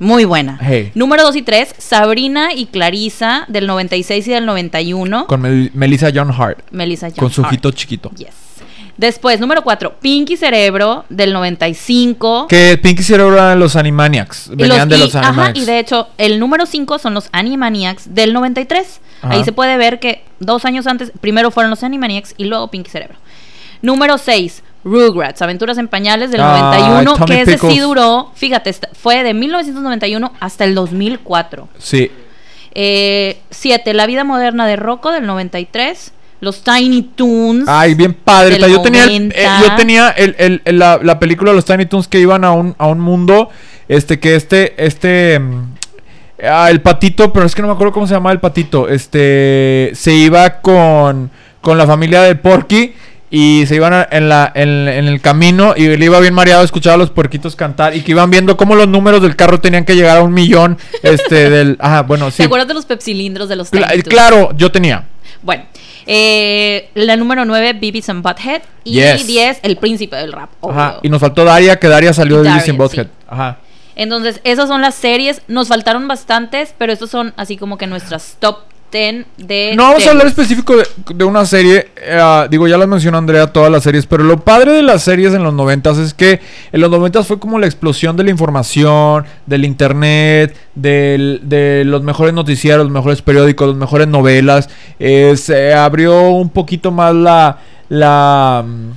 Muy 0.00 0.24
buena. 0.24 0.58
Hey. 0.62 0.92
Número 0.94 1.24
dos 1.24 1.34
y 1.34 1.42
tres, 1.42 1.74
Sabrina 1.78 2.52
y 2.54 2.66
Clarisa 2.66 3.44
del 3.48 3.66
96 3.66 4.28
y 4.28 4.30
del 4.30 4.46
91. 4.46 5.26
Con 5.26 5.40
Mel- 5.40 5.70
Melissa 5.74 6.10
John 6.14 6.30
Hart. 6.30 6.60
Melissa 6.70 7.08
John 7.08 7.16
Con 7.18 7.30
su 7.30 7.40
Hart. 7.42 7.48
ojito 7.52 7.70
chiquito. 7.72 8.10
Yes. 8.16 8.28
Después, 8.98 9.38
número 9.40 9.62
cuatro, 9.62 9.94
Pinky 10.00 10.36
Cerebro 10.36 11.04
del 11.08 11.32
95. 11.32 12.46
Que 12.48 12.76
Pinky 12.76 13.02
Cerebro 13.02 13.34
eran 13.34 13.58
los 13.60 13.76
Animaniacs. 13.76 14.50
Venían 14.54 14.88
de 14.88 14.96
y- 14.96 15.00
los 15.00 15.14
ajá, 15.14 15.28
Animaniacs. 15.28 15.58
y 15.60 15.64
de 15.64 15.78
hecho, 15.78 16.08
el 16.18 16.38
número 16.40 16.66
5 16.66 16.98
son 16.98 17.14
los 17.14 17.28
Animaniacs 17.32 18.12
del 18.14 18.32
93. 18.32 19.00
Ajá. 19.22 19.34
Ahí 19.34 19.44
se 19.44 19.52
puede 19.52 19.76
ver 19.76 20.00
que 20.00 20.24
dos 20.40 20.64
años 20.64 20.86
antes, 20.88 21.12
primero 21.20 21.50
fueron 21.52 21.70
los 21.70 21.82
Animaniacs 21.84 22.34
y 22.36 22.44
luego 22.44 22.68
Pinky 22.68 22.90
Cerebro. 22.90 23.16
Número 23.82 24.18
6, 24.18 24.64
Rugrats, 24.82 25.42
Aventuras 25.42 25.78
en 25.78 25.86
Pañales 25.86 26.32
del 26.32 26.40
Ay, 26.40 26.60
91, 26.60 27.14
Tommy 27.14 27.26
que 27.26 27.40
ese 27.42 27.52
sí 27.52 27.66
Pickles. 27.68 27.82
duró, 27.82 28.32
fíjate, 28.34 28.74
fue 29.00 29.22
de 29.22 29.32
1991 29.32 30.32
hasta 30.40 30.64
el 30.64 30.74
2004. 30.74 31.68
Sí. 31.78 32.10
7, 33.50 33.94
La 33.94 34.06
vida 34.06 34.24
moderna 34.24 34.66
de 34.66 34.76
Rocco 34.76 35.12
del 35.12 35.26
93. 35.26 36.12
Los 36.40 36.62
Tiny 36.62 37.02
Toons. 37.16 37.64
Ay, 37.68 37.94
bien 37.94 38.14
padre. 38.14 38.58
Yo 38.60 38.80
tenía, 38.80 39.04
el- 39.04 39.28
90. 39.28 39.36
eh, 39.36 39.46
yo 39.68 39.76
tenía 39.76 40.08
el- 40.10 40.60
el- 40.64 40.78
la, 40.78 41.00
la 41.02 41.18
película 41.18 41.50
de 41.50 41.56
los 41.56 41.64
Tiny 41.64 41.86
Toons 41.86 42.06
que 42.08 42.20
iban 42.20 42.44
a 42.44 42.52
un, 42.52 42.74
a 42.78 42.86
un 42.86 43.00
mundo. 43.00 43.48
Este, 43.88 44.20
que 44.20 44.36
este, 44.36 44.74
este. 44.84 45.38
mm, 45.40 45.74
ah, 46.44 46.70
el 46.70 46.80
patito, 46.80 47.32
pero 47.32 47.46
es 47.46 47.54
que 47.54 47.62
no 47.62 47.68
me 47.68 47.74
acuerdo 47.74 47.92
cómo 47.92 48.06
se 48.06 48.14
llama 48.14 48.30
el 48.32 48.38
patito. 48.40 48.88
Este. 48.88 49.90
Se 49.94 50.12
iba 50.14 50.60
con. 50.60 51.30
Con 51.60 51.76
la 51.76 51.86
familia 51.86 52.22
de 52.22 52.34
Porky. 52.36 52.92
Y 53.30 53.64
se 53.66 53.74
iban 53.74 53.92
a- 53.92 54.08
en, 54.10 54.28
la, 54.30 54.50
en, 54.54 54.68
en 54.88 55.06
el 55.06 55.20
camino. 55.20 55.74
Y 55.76 55.84
él 55.86 56.02
iba 56.02 56.18
bien 56.20 56.32
mareado, 56.34 56.62
escuchaba 56.64 56.94
a 56.94 56.98
los 56.98 57.10
puerquitos 57.10 57.56
cantar. 57.56 57.94
Y 57.96 58.00
que 58.02 58.12
iban 58.12 58.30
viendo 58.30 58.56
cómo 58.56 58.74
los 58.74 58.86
números 58.88 59.20
del 59.22 59.34
carro 59.36 59.60
tenían 59.60 59.84
que 59.84 59.94
llegar 59.96 60.18
a 60.18 60.22
un 60.22 60.32
millón. 60.32 60.78
Este, 61.02 61.50
del. 61.50 61.76
Ajá, 61.80 62.02
bueno, 62.02 62.30
sí. 62.30 62.38
¿Te 62.38 62.44
acuerdas 62.44 62.68
de 62.68 62.74
los 62.74 62.86
pepsilindros 62.86 63.48
de 63.48 63.56
los 63.56 63.70
Tiny 63.70 63.82
Toons? 63.84 64.04
claro, 64.04 64.50
yo 64.56 64.70
tenía. 64.70 65.04
Bueno, 65.42 65.64
eh, 66.10 66.88
la 66.94 67.16
número 67.16 67.44
9, 67.44 67.74
Beavis 67.74 68.08
and 68.08 68.22
Butthead. 68.22 68.62
Y 68.82 68.94
Yes. 68.94 69.26
10, 69.26 69.60
El 69.62 69.76
Príncipe 69.76 70.16
del 70.16 70.32
Rap. 70.32 70.48
Ajá. 70.64 71.00
Y 71.02 71.08
nos 71.10 71.20
faltó 71.20 71.44
Daria, 71.44 71.78
que 71.78 71.86
Daria 71.86 72.14
salió 72.14 72.38
de 72.38 72.44
Beavis 72.44 72.68
and 72.70 72.78
Butthead. 72.78 73.06
sí. 73.06 73.12
Ajá. 73.28 73.58
Entonces, 73.94 74.40
esas 74.44 74.68
son 74.68 74.80
las 74.80 74.94
series. 74.94 75.42
Nos 75.48 75.68
faltaron 75.68 76.08
bastantes, 76.08 76.74
pero 76.78 76.92
estos 76.92 77.10
son 77.10 77.34
así 77.36 77.56
como 77.56 77.76
que 77.76 77.86
nuestras 77.86 78.36
top 78.38 78.60
10 78.90 79.26
de. 79.36 79.72
No 79.76 79.84
vamos 79.84 80.06
a 80.06 80.10
hablar 80.10 80.26
específico 80.26 80.76
de, 80.76 80.84
de 81.14 81.24
una 81.24 81.44
serie. 81.44 81.88
eh, 81.96 82.46
digo, 82.50 82.66
ya 82.68 82.78
las 82.78 82.88
mencionó 82.88 83.18
Andrea 83.18 83.46
todas 83.48 83.70
las 83.70 83.82
series. 83.82 84.06
Pero 84.06 84.24
lo 84.24 84.40
padre 84.40 84.72
de 84.72 84.82
las 84.82 85.02
series 85.02 85.34
en 85.34 85.42
los 85.42 85.52
noventas 85.54 85.98
es 85.98 86.14
que 86.14 86.40
en 86.72 86.80
los 86.80 86.90
noventas 86.90 87.26
fue 87.26 87.38
como 87.38 87.58
la 87.58 87.66
explosión 87.66 88.16
de 88.16 88.24
la 88.24 88.30
información, 88.30 89.24
del 89.46 89.64
internet, 89.64 90.56
del- 90.74 91.40
de 91.44 91.82
los 91.84 92.02
mejores 92.02 92.32
noticieros, 92.34 92.84
los 92.84 92.92
mejores 92.92 93.22
periódicos, 93.22 93.68
las 93.68 93.76
mejores 93.76 94.08
novelas. 94.08 94.68
Eh, 94.98 95.34
se 95.36 95.74
abrió 95.74 96.30
un 96.30 96.50
poquito 96.50 96.90
más 96.90 97.14
la. 97.14 97.58
la 97.88 98.64
mm, 98.66 98.90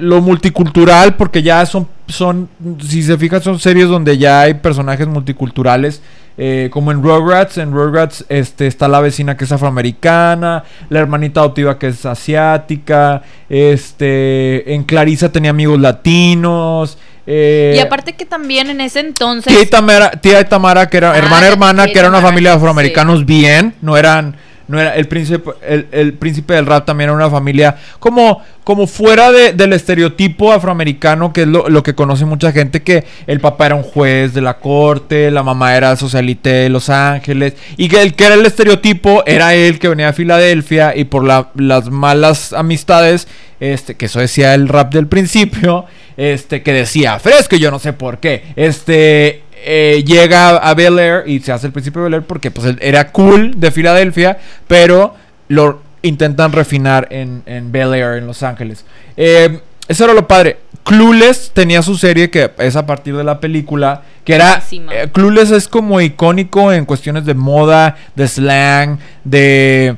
lo 0.00 0.20
multicultural 0.20 1.16
porque 1.16 1.42
ya 1.42 1.64
son 1.64 1.88
son 2.06 2.48
si 2.80 3.02
se 3.02 3.16
fijan 3.16 3.40
son 3.42 3.58
series 3.58 3.88
donde 3.88 4.18
ya 4.18 4.42
hay 4.42 4.54
personajes 4.54 5.06
multiculturales 5.06 6.02
eh, 6.38 6.68
como 6.72 6.90
en 6.92 7.02
Rugrats, 7.02 7.58
en 7.58 7.72
Rugrats 7.72 8.24
este, 8.28 8.66
está 8.66 8.88
la 8.88 9.00
vecina 9.00 9.36
que 9.36 9.44
es 9.44 9.52
afroamericana, 9.52 10.64
la 10.88 10.98
hermanita 11.00 11.40
adoptiva 11.40 11.78
que 11.78 11.88
es 11.88 12.04
asiática, 12.06 13.22
este, 13.48 14.74
en 14.74 14.84
Clarisa 14.84 15.30
tenía 15.32 15.50
amigos 15.50 15.78
latinos. 15.80 16.98
eh, 17.26 17.74
Y 17.76 17.80
aparte 17.80 18.14
que 18.14 18.24
también 18.26 18.70
en 18.70 18.80
ese 18.80 19.00
entonces. 19.00 19.52
tía 19.52 19.62
y 19.62 19.66
Tamara, 19.66 20.10
tía 20.12 20.40
y 20.40 20.44
Tamara, 20.44 20.88
que 20.88 20.96
era 20.98 21.12
Ah, 21.12 21.18
hermana 21.18 21.46
hermana, 21.48 21.86
que 21.86 21.98
era 21.98 22.08
una 22.08 22.18
Tamara, 22.18 22.28
familia 22.28 22.50
de 22.50 22.54
sí. 22.54 22.58
afroamericanos 22.58 23.26
bien, 23.26 23.74
no 23.80 23.96
eran, 23.96 24.36
no 24.68 24.80
era 24.80 24.94
el 24.96 25.06
príncipe, 25.08 25.50
el, 25.66 25.86
el 25.92 26.12
príncipe 26.14 26.54
del 26.54 26.66
rap 26.66 26.84
también 26.86 27.10
era 27.10 27.16
una 27.16 27.30
familia 27.30 27.76
como, 27.98 28.42
como 28.64 28.86
fuera 28.86 29.30
de- 29.32 29.52
del 29.52 29.72
estereotipo 29.72 30.52
afroamericano, 30.52 31.32
que 31.32 31.42
es 31.42 31.46
lo, 31.48 31.68
lo 31.68 31.82
que 31.82 31.94
conoce 31.94 32.24
mucha 32.24 32.52
gente, 32.52 32.82
que 32.82 33.04
el 33.26 33.40
papá 33.40 33.66
era 33.66 33.74
un 33.74 33.82
juez 33.82 34.34
de 34.34 34.40
la 34.40 34.58
corte, 34.58 35.30
la 35.30 35.42
mamá 35.42 35.76
era 35.76 35.96
socialite 35.96 36.50
de 36.50 36.68
Los 36.68 36.88
Ángeles, 36.90 37.54
y 37.76 37.88
que 37.88 38.00
el 38.02 38.14
que 38.14 38.24
era 38.26 38.34
el 38.34 38.46
estereotipo 38.46 39.22
era 39.26 39.54
él 39.54 39.78
que 39.78 39.88
venía 39.88 40.06
de 40.06 40.12
Filadelfia 40.12 40.96
y 40.96 41.04
por 41.04 41.24
la- 41.24 41.50
las 41.54 41.90
malas 41.90 42.52
amistades, 42.52 43.28
este, 43.60 43.94
que 43.96 44.06
eso 44.06 44.18
decía 44.20 44.54
el 44.54 44.68
rap 44.68 44.92
del 44.92 45.06
principio, 45.06 45.84
este, 46.16 46.62
que 46.62 46.72
decía 46.72 47.18
fresco 47.18 47.56
yo 47.56 47.70
no 47.70 47.78
sé 47.78 47.92
por 47.92 48.18
qué, 48.18 48.44
este, 48.56 49.41
eh, 49.64 50.04
llega 50.06 50.56
a 50.56 50.74
Bel 50.74 50.98
Air 50.98 51.24
y 51.26 51.40
se 51.40 51.52
hace 51.52 51.66
el 51.66 51.72
príncipe 51.72 51.98
de 51.98 52.04
Bel 52.04 52.14
Air 52.14 52.22
porque 52.22 52.50
pues 52.50 52.76
era 52.80 53.10
cool 53.12 53.58
de 53.58 53.70
Filadelfia, 53.70 54.38
pero 54.66 55.14
lo 55.48 55.80
intentan 56.02 56.52
refinar 56.52 57.08
en, 57.10 57.42
en 57.46 57.72
Bel 57.72 57.94
Air, 57.94 58.18
en 58.18 58.26
Los 58.26 58.42
Ángeles. 58.42 58.84
Eh, 59.16 59.60
eso 59.88 60.04
era 60.04 60.14
lo 60.14 60.26
padre. 60.26 60.58
Clueless 60.84 61.52
tenía 61.52 61.82
su 61.82 61.96
serie 61.96 62.30
que 62.30 62.50
es 62.58 62.76
a 62.76 62.86
partir 62.86 63.16
de 63.16 63.24
la 63.24 63.38
película, 63.40 64.02
que 64.24 64.34
era... 64.34 64.62
Eh, 64.70 65.08
Clueless 65.12 65.50
es 65.50 65.68
como 65.68 66.00
icónico 66.00 66.72
en 66.72 66.84
cuestiones 66.84 67.24
de 67.24 67.34
moda, 67.34 67.96
de 68.16 68.26
slang, 68.26 68.98
de 69.24 69.96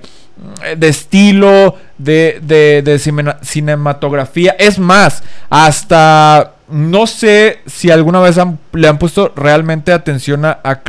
de 0.77 0.89
estilo, 0.89 1.77
de, 1.99 2.41
de, 2.43 2.82
de 2.82 2.99
cinematografía. 3.43 4.57
Es 4.59 4.78
más, 4.78 5.23
hasta 5.49 6.53
no 6.69 7.07
sé 7.07 7.59
si 7.66 7.91
alguna 7.91 8.20
vez 8.20 8.39
le 8.73 8.89
han 8.89 8.99
puesto 8.99 9.32
realmente 9.36 9.93
atención 9.93 10.45
a, 10.45 10.61
a. 10.62 10.81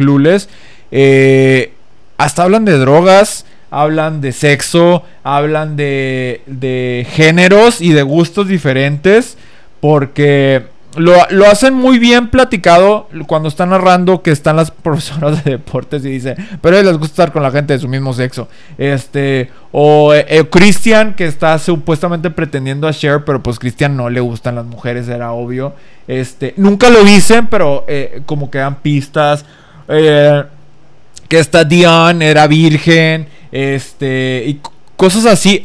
Eh, 0.91 1.73
hasta 2.17 2.43
hablan 2.43 2.65
de 2.65 2.77
drogas, 2.77 3.45
hablan 3.71 4.21
de 4.21 4.31
sexo, 4.31 5.03
hablan 5.23 5.75
de, 5.75 6.41
de 6.45 7.05
géneros 7.09 7.81
y 7.81 7.91
de 7.91 8.03
gustos 8.03 8.47
diferentes. 8.47 9.37
Porque 9.81 10.63
lo, 10.95 11.13
lo 11.29 11.47
hacen 11.47 11.73
muy 11.73 11.99
bien 11.99 12.29
platicado 12.29 13.07
cuando 13.27 13.49
están 13.49 13.69
narrando 13.69 14.21
que 14.21 14.31
están 14.31 14.55
las 14.55 14.71
profesoras 14.85 15.43
de 15.43 15.51
deportes 15.51 16.05
y 16.05 16.09
dice, 16.09 16.35
pero 16.61 16.81
les 16.81 16.97
gusta 16.97 17.05
estar 17.05 17.31
con 17.31 17.43
la 17.43 17.51
gente 17.51 17.73
de 17.73 17.79
su 17.79 17.87
mismo 17.87 18.13
sexo. 18.13 18.47
Este, 18.77 19.49
o 19.71 20.13
eh, 20.13 20.25
eh, 20.29 20.45
Christian 20.49 21.13
que 21.13 21.25
está 21.25 21.57
supuestamente 21.59 22.29
pretendiendo 22.29 22.87
a 22.87 22.93
Cher, 22.93 23.23
pero 23.25 23.41
pues 23.41 23.59
Christian 23.59 23.95
no 23.95 24.09
le 24.09 24.19
gustan 24.19 24.55
las 24.55 24.65
mujeres, 24.65 25.07
era 25.07 25.31
obvio. 25.31 25.73
Este, 26.07 26.53
nunca 26.57 26.89
lo 26.89 27.03
dicen, 27.03 27.47
pero 27.47 27.85
eh, 27.87 28.21
como 28.25 28.49
que 28.49 28.59
dan 28.59 28.81
pistas. 28.81 29.45
Que 29.87 31.39
esta 31.39 31.63
Dion 31.63 32.21
era 32.21 32.47
virgen, 32.47 33.27
este, 33.51 34.43
y 34.47 34.61
cosas 34.95 35.25
así. 35.25 35.61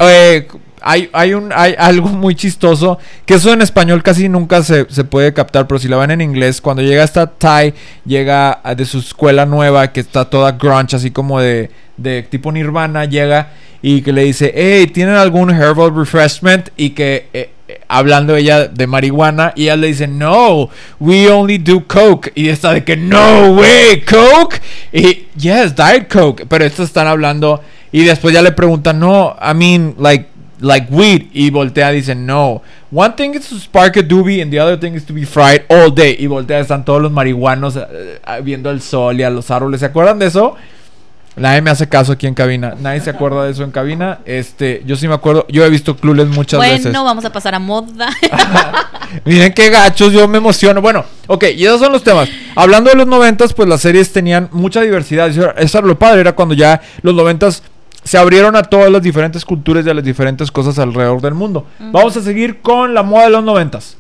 Hay, 0.83 1.09
hay, 1.13 1.35
un, 1.35 1.53
hay 1.55 1.75
algo 1.79 2.09
muy 2.09 2.35
chistoso, 2.35 2.99
que 3.27 3.35
eso 3.35 3.53
en 3.53 3.63
español 3.63 4.03
casi 4.03 4.29
nunca 4.29 4.63
se, 4.63 4.87
se 4.91 5.05
puede 5.05 5.33
captar, 5.33 5.67
pero 5.67 5.79
si 5.79 5.89
la 5.89 5.97
ven 5.97 6.11
en 6.11 6.21
inglés, 6.21 6.61
cuando 6.61 6.83
llega 6.83 7.05
esta 7.05 7.27
Ty, 7.27 7.75
llega 8.05 8.61
a- 8.63 8.75
de 8.75 8.85
su 8.85 8.99
escuela 8.99 9.47
nueva, 9.47 9.93
que 9.93 10.01
está 10.01 10.25
toda 10.25 10.53
grunge, 10.53 10.97
así 10.97 11.11
como 11.11 11.41
de, 11.41 11.71
de 11.97 12.23
tipo 12.23 12.51
Nirvana, 12.53 13.05
llega 13.05 13.49
y 13.83 14.03
que 14.03 14.13
le 14.13 14.25
dice, 14.25 14.53
hey, 14.55 14.87
¿tienen 14.89 15.15
algún 15.17 15.51
herbal 15.51 15.95
refreshment? 15.97 16.69
Y 16.77 16.91
que... 16.91 17.29
eh, 17.33 17.51
eh, 17.69 17.81
hablando 17.87 18.35
ella 18.35 18.67
de 18.67 18.87
marihuana 18.89 19.53
y 19.55 19.63
ella 19.65 19.77
le 19.77 19.87
dice 19.87 20.09
no 20.09 20.69
we 20.99 21.29
only 21.31 21.57
do 21.57 21.85
coke 21.87 22.33
y 22.35 22.49
está 22.49 22.73
de 22.73 22.83
que 22.83 22.97
no 22.97 23.53
way 23.53 24.01
coke 24.01 24.61
y 24.93 25.27
yes 25.37 25.77
diet 25.77 26.13
coke 26.13 26.47
pero 26.49 26.65
estos 26.65 26.89
están 26.89 27.07
hablando 27.07 27.63
y 27.93 28.03
después 28.03 28.35
ya 28.35 28.43
le 28.43 28.51
preguntan 28.51 28.99
no 28.99 29.37
I 29.41 29.55
mean 29.55 29.95
like 30.01 30.27
like 30.61 30.89
weed 30.91 31.27
y 31.33 31.51
voltea 31.51 31.91
dice 31.91 32.15
no 32.15 32.63
one 32.91 33.15
thing 33.17 33.35
is 33.35 33.49
to 33.49 33.59
spark 33.59 33.97
a 33.97 34.03
doobie 34.03 34.43
and 34.43 34.51
the 34.51 34.61
other 34.61 34.79
thing 34.79 34.95
is 34.95 35.05
to 35.05 35.15
be 35.15 35.25
fried 35.25 35.63
all 35.69 35.93
day 35.95 36.17
y 36.19 36.27
voltea 36.27 36.61
están 36.61 36.85
todos 36.85 37.01
los 37.01 37.11
marihuanos 37.13 37.77
eh, 37.77 38.21
eh, 38.27 38.41
viendo 38.43 38.71
el 38.71 38.81
sol 38.81 39.19
y 39.19 39.23
a 39.23 39.31
los 39.31 39.51
árboles 39.51 39.81
se 39.81 39.87
acuerdan 39.87 40.19
de 40.19 40.27
eso 40.27 40.57
Nadie 41.37 41.63
me 41.63 41.71
hace 41.71 41.89
caso 41.89 42.13
aquí 42.13 42.27
en 42.27 42.35
cabina. 42.35 42.75
Nadie 42.81 43.01
se 43.01 43.11
acuerda 43.11 43.45
de 43.45 43.53
eso 43.53 43.63
en 43.63 43.71
cabina. 43.71 44.19
Este, 44.27 44.83
yo 44.85 44.97
sí 44.97 45.07
me 45.07 45.15
acuerdo. 45.15 45.47
Yo 45.49 45.65
he 45.65 45.71
visto 45.71 45.97
Clueless 45.97 46.29
muchas 46.29 46.59
bueno, 46.59 46.75
veces. 46.75 46.93
vamos 46.93 47.25
a 47.25 47.33
pasar 47.33 47.55
a 47.55 47.59
moda. 47.59 48.11
Miren 49.25 49.53
qué 49.53 49.71
gachos, 49.71 50.13
yo 50.13 50.27
me 50.27 50.39
emociono. 50.39 50.83
Bueno, 50.83 51.05
ok, 51.29 51.45
y 51.57 51.65
esos 51.65 51.81
son 51.81 51.93
los 51.93 52.03
temas. 52.03 52.29
Hablando 52.57 52.91
de 52.91 52.97
los 52.97 53.07
noventas, 53.07 53.55
pues 53.55 53.69
las 53.69 53.81
series 53.81 54.13
tenían 54.13 54.49
mucha 54.53 54.81
diversidad. 54.81 55.29
Eso 55.29 55.55
eso 55.57 55.79
era 55.79 55.87
lo 55.87 55.99
padre, 55.99 56.21
era 56.21 56.33
cuando 56.33 56.55
ya 56.55 56.81
los 57.03 57.15
noventas 57.15 57.63
se 58.05 58.19
abrieron 58.19 58.57
a 58.57 58.63
todas 58.63 58.91
las 58.91 59.03
diferentes 59.03 59.45
culturas 59.45 59.87
y 59.87 59.91
a 59.91 59.95
las 59.95 60.05
diferentes 60.05 60.51
cosas 60.51 60.79
alrededor 60.79 61.21
del 61.21 61.35
mundo. 61.35 61.67
Vamos 61.79 62.17
a 62.17 62.23
seguir 62.23 62.61
con 62.61 62.95
la 62.95 63.03
moda 63.03 63.25
de 63.25 63.31
los 63.31 63.45
noventas. 63.45 63.97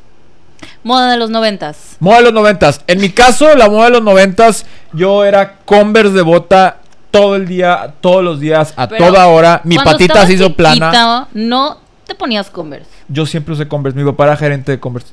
moda 0.82 1.10
de 1.10 1.16
los 1.16 1.30
noventas. 1.30 1.96
Moda 2.00 2.18
de 2.18 2.22
los 2.24 2.32
noventas. 2.32 2.82
En 2.86 3.00
mi 3.00 3.10
caso, 3.10 3.54
la 3.56 3.68
moda 3.68 3.86
de 3.86 3.90
los 3.92 4.02
noventas, 4.02 4.66
yo 4.92 5.24
era 5.24 5.56
Converse 5.64 6.12
de 6.12 6.22
bota 6.22 6.78
todo 7.10 7.36
el 7.36 7.46
día, 7.46 7.94
todos 8.00 8.22
los 8.22 8.40
días, 8.40 8.72
a 8.76 8.88
Pero 8.88 9.06
toda 9.06 9.26
hora. 9.26 9.60
Mi 9.64 9.76
patita 9.76 10.26
se 10.26 10.34
hizo 10.34 10.54
plana. 10.54 11.28
No 11.32 11.78
te 12.06 12.14
ponías 12.14 12.50
Converse. 12.50 12.90
Yo 13.08 13.26
siempre 13.26 13.54
usé 13.54 13.68
Converse. 13.68 13.98
Mi 13.98 14.04
papá 14.04 14.24
era 14.24 14.36
gerente 14.36 14.72
de 14.72 14.80
Converse. 14.80 15.12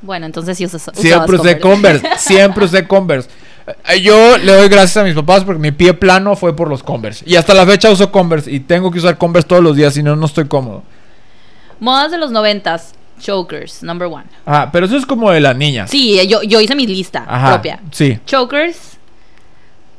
Bueno, 0.00 0.26
entonces 0.26 0.58
sí 0.58 0.64
usas, 0.64 0.82
usabas 0.82 1.00
Siempre 1.00 1.36
usé 1.36 1.60
Converse. 1.60 2.08
siempre 2.18 2.64
usé 2.64 2.86
Converse. 2.86 3.28
Eh, 3.88 4.00
Yo 4.00 4.38
le 4.38 4.52
doy 4.52 4.68
gracias 4.68 4.96
a 4.98 5.04
mis 5.04 5.14
papás 5.14 5.44
porque 5.44 5.60
mi 5.60 5.72
pie 5.72 5.94
plano 5.94 6.36
fue 6.36 6.54
por 6.54 6.68
los 6.68 6.82
Converse. 6.82 7.24
Y 7.26 7.36
hasta 7.36 7.54
la 7.54 7.66
fecha 7.66 7.90
uso 7.90 8.10
Converse. 8.10 8.50
Y 8.50 8.60
tengo 8.60 8.90
que 8.90 8.98
usar 8.98 9.18
Converse 9.18 9.48
todos 9.48 9.62
los 9.62 9.76
días, 9.76 9.94
si 9.94 10.02
no, 10.02 10.16
no 10.16 10.26
estoy 10.26 10.46
cómodo. 10.48 10.82
Modas 11.80 12.10
de 12.10 12.18
los 12.18 12.30
noventas. 12.30 12.94
Chokers, 13.20 13.82
number 13.84 14.08
one. 14.08 14.24
Ah, 14.44 14.70
pero 14.72 14.86
eso 14.86 14.96
es 14.96 15.06
como 15.06 15.30
de 15.30 15.40
las 15.40 15.56
niñas. 15.56 15.90
Sí, 15.90 16.26
yo, 16.26 16.42
yo 16.42 16.60
hice 16.60 16.74
mi 16.74 16.88
lista 16.88 17.24
Ajá, 17.28 17.52
propia. 17.52 17.80
Sí. 17.92 18.18
Chokers, 18.26 18.98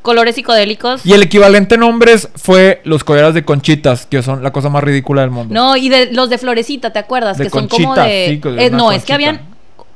colores 0.01 0.35
psicodélicos. 0.35 1.05
Y 1.05 1.13
el 1.13 1.23
equivalente 1.23 1.75
en 1.75 1.83
hombres 1.83 2.27
fue 2.35 2.81
los 2.83 3.03
collares 3.05 3.33
de 3.33 3.45
conchitas, 3.45 4.05
que 4.05 4.21
son 4.21 4.43
la 4.43 4.51
cosa 4.51 4.69
más 4.69 4.83
ridícula 4.83 5.21
del 5.21 5.31
mundo. 5.31 5.53
No, 5.53 5.77
y 5.77 5.87
de 5.89 6.11
los 6.11 6.29
de 6.29 6.37
florecita, 6.37 6.91
¿te 6.91 6.99
acuerdas? 6.99 7.37
De 7.37 7.45
que 7.45 7.49
son 7.49 7.67
como 7.69 7.95
de. 7.95 8.39
sí, 8.43 8.49
eh, 8.59 8.69
no, 8.69 8.91
es 8.91 9.05
que 9.05 9.13
habían, 9.13 9.39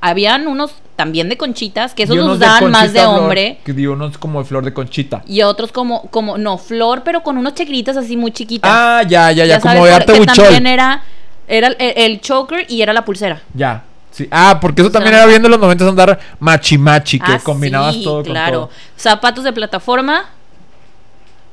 habían 0.02 0.48
unos 0.48 0.72
también 0.95 1.30
de 1.30 1.38
conchitas, 1.38 1.94
que 1.94 2.03
esos 2.03 2.15
Y 2.15 2.19
unos 2.19 2.40
dan 2.40 2.72
más 2.72 2.94
de 2.94 3.02
flor, 3.02 3.19
hombre. 3.19 3.60
Que 3.64 3.74
dio 3.74 3.94
unos 3.94 4.18
como 4.18 4.40
de 4.40 4.45
flor 4.45 4.64
de 4.65 4.74
conchita. 4.74 5.24
Y 5.28 5.41
otros 5.44 5.72
como, 5.72 6.03
como, 6.10 6.38
no, 6.38 6.57
flor, 6.57 7.03
pero 7.03 7.22
con 7.24 7.38
unos 7.38 7.53
checritas 7.53 7.98
así 7.98 8.18
muy 8.18 8.32
chiquitas. 8.32 8.69
Ah, 8.74 9.03
ya, 9.07 9.32
ya, 9.32 9.45
ya, 9.45 9.60
como 9.60 9.74
sabes, 9.76 9.90
de 9.90 9.95
arte 9.95 10.26
también 10.26 10.68
era, 10.68 11.03
era 11.48 11.68
el, 11.68 11.76
el 11.80 12.22
choker 12.22 12.65
y 12.69 12.82
era 12.82 12.94
la 12.94 13.06
pulsera. 13.06 13.41
Ya. 13.53 13.84
Sí. 14.11 14.28
Ah, 14.32 14.57
porque 14.60 14.82
eso 14.82 14.90
O 14.90 14.91
sea, 14.91 14.99
también 14.99 15.15
era 15.15 15.28
bien 15.28 15.44
de 15.44 15.49
los 15.49 15.60
90 15.60 15.88
andar 15.88 16.19
machi 16.40 16.78
machi, 16.80 17.19
que 17.19 17.34
Ah, 17.34 17.40
combinabas 17.44 17.94
sí, 17.94 18.03
todo 18.03 18.24
con 18.24 18.32
claro. 18.32 18.53
todo. 18.61 18.69
Zapatos 18.98 19.44
de 19.44 19.53
plataforma. 19.53 20.26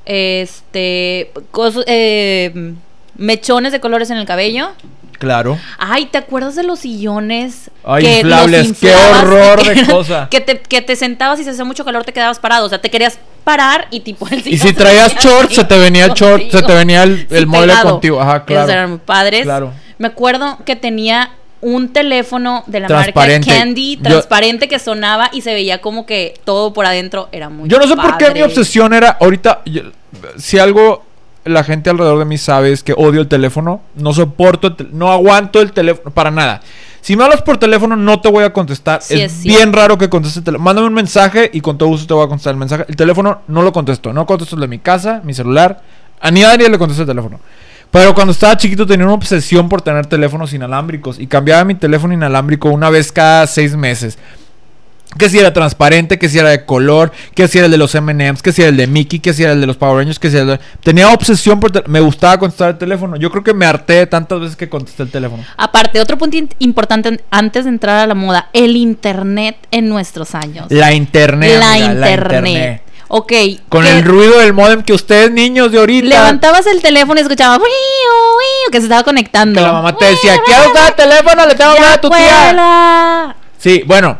Este. 0.06 1.30
cos- 1.52 1.84
eh, 1.86 2.74
mechones 3.16 3.72
de 3.72 3.80
colores 3.80 4.10
en 4.10 4.16
el 4.18 4.26
cabello. 4.26 4.70
Claro. 5.18 5.58
Ay, 5.78 6.06
¿te 6.06 6.18
acuerdas 6.18 6.54
de 6.56 6.64
los 6.64 6.80
sillones? 6.80 7.70
Ay, 7.84 8.02
los 8.02 8.12
inflables, 8.14 8.72
qué 8.80 8.94
horror 8.94 9.62
que 9.62 9.74
de 9.74 9.86
cosa. 9.86 10.28
Que 10.30 10.40
te, 10.40 10.60
que 10.60 10.82
te 10.82 10.96
sentabas 10.96 11.38
y 11.40 11.44
si 11.44 11.50
hacía 11.50 11.64
mucho 11.64 11.84
calor 11.84 12.04
te 12.04 12.12
quedabas 12.12 12.38
parado. 12.40 12.66
O 12.66 12.68
sea, 12.68 12.80
te 12.80 12.90
querías 12.90 13.18
parar 13.44 13.86
y 13.90 14.00
tipo 14.00 14.26
el 14.30 14.46
Y 14.46 14.58
si 14.58 14.72
traías 14.72 15.14
short, 15.16 15.50
se 15.52 15.64
te 15.64 15.78
venía 15.78 16.06
el 16.06 16.12
short, 16.14 16.50
se 16.50 16.62
te 16.62 16.74
venía 16.74 17.04
el, 17.04 17.26
el 17.30 17.40
Sí, 17.40 17.46
mueble 17.46 17.72
pegado. 17.72 17.90
contigo. 17.92 18.20
Ajá, 18.20 18.44
claro. 18.44 18.62
Esos 18.64 18.72
eran 18.74 18.90
muy 18.90 18.98
padres. 18.98 19.42
Claro. 19.44 19.72
Me 19.98 20.08
acuerdo 20.08 20.58
que 20.64 20.74
tenía 20.76 21.30
un 21.60 21.92
teléfono 21.92 22.62
de 22.66 22.80
la 22.80 22.88
marca 22.88 23.04
Transparente. 23.04 23.48
Candy, 23.56 23.96
Yo- 23.96 24.02
transparente, 24.02 24.68
que 24.68 24.78
sonaba 24.78 25.30
y 25.32 25.40
se 25.40 25.54
veía 25.54 25.80
como 25.80 26.04
que 26.04 26.34
todo 26.44 26.74
por 26.74 26.84
adentro 26.84 27.28
era 27.32 27.48
muy 27.48 27.70
Yo 27.70 27.78
no 27.78 27.86
sé 27.86 27.96
por 27.96 28.18
qué 28.18 28.30
mi 28.32 28.42
obsesión 28.42 28.92
era 28.92 29.16
ahorita 29.20 29.62
yo- 29.64 29.82
si 30.36 30.58
algo 30.58 31.04
la 31.44 31.64
gente 31.64 31.90
alrededor 31.90 32.18
de 32.18 32.24
mí 32.24 32.38
sabe 32.38 32.72
es 32.72 32.82
que 32.82 32.94
odio 32.96 33.20
el 33.20 33.28
teléfono, 33.28 33.82
no 33.94 34.12
soporto, 34.12 34.68
el 34.68 34.88
no 34.92 35.12
aguanto 35.12 35.60
el 35.60 35.72
teléfono 35.72 36.10
para 36.10 36.30
nada. 36.30 36.60
Si 37.00 37.16
me 37.16 37.24
hablas 37.24 37.42
por 37.42 37.58
teléfono 37.58 37.96
no 37.96 38.20
te 38.20 38.30
voy 38.30 38.44
a 38.44 38.52
contestar. 38.52 39.02
Sí, 39.02 39.20
es 39.20 39.34
es 39.34 39.42
bien 39.42 39.72
raro 39.72 39.98
que 39.98 40.08
conteste 40.08 40.38
el 40.38 40.44
teléfono. 40.44 40.64
Mándame 40.64 40.88
un 40.88 40.94
mensaje 40.94 41.50
y 41.52 41.60
con 41.60 41.76
todo 41.76 41.90
gusto 41.90 42.06
te 42.06 42.14
voy 42.14 42.24
a 42.24 42.28
contestar 42.28 42.52
el 42.52 42.58
mensaje. 42.58 42.86
El 42.88 42.96
teléfono 42.96 43.42
no 43.46 43.62
lo 43.62 43.72
contesto, 43.72 44.12
no 44.12 44.24
contesto 44.24 44.56
el 44.56 44.62
de 44.62 44.68
mi 44.68 44.78
casa, 44.78 45.20
mi 45.22 45.34
celular. 45.34 45.82
A 46.20 46.30
ni 46.30 46.42
a 46.42 46.48
nadie 46.48 46.68
le 46.68 46.78
contesto 46.78 47.02
el 47.02 47.08
teléfono. 47.08 47.40
Pero 47.90 48.14
cuando 48.14 48.32
estaba 48.32 48.56
chiquito 48.56 48.86
tenía 48.86 49.04
una 49.04 49.14
obsesión 49.14 49.68
por 49.68 49.82
tener 49.82 50.06
teléfonos 50.06 50.52
inalámbricos 50.52 51.20
y 51.20 51.26
cambiaba 51.26 51.64
mi 51.64 51.74
teléfono 51.74 52.12
inalámbrico 52.12 52.70
una 52.70 52.90
vez 52.90 53.12
cada 53.12 53.46
seis 53.46 53.76
meses. 53.76 54.18
Que 55.18 55.28
si 55.28 55.38
era 55.38 55.52
transparente, 55.52 56.18
que 56.18 56.28
si 56.28 56.38
era 56.38 56.50
de 56.50 56.64
color, 56.64 57.12
que 57.34 57.48
si 57.48 57.58
era 57.58 57.66
el 57.66 57.70
de 57.70 57.78
los 57.78 57.94
M&M's, 57.94 58.42
que 58.42 58.52
si 58.52 58.62
era 58.62 58.70
el 58.70 58.76
de 58.76 58.86
Mickey, 58.86 59.18
que 59.20 59.32
si 59.32 59.42
era 59.42 59.52
el 59.52 59.60
de 59.60 59.66
los 59.66 59.76
Power 59.76 59.98
Rangers, 59.98 60.18
que 60.18 60.30
si 60.30 60.36
era 60.36 60.42
el 60.42 60.58
de... 60.58 60.60
Tenía 60.82 61.08
obsesión 61.08 61.60
por... 61.60 61.88
Me 61.88 62.00
gustaba 62.00 62.38
contestar 62.38 62.70
el 62.70 62.78
teléfono. 62.78 63.16
Yo 63.16 63.30
creo 63.30 63.44
que 63.44 63.54
me 63.54 63.66
harté 63.66 64.06
tantas 64.06 64.40
veces 64.40 64.56
que 64.56 64.68
contesté 64.68 65.04
el 65.04 65.10
teléfono. 65.10 65.44
Aparte, 65.56 66.00
otro 66.00 66.18
punto 66.18 66.36
importante 66.58 67.20
antes 67.30 67.64
de 67.64 67.70
entrar 67.70 67.98
a 68.00 68.06
la 68.06 68.14
moda, 68.14 68.48
el 68.52 68.76
internet 68.76 69.56
en 69.70 69.88
nuestros 69.88 70.34
años. 70.34 70.66
La 70.70 70.92
internet. 70.92 71.58
La 71.58 71.78
internet. 71.78 72.82
Ok. 73.08 73.32
Con 73.68 73.86
el 73.86 74.02
ruido 74.02 74.38
del 74.40 74.52
modem 74.52 74.82
que 74.82 74.92
ustedes 74.92 75.30
niños 75.30 75.70
de 75.70 75.78
ahorita... 75.78 76.08
Levantabas 76.08 76.66
el 76.66 76.82
teléfono 76.82 77.20
y 77.20 77.22
escuchabas 77.22 77.60
que 78.72 78.78
se 78.78 78.84
estaba 78.86 79.04
conectando. 79.04 79.60
Que 79.60 79.66
la 79.66 79.72
mamá 79.72 79.96
te 79.96 80.06
decía, 80.06 80.32
"Wiu, 80.32 80.42
quiero 80.44 80.70
usar 80.72 80.88
el 80.88 80.94
teléfono, 80.96 81.46
le 81.46 81.54
tengo 81.54 81.74
que 81.76 81.84
a 81.84 82.00
tu 82.00 82.08
tía. 82.10 82.18
cuela". 82.18 83.36
Sí, 83.56 83.82
bueno. 83.86 84.18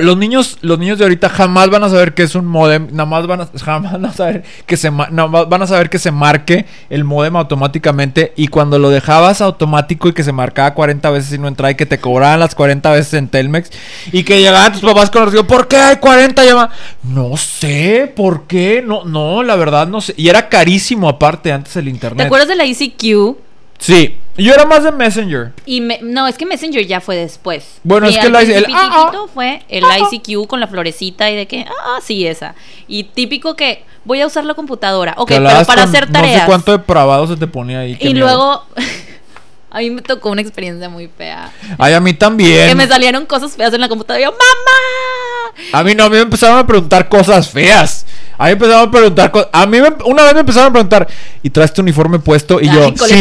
Los 0.00 0.16
niños, 0.16 0.58
los 0.62 0.78
niños 0.78 0.98
de 0.98 1.04
ahorita 1.04 1.28
jamás 1.28 1.70
van 1.70 1.84
a 1.84 1.88
saber 1.88 2.14
que 2.14 2.22
es 2.22 2.34
un 2.34 2.46
modem, 2.46 2.88
nada 2.90 3.06
más 3.06 3.26
van 3.26 3.42
a, 3.42 3.48
jamás 3.64 3.92
van 3.92 4.06
a 4.06 4.12
saber 4.12 4.44
que 4.66 4.76
se 4.76 4.90
nada 4.90 5.26
van 5.26 5.62
a 5.62 5.66
saber 5.66 5.90
que 5.90 5.98
se 5.98 6.10
marque 6.10 6.66
el 6.90 7.04
modem 7.04 7.36
automáticamente 7.36 8.32
y 8.36 8.48
cuando 8.48 8.78
lo 8.78 8.90
dejabas 8.90 9.40
automático 9.40 10.08
y 10.08 10.12
que 10.12 10.24
se 10.24 10.32
marcaba 10.32 10.74
40 10.74 11.10
veces 11.10 11.32
y 11.32 11.38
no 11.38 11.48
entraba 11.48 11.70
y 11.70 11.74
que 11.74 11.86
te 11.86 11.98
cobraban 11.98 12.40
las 12.40 12.54
40 12.54 12.90
veces 12.90 13.14
en 13.14 13.28
Telmex 13.28 13.70
y 14.12 14.24
que 14.24 14.40
llegaban 14.40 14.72
tus 14.72 14.82
papás 14.82 15.10
con 15.10 15.22
el 15.22 15.26
recibo, 15.26 15.44
¿por 15.44 15.68
qué 15.68 15.76
hay 15.76 15.96
40 15.96 16.44
llamadas? 16.44 16.70
No 17.02 17.36
sé, 17.36 18.12
¿por 18.14 18.46
qué? 18.46 18.82
No, 18.86 19.04
no, 19.04 19.42
la 19.42 19.56
verdad 19.56 19.86
no 19.86 20.00
sé. 20.00 20.14
Y 20.16 20.28
era 20.28 20.48
carísimo 20.48 21.08
aparte 21.08 21.52
antes 21.52 21.76
el 21.76 21.88
internet. 21.88 22.18
¿Te 22.18 22.26
acuerdas 22.26 22.48
de 22.48 22.56
la 22.56 22.64
ICQ? 22.64 23.45
Sí, 23.78 24.18
yo 24.36 24.54
era 24.54 24.64
más 24.64 24.82
de 24.84 24.90
Messenger. 24.92 25.52
Y 25.66 25.80
me- 25.80 25.98
no, 26.02 26.26
es 26.26 26.36
que 26.38 26.46
Messenger 26.46 26.86
ya 26.86 27.00
fue 27.00 27.16
después. 27.16 27.78
Bueno, 27.82 28.08
Y 28.08 28.14
es 28.14 28.18
que 28.18 28.26
el 28.26 28.34
IC 28.34 28.56
el- 28.56 28.64
principitito 28.64 29.28
fue 29.32 29.62
el 29.68 29.84
ICQ 29.84 30.46
con 30.46 30.60
la 30.60 30.66
florecita 30.66 31.30
y 31.30 31.36
de 31.36 31.46
que, 31.46 31.66
ah, 31.68 31.98
sí, 32.02 32.26
esa. 32.26 32.54
Y 32.88 33.04
típico 33.04 33.54
que 33.54 33.84
voy 34.04 34.20
a 34.22 34.26
usar 34.26 34.44
la 34.44 34.54
computadora. 34.54 35.14
Ok, 35.18 35.28
pero 35.28 35.44
para 35.44 35.64
con 35.64 35.78
hacer 35.78 36.10
tareas. 36.10 36.34
No 36.34 36.40
sé 36.40 36.46
cuánto 36.46 36.72
depravado 36.72 37.26
se 37.26 37.36
te 37.36 37.46
ponía 37.46 37.80
ahí. 37.80 37.96
y 38.00 38.14
luego, 38.14 38.64
a 39.70 39.78
mí 39.80 39.90
me 39.90 40.00
tocó 40.02 40.30
una 40.30 40.40
experiencia 40.40 40.88
muy 40.88 41.08
fea. 41.08 41.52
Ay, 41.78 41.92
a 41.94 42.00
mí 42.00 42.14
también. 42.14 42.68
Que 42.68 42.74
me 42.74 42.86
salieron 42.88 43.26
cosas 43.26 43.54
feas 43.56 43.72
en 43.74 43.80
la 43.80 43.88
computadora. 43.88 44.20
Y 44.22 44.24
yo, 44.24 44.32
¡mamá! 44.32 45.54
A 45.72 45.82
mí 45.84 45.94
no, 45.94 46.04
a 46.04 46.08
mí 46.08 46.16
me 46.16 46.22
empezaron 46.22 46.58
a 46.58 46.66
preguntar 46.66 47.08
cosas 47.08 47.50
feas. 47.50 48.06
A 48.38 48.46
mí 48.46 48.50
empezaron 48.52 48.88
a 48.88 48.90
preguntar 48.90 49.30
cosas. 49.30 49.48
A 49.52 49.66
mí 49.66 49.80
me- 49.80 50.04
una 50.04 50.22
vez 50.24 50.34
me 50.34 50.40
empezaron 50.40 50.68
a 50.68 50.72
preguntar, 50.72 51.08
¿y 51.42 51.50
traes 51.50 51.72
tu 51.72 51.82
uniforme 51.82 52.18
puesto? 52.18 52.60
Y 52.60 52.66
yo, 52.66 52.92
¿sí? 53.06 53.14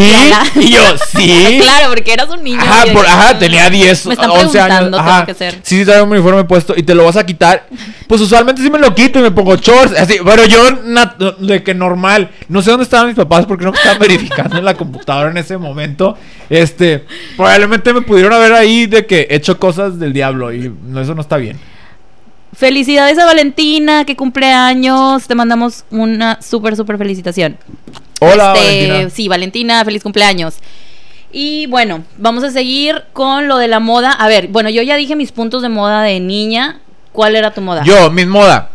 Y 0.55 0.69
yo, 0.71 0.81
¿sí? 1.09 1.59
claro, 1.61 1.89
porque 1.89 2.13
eras 2.13 2.29
un 2.29 2.43
niño. 2.43 2.59
Ajá, 2.61 2.85
por- 2.91 3.05
ajá, 3.05 3.33
"Mm, 3.35 3.39
tenía 3.39 3.69
10, 3.69 4.05
Me 4.07 4.13
están 4.13 4.29
11 4.31 4.59
años. 4.59 4.93
Ajá. 4.99 5.11
tengo 5.13 5.25
que 5.27 5.33
ser. 5.33 5.53
Sí, 5.63 5.77
sí, 5.79 5.85
traigo 5.85 6.05
un 6.05 6.11
uniforme 6.11 6.43
puesto 6.43 6.73
y 6.75 6.83
te 6.83 6.93
lo 6.95 7.05
vas 7.05 7.15
a 7.17 7.25
quitar. 7.25 7.67
Pues 8.07 8.21
usualmente 8.21 8.61
sí 8.61 8.69
me 8.69 8.77
lo 8.79 8.93
quito 8.93 9.19
y 9.19 9.21
me 9.21 9.31
pongo 9.31 9.55
shorts. 9.55 9.97
Así, 9.97 10.17
pero 10.23 10.45
yo, 10.45 10.63
de 11.39 11.63
que 11.63 11.73
normal. 11.73 12.29
No 12.49 12.61
sé 12.61 12.71
dónde 12.71 12.83
estaban 12.83 13.07
mis 13.07 13.15
papás 13.15 13.45
porque 13.45 13.65
no 13.65 13.71
me 13.71 13.77
estaban 13.77 13.99
verificando 13.99 14.57
en 14.57 14.65
la 14.65 14.73
computadora 14.75 15.31
en 15.31 15.37
ese 15.37 15.57
momento. 15.57 16.17
Este, 16.49 17.05
probablemente 17.35 17.93
me 17.93 18.01
pudieron 18.01 18.33
haber 18.33 18.53
ahí 18.53 18.85
de 18.85 19.05
que 19.05 19.27
he 19.29 19.35
hecho 19.35 19.57
cosas 19.59 19.97
del 19.97 20.13
diablo 20.13 20.53
y 20.53 20.71
eso 21.01 21.15
no 21.15 21.21
está 21.21 21.37
bien. 21.37 21.57
Felicidades 22.55 23.17
a 23.17 23.25
Valentina, 23.25 24.05
que 24.05 24.15
cumple 24.15 24.47
años. 24.47 25.27
Te 25.27 25.35
mandamos 25.35 25.83
una 25.91 26.39
súper, 26.41 26.75
súper 26.75 26.97
felicitación. 26.97 27.57
Hola, 28.21 28.53
Este, 28.55 28.87
Valentina. 28.87 29.09
Sí, 29.09 29.27
Valentina, 29.27 29.85
feliz 29.85 30.03
cumpleaños. 30.03 30.55
Y 31.31 31.65
bueno, 31.67 32.03
vamos 32.17 32.43
a 32.45 32.51
seguir 32.51 33.03
con 33.11 33.49
lo 33.49 33.57
de 33.57 33.67
la 33.67 33.81
moda. 33.81 34.11
A 34.11 34.27
ver, 34.29 34.47
bueno, 34.47 34.69
yo 34.69 34.81
ya 34.83 34.95
dije 34.95 35.17
mis 35.17 35.33
puntos 35.33 35.61
de 35.61 35.69
moda 35.69 36.01
de 36.03 36.19
niña. 36.21 36.79
¿Cuál 37.11 37.35
era 37.35 37.53
tu 37.53 37.59
moda? 37.61 37.83
Yo, 37.83 38.09
mi 38.09 38.25
moda. 38.25 38.69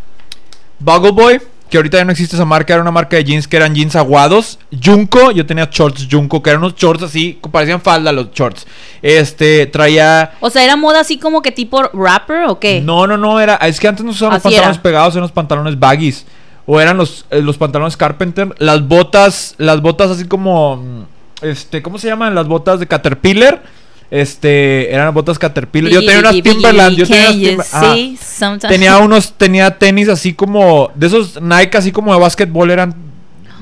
Buggle 0.79 1.13
Boy, 1.13 1.41
que 1.71 1.77
ahorita 1.79 1.99
ya 1.99 2.05
no 2.05 2.13
existe 2.13 2.37
esa 2.37 2.45
marca, 2.45 2.73
era 2.75 2.83
una 2.83 2.91
marca 2.91 3.17
de 3.17 3.25
jeans 3.25 3.49
que 3.49 3.57
eran 3.57 3.75
jeans 3.75 3.97
aguados. 3.97 4.59
Junko, 4.85 5.31
yo 5.31 5.47
tenía 5.47 5.69
shorts 5.71 6.09
Junko, 6.11 6.43
que 6.43 6.51
eran 6.51 6.63
unos 6.63 6.75
shorts 6.75 7.05
así, 7.05 7.39
parecían 7.51 7.81
falda 7.81 8.13
los 8.13 8.33
shorts. 8.33 8.67
Este, 9.01 9.67
traía... 9.67 10.33
O 10.41 10.51
sea, 10.51 10.65
¿era 10.65 10.77
moda 10.77 11.01
así 11.01 11.19
como 11.19 11.41
que 11.41 11.53
tipo 11.53 11.83
rapper 11.95 12.45
o 12.49 12.59
qué? 12.59 12.81
No, 12.81 13.07
no, 13.07 13.17
no, 13.17 13.41
era... 13.41 13.55
Es 13.57 13.81
que 13.81 13.89
antes 13.89 14.05
no 14.05 14.11
usaban 14.11 14.35
los 14.35 14.43
pantalones 14.43 14.77
era. 14.77 14.83
pegados, 14.83 15.15
eran 15.15 15.23
los 15.23 15.33
pantalones 15.33 15.79
baggies. 15.79 16.27
O 16.67 16.81
eran 16.81 16.97
los, 16.97 17.25
eh, 17.31 17.41
los 17.41 17.57
pantalones 17.57 17.97
Carpenter. 17.97 18.55
Las 18.59 18.87
botas, 18.87 19.55
las 19.57 19.81
botas 19.81 20.11
así 20.11 20.27
como... 20.27 20.77
mm, 20.77 21.03
Este, 21.43 21.83
¿cómo 21.83 21.99
se 21.99 22.09
llaman? 22.09 22.35
Las 22.35 22.49
botas 22.49 22.81
de 22.81 22.87
Caterpillar. 22.87 23.63
Este, 24.11 24.93
eran 24.93 25.15
botas 25.15 25.39
Caterpillar. 25.39 25.93
Yo 25.93 26.01
tenía 26.01 26.19
unas 26.19 26.43
Timberland. 26.43 26.97
Yo 26.97 27.07
tenía, 27.07 27.53
unas 27.55 28.61
tenía 28.61 28.99
unos, 28.99 29.33
tenía 29.35 29.79
tenis 29.79 30.09
así 30.09 30.35
como, 30.35 30.91
de 30.95 31.07
esos 31.07 31.41
Nike 31.41 31.79
así 31.79 31.93
como 31.93 32.13
de 32.13 32.21
básquetbol 32.21 32.71
eran 32.71 32.95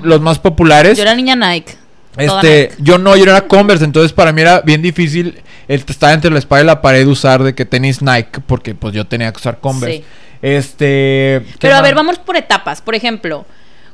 los 0.02 0.20
más 0.20 0.38
populares. 0.38 0.96
Yo 0.96 1.02
era 1.02 1.14
niña 1.14 1.36
Nike. 1.36 1.76
Este, 2.16 2.72
yo 2.78 2.98
no, 2.98 3.16
yo 3.16 3.24
era 3.24 3.42
Converse, 3.42 3.84
entonces 3.84 4.12
para 4.12 4.32
mí 4.32 4.40
era 4.40 4.60
bien 4.62 4.82
difícil 4.82 5.40
estar 5.68 6.12
entre 6.14 6.30
la 6.30 6.38
espada 6.38 6.62
y 6.62 6.66
la 6.66 6.80
pared 6.80 7.06
usar 7.06 7.42
de 7.42 7.54
que 7.54 7.64
tenis 7.64 8.02
Nike, 8.02 8.40
porque 8.46 8.74
pues 8.74 8.94
yo 8.94 9.06
tenía 9.06 9.30
que 9.30 9.36
usar 9.36 9.58
Converse. 9.60 9.98
Sí. 9.98 10.04
Este. 10.40 11.42
¿qué 11.44 11.58
Pero 11.60 11.76
a 11.76 11.82
ver, 11.82 11.94
vamos 11.94 12.18
por 12.18 12.36
etapas. 12.36 12.80
Por 12.80 12.94
ejemplo, 12.94 13.44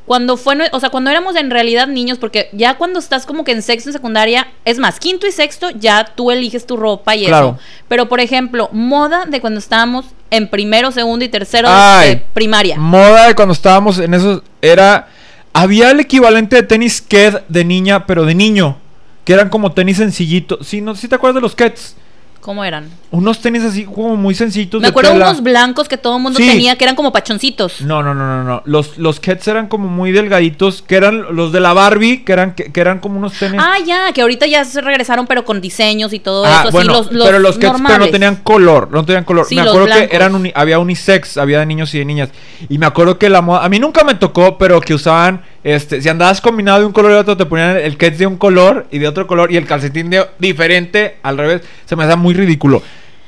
cuando 0.07 0.37
fue, 0.37 0.57
o 0.73 0.81
sea, 0.81 0.91
cuando 0.91 1.11
éramos 1.11 1.35
en 1.37 1.51
realidad 1.51 1.87
niños, 1.87 2.19
porque 2.19 2.51
ya 2.53 2.77
cuando 2.77 2.99
estás 2.99 3.25
como 3.25 3.43
que 3.45 3.53
en 3.53 3.63
sexto 3.63 3.89
y 3.89 3.93
secundaria, 3.93 4.49
es 4.67 4.79
más, 4.79 5.01
quinto 5.01 5.27
y 5.27 5.33
sexto, 5.33 5.71
ya 5.71 6.05
tú 6.15 6.31
eliges 6.31 6.67
tu 6.67 6.77
ropa 6.77 7.17
y 7.17 7.25
Claro. 7.27 7.57
eso. 7.57 7.59
Pero 7.89 8.09
por 8.09 8.21
ejemplo, 8.21 8.69
moda 8.73 9.25
de 9.27 9.41
cuando 9.41 9.59
estábamos 9.59 10.05
en 10.31 10.49
primero, 10.49 10.93
segundo 10.93 11.25
y 11.25 11.29
tercero 11.29 11.69
de- 11.69 11.75
Ay, 11.77 12.09
de 12.11 12.17
primaria. 12.35 12.77
Moda 12.79 13.29
de 13.29 13.35
cuando 13.35 13.55
estábamos 13.55 13.99
en 13.99 14.13
eso 14.15 14.43
era. 14.61 15.09
Había 15.57 15.91
el 15.93 16.01
equivalente 16.01 16.57
de 16.57 16.65
tenis 16.65 17.01
Ked 17.01 17.43
de 17.49 17.65
niña, 17.65 18.07
pero 18.07 18.25
de 18.27 18.35
niño. 18.35 18.77
Que 19.25 19.33
eran 19.33 19.49
como 19.49 19.73
tenis 19.73 19.97
sencillitos. 19.99 20.67
Sí, 20.67 20.81
no 20.81 20.97
si 20.97 21.07
te 21.09 21.15
acuerdas 21.15 21.37
de 21.37 21.41
los 21.43 21.55
Keds. 21.55 21.97
¿Cómo 22.45 22.63
eran? 22.63 22.91
Unos 23.11 23.39
tenis 23.41 23.63
así 23.65 23.87
como 23.87 24.17
muy 24.17 24.35
sencillitos. 24.35 24.79
Me 24.79 24.89
de 24.89 24.91
acuerdo 24.91 25.13
tela. 25.13 25.31
unos 25.31 25.43
blancos 25.43 25.89
que 25.89 25.97
todo 25.97 26.19
el 26.19 26.23
mundo 26.23 26.39
Sí. 26.39 26.47
tenía, 26.47 26.77
que 26.77 26.85
eran 26.85 26.95
como 26.95 27.11
pachoncitos. 27.11 27.81
No, 27.81 28.03
no, 28.03 28.13
no, 28.15 28.27
no, 28.27 28.45
no. 28.45 28.63
Los, 28.67 28.99
los 28.99 29.19
Keds 29.19 29.49
eran 29.49 29.67
como 29.69 29.89
muy 29.89 30.13
delgaditos. 30.13 30.83
Que 30.83 30.97
eran 30.97 31.35
los 31.35 31.53
de 31.53 31.61
la 31.61 31.73
Barbie. 31.73 32.23
Que 32.23 32.33
eran, 32.35 32.55
que, 32.55 32.71
que 32.71 32.81
eran 32.83 32.99
como 32.99 33.17
unos 33.19 33.33
tenis. 33.33 33.59
Ah, 33.65 33.77
ya, 33.87 34.13
que 34.13 34.21
ahorita 34.21 34.47
ya 34.47 34.63
se 34.67 34.83
regresaron, 34.83 35.27
pero 35.27 35.47
con 35.47 35.63
diseños 35.63 36.13
y 36.13 36.19
todo 36.19 36.45
Ah, 36.45 36.65
eso. 36.65 36.71
bueno, 36.73 36.93
así, 36.93 37.05
los, 37.05 37.13
los 37.15 37.27
pero 37.27 37.39
los 37.39 37.57
Keds 37.57 37.81
pero 37.87 37.99
no 38.01 38.09
tenían 38.11 38.37
color, 38.37 38.91
no 38.93 39.07
tenían 39.07 39.25
color. 39.25 39.47
Sí, 39.49 39.55
me 39.57 39.63
los 39.65 39.75
acuerdo 39.75 39.95
que 39.97 40.15
eran 40.15 40.35
uni- 40.35 40.53
había 40.55 40.79
unisex, 40.79 41.39
había 41.39 41.61
de 41.61 41.65
niños 41.67 41.95
y 41.95 41.99
de 42.01 42.05
niñas. 42.05 42.29
Y 42.69 42.77
me 42.77 42.85
acuerdo 42.85 43.19
que 43.19 43.31
la 43.31 43.41
moda, 43.41 43.65
a 43.65 43.71
mí 43.71 43.79
nunca 43.79 44.05
me 44.05 44.17
tocó, 44.17 44.59
pero 44.59 44.83
que 44.83 44.93
usaban, 44.93 45.41
este, 45.65 46.01
si 46.03 46.09
andabas 46.09 46.41
combinado 46.41 46.81
de 46.81 46.85
un 46.87 46.93
color 46.93 47.13
y 47.13 47.15
otro, 47.15 47.37
te 47.37 47.47
ponían 47.47 47.77
el 47.79 47.97
Keds 47.97 48.19
de 48.19 48.27
un 48.27 48.37
color 48.37 48.87
y 48.91 48.99
de 48.99 49.09
otro 49.09 49.27
color 49.27 49.51
y 49.51 49.57
el 49.57 49.67
calcetín 49.67 50.11
de 50.11 50.27
diferente, 50.39 51.17
al 51.23 51.39
revés. 51.39 51.63
Se 51.87 51.97
me 51.97 52.05
hacía 52.05 52.17
muy 52.17 52.35
ridículo. 52.35 52.83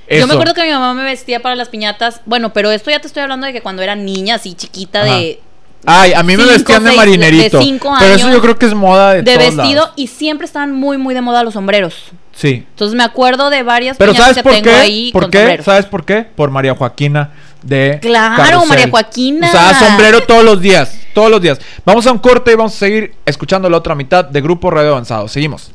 Yo 0.08 0.26
me 0.28 0.34
acuerdo 0.34 0.54
que 0.54 0.62
mi 0.62 0.70
mamá 0.70 0.94
me 0.94 1.02
vestía 1.02 1.40
para 1.40 1.56
las 1.56 1.68
piñatas. 1.68 2.20
Bueno, 2.26 2.52
pero 2.52 2.70
esto 2.70 2.90
ya 2.90 3.00
te 3.00 3.08
estoy 3.08 3.22
hablando 3.24 3.46
de 3.46 3.52
que 3.52 3.60
cuando 3.62 3.82
era 3.82 3.96
niña, 3.96 4.36
así 4.36 4.54
chiquita, 4.54 5.02
Ajá. 5.02 5.16
de, 5.16 5.40
Ay, 5.84 6.12
a 6.14 6.22
mí 6.22 6.36
me 6.36 6.44
vestían 6.44 6.84
de 6.84 6.92
marinerito. 6.92 7.58
de 7.58 7.64
cinco 7.64 7.92
pero 7.98 8.14
eso 8.14 8.26
años, 8.26 8.36
yo 8.36 8.42
creo 8.42 8.58
que 8.58 8.66
es 8.66 8.74
moda 8.74 9.14
de, 9.14 9.22
de 9.22 9.34
todos 9.36 9.56
vestido 9.56 9.80
lados. 9.82 9.92
y 9.96 10.06
siempre 10.08 10.44
estaban 10.46 10.72
muy, 10.72 10.96
muy 10.98 11.14
de 11.14 11.20
moda 11.22 11.42
los 11.42 11.54
sombreros. 11.54 11.94
Sí. 12.32 12.66
Entonces 12.70 12.96
me 12.96 13.04
acuerdo 13.04 13.50
de 13.50 13.62
varias 13.62 13.96
Pero 13.96 14.12
piñatas 14.12 14.34
¿sabes 14.36 14.36
que 14.38 14.42
por 14.42 14.52
tengo 14.52 14.70
qué? 14.70 14.76
ahí 14.82 15.10
¿Por 15.12 15.22
con 15.22 15.30
qué? 15.30 15.38
sombreros. 15.38 15.64
¿Sabes 15.64 15.86
por 15.86 16.04
qué? 16.04 16.26
Por 16.36 16.50
María 16.50 16.74
Joaquina 16.74 17.30
de 17.62 17.98
Claro. 18.00 18.64
María 18.66 18.88
Joaquina. 18.90 19.48
Usaba 19.48 19.74
sombrero 19.78 20.20
todos 20.22 20.44
los 20.44 20.60
días, 20.60 20.98
todos 21.16 21.30
los 21.30 21.40
días. 21.40 21.58
Vamos 21.86 22.06
a 22.06 22.12
un 22.12 22.18
corte 22.18 22.52
y 22.52 22.56
vamos 22.56 22.74
a 22.74 22.78
seguir 22.78 23.14
escuchando 23.24 23.70
la 23.70 23.78
otra 23.78 23.94
mitad 23.94 24.22
de 24.22 24.42
Grupo 24.42 24.70
Radio 24.70 24.90
Avanzado. 24.90 25.28
Seguimos. 25.28 25.72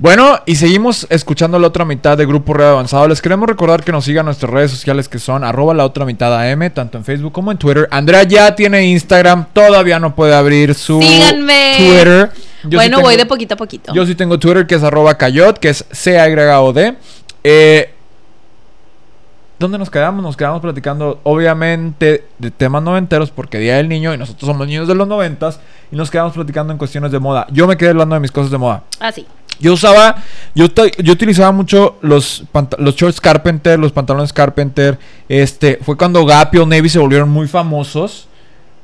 Bueno, 0.00 0.38
y 0.46 0.54
seguimos 0.54 1.08
escuchando 1.10 1.58
la 1.58 1.66
otra 1.66 1.84
mitad 1.84 2.16
de 2.16 2.24
Grupo 2.24 2.54
Red 2.54 2.66
Avanzado. 2.66 3.08
Les 3.08 3.20
queremos 3.20 3.48
recordar 3.48 3.82
que 3.82 3.90
nos 3.90 4.04
sigan 4.04 4.26
nuestras 4.26 4.52
redes 4.52 4.70
sociales 4.70 5.08
que 5.08 5.18
son 5.18 5.42
arroba 5.42 5.74
la 5.74 5.84
otra 5.84 6.04
mitad 6.04 6.32
AM, 6.40 6.70
tanto 6.70 6.98
en 6.98 7.04
Facebook 7.04 7.32
como 7.32 7.50
en 7.50 7.58
Twitter. 7.58 7.88
Andrea 7.90 8.22
ya 8.22 8.54
tiene 8.54 8.86
Instagram, 8.86 9.46
todavía 9.52 9.98
no 9.98 10.14
puede 10.14 10.36
abrir 10.36 10.76
su 10.76 11.02
Síganme. 11.02 11.74
Twitter. 11.78 12.30
Yo 12.62 12.70
sí 12.70 12.76
bueno, 12.76 12.96
tengo- 12.98 13.08
voy 13.08 13.16
de 13.16 13.26
poquito 13.26 13.54
a 13.54 13.56
poquito. 13.56 13.92
Yo 13.92 14.06
sí 14.06 14.14
tengo 14.14 14.38
Twitter 14.38 14.68
que 14.68 14.76
es 14.76 14.84
arroba 14.84 15.16
cayot, 15.16 15.58
que 15.58 15.70
es 15.70 15.84
C-A-Y-O-D. 15.90 16.94
Eh, 17.42 17.94
¿Dónde 19.58 19.78
nos 19.78 19.90
quedamos? 19.90 20.22
Nos 20.22 20.36
quedamos 20.36 20.60
platicando, 20.60 21.18
obviamente, 21.24 22.24
de 22.38 22.50
temas 22.52 22.84
noventeros, 22.84 23.32
porque 23.32 23.58
Día 23.58 23.74
del 23.78 23.88
Niño 23.88 24.14
y 24.14 24.18
nosotros 24.18 24.46
somos 24.46 24.64
niños 24.68 24.86
de 24.86 24.94
los 24.94 25.08
noventas, 25.08 25.58
y 25.90 25.96
nos 25.96 26.08
quedamos 26.12 26.34
platicando 26.34 26.72
en 26.72 26.78
cuestiones 26.78 27.10
de 27.10 27.18
moda. 27.18 27.48
Yo 27.50 27.66
me 27.66 27.76
quedé 27.76 27.90
hablando 27.90 28.14
de 28.14 28.20
mis 28.20 28.30
cosas 28.30 28.52
de 28.52 28.58
moda. 28.58 28.84
Ah, 29.00 29.10
sí. 29.10 29.26
Yo 29.60 29.72
usaba, 29.72 30.22
yo, 30.54 30.66
yo 30.98 31.12
utilizaba 31.12 31.52
mucho 31.52 31.98
los, 32.02 32.44
los 32.78 32.94
shorts 32.96 33.20
Carpenter, 33.20 33.78
los 33.78 33.92
pantalones 33.92 34.32
Carpenter. 34.32 34.98
Este, 35.28 35.78
fue 35.82 35.96
cuando 35.96 36.24
Gap 36.24 36.54
y 36.54 36.58
Old 36.58 36.72
Navy 36.72 36.88
se 36.88 36.98
volvieron 36.98 37.28
muy 37.28 37.48
famosos. 37.48 38.28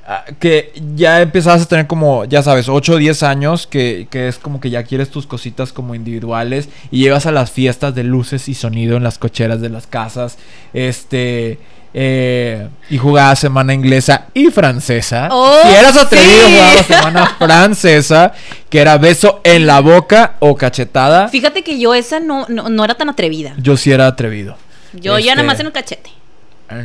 ah, 0.06 0.24
Que 0.38 0.72
ya 0.96 1.22
empezabas 1.22 1.62
a 1.62 1.66
tener 1.66 1.86
como, 1.86 2.24
ya 2.24 2.42
sabes, 2.42 2.68
8 2.68 2.92
o 2.94 2.96
10 2.96 3.22
años, 3.22 3.66
que, 3.66 4.08
que 4.10 4.28
es 4.28 4.38
como 4.38 4.60
que 4.60 4.70
ya 4.70 4.82
quieres 4.82 5.10
tus 5.10 5.26
cositas 5.26 5.72
como 5.72 5.94
individuales 5.94 6.68
y 6.90 7.00
llegas 7.02 7.26
a 7.26 7.32
las 7.32 7.50
fiestas 7.50 7.94
de 7.94 8.04
luces 8.04 8.48
y 8.48 8.54
sonido 8.54 8.96
en 8.96 9.02
las 9.02 9.18
cocheras 9.18 9.60
de 9.60 9.70
las 9.70 9.86
casas. 9.86 10.38
Este, 10.72 11.58
eh, 11.96 12.68
y 12.90 12.98
jugabas 12.98 13.38
semana 13.38 13.72
inglesa 13.72 14.26
y 14.34 14.46
francesa. 14.46 15.28
Oh, 15.30 15.60
si 15.62 15.72
eras 15.74 15.96
atrevido, 15.96 16.46
sí. 16.48 16.52
jugabas 16.54 16.86
semana 16.86 17.26
francesa, 17.38 18.32
que 18.68 18.80
era 18.80 18.98
beso 18.98 19.40
en 19.44 19.66
la 19.66 19.80
boca 19.80 20.34
o 20.40 20.56
cachetada. 20.56 21.28
Fíjate 21.28 21.62
que 21.62 21.78
yo 21.78 21.94
esa 21.94 22.18
no, 22.20 22.46
no, 22.48 22.68
no 22.68 22.84
era 22.84 22.94
tan 22.96 23.08
atrevida. 23.10 23.54
Yo 23.58 23.76
sí 23.76 23.92
era 23.92 24.06
atrevido. 24.08 24.56
Yo 24.92 25.18
ya 25.18 25.32
Este, 25.32 25.36
nada 25.36 25.46
más 25.46 25.60
en 25.60 25.66
el 25.66 25.72
cachete. 25.72 26.10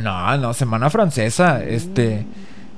No, 0.02 0.36
no, 0.36 0.54
semana 0.54 0.90
francesa, 0.90 1.60
este, 1.64 2.24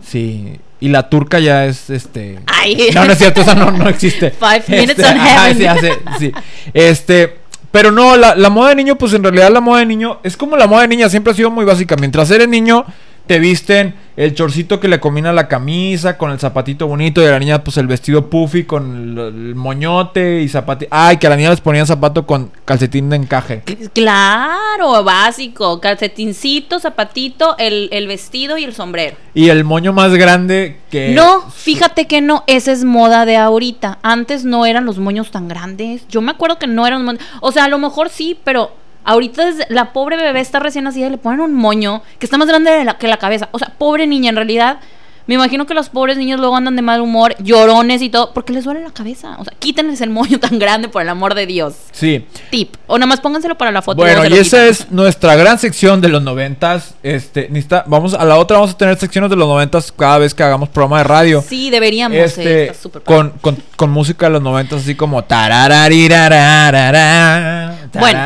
sí. 0.06 0.58
Y 0.80 0.88
la 0.88 1.08
turca 1.08 1.38
ya 1.38 1.66
es, 1.66 1.90
este... 1.90 2.40
Ay. 2.46 2.88
No, 2.94 3.04
no 3.04 3.12
es 3.12 3.18
cierto, 3.18 3.42
esa 3.42 3.54
no, 3.54 3.70
no 3.70 3.88
existe. 3.88 4.30
Five 4.40 4.64
minutes 4.68 4.98
Este, 4.98 5.06
on 5.06 5.18
heaven. 5.20 5.56
sí, 5.58 5.66
hace- 5.66 5.98
sí. 6.18 6.32
Este, 6.74 7.38
pero 7.72 7.90
no, 7.90 8.16
la, 8.16 8.36
la 8.36 8.50
moda 8.50 8.68
de 8.68 8.76
niño, 8.76 8.96
pues 8.96 9.14
en 9.14 9.22
realidad 9.24 9.50
la 9.50 9.60
moda 9.60 9.80
de 9.80 9.86
niño 9.86 10.20
es 10.22 10.36
como 10.36 10.56
la 10.56 10.68
moda 10.68 10.82
de 10.82 10.88
niña, 10.88 11.08
siempre 11.08 11.32
ha 11.32 11.34
sido 11.34 11.50
muy 11.50 11.64
básica. 11.64 11.96
Mientras 11.96 12.30
eres 12.30 12.46
niño, 12.48 12.84
te 13.26 13.38
visten 13.38 13.94
el 14.16 14.34
chorcito 14.34 14.78
que 14.78 14.88
le 14.88 15.00
combina 15.00 15.32
la 15.32 15.48
camisa, 15.48 16.18
con 16.18 16.30
el 16.30 16.38
zapatito 16.38 16.86
bonito, 16.86 17.22
y 17.22 17.26
a 17.26 17.30
la 17.30 17.38
niña, 17.38 17.64
pues 17.64 17.78
el 17.78 17.86
vestido 17.86 18.28
puffy 18.28 18.64
con 18.64 19.16
el, 19.18 19.18
el 19.18 19.54
moñote 19.54 20.42
y 20.42 20.48
zapatito. 20.48 20.88
Ay, 20.94 21.16
que 21.16 21.26
a 21.26 21.30
la 21.30 21.36
niña 21.36 21.50
les 21.50 21.60
ponían 21.60 21.86
zapato 21.86 22.26
con 22.26 22.50
calcetín 22.64 23.08
de 23.08 23.16
encaje. 23.16 23.62
Claro, 23.94 25.02
básico. 25.02 25.80
Calcetincito, 25.80 26.78
zapatito, 26.78 27.56
el, 27.58 27.88
el 27.92 28.06
vestido 28.06 28.58
y 28.58 28.64
el 28.64 28.74
sombrero. 28.74 29.16
Y 29.34 29.48
el 29.48 29.64
moño 29.64 29.92
más 29.92 30.12
grande 30.12 30.78
que. 30.90 31.10
No, 31.14 31.50
fíjate 31.50 32.06
que 32.06 32.20
no, 32.20 32.44
esa 32.46 32.72
es 32.72 32.84
moda 32.84 33.24
de 33.24 33.36
ahorita. 33.36 33.98
Antes 34.02 34.44
no 34.44 34.66
eran 34.66 34.84
los 34.84 34.98
moños 34.98 35.30
tan 35.30 35.48
grandes. 35.48 36.06
Yo 36.08 36.20
me 36.20 36.32
acuerdo 36.32 36.58
que 36.58 36.66
no 36.66 36.86
eran. 36.86 37.18
O 37.40 37.52
sea, 37.52 37.64
a 37.64 37.68
lo 37.68 37.78
mejor 37.78 38.10
sí, 38.10 38.38
pero 38.44 38.81
ahorita 39.04 39.44
la 39.68 39.92
pobre 39.92 40.16
bebé 40.16 40.40
está 40.40 40.58
recién 40.58 40.84
nacida 40.84 41.06
y 41.06 41.10
le 41.10 41.18
ponen 41.18 41.40
un 41.40 41.54
moño 41.54 42.02
que 42.18 42.26
está 42.26 42.38
más 42.38 42.48
grande 42.48 42.70
de 42.70 42.84
la- 42.84 42.98
que 42.98 43.08
la 43.08 43.16
cabeza. 43.18 43.48
O 43.52 43.58
sea, 43.58 43.72
pobre 43.78 44.06
niña, 44.06 44.30
en 44.30 44.36
realidad. 44.36 44.78
Me 45.24 45.36
imagino 45.36 45.66
que 45.66 45.74
los 45.74 45.88
pobres 45.88 46.16
niños 46.18 46.40
luego 46.40 46.56
andan 46.56 46.74
de 46.74 46.82
mal 46.82 47.00
humor, 47.00 47.36
llorones 47.38 48.02
y 48.02 48.10
todo, 48.10 48.34
porque 48.34 48.52
les 48.52 48.64
duele 48.64 48.82
la 48.82 48.90
cabeza. 48.90 49.36
O 49.38 49.44
sea, 49.44 49.52
quítenles 49.56 50.00
el 50.00 50.10
moño 50.10 50.40
tan 50.40 50.58
grande, 50.58 50.88
por 50.88 51.00
el 51.00 51.08
amor 51.08 51.34
de 51.36 51.46
Dios. 51.46 51.74
Sí. 51.92 52.26
Tip. 52.50 52.74
O 52.88 52.98
nada 52.98 53.06
más 53.06 53.20
pónganselo 53.20 53.56
para 53.56 53.70
la 53.70 53.82
foto. 53.82 53.98
Bueno, 53.98 54.26
y 54.26 54.32
esa 54.36 54.66
es 54.66 54.90
nuestra 54.90 55.36
gran 55.36 55.60
sección 55.60 56.00
de 56.00 56.08
los 56.08 56.24
noventas. 56.24 56.94
Este, 57.04 57.48
necesita- 57.50 57.84
vamos 57.86 58.14
a 58.14 58.24
la 58.24 58.36
otra 58.36 58.56
vamos 58.58 58.74
a 58.74 58.76
tener 58.76 58.98
secciones 58.98 59.30
de 59.30 59.36
los 59.36 59.46
noventas 59.46 59.92
cada 59.92 60.18
vez 60.18 60.34
que 60.34 60.42
hagamos 60.42 60.68
programa 60.70 60.98
de 60.98 61.04
radio. 61.04 61.44
Sí, 61.48 61.70
deberíamos. 61.70 62.18
eh, 62.18 62.24
Este, 62.24 62.62
está 62.64 62.74
súper 62.82 63.02
padre. 63.02 63.30
con, 63.30 63.38
con, 63.40 63.62
con 63.76 63.90
música 63.90 64.26
de 64.26 64.32
los 64.32 64.42
noventas 64.42 64.82
así 64.82 64.96
como 64.96 65.22
tarararirararara, 65.22 67.78
Bueno, 68.00 68.20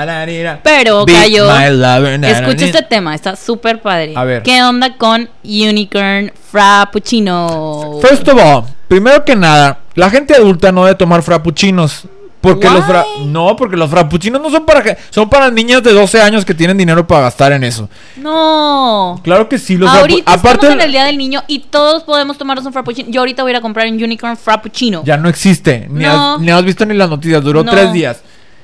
Pero, 0.63 1.05
na, 1.07 2.31
escucha 2.31 2.65
este 2.67 2.83
tema, 2.83 3.15
está 3.15 3.35
súper 3.37 3.81
padre. 3.83 4.13
A 4.17 4.25
ver. 4.25 4.43
¿Qué 4.43 4.63
onda 4.63 4.97
con 4.97 5.29
Unicorn 5.43 6.33
Frappuccino? 6.51 7.99
First 8.01 8.29
of 8.29 8.39
all, 8.43 8.65
primero 8.89 9.25
que 9.25 9.35
nada, 9.37 9.81
la 9.95 10.11
gente 10.11 10.35
adulta 10.35 10.73
no 10.73 10.85
debe 10.85 10.97
tomar 10.97 11.23
frappuccinos. 11.23 12.05
Porque 12.39 12.71
los 12.71 12.85
fra- 12.85 13.05
no, 13.25 13.57
porque 13.57 13.77
los 13.77 13.91
frappuccinos 13.91 14.41
no 14.41 14.51
son 14.51 14.65
para 14.65 14.81
ge- 14.81 14.97
son 15.11 15.29
para 15.29 15.51
niñas 15.51 15.83
de 15.83 15.93
12 15.93 16.21
años 16.23 16.45
que 16.45 16.55
tienen 16.55 16.79
dinero 16.79 17.05
para 17.05 17.23
gastar 17.23 17.51
en 17.53 17.65
eso. 17.65 17.89
No. 18.19 19.21
Claro 19.25 19.49
que 19.49 19.59
sí, 19.59 19.77
los 19.77 19.91
ahorita 19.91 20.31
aparte 20.33 20.67
estamos 20.67 20.75
en 20.77 20.81
el 20.83 20.93
Día 20.93 21.05
del 21.07 21.19
Niño 21.19 21.43
y 21.49 21.61
todos 21.61 22.05
podemos 22.05 22.39
tomarnos 22.39 22.65
un 22.65 22.73
Frappuccino. 22.73 23.09
Yo 23.11 23.21
ahorita 23.23 23.43
voy 23.43 23.51
a 23.51 23.53
ir 23.55 23.57
a 23.57 23.61
comprar 23.63 23.89
un 23.89 23.95
Unicorn 23.95 24.37
Frappuccino. 24.37 25.03
Ya 25.05 25.17
no 25.17 25.29
existe. 25.29 25.89
Ni, 25.91 26.05
No. 26.05 26.35
has, 26.35 26.41
ni 26.41 26.51
has 26.53 26.63
visto 26.65 26.87
ni 26.87 26.95
las 26.95 27.11
noticias. 27.11 27.43
Duró 27.43 27.65
No. 27.65 27.73
tres 27.73 27.93
días. 27.93 28.21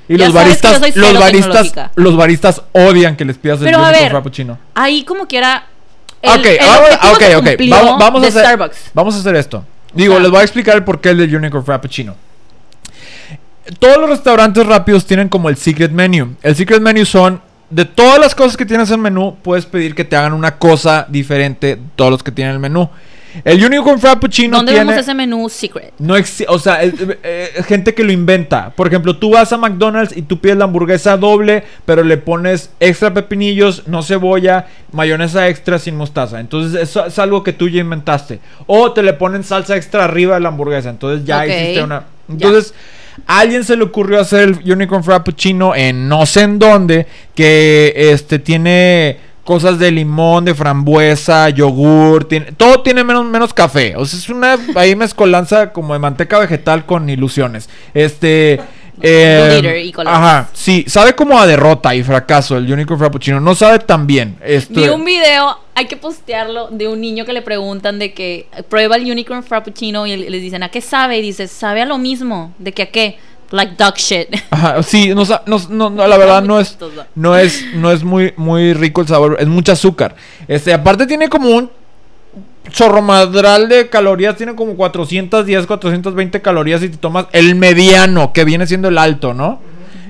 Y 0.09 0.17
Ya 0.17 0.27
los 0.27 0.35
baristas, 0.35 0.97
los 0.97 1.19
baristas, 1.19 1.73
los 1.95 2.17
baristas 2.17 2.63
odian 2.73 3.17
que 3.17 3.25
les 3.25 3.39
pidas 3.39 3.61
el 3.61 3.67
Pero 3.67 3.79
a 3.79 3.83
Unicorn 3.83 4.03
ver, 4.03 4.11
frappuccino. 4.11 4.59
Ahí 4.75 5.05
como 5.05 5.27
quiera... 5.27 5.67
ok, 6.23 6.45
el 6.45 6.61
ahora, 6.61 7.01
ok, 7.13 7.23
ok. 7.37 7.47
cumplió 7.47 7.77
Vamos, 7.77 7.99
vamos 7.99 8.25
a 8.25 8.29
hacer, 8.29 8.43
Starbucks. 8.43 8.91
vamos 8.95 9.15
a 9.15 9.19
hacer 9.19 9.37
esto. 9.37 9.65
Digo, 9.95 10.19
les 10.19 10.31
voy 10.31 10.41
a 10.41 10.43
explicar 10.43 10.77
el 10.77 10.85
porqué 10.85 11.15
del 11.15 11.35
Unicorn 11.35 11.65
Frappuccino. 11.65 12.17
Todos 13.79 13.99
los 13.99 14.11
restaurantes 14.11 14.67
rápidos 14.67 15.07
tienen 15.07 15.29
como 15.29 15.49
el 15.49 15.57
secret 15.57 15.93
menu. 15.93 16.35
El 16.43 16.57
secret 16.57 16.81
menu 16.81 17.05
son 17.05 17.41
de 17.71 17.85
todas 17.85 18.19
las 18.19 18.35
cosas 18.35 18.57
que 18.57 18.67
tienes 18.67 18.91
en 18.91 18.97
el 18.97 19.01
menú, 19.01 19.37
puedes 19.41 19.65
pedir 19.65 19.95
que 19.95 20.05
te 20.05 20.15
hagan 20.15 20.35
una 20.35 20.59
cosa 20.59 21.07
diferente 21.09 21.77
de 21.77 21.83
todos 21.97 22.11
los 22.11 22.23
que 22.23 22.31
tienen 22.31 22.55
el 22.55 22.61
menú. 22.61 22.91
El 23.45 23.65
Unicorn 23.65 23.99
Frappuccino 24.01 24.59
¿Dónde 24.59 24.73
tiene 24.73 24.85
vemos 24.91 25.01
ese 25.03 25.15
menú 25.15 25.49
secret? 25.49 25.93
no 25.99 26.17
exi- 26.19 26.45
o 26.49 26.59
sea, 26.59 26.83
es- 26.83 26.95
eh, 27.01 27.19
eh, 27.23 27.63
gente 27.67 27.95
que 27.95 28.05
lo 28.05 28.13
inventa. 28.13 28.71
Por 28.71 28.87
ejemplo, 28.87 29.17
tú 29.17 29.31
vas 29.31 29.53
a 29.53 29.57
McDonald's 29.59 30.17
y 30.17 30.23
tú 30.23 30.39
pides 30.41 30.57
la 30.57 30.65
hamburguesa 30.65 31.17
doble, 31.17 31.65
pero 31.85 32.03
le 32.05 32.17
pones 32.19 32.71
extra 32.81 33.13
pepinillos, 33.15 33.89
no 33.89 34.03
cebolla, 34.03 34.67
mayonesa 34.93 35.49
extra 35.49 35.79
sin 35.79 35.97
mostaza. 35.97 36.41
Entonces, 36.41 36.81
eso 36.81 37.07
es 37.07 37.19
algo 37.19 37.43
que 37.43 37.53
tú 37.53 37.69
ya 37.69 37.81
inventaste. 37.81 38.41
O 38.67 38.93
te 38.93 39.03
le 39.03 39.13
ponen 39.15 39.45
salsa 39.45 39.77
extra 39.77 40.05
arriba 40.05 40.35
de 40.35 40.41
la 40.41 40.49
hamburguesa. 40.49 40.91
Entonces, 40.91 41.25
ya 41.27 41.47
hiciste 41.47 41.83
una. 41.83 42.05
Entonces, 42.29 42.75
a 43.27 43.41
alguien 43.41 43.63
se 43.65 43.77
le 43.77 43.85
ocurrió 43.85 44.21
hacer 44.21 44.41
el 44.65 44.73
Unicorn 44.73 45.05
Frappuccino 45.05 45.75
en 45.75 46.09
no 46.09 46.25
sé 46.25 46.43
en 46.43 46.59
dónde, 46.59 47.07
que 47.35 47.93
este 47.95 48.39
tiene 48.39 49.19
cosas 49.45 49.79
de 49.79 49.91
limón, 49.91 50.45
de 50.45 50.55
frambuesa, 50.55 51.49
yogur, 51.51 52.25
tiene, 52.27 52.53
todo 52.53 52.83
tiene 52.83 53.05
menos, 53.05 53.25
menos 53.25 53.53
café. 53.53 53.95
O 53.97 54.05
sea, 54.05 54.19
es 54.19 54.29
una 54.29 54.59
ahí 54.77 54.95
mezcolanza 54.95 55.73
como 55.73 55.93
de 55.93 55.99
manteca 55.99 56.39
vegetal 56.39 56.87
con 56.87 57.09
ilusiones. 57.09 57.69
Este. 57.95 58.61
eh, 59.03 59.83
y 59.87 59.93
ajá, 60.07 60.49
sí, 60.53 60.85
sabe 60.87 61.15
como 61.15 61.41
a 61.41 61.47
derrota 61.47 61.95
y 61.95 62.05
fracaso 62.05 62.57
el 62.57 62.71
Unicorn 62.71 62.99
Frappuccino. 62.99 63.41
No 63.41 63.55
sabe 63.55 63.81
tan 63.81 64.07
bien. 64.07 64.37
Esto, 64.45 64.81
Vi 64.81 64.89
un 64.89 65.05
video, 65.05 65.59
hay 65.75 65.87
que 65.87 65.97
postearlo, 65.97 66.69
de 66.69 66.87
un 66.87 67.01
niño 67.01 67.25
que 67.25 67.33
le 67.33 67.43
preguntan 67.43 67.99
de 67.99 68.13
que 68.13 68.47
prueba 68.69 68.97
el 68.97 69.11
Unicorn 69.11 69.43
Frappuccino 69.43 70.07
y 70.07 70.17
les 70.17 70.43
dicen, 70.43 70.63
¿a 70.63 70.69
qué 70.69 70.81
sabe? 70.81 71.19
Y 71.19 71.23
dice, 71.23 71.49
sabe 71.49 71.83
a 71.83 71.87
lo 71.87 71.99
mismo. 71.99 72.55
¿De 72.59 72.73
que 72.73 72.83
a 72.83 72.91
qué? 72.91 73.19
Like 73.53 73.75
dog 73.77 73.95
shit. 73.97 74.29
Ajá, 74.51 74.83
sí, 74.83 75.15
no, 75.15 75.25
no, 75.69 75.91
no, 75.91 76.07
la 76.07 76.17
verdad 76.17 76.43
no 76.43 76.59
es, 76.59 76.77
no 77.15 77.37
es, 77.37 77.65
no 77.75 77.91
es 77.91 78.03
muy, 78.03 78.33
muy 78.37 78.73
rico 78.73 79.03
el 79.03 79.09
sabor, 79.09 79.37
es 79.39 79.47
mucho 79.47 79.73
azúcar. 79.73 80.17
Este, 80.49 80.73
aparte 80.73 81.07
tiene 81.07 81.29
como 81.29 81.51
un 81.51 81.71
chorro 82.71 83.03
madral 83.03 83.69
de 83.69 83.89
calorías, 83.89 84.37
tiene 84.37 84.55
como 84.55 84.75
410, 84.75 85.67
420 85.67 86.41
calorías 86.41 86.81
si 86.81 86.89
te 86.89 86.97
tomas 86.97 87.27
el 87.33 87.55
mediano, 87.55 88.33
que 88.33 88.45
viene 88.45 88.67
siendo 88.67 88.89
el 88.89 88.99
alto, 88.99 89.35
¿no? 89.35 89.61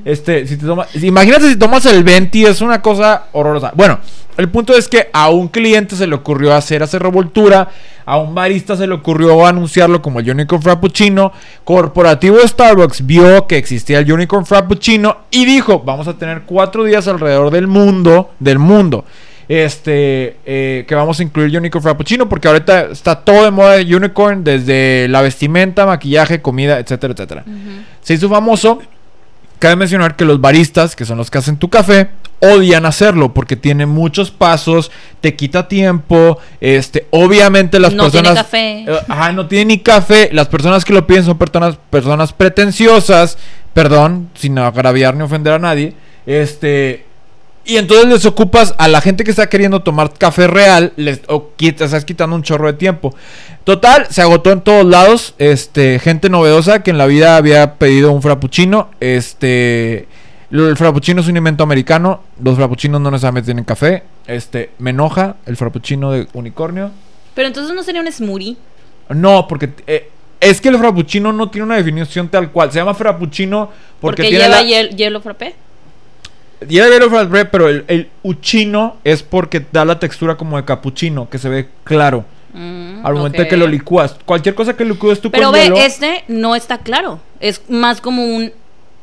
Este, 0.04 0.46
si 0.46 0.56
te 0.56 0.66
tomas, 0.66 0.94
imagínate 0.96 1.48
si 1.48 1.56
tomas 1.56 1.86
el 1.86 2.02
20, 2.02 2.42
es 2.42 2.60
una 2.60 2.82
cosa 2.82 3.26
horrorosa. 3.32 3.72
Bueno, 3.74 4.00
el 4.36 4.48
punto 4.48 4.76
es 4.76 4.88
que 4.88 5.08
a 5.12 5.28
un 5.28 5.48
cliente 5.48 5.94
se 5.94 6.06
le 6.06 6.14
ocurrió 6.14 6.54
hacer 6.54 6.82
hacer 6.82 7.02
revoltura, 7.02 7.68
a 8.04 8.18
un 8.18 8.34
barista 8.34 8.76
se 8.76 8.86
le 8.86 8.94
ocurrió 8.94 9.46
anunciarlo 9.46 10.02
como 10.02 10.20
el 10.20 10.30
Unicorn 10.30 10.62
Frappuccino, 10.62 11.32
corporativo 11.64 12.38
de 12.38 12.48
Starbucks 12.48 13.06
vio 13.06 13.46
que 13.46 13.58
existía 13.58 13.98
el 13.98 14.10
Unicorn 14.10 14.46
Frappuccino 14.46 15.18
y 15.30 15.44
dijo, 15.44 15.80
vamos 15.80 16.08
a 16.08 16.14
tener 16.14 16.42
cuatro 16.46 16.84
días 16.84 17.06
alrededor 17.06 17.52
del 17.52 17.66
mundo, 17.68 18.30
del 18.40 18.58
mundo, 18.58 19.04
este, 19.48 20.38
eh, 20.46 20.84
que 20.88 20.94
vamos 20.94 21.20
a 21.20 21.22
incluir 21.22 21.56
Unicorn 21.56 21.82
Frappuccino 21.82 22.28
porque 22.28 22.48
ahorita 22.48 22.86
está 22.86 23.20
todo 23.20 23.44
de 23.44 23.50
moda 23.50 23.72
de 23.74 23.94
Unicorn, 23.94 24.42
desde 24.42 25.06
la 25.08 25.20
vestimenta, 25.20 25.86
maquillaje, 25.86 26.40
comida, 26.40 26.78
etcétera, 26.78 27.12
etcétera. 27.12 27.44
Se 28.00 28.14
hizo 28.14 28.28
famoso. 28.28 28.80
Cabe 29.62 29.76
mencionar 29.76 30.16
que 30.16 30.24
los 30.24 30.40
baristas, 30.40 30.96
que 30.96 31.04
son 31.04 31.18
los 31.18 31.30
que 31.30 31.38
hacen 31.38 31.56
tu 31.56 31.70
café, 31.70 32.08
odian 32.40 32.84
hacerlo 32.84 33.32
porque 33.32 33.54
tiene 33.54 33.86
muchos 33.86 34.32
pasos, 34.32 34.90
te 35.20 35.36
quita 35.36 35.68
tiempo, 35.68 36.40
este, 36.60 37.06
obviamente 37.10 37.78
las 37.78 37.92
No 37.92 38.10
tiene 38.10 38.30
personas 38.30 38.44
café. 38.44 38.84
Eh, 38.88 38.98
ajá, 39.06 39.30
no 39.30 39.46
tiene 39.46 39.66
ni 39.66 39.78
café, 39.78 40.30
las 40.32 40.48
personas 40.48 40.84
que 40.84 40.92
lo 40.92 41.06
piden 41.06 41.22
son 41.22 41.38
personas 41.38 41.76
personas 41.90 42.32
pretenciosas, 42.32 43.38
perdón, 43.72 44.30
sin 44.34 44.58
agraviar 44.58 45.14
ni 45.14 45.22
ofender 45.22 45.52
a 45.52 45.60
nadie, 45.60 45.94
este 46.26 47.06
y 47.64 47.76
entonces 47.76 48.06
les 48.06 48.26
ocupas 48.26 48.74
a 48.78 48.88
la 48.88 49.00
gente 49.00 49.22
que 49.22 49.30
está 49.30 49.48
queriendo 49.48 49.84
tomar 49.84 50.12
café 50.12 50.48
real, 50.48 50.92
les 50.96 51.20
o 51.28 51.52
estás 51.60 52.04
quitando 52.04 52.34
un 52.34 52.42
chorro 52.42 52.66
de 52.66 52.72
tiempo. 52.72 53.14
Total, 53.64 54.06
se 54.10 54.22
agotó 54.22 54.50
en 54.50 54.60
todos 54.60 54.84
lados. 54.84 55.34
Este, 55.38 55.98
gente 55.98 56.28
novedosa 56.28 56.82
que 56.82 56.90
en 56.90 56.98
la 56.98 57.06
vida 57.06 57.36
había 57.36 57.74
pedido 57.74 58.10
un 58.12 58.20
frappuccino. 58.22 58.90
Este, 59.00 60.08
el 60.50 60.76
frappuccino 60.76 61.20
es 61.20 61.28
un 61.28 61.36
invento 61.36 61.62
americano. 61.62 62.22
Los 62.42 62.56
frappuccinos 62.56 63.00
no 63.00 63.10
necesariamente 63.10 63.46
tienen 63.46 63.64
café. 63.64 64.02
Este, 64.26 64.70
me 64.78 64.90
enoja 64.90 65.36
el 65.46 65.56
frappuccino 65.56 66.10
de 66.10 66.26
unicornio. 66.32 66.90
Pero 67.34 67.48
entonces 67.48 67.74
no 67.74 67.82
sería 67.82 68.00
un 68.00 68.10
smoothie. 68.10 68.56
No, 69.10 69.46
porque 69.48 69.70
eh, 69.86 70.10
es 70.40 70.60
que 70.60 70.68
el 70.68 70.78
frappuccino 70.78 71.32
no 71.32 71.48
tiene 71.48 71.64
una 71.66 71.76
definición 71.76 72.28
tal 72.28 72.50
cual. 72.50 72.72
Se 72.72 72.78
llama 72.80 72.94
frappuccino 72.94 73.66
porque, 74.00 74.22
Porque, 74.22 74.22
tiene 74.22 74.38
lleva 74.44 74.56
la- 74.56 74.62
hiel- 74.64 74.96
hielo 74.96 75.20
frappé. 75.20 75.54
Lleva 76.68 76.88
hielo 76.88 77.10
frappé, 77.10 77.44
pero 77.44 77.68
el, 77.68 77.84
el 77.88 78.08
uchino 78.22 78.96
es 79.04 79.22
porque 79.22 79.64
da 79.72 79.84
la 79.84 79.98
textura 79.98 80.36
como 80.36 80.56
de 80.56 80.64
capuchino, 80.64 81.28
que 81.28 81.38
se 81.38 81.48
ve 81.48 81.68
claro. 81.84 82.24
Mm, 82.52 83.04
Al 83.06 83.14
momento 83.14 83.42
de 83.42 83.48
que 83.48 83.56
lo 83.56 83.66
licúas. 83.66 84.16
Cualquier 84.24 84.54
cosa 84.54 84.74
que 84.76 84.84
licúes 84.84 85.20
tú 85.20 85.30
Pero 85.30 85.44
con 85.46 85.54
ve, 85.54 85.62
hielo. 85.64 85.76
este 85.76 86.24
no 86.28 86.54
está 86.54 86.78
claro. 86.78 87.18
Es 87.40 87.62
más 87.70 88.00
como 88.00 88.24
un 88.24 88.52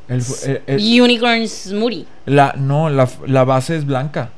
el- 0.07 0.23
el- 0.45 0.61
el- 0.67 1.01
unicorn 1.01 1.47
smoothie. 1.47 2.05
la, 2.26 2.53
no, 2.57 2.89
la, 2.89 3.07
la 3.26 3.43
base 3.43 3.76
es 3.76 3.85
blanca. 3.85 4.30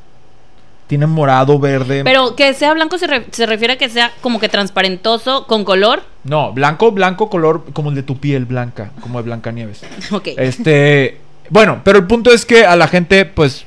Tiene 0.87 1.07
morado, 1.07 1.57
verde. 1.57 2.03
Pero 2.03 2.35
que 2.35 2.53
sea 2.53 2.73
blanco 2.73 2.97
se, 2.97 3.07
re- 3.07 3.25
se 3.31 3.45
refiere 3.45 3.73
a 3.75 3.77
que 3.77 3.87
sea 3.87 4.11
como 4.21 4.39
que 4.41 4.49
transparentoso 4.49 5.47
con 5.47 5.63
color. 5.63 6.03
No, 6.25 6.51
blanco, 6.51 6.91
blanco, 6.91 7.29
color 7.29 7.63
como 7.71 7.89
el 7.91 7.95
de 7.95 8.03
tu 8.03 8.17
piel 8.17 8.43
blanca, 8.45 8.91
como 9.01 9.19
de 9.19 9.23
Blancanieves. 9.23 9.81
Ok. 10.11 10.27
Este, 10.37 11.19
bueno, 11.51 11.81
pero 11.83 11.99
el 11.99 12.07
punto 12.07 12.31
es 12.31 12.45
que 12.45 12.65
a 12.65 12.77
la 12.77 12.87
gente, 12.87 13.25
pues, 13.25 13.65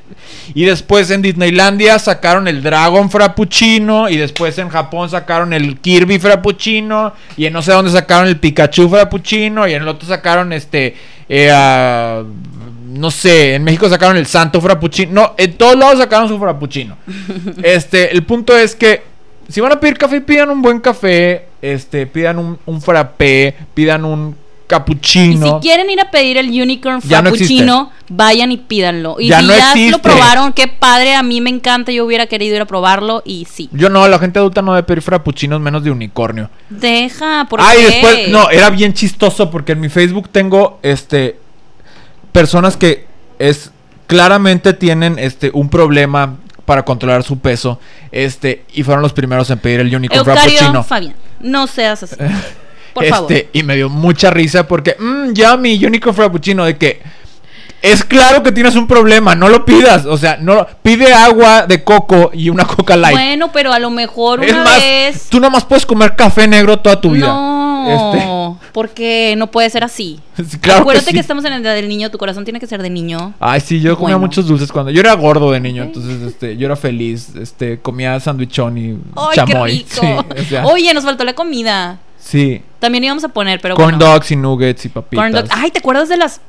y 0.54 0.64
después 0.64 1.10
en 1.10 1.20
Disneylandia 1.20 1.98
sacaron 1.98 2.48
el 2.48 2.62
Dragon 2.62 3.10
Frappuccino, 3.10 4.08
y 4.08 4.16
después 4.16 4.56
en 4.56 4.70
Japón 4.70 5.10
sacaron 5.10 5.52
el 5.52 5.78
Kirby 5.78 6.18
Frappuccino, 6.18 7.12
y 7.36 7.44
en 7.44 7.52
no 7.52 7.60
sé 7.60 7.72
dónde 7.72 7.90
sacaron 7.90 8.26
el 8.26 8.40
Pikachu 8.40 8.88
Frappuccino, 8.88 9.68
y 9.68 9.74
en 9.74 9.82
el 9.82 9.88
otro 9.88 10.08
sacaron 10.08 10.54
este, 10.54 10.96
eh, 11.28 12.24
no 12.86 13.10
sé, 13.10 13.56
en 13.56 13.64
México 13.64 13.86
sacaron 13.90 14.16
el 14.16 14.24
Santo 14.24 14.62
Frappuccino, 14.62 15.12
no, 15.12 15.34
en 15.36 15.52
todos 15.52 15.76
lados 15.76 15.98
sacaron 15.98 16.26
su 16.26 16.38
Frappuccino. 16.38 16.96
este, 17.62 18.10
el 18.14 18.22
punto 18.24 18.56
es 18.56 18.74
que 18.74 19.02
si 19.50 19.60
van 19.60 19.72
a 19.72 19.78
pedir 19.78 19.98
café, 19.98 20.22
pidan 20.22 20.48
un 20.48 20.62
buen 20.62 20.80
café, 20.80 21.48
este, 21.60 22.06
pidan 22.06 22.38
un, 22.38 22.58
un 22.64 22.80
frappé, 22.80 23.54
pidan 23.74 24.06
un 24.06 24.42
Y 24.64 24.66
cappuccino. 24.66 25.60
si 25.60 25.66
quieren 25.68 25.90
ir 25.90 26.00
a 26.00 26.10
pedir 26.10 26.38
el 26.38 26.48
unicorn 26.48 26.96
no 26.96 27.00
frappuccino, 27.02 27.92
vayan 28.08 28.50
y 28.50 28.56
pídanlo. 28.56 29.16
Y 29.20 29.28
Ya 29.28 29.40
si 29.40 29.46
no 29.46 29.54
ya 29.56 29.68
existe. 29.72 29.90
lo 29.90 29.98
probaron, 29.98 30.52
qué 30.52 30.68
padre, 30.68 31.14
a 31.14 31.22
mí 31.22 31.40
me 31.40 31.50
encanta, 31.50 31.92
yo 31.92 32.04
hubiera 32.04 32.26
querido 32.26 32.56
ir 32.56 32.62
a 32.62 32.64
probarlo 32.64 33.22
y 33.24 33.46
sí. 33.50 33.68
Yo 33.72 33.88
no, 33.90 34.08
la 34.08 34.18
gente 34.18 34.38
adulta 34.38 34.62
no 34.62 34.72
debe 34.74 34.84
pedir 34.84 35.02
frappuccinos 35.02 35.60
menos 35.60 35.84
de 35.84 35.90
unicornio. 35.90 36.50
Deja, 36.70 37.46
¿por 37.48 37.60
Ay, 37.60 37.78
qué? 37.78 37.84
después, 37.84 38.28
no, 38.28 38.50
era 38.50 38.70
bien 38.70 38.94
chistoso 38.94 39.50
porque 39.50 39.72
en 39.72 39.80
mi 39.80 39.88
Facebook 39.88 40.28
tengo, 40.30 40.78
este, 40.82 41.38
personas 42.32 42.76
que 42.76 43.06
es, 43.38 43.70
claramente 44.06 44.72
tienen, 44.72 45.18
este, 45.18 45.50
un 45.52 45.68
problema 45.68 46.36
para 46.64 46.84
controlar 46.84 47.22
su 47.22 47.38
peso, 47.38 47.78
este, 48.10 48.64
y 48.72 48.82
fueron 48.82 49.02
los 49.02 49.12
primeros 49.12 49.50
en 49.50 49.58
pedir 49.58 49.80
el 49.80 49.94
unicorn 49.94 50.20
Eucario, 50.20 50.42
frappuccino. 50.42 50.82
Fabián, 50.82 51.14
no 51.40 51.66
seas 51.66 52.02
así. 52.04 52.16
Por 52.94 53.04
este, 53.04 53.14
favor. 53.14 53.32
y 53.52 53.62
me 53.64 53.76
dio 53.76 53.88
mucha 53.90 54.30
risa 54.30 54.66
porque, 54.68 54.96
mmm, 54.98 55.32
ya 55.32 55.56
mi 55.56 55.84
unicorn 55.84 56.14
frappuccino, 56.14 56.64
de 56.64 56.78
que 56.78 57.02
es 57.82 58.02
claro 58.02 58.42
que 58.42 58.50
tienes 58.50 58.76
un 58.76 58.86
problema, 58.86 59.34
no 59.34 59.48
lo 59.50 59.66
pidas, 59.66 60.06
o 60.06 60.16
sea, 60.16 60.38
no 60.40 60.66
pide 60.82 61.12
agua 61.12 61.66
de 61.66 61.84
coco 61.84 62.30
y 62.32 62.48
una 62.48 62.64
coca 62.64 62.96
light. 62.96 63.14
Bueno, 63.14 63.50
pero 63.52 63.74
a 63.74 63.78
lo 63.78 63.90
mejor 63.90 64.42
es 64.42 64.52
una 64.52 64.64
más, 64.64 64.80
vez. 64.80 65.26
tú 65.28 65.38
nomás 65.38 65.66
puedes 65.66 65.84
comer 65.84 66.16
café 66.16 66.48
negro 66.48 66.78
toda 66.78 66.98
tu 66.98 67.10
vida. 67.10 67.26
No, 67.26 68.58
porque 68.72 69.34
no 69.36 69.50
puede 69.50 69.68
ser 69.68 69.84
así. 69.84 70.18
Sí, 70.48 70.58
claro 70.58 70.80
Acuérdate 70.80 71.10
que, 71.10 71.12
sí. 71.12 71.20
estamos 71.20 71.44
en 71.44 71.52
el 71.52 71.62
día 71.62 71.72
del 71.72 71.88
niño, 71.88 72.10
tu 72.10 72.18
corazón 72.18 72.42
tiene 72.44 72.58
que 72.58 72.66
ser 72.66 72.82
de 72.82 72.90
niño. 72.90 73.34
Ay, 73.38 73.60
sí, 73.60 73.80
yo 73.80 73.96
comía 73.96 74.16
Bueno. 74.16 74.26
muchos 74.26 74.46
dulces 74.46 74.72
cuando 74.72 74.90
yo 74.90 75.00
era 75.00 75.12
gordo 75.12 75.52
de 75.52 75.60
niño, 75.60 75.82
entonces 75.84 76.22
este, 76.22 76.56
yo 76.56 76.66
era 76.66 76.74
feliz, 76.76 77.36
este, 77.36 77.78
comía 77.80 78.18
sandwichón 78.18 78.78
y 78.78 78.98
¡Ay, 79.14 79.34
chamoy. 79.34 79.84
qué 79.84 80.00
rico! 80.00 80.24
Sí, 80.36 80.40
o 80.40 80.44
sea, 80.48 80.66
Oye, 80.66 80.92
nos 80.94 81.04
faltó 81.04 81.22
la 81.22 81.34
comida. 81.34 81.98
Sí. 82.24 82.62
También 82.78 83.04
íbamos 83.04 83.24
a 83.24 83.28
poner, 83.28 83.60
pero 83.60 83.76
corn 83.76 83.98
bueno. 83.98 84.12
dogs 84.12 84.30
y 84.30 84.36
nuggets 84.36 84.84
y 84.84 84.88
papitas. 84.88 85.22
Corn 85.22 85.32
dogs. 85.32 85.50
Ay, 85.52 85.70
¿te 85.70 85.78
acuerdas 85.78 86.08
de 86.08 86.16
las 86.16 86.40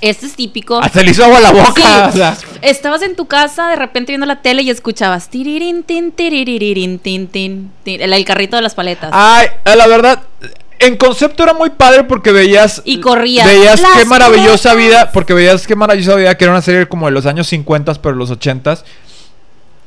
Este 0.00 0.26
es 0.26 0.34
típico. 0.34 0.80
Hasta 0.80 1.02
le 1.02 1.10
hizo 1.10 1.24
agua 1.24 1.38
a 1.38 1.40
la 1.40 1.52
boca. 1.52 1.72
Sí. 1.74 1.82
o 1.82 2.12
sea. 2.12 2.36
Estabas 2.62 3.02
en 3.02 3.16
tu 3.16 3.26
casa 3.26 3.68
de 3.68 3.76
repente 3.76 4.12
viendo 4.12 4.26
la 4.26 4.42
tele 4.42 4.62
y 4.62 4.70
escuchabas 4.70 5.28
tiririn, 5.28 5.82
tin, 5.82 6.12
tiriririn, 6.12 6.98
tin, 6.98 7.28
tin, 7.28 7.70
tin, 7.82 8.00
el, 8.00 8.12
el 8.12 8.24
carrito 8.24 8.56
de 8.56 8.62
las 8.62 8.74
paletas. 8.74 9.10
Ay, 9.12 9.48
la 9.64 9.86
verdad, 9.86 10.22
en 10.78 10.96
concepto 10.96 11.42
era 11.42 11.52
muy 11.54 11.70
padre 11.70 12.04
porque 12.04 12.32
veías. 12.32 12.80
Y 12.84 13.00
corrías. 13.00 13.46
Veías 13.46 13.80
Las 13.80 13.92
qué 13.98 14.04
maravillosa 14.06 14.70
paletas. 14.70 14.76
vida. 14.76 15.12
Porque 15.12 15.34
veías 15.34 15.66
qué 15.66 15.76
maravillosa 15.76 16.16
vida 16.16 16.34
que 16.36 16.44
era 16.44 16.52
una 16.52 16.62
serie 16.62 16.88
como 16.88 17.06
de 17.06 17.12
los 17.12 17.26
años 17.26 17.46
50, 17.48 17.94
pero 18.02 18.14
los 18.16 18.30
80 18.30 18.78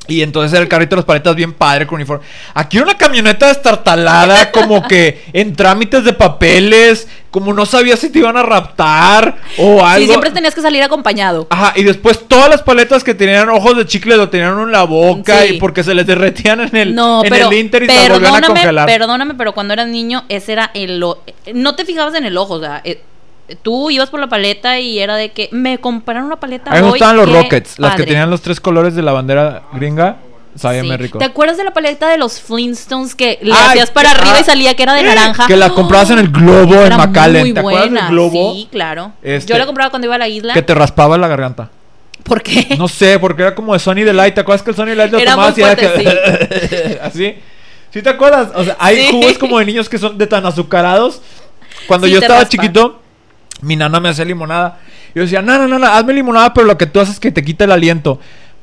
Y 0.08 0.22
entonces 0.22 0.52
era 0.52 0.62
el 0.62 0.68
carrito 0.68 0.92
de 0.96 0.98
las 0.98 1.06
paletas 1.06 1.34
bien 1.36 1.54
padre 1.54 1.88
con 1.88 1.96
uniforme. 1.96 2.26
Aquí 2.54 2.76
era 2.78 2.86
una 2.86 2.98
camioneta 2.98 3.48
destartalada, 3.48 4.52
como 4.52 4.86
que 4.86 5.24
en 5.32 5.56
trámites 5.56 6.04
de 6.04 6.12
papeles, 6.12 7.08
como 7.32 7.54
no 7.54 7.66
sabías 7.66 8.00
si 8.00 8.10
te 8.10 8.20
iban 8.20 8.36
a 8.36 8.44
raptar 8.44 9.38
o 9.58 9.84
algo. 9.86 10.00
Sí, 10.02 10.08
siempre 10.08 10.32
tenías 10.32 10.54
que 10.54 10.62
salir 10.62 10.84
acompañado. 10.84 11.48
Ajá, 11.50 11.72
y 11.78 11.84
después 11.84 12.28
todas 12.28 12.50
las 12.50 12.62
paletas 12.62 13.02
que 13.04 13.14
tenían 13.14 13.48
ojos 13.50 13.78
de 13.78 13.86
chicle 13.86 14.18
lo 14.18 14.28
tenían 14.30 14.60
en 14.60 14.72
la 14.74 14.84
boca 14.84 15.44
Sí. 15.44 15.56
y 15.56 15.58
porque 15.60 15.84
se 15.86 15.94
les 15.94 16.06
derretían 16.06 16.60
en 16.60 16.76
el, 16.76 16.94
No, 16.96 17.24
en 17.24 17.30
pero 17.30 17.50
el 17.50 17.58
Inter 17.58 17.84
y 17.84 17.88
se 17.90 18.10
volvían 18.10 18.44
a 18.44 18.48
congelar. 18.48 18.86
perdóname, 18.86 19.36
pero 19.36 19.54
cuando 19.54 19.74
eras 19.74 19.88
niño, 19.88 20.26
ese 20.28 20.52
era 20.52 20.70
el... 20.74 21.04
No 21.54 21.76
te 21.76 21.86
fijabas 21.86 22.14
en 22.16 22.26
el 22.26 22.38
ojo, 22.38 22.56
o 22.56 22.60
sea, 22.60 22.82
eh, 22.84 23.02
tú 23.62 23.90
ibas 23.92 24.10
por 24.10 24.20
la 24.20 24.28
paleta 24.28 24.80
y 24.80 25.00
era 25.00 25.16
de 25.16 25.32
que 25.32 25.50
me 25.52 25.78
compraron 25.80 26.26
una 26.26 26.38
paleta 26.40 26.72
A 26.72 26.76
mí 26.76 26.82
me 26.82 26.90
gustaban 26.90 27.18
los 27.18 27.32
Rockets, 27.32 27.78
las 27.80 27.92
que 27.92 27.98
padre". 27.98 28.06
tenían 28.08 28.30
los 28.30 28.42
tres 28.42 28.60
colores 28.60 28.96
de 28.96 29.02
la 29.02 29.12
bandera 29.12 29.64
gringa. 29.74 30.18
Sabía 30.56 30.82
Sí. 30.82 30.88
muy 30.88 30.98
rico. 30.98 31.18
¿Te 31.18 31.26
acuerdas 31.26 31.58
de 31.58 31.64
la 31.64 31.72
paleta 31.72 32.08
de 32.10 32.20
los 32.20 32.40
Flintstones 32.40 33.16
que 33.16 33.40
le 33.42 33.52
Ay, 33.52 33.60
hacías 33.70 33.90
para 33.90 34.12
que- 34.12 34.18
arriba 34.20 34.38
y 34.38 34.42
ah, 34.42 34.46
salía 34.46 34.76
que 34.76 34.84
era 34.84 34.94
de 34.94 35.02
naranja? 35.02 35.48
Que 35.48 35.56
la 35.58 35.72
comprabas 35.72 36.12
en 36.12 36.20
el 36.20 36.30
globo 36.30 36.76
en 36.76 36.86
Era 36.86 36.98
McAllen. 36.98 37.54
¿Te 37.56 37.60
acuerdas 37.60 37.92
del 37.92 38.08
globo? 38.10 38.54
Sí, 38.54 38.68
claro. 38.72 39.14
Este- 39.24 39.52
Yo 39.52 39.58
la 39.58 39.66
compraba 39.66 39.90
cuando 39.90 40.06
iba 40.06 40.14
a 40.16 40.20
la 40.20 40.28
isla. 40.28 40.54
Que 40.54 40.62
te 40.62 40.76
raspaba 40.76 41.18
la 41.18 41.28
garganta. 41.28 41.70
¿Por 42.22 42.44
qué? 42.44 42.76
No 42.78 42.88
sé, 42.88 43.18
porque 43.18 43.42
era 43.42 43.56
como 43.56 43.74
de 43.74 43.80
Sony 43.80 43.96
Delight. 44.06 44.36
¿Te 44.36 44.42
acuerdas 44.42 44.62
que 44.62 44.70
el 44.70 44.76
Sony 44.76 44.86
Delight 44.86 45.12
lo 45.12 45.18
Era 45.18 45.32
tomabas 45.32 45.58
muy 45.58 45.62
y 45.64 45.66
era 45.66 45.76
que... 45.76 47.00
¿Así? 47.04 47.36
¿Sí 47.92 48.02
te 48.04 48.10
acuerdas? 48.10 48.50
O 48.56 48.64
sea, 48.64 48.78
hay 48.80 48.98
Sí. 49.08 49.12
jugos 49.12 49.38
como 49.40 49.58
de 49.60 49.66
niños 49.66 49.90
que 49.90 49.98
son 49.98 50.18
de 50.20 50.28
tan 50.28 50.46
azucarados. 50.46 51.20
Cuando 51.88 52.06
Sí, 52.06 52.14
yo 52.14 52.20
estaba 52.20 52.42
raspa. 52.42 52.50
chiquito, 52.50 53.02
mi 53.64 53.76
nana 53.76 54.00
me 54.00 54.10
hacía 54.10 54.26
limonada. 54.26 54.78
Y 55.14 55.20
yo 55.20 55.24
decía, 55.24 55.42
no, 55.42 55.58
no, 55.58 55.68
no, 55.68 55.80
no, 55.80 55.88
hazme 55.88 56.14
limonada, 56.14 56.54
pero 56.54 56.68
lo 56.68 56.78
que 56.78 56.86
tú 56.86 57.00
haces 57.00 57.16
es 57.16 57.20
que 57.20 57.32
te 57.32 57.44
quita 57.44 57.64
el 57.66 57.72
aliento. 57.72 58.20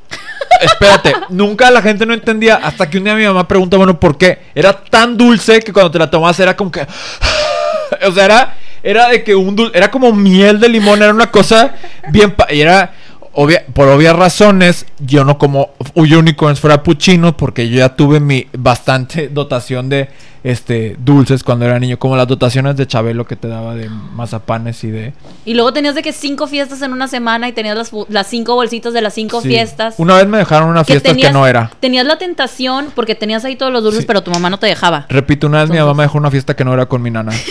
Espérate, 0.61 1.15
nunca 1.31 1.71
la 1.71 1.81
gente 1.83 2.05
no 2.07 2.13
entendía 2.15 2.57
hasta 2.57 2.89
que 2.91 2.99
un 2.99 3.05
día 3.05 3.15
mi 3.15 3.25
mamá 3.25 3.47
pregunta, 3.49 3.77
bueno, 3.77 3.99
¿por 3.99 4.19
qué? 4.19 4.41
Era 4.55 4.73
tan 4.85 5.17
dulce 5.17 5.61
que 5.61 5.73
cuando 5.73 5.91
te 5.91 5.99
la 5.99 6.11
tomabas 6.11 6.39
era 6.41 6.57
como 6.57 6.71
que... 6.71 6.81
o 8.07 8.13
sea, 8.13 8.25
era, 8.25 8.55
era 8.83 9.09
de 9.09 9.23
que 9.25 9.35
un 9.35 9.57
dul- 9.57 9.71
era 9.75 9.91
como 9.91 10.13
miel 10.13 10.59
de 10.61 10.69
limón, 10.69 11.03
era 11.03 11.13
una 11.15 11.31
cosa 11.31 11.73
bien... 12.09 12.33
pa- 12.33 12.53
y 12.53 12.61
era... 12.61 12.93
obvia- 13.35 13.65
por 13.73 13.89
obvias 13.89 14.17
razones, 14.17 14.87
yo 14.99 15.25
no 15.25 15.39
como 15.39 15.71
unicorns 15.95 16.61
frappuccino 16.61 17.37
porque 17.37 17.69
yo 17.69 17.79
ya 17.79 17.95
tuve 17.97 18.21
mi 18.21 18.47
bastante 18.57 19.29
dotación 19.33 19.89
de 19.89 20.09
este 20.43 20.97
dulces 20.99 21.45
cuando 21.45 21.67
era 21.67 21.79
niño, 21.79 21.99
como 21.99 22.17
las 22.17 22.27
dotaciones 22.27 22.75
de 22.77 22.87
Chabelo 22.87 23.27
que 23.27 23.37
te 23.37 23.47
daba 23.47 23.75
de 23.75 23.91
mazapanes 23.91 24.83
y 24.85 24.91
de 24.91 25.13
Y 25.45 25.53
luego 25.53 25.73
tenías 25.75 25.95
de 25.95 26.03
que 26.03 26.13
cinco 26.15 26.47
fiestas 26.47 26.81
en 26.81 26.93
una 26.95 27.09
semana 27.09 27.47
y 27.47 27.53
tenías 27.53 27.93
las, 28.09 28.27
cinco 28.27 28.55
bolsitas 28.55 28.95
de 28.95 29.03
las 29.03 29.13
cinco 29.13 29.43
Sí. 29.43 29.49
fiestas. 29.49 29.97
Una 29.99 30.17
vez 30.17 30.27
me 30.27 30.39
dejaron 30.39 30.71
una 30.71 30.83
que 30.85 30.99
fiesta 30.99 31.15
que 31.15 31.31
no 31.31 31.47
era. 31.47 31.71
Tenías 31.81 32.07
la 32.07 32.17
tentación 32.17 32.87
porque 32.95 33.15
tenías 33.15 33.45
ahí 33.45 33.57
todos 33.57 33.71
los 33.71 33.83
dulces, 33.83 34.01
Sí. 34.03 34.07
pero 34.07 34.23
tu 34.23 34.31
mamá 34.31 34.49
no 34.49 34.59
te 34.59 34.67
dejaba. 34.67 35.05
Repito, 35.11 35.47
una 35.47 35.61
vez 35.61 35.69
mi 35.71 35.77
mamá 35.77 35.93
me 35.93 36.03
dejó 36.05 36.17
una 36.17 36.31
fiesta 36.31 36.57
que 36.57 36.65
no 36.65 36.73
era 36.73 36.87
con 36.87 37.03
mi 37.03 37.11
nana. 37.11 37.33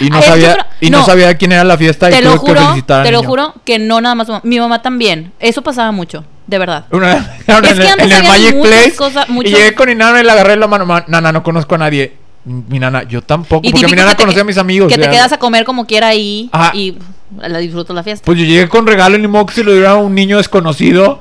Y 0.00 0.10
no 0.10 0.20
que 0.20 0.26
sabía 0.26 0.66
y 0.80 0.90
no. 0.90 0.98
no. 1.00 1.06
sabía 1.06 1.36
quién 1.36 1.52
era 1.52 1.64
la 1.64 1.76
fiesta 1.76 2.08
y 2.08 2.12
Te 2.14 2.18
tuve 2.22 2.26
lo 2.26 2.32
que 2.32 2.38
juro, 2.50 2.60
felicitar 2.60 3.00
al 3.00 3.06
te 3.06 3.12
lo 3.12 3.18
niño. 3.18 3.28
juro 3.28 3.54
que 3.64 3.78
no 3.78 4.00
nada 4.00 4.14
más. 4.14 4.28
Mi 4.44 4.58
mamá 4.60 4.82
también. 4.82 5.32
Eso 5.40 5.62
pasaba 5.62 5.92
mucho, 5.92 6.24
de 6.46 6.58
verdad. 6.58 6.86
Una 6.90 7.12
en, 7.46 7.64
Es 7.64 7.70
el- 7.72 7.78
que 7.78 7.88
antes 7.88 8.06
en 8.06 8.12
el 8.12 8.12
había 8.12 8.28
Magic 8.28 8.60
Place 8.62 8.94
cosas- 8.96 9.26
y 9.28 9.44
llegué 9.50 9.74
con 9.74 9.88
mi 9.88 9.94
nana 9.94 10.20
y 10.20 10.24
le 10.24 10.30
agarré 10.30 10.56
la 10.56 10.66
mano. 10.66 10.86
"Ma- 10.86 11.04
Nana, 11.08 11.32
no 11.32 11.42
conozco 11.42 11.74
a 11.74 11.78
nadie. 11.78 12.16
Mi 12.44 12.80
nana, 12.80 13.04
yo 13.04 13.22
tampoco, 13.22 13.66
Y 13.66 13.70
porque 13.70 13.86
mi 13.86 13.92
nana 13.92 14.10
que 14.16 14.22
conocía 14.22 14.42
a 14.42 14.44
mis 14.44 14.58
amigos. 14.58 14.92
Que 14.92 14.98
te 14.98 15.08
quedas 15.08 15.30
a 15.32 15.38
comer 15.38 15.64
como 15.64 15.86
quiera 15.86 16.08
ahí 16.08 16.48
Ajá. 16.52 16.74
y 16.74 16.98
la 17.38 17.58
disfruto 17.58 17.94
la 17.94 18.02
fiesta. 18.02 18.24
Pues 18.24 18.36
yo 18.36 18.44
llegué 18.44 18.68
con 18.68 18.84
regalo 18.86 19.16
y 19.16 19.26
modo 19.28 19.46
que 19.46 19.54
se 19.54 19.62
lo 19.62 19.72
diera 19.72 19.92
a 19.92 19.96
un 19.96 20.12
niño 20.14 20.38
desconocido. 20.38 21.20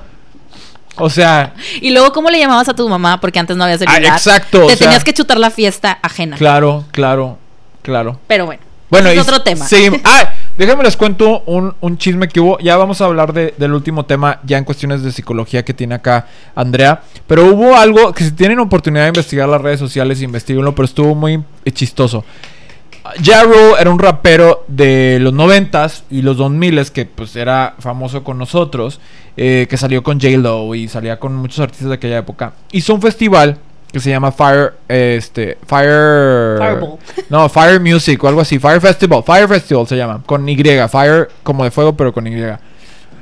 O 0.97 1.09
sea, 1.09 1.53
Y 1.79 1.91
luego, 1.91 2.11
¿cómo 2.11 2.29
le 2.29 2.37
llamabas 2.39 2.67
a 2.69 2.73
tu 2.75 2.87
mamá? 2.89 3.19
Porque 3.21 3.39
antes 3.39 3.55
no 3.55 3.63
había 3.63 3.77
celular. 3.77 4.01
Ah, 4.03 4.07
exacto, 4.15 4.59
Te 4.59 4.65
o 4.65 4.67
sea- 4.69 4.77
tenías 4.77 5.03
que 5.03 5.13
chutar 5.13 5.37
la 5.39 5.49
fiesta 5.49 5.97
ajena. 6.01 6.35
claro, 6.37 6.85
claro, 6.91 7.37
claro. 7.81 8.19
Pero 8.27 8.45
bueno. 8.45 8.61
Bueno, 8.89 9.07
es 9.07 9.15
y 9.15 9.19
otro 9.19 9.41
tema. 9.41 9.65
seguimos- 9.65 10.01
Ah, 10.03 10.33
déjenme 10.57 10.83
les 10.83 10.97
cuento 10.97 11.43
un, 11.45 11.73
un 11.79 11.97
chisme 11.97 12.27
que 12.27 12.41
hubo. 12.41 12.59
Ya 12.59 12.75
vamos 12.75 12.99
a 12.99 13.05
hablar 13.05 13.31
de- 13.31 13.53
del 13.57 13.73
último 13.73 14.05
tema, 14.05 14.41
ya 14.43 14.57
en 14.57 14.65
cuestiones 14.65 15.01
de 15.01 15.13
psicología 15.13 15.63
que 15.63 15.73
tiene 15.73 15.95
acá 15.95 16.27
Andrea. 16.55 17.01
Pero 17.25 17.45
hubo 17.45 17.75
algo 17.77 18.11
que 18.13 18.25
si 18.25 18.31
tienen 18.31 18.59
oportunidad 18.59 19.03
de 19.03 19.07
investigar 19.09 19.47
las 19.47 19.61
redes 19.61 19.79
sociales, 19.79 20.21
investiguenlo, 20.21 20.75
pero 20.75 20.85
estuvo 20.85 21.15
muy 21.15 21.41
chistoso. 21.73 22.25
Ja 23.25 23.43
Rule 23.43 23.75
era 23.79 23.89
un 23.89 23.97
rapero 23.97 24.63
de 24.67 25.17
los 25.21 25.33
noventas 25.33 26.03
y 26.11 26.21
los 26.21 26.37
2000 26.37 26.91
que 26.91 27.05
pues 27.05 27.35
era 27.35 27.75
famoso 27.79 28.23
con 28.23 28.37
nosotros, 28.37 28.99
eh, 29.37 29.65
que 29.69 29.77
salió 29.77 30.03
con 30.03 30.19
J-Lo 30.19 30.75
y 30.75 30.87
salía 30.87 31.17
con 31.17 31.33
muchos 31.35 31.59
artistas 31.61 31.87
de 31.89 31.95
aquella 31.95 32.17
época. 32.19 32.53
Hizo 32.73 32.93
un 32.93 33.01
festival 33.01 33.57
que 33.91 33.99
se 33.99 34.09
llama 34.09 34.31
Fire, 34.31 34.73
este, 34.87 35.57
Fire... 35.67 36.57
Fireball. 36.57 36.97
No, 37.29 37.49
Fire 37.49 37.79
Music 37.79 38.23
o 38.23 38.27
algo 38.27 38.41
así, 38.41 38.59
Fire 38.59 38.79
Festival, 38.81 39.23
Fire 39.23 39.47
Festival 39.47 39.87
se 39.87 39.97
llama, 39.97 40.21
con 40.25 40.47
Y, 40.47 40.55
Fire 40.55 41.29
como 41.43 41.63
de 41.63 41.71
fuego 41.71 41.95
pero 41.95 42.13
con 42.13 42.25
Y. 42.27 42.33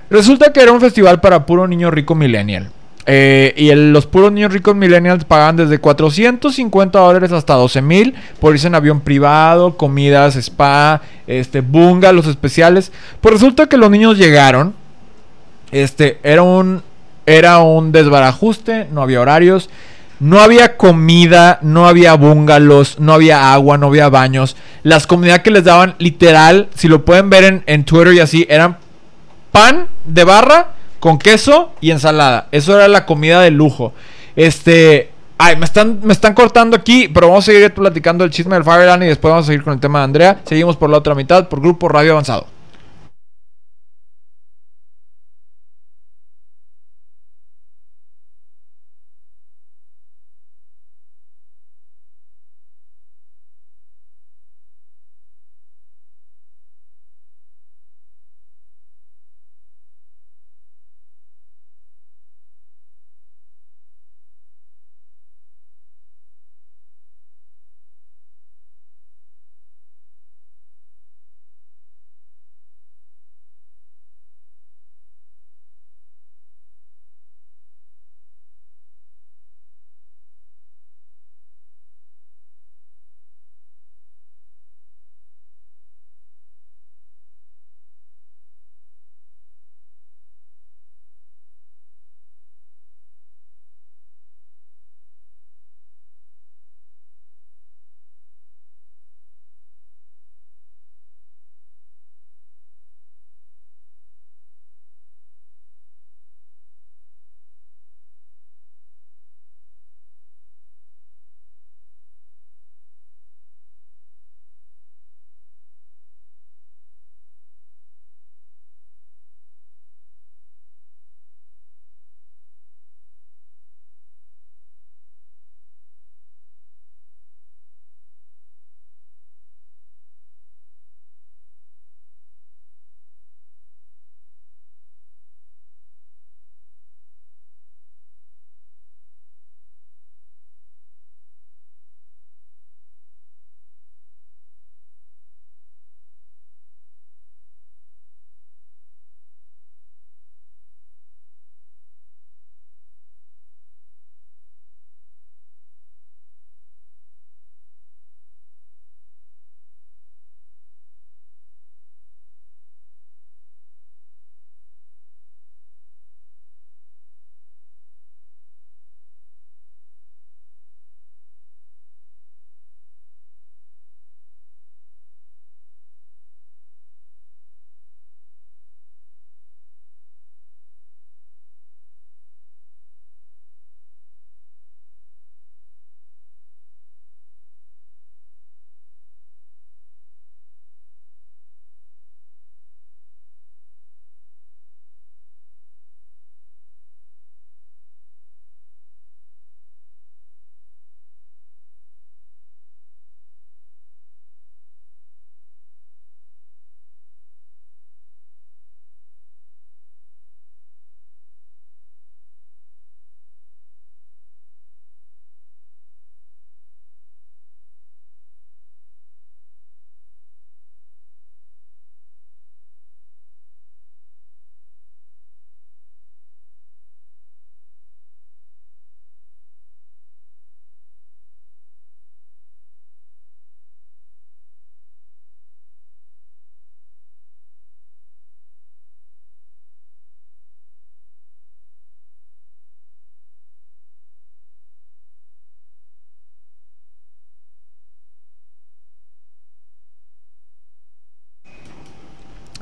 Resulta 0.10 0.52
que 0.52 0.62
era 0.62 0.72
un 0.72 0.82
festival 0.82 1.20
para 1.22 1.46
puro 1.46 1.68
niño 1.68 1.92
rico 1.92 2.16
millennial. 2.16 2.70
Eh, 3.12 3.54
y 3.58 3.70
el- 3.70 3.92
los 3.92 4.06
puros 4.06 4.32
niños 4.32 4.54
ricos 4.54 4.76
millennials 4.76 5.24
pagaban 5.24 5.56
desde 5.56 5.80
450 5.80 7.00
dólares 7.00 7.32
hasta 7.32 7.56
12 7.56 7.82
mil 7.82 8.14
por 8.40 8.54
irse 8.54 8.68
en 8.68 8.76
avión 8.76 9.02
privado, 9.02 9.78
comidas, 9.78 10.36
spa, 10.36 11.02
este, 11.26 11.64
los 11.64 12.28
especiales. 12.28 12.92
Pues 13.22 13.34
resulta 13.34 13.66
que 13.68 13.78
los 13.78 13.90
niños 13.90 14.18
llegaron. 14.18 14.76
Este, 15.72 16.20
era 16.24 16.44
un, 16.44 16.84
era 17.26 17.60
un 17.60 17.92
desbarajuste, 17.92 18.88
no 18.92 19.02
había 19.02 19.22
horarios. 19.22 19.70
No 20.20 20.42
había 20.42 20.76
comida, 20.76 21.60
no 21.62 21.88
había 21.88 22.14
bungalows, 22.16 23.00
no 23.00 23.14
había 23.14 23.54
agua, 23.54 23.78
no 23.78 23.88
había 23.88 24.10
baños. 24.10 24.58
Las 24.84 25.08
comidas 25.08 25.40
que 25.40 25.52
les 25.52 25.64
daban, 25.64 25.96
literal, 25.98 26.70
si 26.76 26.88
lo 26.88 27.06
pueden 27.06 27.30
ver 27.30 27.44
en, 27.46 27.64
en 27.68 27.86
Twitter 27.86 28.14
y 28.14 28.20
así, 28.20 28.46
eran 28.50 28.78
pan 29.52 29.88
de 30.06 30.24
barra 30.24 30.74
con 31.00 31.18
queso 31.18 31.72
y 31.82 31.92
ensalada. 31.92 32.48
Eso 32.52 32.76
era 32.76 32.88
la 32.88 33.06
comida 33.06 33.42
de 33.42 33.52
lujo. 33.52 33.94
Este. 34.36 35.12
Ay, 35.42 35.56
me 35.56 35.64
están, 35.64 36.02
me 36.04 36.12
están 36.12 36.34
cortando 36.34 36.76
aquí, 36.76 37.08
pero 37.08 37.30
vamos 37.30 37.48
a 37.48 37.54
seguir 37.54 37.74
platicando 37.74 38.26
el 38.26 38.30
chisme 38.30 38.56
del 38.56 38.66
Fireland 38.66 39.04
y 39.04 39.08
después 39.08 39.32
vamos 39.32 39.46
a 39.46 39.48
seguir 39.48 39.64
con 39.64 39.72
el 39.72 39.80
tema 39.80 40.00
de 40.00 40.06
Andrea. 40.06 40.42
Seguimos 40.44 40.76
por 40.76 40.90
la 40.90 40.98
otra 40.98 41.16
mitad, 41.16 41.48
por 41.48 41.62
Grupo 41.62 41.88
Radio 41.88 42.12
Avanzado. 42.12 42.59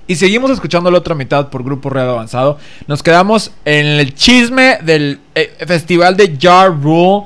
Y 0.08 0.16
seguimos 0.16 0.50
escuchando 0.52 0.90
la 0.90 1.00
otra 1.00 1.16
mitad 1.16 1.50
por 1.50 1.64
Grupo 1.64 1.90
Real 1.90 2.10
Avanzado. 2.10 2.58
Nos 2.88 3.04
quedamos 3.04 3.52
en 3.66 3.86
el 3.86 4.16
chisme 4.16 4.78
del 4.82 5.20
eh, 5.36 5.54
festival 5.68 6.16
de 6.16 6.38
Jar 6.40 6.82
Rule. 6.82 7.26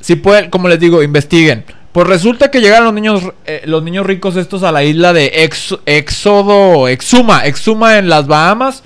Si 0.00 0.14
pueden, 0.14 0.48
como 0.48 0.68
les 0.68 0.78
digo, 0.78 1.02
investiguen. 1.02 1.64
Pues 1.90 2.06
resulta 2.06 2.50
que 2.50 2.60
llegaron 2.60 2.86
los 2.86 2.94
niños, 2.94 3.22
eh, 3.44 3.62
los 3.66 3.82
niños 3.82 4.06
ricos 4.06 4.36
estos 4.36 4.62
a 4.62 4.70
la 4.70 4.84
isla 4.84 5.12
de 5.12 5.44
Ex, 5.44 5.76
Exuma, 5.84 7.44
Exuma 7.44 7.98
en 7.98 8.08
las 8.08 8.26
Bahamas. 8.28 8.84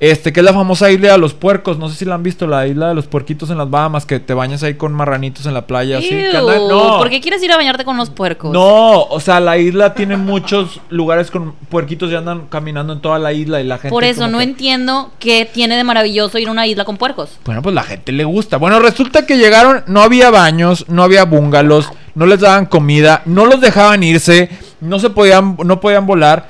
Este, 0.00 0.32
que 0.32 0.38
es 0.38 0.44
la 0.46 0.52
famosa 0.52 0.92
isla 0.92 1.10
de 1.10 1.18
los 1.18 1.34
puercos. 1.34 1.76
No 1.76 1.88
sé 1.88 1.96
si 1.96 2.04
la 2.04 2.14
han 2.14 2.22
visto, 2.22 2.46
la 2.46 2.68
isla 2.68 2.88
de 2.90 2.94
los 2.94 3.08
puerquitos 3.08 3.50
en 3.50 3.58
las 3.58 3.68
Bahamas, 3.68 4.06
que 4.06 4.20
te 4.20 4.32
bañas 4.32 4.62
ahí 4.62 4.74
con 4.74 4.92
marranitos 4.92 5.44
en 5.46 5.54
la 5.54 5.66
playa. 5.66 5.98
Así, 5.98 6.10
que 6.10 6.28
andan- 6.28 6.56
Ew, 6.56 6.68
no, 6.68 6.98
¿Por 6.98 7.10
qué 7.10 7.20
quieres 7.20 7.42
ir 7.42 7.50
a 7.50 7.56
bañarte 7.56 7.84
con 7.84 7.96
los 7.96 8.08
puercos? 8.08 8.52
no, 8.52 9.02
o 9.02 9.18
sea, 9.18 9.40
la 9.40 9.58
isla 9.58 9.94
tiene 9.94 10.16
muchos 10.16 10.80
lugares 10.90 11.32
con 11.32 11.52
puerquitos 11.68 12.12
y 12.12 12.14
andan 12.14 12.46
caminando 12.48 12.92
en 12.92 13.00
toda 13.00 13.18
la 13.18 13.32
isla 13.32 13.60
y 13.60 13.64
la 13.64 13.78
gente. 13.78 13.90
Por 13.90 14.04
eso 14.04 14.20
como 14.20 14.30
no 14.32 14.38
que- 14.38 14.44
entiendo 14.44 15.10
qué 15.18 15.50
tiene 15.52 15.76
de 15.76 15.82
maravilloso 15.82 16.38
ir 16.38 16.46
a 16.46 16.52
una 16.52 16.66
isla 16.68 16.84
con 16.84 16.96
puercos. 16.96 17.30
Bueno, 17.44 17.60
pues 17.62 17.74
la 17.74 17.82
gente 17.82 18.12
le 18.12 18.22
gusta. 18.22 18.56
Bueno, 18.58 18.78
resulta 18.78 19.26
que 19.26 19.36
llegaron, 19.36 19.82
no 19.88 20.02
había 20.02 20.30
baños, 20.30 20.84
no 20.88 21.02
había 21.02 21.24
bungalows, 21.24 21.90
no 22.14 22.24
les 22.26 22.38
daban 22.38 22.66
comida, 22.66 23.22
no 23.26 23.46
los 23.46 23.60
dejaban 23.60 24.04
irse, 24.04 24.48
no 24.80 25.00
se 25.00 25.10
podían, 25.10 25.56
no 25.64 25.80
podían 25.80 26.06
volar. 26.06 26.48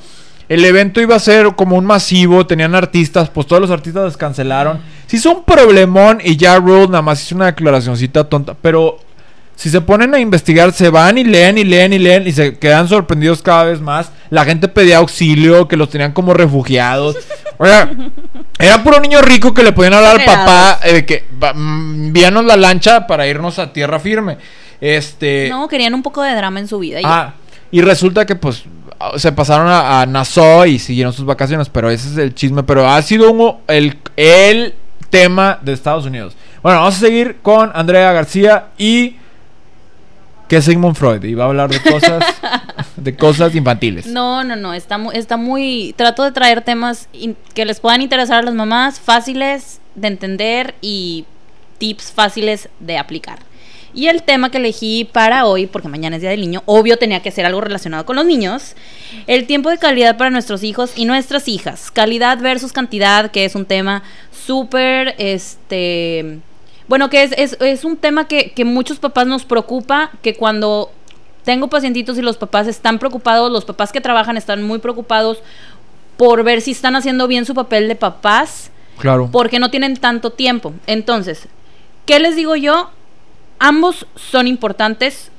El 0.48 0.64
evento 0.64 1.00
iba 1.00 1.14
a 1.14 1.20
ser 1.20 1.54
como 1.54 1.76
un 1.76 1.84
masivo, 1.84 2.46
tenían 2.46 2.74
artistas, 2.74 3.28
pues 3.28 3.46
todos 3.46 3.60
los 3.60 3.70
artistas 3.70 4.04
descancelaron. 4.04 4.80
Sí 5.06 5.16
hizo 5.16 5.32
un 5.32 5.44
problemón 5.44 6.20
y 6.24 6.36
ya 6.36 6.56
Rule 6.56 6.86
nada 6.86 7.02
más 7.02 7.22
hizo 7.22 7.34
una 7.34 7.46
declaracioncita 7.46 8.24
tonta, 8.24 8.54
pero 8.54 8.98
si 9.58 9.70
se 9.70 9.80
ponen 9.80 10.14
a 10.14 10.20
investigar, 10.20 10.72
se 10.72 10.88
van 10.88 11.18
y 11.18 11.24
leen 11.24 11.58
y 11.58 11.64
leen 11.64 11.92
y 11.92 11.98
leen 11.98 12.28
y 12.28 12.32
se 12.32 12.56
quedan 12.58 12.86
sorprendidos 12.86 13.42
cada 13.42 13.64
vez 13.64 13.80
más. 13.80 14.12
La 14.30 14.44
gente 14.44 14.68
pedía 14.68 14.98
auxilio, 14.98 15.66
que 15.66 15.76
los 15.76 15.90
tenían 15.90 16.12
como 16.12 16.32
refugiados. 16.32 17.16
Oiga, 17.58 17.90
era 18.56 18.84
puro 18.84 19.00
niño 19.00 19.20
rico 19.20 19.52
que 19.52 19.64
le 19.64 19.72
podían 19.72 19.94
hablar 19.94 20.20
al 20.20 20.24
papá 20.24 20.78
eh, 20.84 20.92
de 20.92 21.04
que 21.04 21.24
va, 21.42 21.52
mm, 21.54 22.04
envíanos 22.06 22.44
la 22.44 22.56
lancha 22.56 23.06
para 23.08 23.26
irnos 23.26 23.58
a 23.58 23.72
tierra 23.72 23.98
firme. 23.98 24.38
Este. 24.80 25.48
No, 25.50 25.66
querían 25.66 25.92
un 25.92 26.04
poco 26.04 26.22
de 26.22 26.36
drama 26.36 26.60
en 26.60 26.68
su 26.68 26.78
vida. 26.78 27.00
Ah, 27.02 27.34
y 27.72 27.80
resulta 27.80 28.24
que 28.26 28.36
pues 28.36 28.62
se 29.16 29.32
pasaron 29.32 29.68
a, 29.68 30.00
a 30.02 30.06
Nassau 30.06 30.64
y 30.66 30.78
siguieron 30.78 31.12
sus 31.12 31.24
vacaciones, 31.24 31.68
pero 31.68 31.90
ese 31.90 32.08
es 32.10 32.16
el 32.18 32.34
chisme, 32.34 32.62
pero 32.62 32.88
ha 32.88 33.00
sido 33.02 33.30
un- 33.30 33.56
el, 33.68 33.96
el 34.16 34.74
tema 35.10 35.58
de 35.62 35.72
Estados 35.72 36.04
Unidos. 36.06 36.34
Bueno, 36.62 36.80
vamos 36.80 36.96
a 36.96 36.98
seguir 37.00 37.36
con 37.42 37.70
Andrea 37.74 38.12
García 38.12 38.66
y 38.76 39.16
que 40.48 40.62
Sigmund 40.62 40.96
Freud 40.96 41.22
y 41.24 41.34
va 41.34 41.44
a 41.44 41.48
hablar 41.48 41.68
de 41.70 41.80
cosas 41.82 42.24
de 42.96 43.14
cosas 43.16 43.54
infantiles. 43.54 44.06
No, 44.06 44.42
no, 44.44 44.56
no, 44.56 44.72
está, 44.74 44.96
mu- 44.98 45.12
está 45.12 45.36
muy... 45.36 45.94
Trato 45.96 46.24
de 46.24 46.32
traer 46.32 46.62
temas 46.62 47.08
in- 47.12 47.36
que 47.54 47.64
les 47.66 47.80
puedan 47.80 48.00
interesar 48.00 48.38
a 48.38 48.42
las 48.42 48.54
mamás, 48.54 48.98
fáciles 48.98 49.80
de 49.94 50.08
entender 50.08 50.74
y 50.80 51.26
tips 51.78 52.12
fáciles 52.12 52.68
de 52.80 52.96
aplicar. 52.98 53.38
Y 53.94 54.08
el 54.08 54.22
tema 54.22 54.50
que 54.50 54.58
elegí 54.58 55.04
para 55.04 55.46
hoy, 55.46 55.66
porque 55.66 55.88
mañana 55.88 56.16
es 56.16 56.22
Día 56.22 56.30
del 56.30 56.40
Niño, 56.40 56.62
obvio 56.66 56.98
tenía 56.98 57.20
que 57.22 57.30
ser 57.30 57.46
algo 57.46 57.60
relacionado 57.60 58.04
con 58.04 58.16
los 58.16 58.26
niños, 58.26 58.74
el 59.26 59.46
tiempo 59.46 59.70
de 59.70 59.78
calidad 59.78 60.16
para 60.16 60.30
nuestros 60.30 60.62
hijos 60.62 60.92
y 60.96 61.04
nuestras 61.04 61.48
hijas. 61.48 61.90
Calidad 61.90 62.38
versus 62.40 62.72
cantidad, 62.72 63.30
que 63.30 63.44
es 63.44 63.54
un 63.54 63.64
tema 63.64 64.02
súper, 64.30 65.14
este... 65.18 66.38
Bueno, 66.86 67.10
que 67.10 67.22
es, 67.22 67.32
es, 67.36 67.56
es 67.60 67.84
un 67.84 67.96
tema 67.98 68.28
que, 68.28 68.52
que 68.52 68.64
muchos 68.64 68.98
papás 68.98 69.26
nos 69.26 69.44
preocupa, 69.44 70.10
que 70.22 70.34
cuando 70.34 70.90
tengo 71.44 71.68
pacientitos 71.68 72.16
y 72.18 72.22
los 72.22 72.36
papás 72.36 72.66
están 72.66 72.98
preocupados, 72.98 73.50
los 73.52 73.64
papás 73.64 73.92
que 73.92 74.00
trabajan 74.00 74.36
están 74.36 74.62
muy 74.62 74.78
preocupados 74.78 75.38
por 76.16 76.42
ver 76.44 76.60
si 76.62 76.72
están 76.72 76.96
haciendo 76.96 77.26
bien 77.28 77.44
su 77.44 77.54
papel 77.54 77.88
de 77.88 77.94
papás, 77.94 78.70
Claro. 78.98 79.28
porque 79.30 79.58
no 79.58 79.70
tienen 79.70 79.96
tanto 79.96 80.30
tiempo. 80.30 80.72
Entonces, 80.86 81.46
¿qué 82.06 82.18
les 82.20 82.36
digo 82.36 82.56
yo? 82.56 82.90
Ambos 83.58 84.06
son 84.16 84.46
importantes. 84.46 85.30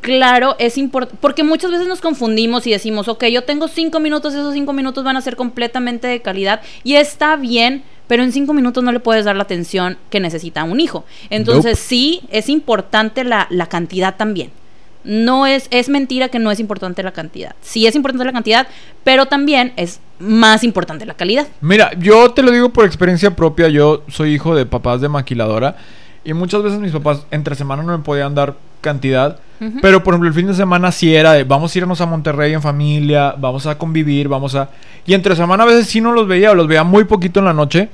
Claro, 0.00 0.56
es 0.58 0.78
importante, 0.78 1.18
porque 1.20 1.44
muchas 1.44 1.70
veces 1.70 1.86
nos 1.86 2.00
confundimos 2.00 2.66
y 2.66 2.70
decimos, 2.70 3.06
ok, 3.08 3.24
yo 3.26 3.44
tengo 3.44 3.68
cinco 3.68 4.00
minutos, 4.00 4.32
esos 4.32 4.54
cinco 4.54 4.72
minutos 4.72 5.04
van 5.04 5.18
a 5.18 5.20
ser 5.20 5.36
completamente 5.36 6.06
de 6.08 6.22
calidad 6.22 6.62
y 6.84 6.94
está 6.94 7.36
bien, 7.36 7.82
pero 8.06 8.22
en 8.22 8.32
cinco 8.32 8.54
minutos 8.54 8.82
no 8.82 8.92
le 8.92 9.00
puedes 9.00 9.26
dar 9.26 9.36
la 9.36 9.42
atención 9.42 9.98
que 10.08 10.18
necesita 10.18 10.64
un 10.64 10.80
hijo. 10.80 11.04
Entonces, 11.28 11.72
Nope. 11.72 11.82
sí, 11.86 12.22
es 12.30 12.48
importante 12.48 13.24
la, 13.24 13.46
la 13.50 13.66
cantidad 13.66 14.16
también. 14.16 14.50
No 15.04 15.46
es, 15.46 15.66
es 15.70 15.90
mentira 15.90 16.28
que 16.28 16.38
no 16.38 16.50
es 16.50 16.60
importante 16.60 17.02
la 17.02 17.12
cantidad. 17.12 17.54
Sí 17.60 17.86
es 17.86 17.94
importante 17.94 18.24
la 18.24 18.32
cantidad, 18.32 18.68
pero 19.04 19.26
también 19.26 19.74
es 19.76 20.00
más 20.18 20.64
importante 20.64 21.04
la 21.04 21.14
calidad. 21.14 21.46
Mira, 21.60 21.92
yo 21.98 22.30
te 22.32 22.42
lo 22.42 22.52
digo 22.52 22.70
por 22.70 22.86
experiencia 22.86 23.36
propia, 23.36 23.68
yo 23.68 24.02
soy 24.08 24.32
hijo 24.34 24.54
de 24.54 24.64
papás 24.64 25.02
de 25.02 25.10
maquiladora 25.10 25.76
y 26.24 26.32
muchas 26.34 26.62
veces 26.62 26.78
mis 26.78 26.92
papás 26.92 27.26
entre 27.30 27.54
semana 27.54 27.82
no 27.82 27.96
me 27.96 28.04
podían 28.04 28.34
dar 28.34 28.54
cantidad, 28.80 29.38
pero 29.82 30.02
por 30.02 30.14
ejemplo 30.14 30.28
el 30.28 30.34
fin 30.34 30.46
de 30.46 30.54
semana 30.54 30.90
sí 30.90 31.14
era 31.14 31.32
de 31.32 31.44
vamos 31.44 31.74
a 31.74 31.78
irnos 31.78 32.00
a 32.00 32.06
Monterrey 32.06 32.54
en 32.54 32.62
familia, 32.62 33.34
vamos 33.36 33.66
a 33.66 33.76
convivir, 33.76 34.28
vamos 34.28 34.54
a... 34.54 34.70
Y 35.06 35.14
entre 35.14 35.36
semana 35.36 35.64
a 35.64 35.66
veces 35.66 35.86
sí 35.86 36.00
no 36.00 36.12
los 36.12 36.26
veía, 36.26 36.50
o 36.50 36.54
los 36.54 36.66
veía 36.66 36.84
muy 36.84 37.04
poquito 37.04 37.40
en 37.40 37.46
la 37.46 37.52
noche, 37.52 37.90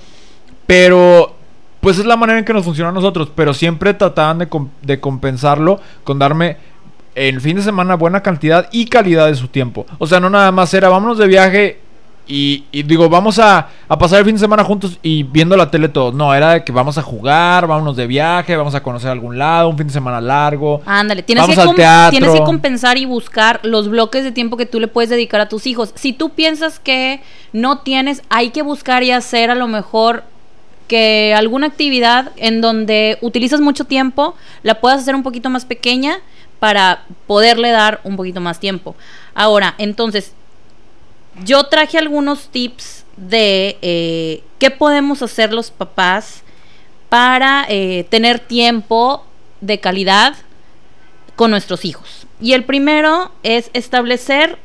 pero 0.67 1.35
pues 1.81 1.99
es 1.99 2.07
la 2.07 2.17
manera 2.17 2.39
en 2.39 2.45
que 2.45 2.53
nos 2.53 2.65
funciona 2.65 2.91
a 2.91 2.93
nosotros, 2.93 3.31
pero 3.35 3.55
siempre 3.55 3.95
trataban 3.95 4.39
de, 4.39 4.49
de 4.83 5.01
compensarlo 5.01 5.81
con 6.05 6.19
darme 6.19 6.57
el 7.15 7.41
fin 7.41 7.57
de 7.57 7.63
semana 7.63 7.95
buena 7.95 8.23
cantidad 8.23 8.69
y 8.73 8.87
calidad 8.87 9.27
de 9.27 9.35
su 9.35 9.49
tiempo. 9.49 9.87
O 9.99 10.07
sea, 10.07 10.21
no 10.21 10.31
nada 10.31 10.53
más 10.53 10.73
era 10.75 10.89
vámonos 10.89 11.19
de 11.19 11.27
viaje 11.27 11.81
y, 12.29 12.65
y 12.73 12.83
digo, 12.83 13.09
vamos 13.09 13.39
a, 13.39 13.69
a 13.89 13.99
pasar 13.99 14.19
el 14.19 14.25
fin 14.25 14.35
de 14.35 14.41
semana 14.41 14.65
juntos 14.65 14.99
y 15.03 15.23
viendo 15.23 15.57
la 15.57 15.71
tele 15.71 15.89
todos. 15.89 16.13
No, 16.15 16.35
era 16.35 16.51
de 16.55 16.65
que 16.65 16.73
vamos 16.73 16.99
a 16.99 17.03
jugar, 17.03 17.67
vámonos 17.67 17.97
de 17.97 18.07
viaje, 18.07 18.57
vamos 18.57 18.75
a 18.75 18.83
conocer 18.83 19.11
algún 19.11 19.39
lado, 19.39 19.69
un 19.69 19.79
fin 19.79 19.87
de 19.87 19.93
semana 19.93 20.21
largo. 20.21 20.83
Ándale, 20.87 21.23
tienes 21.23 21.43
Vamos 21.43 21.55
que, 21.55 21.61
al 21.61 21.67
com- 21.69 21.77
teatro. 21.77 22.11
tienes 22.19 22.31
que 22.39 22.45
compensar 22.45 22.99
y 22.99 23.05
buscar 23.05 23.61
los 23.63 23.89
bloques 23.89 24.25
de 24.25 24.33
tiempo 24.33 24.57
que 24.57 24.67
tú 24.67 24.81
le 24.81 24.89
puedes 24.89 25.09
dedicar 25.11 25.41
a 25.41 25.49
tus 25.49 25.67
hijos. 25.67 25.93
Si 25.95 26.13
tú 26.13 26.31
piensas 26.31 26.81
que 26.81 27.21
no 27.53 27.79
tienes, 27.79 28.23
hay 28.29 28.51
que 28.51 28.63
buscar 28.63 29.03
y 29.03 29.13
hacer 29.13 29.51
a 29.51 29.55
lo 29.55 29.69
mejor 29.69 30.25
que 30.89 31.35
alguna 31.37 31.67
actividad 31.67 32.31
en 32.37 32.61
donde 32.61 33.19
utilizas 33.21 33.61
mucho 33.61 33.85
tiempo 33.85 34.35
la 34.63 34.81
puedas 34.81 35.01
hacer 35.03 35.15
un 35.17 35.23
poquito 35.25 35.51
más 35.51 35.65
pequeña 35.65 36.19
para 36.61 37.03
poderle 37.27 37.71
dar 37.71 38.01
un 38.05 38.17
poquito 38.17 38.41
más 38.41 38.61
tiempo. 38.61 38.95
Ahora, 39.35 39.75
entonces, 39.79 40.33
yo 41.45 41.65
traje 41.65 41.99
algunos 41.99 42.49
tips 42.49 43.05
de 43.17 43.79
eh, 43.83 44.43
qué 44.59 44.71
podemos 44.71 45.23
hacer 45.23 45.53
los 45.53 45.71
papás 45.71 46.43
para 47.09 47.65
eh, 47.69 48.07
tener 48.11 48.39
tiempo 48.39 49.25
de 49.61 49.81
calidad 49.81 50.35
con 51.35 51.51
nuestros 51.51 51.85
hijos. 51.85 52.27
Y 52.41 52.53
el 52.53 52.65
primero 52.65 53.33
es 53.43 53.71
establecer 53.73 54.59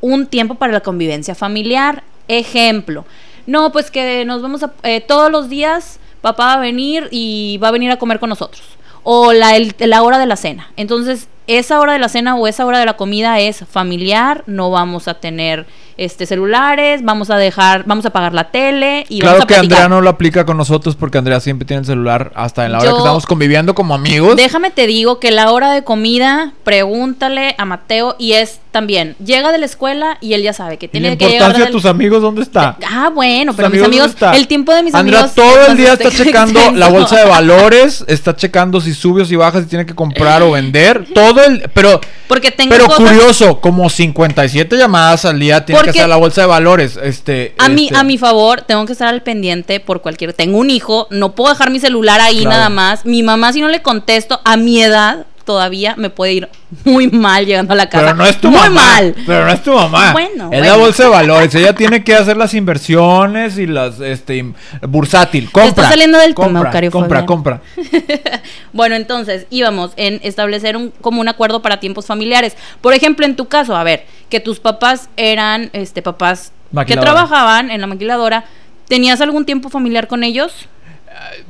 un 0.00 0.26
tiempo 0.26 0.56
para 0.56 0.72
la 0.72 0.80
convivencia 0.80 1.34
familiar. 1.34 2.02
Ejemplo, 2.28 3.04
no, 3.46 3.72
pues 3.72 3.90
que 3.90 4.24
nos 4.24 4.42
vamos 4.42 4.62
a... 4.62 4.72
eh, 4.82 5.00
todos 5.00 5.30
los 5.30 5.48
días 5.48 5.98
papá 6.22 6.46
va 6.46 6.52
a 6.54 6.58
venir 6.58 7.08
y 7.10 7.58
va 7.58 7.68
a 7.68 7.72
venir 7.72 7.90
a 7.90 7.98
comer 7.98 8.18
con 8.18 8.30
nosotros. 8.30 8.62
O 9.02 9.32
la, 9.32 10.02
hora 10.02 10.18
de 10.18 10.26
la 10.26 10.36
cena. 10.36 10.70
Entonces, 10.76 11.28
esa 11.48 11.80
hora 11.80 11.92
de 11.92 11.98
la 11.98 12.08
cena 12.08 12.36
o 12.36 12.46
esa 12.46 12.64
hora 12.64 12.78
de 12.78 12.86
la 12.86 12.96
comida 12.96 13.40
es 13.40 13.64
familiar, 13.68 14.44
no 14.46 14.70
vamos 14.70 15.08
a 15.08 15.14
tener 15.14 15.66
este 15.96 16.26
celulares, 16.26 17.02
vamos 17.02 17.30
a 17.30 17.36
dejar, 17.36 17.84
vamos 17.86 18.04
a 18.04 18.08
apagar 18.08 18.32
la 18.34 18.50
tele 18.50 19.04
y 19.08 19.20
claro 19.20 19.38
vamos 19.38 19.44
a 19.44 19.46
que 19.46 19.54
platicar. 19.54 19.78
Andrea 19.78 19.88
no 19.88 20.00
lo 20.00 20.10
aplica 20.10 20.44
con 20.44 20.56
nosotros 20.56 20.96
porque 20.96 21.18
Andrea 21.18 21.40
siempre 21.40 21.66
tiene 21.66 21.80
el 21.80 21.86
celular 21.86 22.32
hasta 22.34 22.64
en 22.66 22.72
la 22.72 22.78
hora 22.78 22.88
Yo- 22.88 22.94
que 22.96 22.98
estamos 23.00 23.26
conviviendo 23.26 23.74
como 23.74 23.94
amigos. 23.94 24.36
Déjame 24.36 24.70
te 24.70 24.86
digo 24.86 25.20
que 25.20 25.30
la 25.30 25.50
hora 25.50 25.72
de 25.72 25.84
comida, 25.84 26.52
pregúntale 26.64 27.54
a 27.58 27.64
Mateo 27.64 28.16
y 28.18 28.32
es 28.32 28.60
también, 28.72 29.14
llega 29.24 29.52
de 29.52 29.58
la 29.58 29.66
escuela 29.66 30.16
y 30.20 30.32
él 30.32 30.42
ya 30.42 30.52
sabe 30.54 30.78
que 30.78 30.86
¿Y 30.86 30.88
la 30.88 30.92
tiene 30.92 31.18
que 31.18 31.24
llegar 31.26 31.32
importancia 31.50 31.58
de 31.60 31.64
del- 31.66 31.72
tus 31.72 31.84
amigos 31.84 32.22
dónde 32.22 32.42
está? 32.42 32.76
Ah, 32.90 33.10
bueno, 33.14 33.52
¿Tus 33.52 33.56
pero 33.56 33.68
mis 33.70 33.82
amigos 33.82 34.08
está? 34.08 34.34
el 34.34 34.48
tiempo 34.48 34.72
de 34.74 34.82
mis 34.82 34.94
Andrea 34.94 35.20
amigos 35.20 35.34
todo 35.34 35.66
el 35.66 35.76
día 35.76 35.92
está 35.92 36.08
extenso. 36.08 36.24
checando 36.30 36.72
la 36.72 36.88
bolsa 36.88 37.16
de 37.18 37.24
valores, 37.26 38.04
está 38.08 38.34
checando 38.34 38.80
si 38.80 38.94
sube 38.94 39.22
o 39.22 39.24
si 39.26 39.36
baja, 39.36 39.60
si 39.60 39.66
tiene 39.66 39.84
que 39.84 39.94
comprar 39.94 40.42
o 40.42 40.52
vender. 40.52 41.04
Todo 41.14 41.44
el. 41.44 41.68
Pero. 41.74 42.00
Porque 42.28 42.50
tengo 42.50 42.70
Pero 42.70 42.86
cosas- 42.86 43.00
curioso, 43.00 43.60
como 43.60 43.90
57 43.90 44.78
llamadas 44.78 45.26
al 45.26 45.38
día 45.38 45.66
tiene 45.66 45.81
Porque- 45.86 45.98
hacer 45.98 46.08
la 46.08 46.16
bolsa 46.16 46.42
de 46.42 46.46
valores. 46.46 46.98
Este. 47.02 47.54
A 47.58 47.68
mí, 47.68 47.86
este, 47.86 47.96
a 47.98 48.02
mi 48.04 48.18
favor, 48.18 48.62
tengo 48.62 48.86
que 48.86 48.92
estar 48.92 49.08
al 49.08 49.22
pendiente 49.22 49.80
por 49.80 50.00
cualquier. 50.02 50.32
Tengo 50.32 50.58
un 50.58 50.70
hijo, 50.70 51.06
no 51.10 51.34
puedo 51.34 51.50
dejar 51.50 51.70
mi 51.70 51.80
celular 51.80 52.20
ahí 52.20 52.40
Claro. 52.40 52.50
nada 52.50 52.68
más. 52.68 53.04
Mi 53.04 53.22
mamá, 53.22 53.52
si 53.52 53.60
no 53.60 53.68
le 53.68 53.82
contesto, 53.82 54.40
a 54.44 54.56
mi 54.56 54.82
edad 54.82 55.26
todavía 55.44 55.94
me 55.96 56.10
puede 56.10 56.32
ir 56.34 56.48
muy 56.84 57.08
mal 57.08 57.46
llegando 57.46 57.72
a 57.72 57.76
la 57.76 57.88
casa. 57.88 58.04
Pero 58.04 58.16
no 58.16 58.26
es 58.26 58.40
tu 58.40 58.50
muy 58.50 58.60
mamá. 58.60 58.80
mal. 58.80 59.14
Pero 59.26 59.44
no 59.46 59.52
es 59.52 59.62
tu 59.62 59.72
mamá. 59.72 60.12
Bueno, 60.12 60.44
Es 60.44 60.48
bueno. 60.60 60.66
la 60.66 60.76
bolsa 60.76 61.02
de 61.04 61.08
valores. 61.08 61.54
Ella 61.54 61.74
tiene 61.74 62.04
que 62.04 62.14
hacer 62.14 62.36
las 62.36 62.54
inversiones 62.54 63.58
y 63.58 63.66
las. 63.66 64.00
Este. 64.00 64.52
Bursátil. 64.82 65.50
Compra. 65.50 65.68
está 65.68 65.88
saliendo 65.88 66.18
del 66.18 66.34
tema, 66.34 66.46
compra, 66.46 66.68
Eucario 66.68 66.90
Compra, 66.90 67.26
compra. 67.26 67.60
Bueno, 68.72 68.94
entonces 68.94 69.46
íbamos 69.50 69.92
en 69.96 70.20
establecer 70.22 70.76
un, 70.76 70.92
como 71.00 71.20
un 71.20 71.28
acuerdo 71.28 71.62
para 71.62 71.80
tiempos 71.80 72.06
familiares. 72.06 72.56
Por 72.80 72.94
ejemplo, 72.94 73.26
en 73.26 73.36
tu 73.36 73.48
caso, 73.48 73.76
a 73.76 73.84
ver, 73.84 74.04
que 74.28 74.40
tus 74.40 74.60
papás 74.60 75.08
eran 75.16 75.70
este 75.72 76.02
papás 76.02 76.52
que 76.86 76.96
trabajaban 76.96 77.70
en 77.70 77.80
la 77.80 77.86
maquiladora, 77.86 78.44
¿tenías 78.88 79.20
algún 79.20 79.44
tiempo 79.44 79.68
familiar 79.68 80.08
con 80.08 80.24
ellos? 80.24 80.68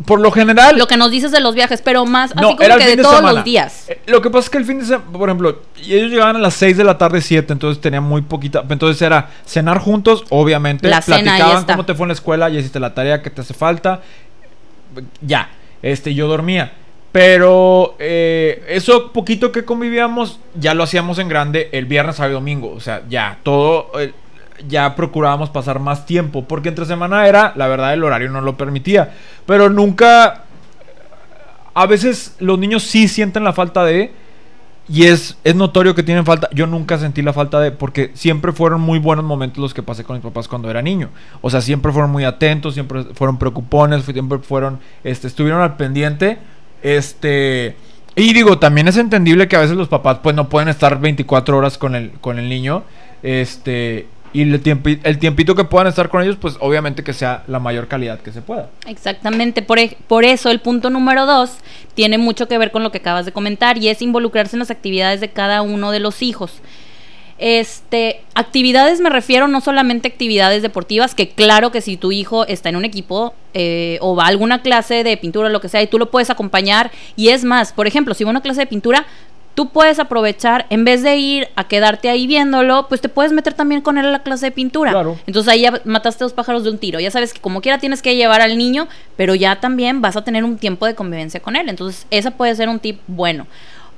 Por 0.07 0.21
lo 0.21 0.31
general. 0.31 0.79
Lo 0.79 0.87
que 0.87 0.97
nos 0.97 1.11
dices 1.11 1.31
de 1.33 1.41
los 1.41 1.55
viajes, 1.55 1.83
pero 1.83 2.05
más 2.07 2.35
No, 2.35 2.49
así 2.49 2.57
como 2.57 2.77
que 2.79 2.85
de 2.85 2.97
de 2.97 3.03
todos 3.03 3.17
semana. 3.17 3.35
los 3.35 3.45
días. 3.45 3.85
Eh, 3.89 4.01
Lo 4.07 4.23
que 4.23 4.31
pasa 4.31 4.45
es 4.47 4.51
que 4.51 4.59
el 4.59 4.65
fin 4.65 4.79
de 4.79 4.87
semana, 4.87 5.05
por 5.13 5.29
ejemplo, 5.29 5.63
ellos 5.87 6.11
llegaban 6.11 6.37
a 6.37 6.39
las 6.39 6.55
6 6.55 6.77
de 6.77 6.85
la 6.85 6.99
tarde, 6.99 7.21
7, 7.21 7.53
entonces 7.53 7.81
tenían 7.81 8.03
muy 8.05 8.23
poquita. 8.23 8.65
Entonces 8.69 9.01
era 9.03 9.31
cenar 9.47 9.79
juntos, 9.79 10.25
obviamente. 10.31 10.89
La 10.89 11.01
platicaban 11.01 11.65
cómo 11.65 11.85
te 11.85 11.95
fue 11.95 12.05
en 12.05 12.09
la 12.09 12.15
escuela, 12.15 12.49
ya 12.49 12.59
hiciste 12.61 12.81
la 12.81 12.95
tarea 12.95 13.23
que 13.23 13.31
te 13.31 13.41
hace 13.43 13.55
falta. 13.55 14.01
Ya. 15.21 15.51
Este, 15.83 16.15
yo 16.15 16.29
dormía. 16.29 16.73
Pero 17.13 17.95
eh, 17.99 18.65
eso 18.69 19.13
poquito 19.13 19.53
que 19.53 19.65
convivíamos, 19.67 20.41
ya 20.55 20.73
lo 20.73 20.83
hacíamos 20.83 21.19
en 21.19 21.29
grande 21.29 21.69
el 21.73 21.85
viernes, 21.85 22.17
sábado 22.17 22.33
y 22.33 22.35
domingo. 22.35 22.73
O 22.73 22.81
sea, 22.81 23.03
ya, 23.09 23.39
todo. 23.43 23.91
eh, 24.01 24.13
ya 24.69 24.95
procurábamos 24.95 25.51
pasar 25.51 25.79
más 25.79 26.07
tiempo. 26.07 26.45
Porque 26.45 26.69
entre 26.69 26.85
semana 26.85 27.27
era, 27.27 27.53
la 27.57 27.69
verdad, 27.69 27.93
el 27.95 28.05
horario 28.05 28.31
no 28.31 28.41
lo 28.41 28.57
permitía. 28.57 29.13
Pero 29.47 29.71
nunca 29.71 30.45
a 31.75 31.87
veces 31.87 32.37
los 32.39 32.59
niños 32.59 32.83
sí 32.83 33.09
sienten 33.09 33.45
la 33.45 33.53
falta 33.53 33.85
de 33.85 34.13
y 34.89 35.05
es, 35.05 35.39
es 35.45 35.55
notorio 35.55 35.95
que 35.95 36.03
tienen 36.03 36.25
falta. 36.25 36.49
Yo 36.53 36.67
nunca 36.67 36.99
sentí 36.99 37.23
la 37.23 37.33
falta 37.33 37.61
de 37.61 37.71
porque 37.71 38.11
siempre 38.15 38.53
fueron 38.53 38.81
muy 38.81 38.99
buenos 38.99 39.25
momentos 39.25 39.59
los 39.59 39.75
que 39.75 39.83
pasé 39.83 40.05
con 40.05 40.17
mis 40.17 40.25
papás 40.25 40.49
cuando 40.49 40.69
era 40.71 40.83
niño. 40.83 41.09
O 41.41 41.51
sea, 41.51 41.61
siempre 41.61 41.93
fueron 41.93 42.11
muy 42.11 42.25
atentos, 42.25 42.75
siempre 42.75 43.05
fueron 43.15 43.39
preocupones, 43.39 44.05
siempre 44.05 44.39
fueron 44.39 44.81
este 45.05 45.29
estuvieron 45.29 45.63
al 45.63 45.77
pendiente. 45.77 46.39
Este 46.83 47.77
y 48.17 48.35
digo, 48.35 48.59
también 48.59 48.89
es 48.89 48.97
entendible 48.97 49.49
que 49.49 49.57
a 49.57 49.61
veces 49.61 49.77
los 49.77 49.89
papás 49.89 50.19
pues 50.23 50.35
no 50.35 50.49
pueden 50.49 50.69
estar 50.69 51.01
24 51.01 51.57
horas 51.57 51.79
con 51.79 51.95
el 51.95 52.11
con 52.21 52.39
el 52.39 52.49
niño. 52.49 52.83
Este 53.23 54.09
y 54.33 54.43
el, 54.43 54.63
tiempi- 54.63 55.01
el 55.03 55.19
tiempito 55.19 55.55
que 55.55 55.65
puedan 55.65 55.89
estar 55.89 56.09
con 56.09 56.23
ellos, 56.23 56.37
pues 56.41 56.57
obviamente 56.61 57.05
que 57.05 57.13
sea 57.13 57.45
la 57.47 57.59
mayor 57.59 57.89
calidad 57.89 58.21
que 58.21 58.33
se 58.33 58.43
pueda. 58.43 58.71
Exactamente, 58.87 59.63
por, 59.63 59.79
por 60.07 60.25
eso 60.25 60.51
el 60.51 60.61
punto 60.61 60.91
número 60.91 61.27
dos 61.27 61.57
tiene 61.95 62.19
mucho 62.19 62.49
que 62.49 62.59
ver 62.59 62.71
con 62.71 62.83
lo 62.83 62.91
que 62.91 62.99
acabas 62.99 63.27
de 63.27 63.33
comentar 63.33 63.79
y 63.79 63.89
es 63.89 64.01
involucrarse 64.03 64.57
en 64.57 64.61
las 64.61 64.71
actividades 64.71 65.21
de 65.21 65.31
cada 65.31 65.63
uno 65.63 65.91
de 65.91 66.01
los 66.01 66.23
hijos. 66.23 66.61
Este, 67.39 68.21
actividades 68.35 69.01
me 69.01 69.11
refiero 69.11 69.49
no 69.49 69.61
solamente 69.61 70.07
a 70.07 70.13
actividades 70.13 70.63
deportivas, 70.63 71.15
que 71.17 71.31
claro 71.31 71.73
que 71.73 71.81
si 71.81 71.97
tu 71.97 72.13
hijo 72.13 72.47
está 72.47 72.69
en 72.69 72.77
un 72.77 72.85
equipo 72.85 73.35
eh, 73.53 73.99
o 74.01 74.15
va 74.15 74.25
a 74.25 74.29
alguna 74.29 74.63
clase 74.63 75.03
de 75.03 75.17
pintura 75.17 75.49
lo 75.49 75.61
que 75.61 75.69
sea 75.69 75.83
y 75.83 75.89
tú 75.89 75.99
lo 75.99 76.11
puedes 76.11 76.31
acompañar 76.31 76.93
y 77.17 77.31
es 77.31 77.43
más, 77.43 77.73
por 77.73 77.89
ejemplo, 77.89 78.15
si 78.15 78.23
va 78.23 78.31
a 78.31 78.33
una 78.33 78.43
clase 78.43 78.61
de 78.61 78.67
pintura, 78.67 79.07
tú 79.55 79.71
puedes 79.71 79.99
aprovechar, 79.99 80.67
en 80.71 80.85
vez 80.85 81.03
de 81.03 81.17
ir 81.17 81.49
a 81.57 81.65
quedarte 81.65 82.09
ahí 82.09 82.27
viéndolo, 82.27 82.87
pues 82.89 83.01
te 83.01 83.09
puedes 83.09 83.33
meter 83.33 83.55
también 83.55 83.81
con 83.83 83.99
él 83.99 84.07
a 84.07 84.11
la 84.11 84.23
clase 84.23 84.47
de 84.47 84.53
pintura. 84.53 84.93
Claro. 84.93 85.19
Entonces 85.27 85.53
ahí 85.53 85.63
ya 85.63 85.81
mataste 85.85 86.25
dos 86.25 86.33
pájaros 86.33 86.65
de 86.65 86.71
un 86.71 86.79
tiro. 86.79 87.01
Ya 87.01 87.11
sabes 87.11 87.33
que 87.33 87.41
como 87.41 87.61
quiera 87.61 87.79
tienes 87.79 88.03
que 88.03 88.17
llevar 88.17 88.41
al 88.41 88.57
niño, 88.57 88.89
pero 89.17 89.35
ya 89.35 89.61
también 89.61 90.01
vas 90.01 90.17
a 90.17 90.25
tener 90.25 90.45
un 90.45 90.59
tiempo 90.59 90.87
de 90.87 90.95
convivencia 90.95 91.41
con 91.41 91.57
él. 91.57 91.69
Entonces, 91.69 92.07
esa 92.11 92.33
puede 92.33 92.55
ser 92.55 92.69
un 92.69 92.79
tip 92.79 93.01
bueno. 93.07 93.47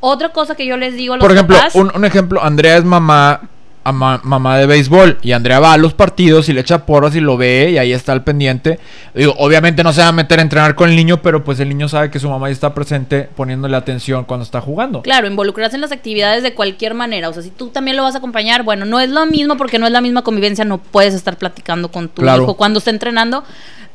Otra 0.00 0.30
cosa 0.30 0.54
que 0.54 0.66
yo 0.66 0.76
les 0.76 0.94
digo 0.94 1.14
a 1.14 1.16
los 1.16 1.24
Por 1.24 1.32
ejemplo, 1.32 1.56
papás, 1.56 1.74
un, 1.74 1.90
un 1.94 2.04
ejemplo, 2.04 2.42
Andrea 2.42 2.76
es 2.76 2.84
mamá, 2.84 3.48
ama- 3.84 4.20
mamá 4.24 4.58
de 4.58 4.66
béisbol 4.66 5.18
y 5.22 5.32
Andrea 5.32 5.60
va 5.60 5.74
a 5.74 5.76
los 5.76 5.94
partidos 5.94 6.48
y 6.48 6.52
le 6.52 6.60
echa 6.62 6.86
porras 6.86 7.14
y 7.14 7.20
lo 7.20 7.36
ve 7.36 7.70
y 7.72 7.78
ahí 7.78 7.92
está 7.92 8.12
al 8.12 8.24
pendiente. 8.24 8.80
Digo, 9.14 9.34
obviamente 9.38 9.84
no 9.84 9.92
se 9.92 10.00
va 10.00 10.08
a 10.08 10.12
meter 10.12 10.38
a 10.38 10.42
entrenar 10.42 10.74
con 10.74 10.88
el 10.90 10.96
niño, 10.96 11.22
pero 11.22 11.44
pues 11.44 11.60
el 11.60 11.68
niño 11.68 11.88
sabe 11.88 12.10
que 12.10 12.18
su 12.18 12.28
mamá 12.28 12.48
ya 12.48 12.52
está 12.54 12.74
presente 12.74 13.28
poniéndole 13.36 13.76
atención 13.76 14.24
cuando 14.24 14.42
está 14.44 14.60
jugando. 14.60 15.02
Claro, 15.02 15.26
involucrarse 15.26 15.76
en 15.76 15.82
las 15.82 15.92
actividades 15.92 16.42
de 16.42 16.54
cualquier 16.54 16.94
manera. 16.94 17.28
O 17.28 17.32
sea, 17.32 17.42
si 17.42 17.50
tú 17.50 17.68
también 17.68 17.96
lo 17.96 18.02
vas 18.02 18.14
a 18.14 18.18
acompañar, 18.18 18.62
bueno, 18.62 18.84
no 18.86 18.98
es 19.00 19.10
lo 19.10 19.24
mismo 19.26 19.56
porque 19.56 19.78
no 19.78 19.86
es 19.86 19.92
la 19.92 20.00
misma 20.00 20.22
convivencia, 20.22 20.64
no 20.64 20.78
puedes 20.78 21.14
estar 21.14 21.36
platicando 21.36 21.90
con 21.90 22.08
tu 22.08 22.22
Claro. 22.22 22.42
hijo 22.44 22.54
cuando 22.54 22.78
está 22.78 22.90
entrenando, 22.90 23.44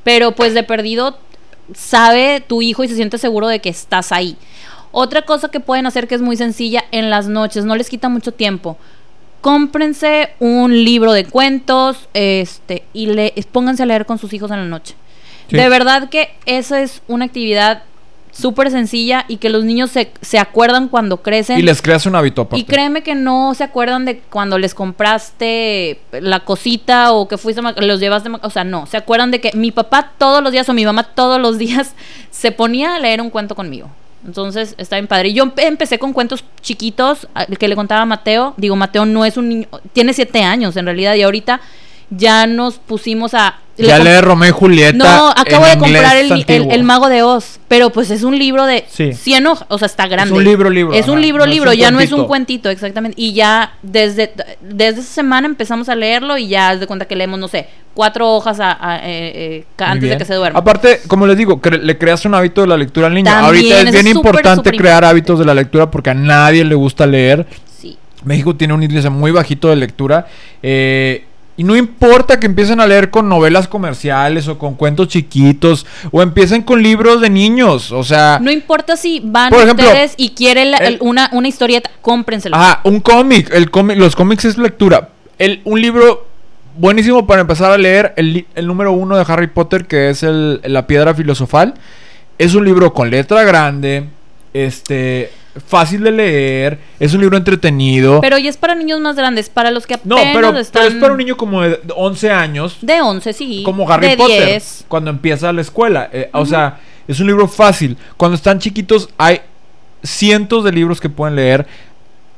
pero 0.04 0.32
pues 0.34 0.54
de 0.54 0.64
perdido 0.64 1.18
sabe 1.74 2.44
tu 2.46 2.62
hijo 2.62 2.84
y 2.84 2.88
se 2.88 2.96
siente 2.96 3.18
seguro 3.18 3.48
de 3.48 3.60
que 3.60 3.70
estás 3.70 4.12
ahí. 4.12 4.38
Otra 4.92 5.22
cosa 5.22 5.50
que 5.50 5.60
pueden 5.60 5.86
hacer 5.86 6.08
que 6.08 6.16
es 6.16 6.22
muy 6.22 6.36
sencilla 6.36 6.84
en 6.92 7.10
las 7.12 7.28
noches, 7.28 7.64
no 7.66 7.76
les 7.76 7.90
quita 7.90 8.10
mucho 8.10 8.32
tiempo. 8.32 8.78
Cómprense 9.42 10.30
un 10.40 10.84
libro 10.84 11.14
de 11.14 11.26
cuentos, 11.26 12.10
este, 12.14 12.84
y 12.94 13.08
le, 13.08 13.34
pónganse 13.52 13.84
a 13.84 13.86
leer 13.86 14.06
con 14.06 14.18
sus 14.18 14.34
hijos 14.34 14.52
en 14.52 14.58
la 14.58 14.66
noche. 14.66 14.96
Sí. 15.50 15.56
De 15.56 15.70
verdad 15.70 16.10
que 16.10 16.30
esa 16.46 16.82
es 16.82 17.02
una 17.08 17.26
actividad 17.26 17.84
súper 18.32 18.72
sencilla 18.72 19.26
y 19.28 19.38
que 19.38 19.50
los 19.50 19.64
niños 19.64 19.92
se, 19.92 20.12
se 20.22 20.40
acuerdan 20.40 20.88
cuando 20.88 21.22
crecen. 21.22 21.60
Y 21.60 21.62
les 21.62 21.82
creas 21.82 22.06
un 22.06 22.16
hábito 22.16 22.44
aparte. 22.44 22.62
Y 22.62 22.64
créeme 22.64 23.04
que 23.04 23.16
no 23.16 23.54
se 23.54 23.64
acuerdan 23.64 24.06
de 24.06 24.20
cuando 24.20 24.58
les 24.58 24.74
compraste 24.74 26.00
la 26.12 26.42
cosita 26.42 27.12
o 27.12 27.28
que 27.28 27.38
fuiste, 27.38 27.62
los 27.62 28.00
llevaste, 28.00 28.30
o 28.42 28.50
sea, 28.50 28.64
no, 28.64 28.86
se 28.86 28.98
acuerdan 28.98 29.32
de 29.32 29.42
que 29.42 29.52
mi 29.54 29.72
papá 29.72 30.14
todos 30.18 30.44
los 30.44 30.52
días 30.52 30.70
o 30.70 30.74
mi 30.74 30.86
mamá 30.86 31.04
todos 31.04 31.40
los 31.40 31.58
días 31.58 31.94
se 32.32 32.52
ponía 32.52 32.96
a 32.96 33.00
leer 33.00 33.22
un 33.22 33.30
cuento 33.30 33.56
conmigo. 33.56 33.90
Entonces, 34.26 34.76
está 34.78 34.98
bien 34.98 35.08
padre. 35.08 35.30
Y 35.30 35.34
Yo 35.34 35.46
empe- 35.46 35.64
empecé 35.64 35.98
con 36.00 36.14
cuentos 36.14 36.44
chiquitos, 36.62 37.28
que 37.58 37.68
le 37.68 37.76
contaba 37.76 38.02
a 38.02 38.06
Mateo. 38.06 38.54
Digo, 38.58 38.76
Mateo 38.76 39.06
no 39.06 39.24
es 39.26 39.38
un 39.38 39.50
niño, 39.50 39.68
tiene 39.94 40.14
siete 40.14 40.44
años 40.44 40.76
en 40.78 40.86
realidad, 40.86 41.16
y 41.16 41.22
ahorita 41.24 41.62
ya 42.10 42.48
nos 42.48 42.76
pusimos 42.80 43.34
a... 43.34 43.56
le 43.78 43.88
Ya 43.88 44.00
comp- 44.00 44.04
lee 44.04 44.22
Romeo 44.22 44.50
y 44.50 44.52
Julieta. 44.52 44.98
no, 44.98 45.30
acabo 45.30 45.66
de 45.66 45.78
comprar 45.78 46.18
el, 46.18 46.46
el- 46.48 46.84
Mago 46.84 47.08
de 47.08 47.22
Oz, 47.24 47.60
pero 47.68 47.92
pues 47.92 48.10
es 48.12 48.24
un 48.24 48.38
libro 48.38 48.66
de 48.66 48.86
Sí. 48.90 49.14
100 49.14 49.46
hojas, 49.48 49.66
o 49.70 49.78
sea, 49.78 49.86
está 49.86 50.08
grande. 50.08 50.34
un 50.34 50.44
libro, 50.44 50.70
libro, 50.70 50.94
Es 50.94 51.08
un 51.08 51.22
libro, 51.22 51.46
no 51.46 51.50
es 51.52 51.56
libro, 51.56 51.74
ya 51.74 51.92
no 51.92 52.00
es 52.00 52.12
un 52.12 52.26
cuentito. 52.26 52.70
exactamente. 52.70 53.16
Y 53.22 53.34
ya 53.34 53.74
desde, 53.84 54.32
desde 54.62 55.02
esa 55.02 55.14
semana 55.14 55.48
empezamos 55.48 55.88
a 55.90 55.96
leerlo 55.96 56.38
y 56.38 56.48
ya 56.48 56.70
haz 56.72 56.80
de 56.80 56.88
cuenta 56.88 57.06
que 57.06 57.16
leemos, 57.16 57.40
no 57.40 57.48
sé, 57.48 57.68
cuatro 57.94 58.30
hojas 58.36 58.60
a- 58.60 58.72
a- 58.80 58.98
eh, 58.98 59.32
eh, 59.36 59.66
antes 59.78 60.10
de 60.10 60.18
que 60.18 60.26
se 60.26 60.34
duerma. 60.34 60.58
Aparte, 60.60 61.02
como 61.08 61.28
les 61.28 61.38
digo, 61.38 61.62
cre- 61.62 61.80
le 61.82 61.98
creas 61.98 62.26
un 62.26 62.34
hábito 62.34 62.62
de 62.62 62.68
la 62.68 62.78
lectura 62.78 63.08
al 63.08 63.14
niño. 63.14 63.26
También, 63.26 63.46
Ahorita 63.46 63.78
es 63.78 63.84
bien 63.94 64.08
es 64.08 64.14
súper, 64.14 64.30
importante 64.30 64.56
súper 64.56 64.72
crear 64.78 64.96
importante. 64.96 65.08
hábitos 65.12 65.40
de 65.40 65.46
la 65.46 65.54
lectura 65.54 65.92
porque 65.92 66.10
a 66.10 66.14
nadie 66.16 66.64
le 66.66 66.76
gusta 66.76 67.06
leer. 67.06 67.46
Sí. 67.78 67.98
México 68.26 68.56
tiene 68.56 68.74
un 68.74 68.84
índice 68.84 69.10
muy 69.10 69.32
bajito 69.32 69.70
de 69.70 69.76
lectura. 69.78 70.28
eh, 70.64 71.26
y 71.60 71.64
no 71.66 71.76
importa 71.76 72.40
que 72.40 72.46
empiecen 72.46 72.80
a 72.80 72.88
leer 72.88 73.10
con 73.10 73.28
novelas 73.28 73.68
comerciales 73.68 74.48
o 74.48 74.58
con 74.58 74.76
cuentos 74.76 75.10
chiquitos 75.10 75.86
o 76.10 76.22
empiecen 76.22 76.62
con 76.62 76.82
libros 76.82 77.20
de 77.20 77.30
niños. 77.30 77.92
O 77.92 78.02
sea, 78.06 78.40
No 78.42 78.50
importa 78.50 78.96
si 78.96 79.20
van 79.22 79.50
Por 79.50 79.64
ejemplo, 79.64 79.86
ustedes 79.86 80.14
y 80.16 80.30
quieren 80.30 80.72
la- 80.72 80.78
el- 80.78 81.00
una, 81.02 81.30
una 81.34 81.50
historieta, 81.50 81.92
cómprenselo. 82.02 82.56
ajá, 82.56 82.80
un 82.86 83.02
cómic. 83.02 83.54
El 83.54 83.70
cómic, 83.72 83.98
los 83.98 84.16
cómics 84.16 84.46
es 84.46 84.58
lectura. 84.58 85.10
El, 85.38 85.60
un 85.66 85.82
libro 85.82 86.28
buenísimo 86.78 87.28
para 87.28 87.42
empezar 87.42 87.72
a 87.74 87.78
leer. 87.78 88.14
El, 88.16 88.46
el 88.56 88.66
número 88.66 88.94
uno 88.94 89.18
de 89.18 89.26
Harry 89.28 89.48
Potter, 89.48 89.86
que 89.86 90.10
es 90.12 90.24
el, 90.24 90.62
La 90.64 90.88
Piedra 90.88 91.14
Filosofal. 91.14 91.74
Es 92.38 92.56
un 92.56 92.64
libro 92.64 92.94
con 92.94 93.10
letra 93.10 93.44
grande. 93.44 94.06
Este. 94.54 95.32
Fácil 95.66 96.04
de 96.04 96.12
leer. 96.12 96.80
Es 97.00 97.14
un 97.14 97.22
libro 97.22 97.36
entretenido. 97.38 98.22
Pero 98.22 98.38
ya 98.38 98.50
es 98.50 98.58
para 98.58 98.76
niños 98.76 99.00
más 99.00 99.16
grandes, 99.16 99.50
para 99.50 99.72
los 99.72 99.88
que 99.88 99.98
no, 100.04 100.16
apenas 100.18 100.36
pero, 100.36 100.48
pero 100.50 100.60
están 100.60 100.88
es 100.88 100.94
para 100.96 101.12
un 101.14 101.18
niño 101.18 101.36
como 101.38 101.62
de 101.62 101.80
11 101.96 102.32
años. 102.32 102.78
de 102.82 103.02
11, 103.02 103.34
sí. 103.34 103.64
como 103.66 103.90
Harry 103.90 104.10
de 104.10 104.18
Potter 104.18 104.46
10. 104.46 104.86
cuando 104.88 105.10
empieza 105.10 105.52
la 105.52 105.62
escuela. 105.62 106.10
Eh, 106.14 106.30
O 106.34 106.46
sea, 106.46 106.80
es 107.08 107.20
un 107.20 107.28
libro 107.28 107.48
fácil. 107.48 107.98
Cuando 108.16 108.36
están 108.36 108.60
chiquitos 108.60 109.10
hay 109.18 109.42
cientos 110.04 110.64
de 110.64 110.72
libros 110.72 111.02
que 111.02 111.10
pueden 111.10 111.36
leer, 111.36 111.66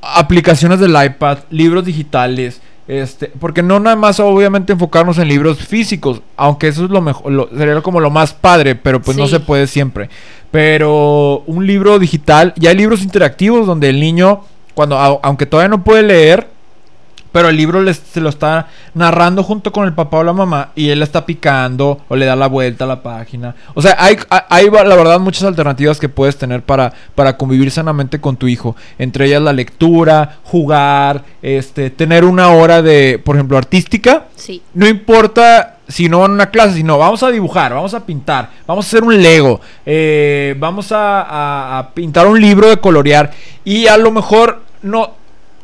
aplicaciones 0.01 0.79
del 0.79 0.95
iPad, 1.03 1.39
libros 1.49 1.85
digitales. 1.85 2.61
Este, 2.87 3.27
porque 3.39 3.63
no 3.63 3.79
nada 3.79 3.95
más 3.95 4.19
obviamente 4.19 4.73
enfocarnos 4.73 5.17
en 5.17 5.27
libros 5.27 5.59
físicos, 5.59 6.21
aunque 6.35 6.67
eso 6.67 6.83
es 6.85 6.89
lo 6.91 6.99
mejor, 7.01 7.31
lo- 7.31 7.49
sería 7.55 7.79
como 7.81 7.99
lo 7.99 8.09
más 8.09 8.33
padre, 8.33 8.75
pero 8.75 9.01
pues 9.01 9.15
no 9.17 9.27
se 9.27 9.39
puede 9.39 9.67
siempre. 9.67 10.09
Pero 10.51 11.43
un 11.47 11.65
libro 11.65 11.97
digital, 11.99 12.53
ya 12.57 12.71
hay 12.71 12.75
libros 12.75 13.01
interactivos 13.03 13.65
donde 13.65 13.89
el 13.89 13.99
niño, 13.99 14.41
cuando 14.73 14.97
au- 14.97 15.19
aunque 15.23 15.45
todavía 15.45 15.69
no 15.69 15.83
puede 15.83 16.03
leer, 16.03 16.47
pero 17.31 17.49
el 17.49 17.55
libro 17.57 17.81
les, 17.81 17.97
se 17.97 18.19
lo 18.21 18.29
está 18.29 18.67
narrando 18.93 19.43
junto 19.43 19.71
con 19.71 19.85
el 19.85 19.93
papá 19.93 20.17
o 20.17 20.23
la 20.23 20.33
mamá 20.33 20.69
y 20.75 20.89
él 20.89 20.99
la 20.99 21.05
está 21.05 21.25
picando 21.25 21.99
o 22.09 22.15
le 22.15 22.25
da 22.25 22.35
la 22.35 22.47
vuelta 22.47 22.85
a 22.85 22.87
la 22.87 23.01
página. 23.03 23.55
O 23.73 23.81
sea, 23.81 23.95
hay, 23.99 24.17
hay- 24.49 24.69
la 24.69 24.95
verdad 24.95 25.19
muchas 25.19 25.43
alternativas 25.43 25.99
que 25.99 26.09
puedes 26.09 26.37
tener 26.37 26.61
para, 26.63 26.93
para 27.15 27.37
convivir 27.37 27.71
sanamente 27.71 28.19
con 28.21 28.35
tu 28.37 28.47
hijo. 28.47 28.75
Entre 28.97 29.25
ellas 29.27 29.41
la 29.41 29.53
lectura, 29.53 30.37
jugar, 30.43 31.23
este, 31.41 31.89
tener 31.89 32.25
una 32.25 32.49
hora 32.49 32.81
de, 32.81 33.19
por 33.23 33.35
ejemplo, 33.35 33.57
artística. 33.57 34.25
Sí. 34.35 34.61
No 34.73 34.87
importa 34.87 35.77
si 35.87 36.07
no 36.07 36.19
van 36.21 36.31
a 36.31 36.33
una 36.35 36.49
clase, 36.51 36.75
sino 36.75 36.97
vamos 36.97 37.21
a 37.21 37.29
dibujar, 37.31 37.73
vamos 37.73 37.93
a 37.93 38.05
pintar, 38.05 38.49
vamos 38.65 38.85
a 38.85 38.87
hacer 38.87 39.03
un 39.03 39.21
Lego, 39.21 39.59
eh, 39.85 40.55
vamos 40.57 40.91
a, 40.93 41.21
a- 41.21 41.79
a 41.79 41.89
pintar 41.93 42.27
un 42.27 42.39
libro 42.39 42.69
de 42.69 42.77
colorear 42.77 43.31
y 43.65 43.87
a 43.87 43.97
lo 43.97 44.09
mejor 44.11 44.61
no, 44.83 45.11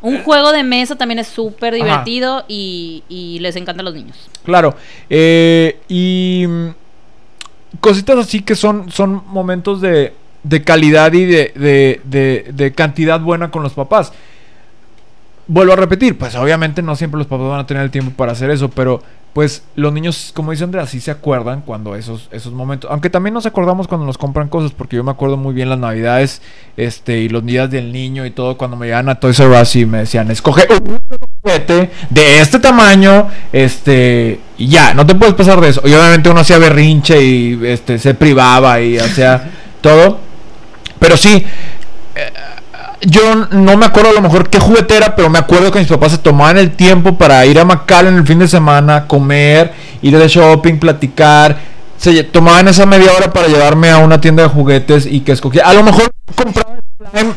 Un 0.00 0.22
juego 0.22 0.52
de 0.52 0.62
mesa 0.62 0.96
también 0.96 1.18
es 1.18 1.26
súper 1.28 1.74
divertido 1.74 2.44
y, 2.48 3.02
y 3.08 3.38
les 3.40 3.56
encanta 3.56 3.80
a 3.80 3.84
los 3.84 3.94
niños. 3.94 4.16
Claro. 4.44 4.76
eh, 5.10 5.78
y 5.88 6.44
mm, 6.48 6.68
cositas 7.80 8.18
así 8.18 8.40
que 8.42 8.54
son, 8.54 8.90
son 8.92 9.22
momentos 9.26 9.80
de, 9.80 10.12
de 10.42 10.62
calidad 10.62 11.12
y 11.12 11.24
de, 11.24 11.52
de, 11.54 12.00
de- 12.04 12.46
de 12.52 12.72
cantidad 12.72 13.20
buena 13.20 13.50
con 13.50 13.62
los 13.62 13.72
papás. 13.72 14.12
Vuelvo 15.48 15.72
a 15.72 15.76
repetir, 15.76 16.16
pues 16.16 16.34
obviamente 16.36 16.82
no 16.82 16.94
siempre 16.94 17.18
los 17.18 17.26
papás 17.26 17.48
van 17.48 17.60
a 17.60 17.66
tener 17.66 17.82
el 17.82 17.90
tiempo 17.90 18.12
para 18.14 18.32
hacer 18.32 18.50
eso, 18.50 18.68
pero 18.68 19.02
pues 19.32 19.62
los 19.76 19.92
niños, 19.92 20.32
como 20.34 20.50
dice 20.50 20.64
Andrea, 20.64 20.86
sí 20.86 21.00
se 21.00 21.10
acuerdan 21.10 21.60
cuando 21.60 21.94
esos, 21.94 22.28
esos 22.32 22.52
momentos, 22.52 22.90
aunque 22.90 23.08
también 23.08 23.34
nos 23.34 23.46
acordamos 23.46 23.86
cuando 23.86 24.06
nos 24.06 24.18
compran 24.18 24.48
cosas, 24.48 24.72
porque 24.72 24.96
yo 24.96 25.04
me 25.04 25.10
acuerdo 25.10 25.36
muy 25.36 25.54
bien 25.54 25.68
las 25.68 25.78
navidades, 25.78 26.42
este, 26.76 27.18
y 27.20 27.28
los 27.28 27.44
días 27.46 27.70
del 27.70 27.92
niño 27.92 28.26
y 28.26 28.30
todo, 28.30 28.56
cuando 28.56 28.76
me 28.76 28.86
llegan 28.86 29.08
a 29.08 29.14
Toys 29.20 29.38
R 29.38 29.60
Us 29.60 29.76
y 29.76 29.86
me 29.86 29.98
decían, 29.98 30.30
escoge 30.30 30.66
un 30.70 31.00
juguete 31.40 31.90
de 32.10 32.40
este 32.40 32.58
tamaño, 32.58 33.28
este, 33.52 34.40
y 34.56 34.68
ya, 34.68 34.92
no 34.92 35.06
te 35.06 35.14
puedes 35.14 35.34
pasar 35.34 35.60
de 35.60 35.68
eso. 35.68 35.82
Y 35.84 35.92
obviamente 35.92 36.28
uno 36.30 36.40
hacía 36.40 36.58
berrinche 36.58 37.22
y 37.22 37.60
este, 37.64 37.98
se 37.98 38.14
privaba 38.14 38.80
y 38.80 38.98
hacía 38.98 39.50
todo, 39.80 40.18
pero 40.98 41.16
sí, 41.16 41.44
eh, 42.16 42.32
yo 43.02 43.46
no 43.50 43.76
me 43.76 43.86
acuerdo 43.86 44.10
a 44.10 44.12
lo 44.12 44.20
mejor 44.20 44.48
qué 44.48 44.58
juguetera, 44.58 45.14
pero 45.14 45.30
me 45.30 45.38
acuerdo 45.38 45.70
que 45.70 45.78
mis 45.78 45.88
papás 45.88 46.12
se 46.12 46.18
tomaban 46.18 46.58
el 46.58 46.72
tiempo 46.72 47.16
para 47.16 47.44
ir 47.46 47.58
a 47.58 47.62
en 48.00 48.16
el 48.16 48.26
fin 48.26 48.38
de 48.38 48.48
semana, 48.48 49.06
comer, 49.06 49.72
ir 50.02 50.18
de 50.18 50.28
shopping, 50.28 50.78
platicar. 50.78 51.58
Se 51.96 52.22
tomaban 52.24 52.68
esa 52.68 52.86
media 52.86 53.12
hora 53.12 53.32
para 53.32 53.48
llevarme 53.48 53.90
a 53.90 53.98
una 53.98 54.20
tienda 54.20 54.44
de 54.44 54.48
juguetes 54.48 55.06
y 55.06 55.20
que 55.20 55.32
escogía. 55.32 55.64
A 55.66 55.74
lo 55.74 55.82
mejor 55.82 56.10
compraba 56.34 56.76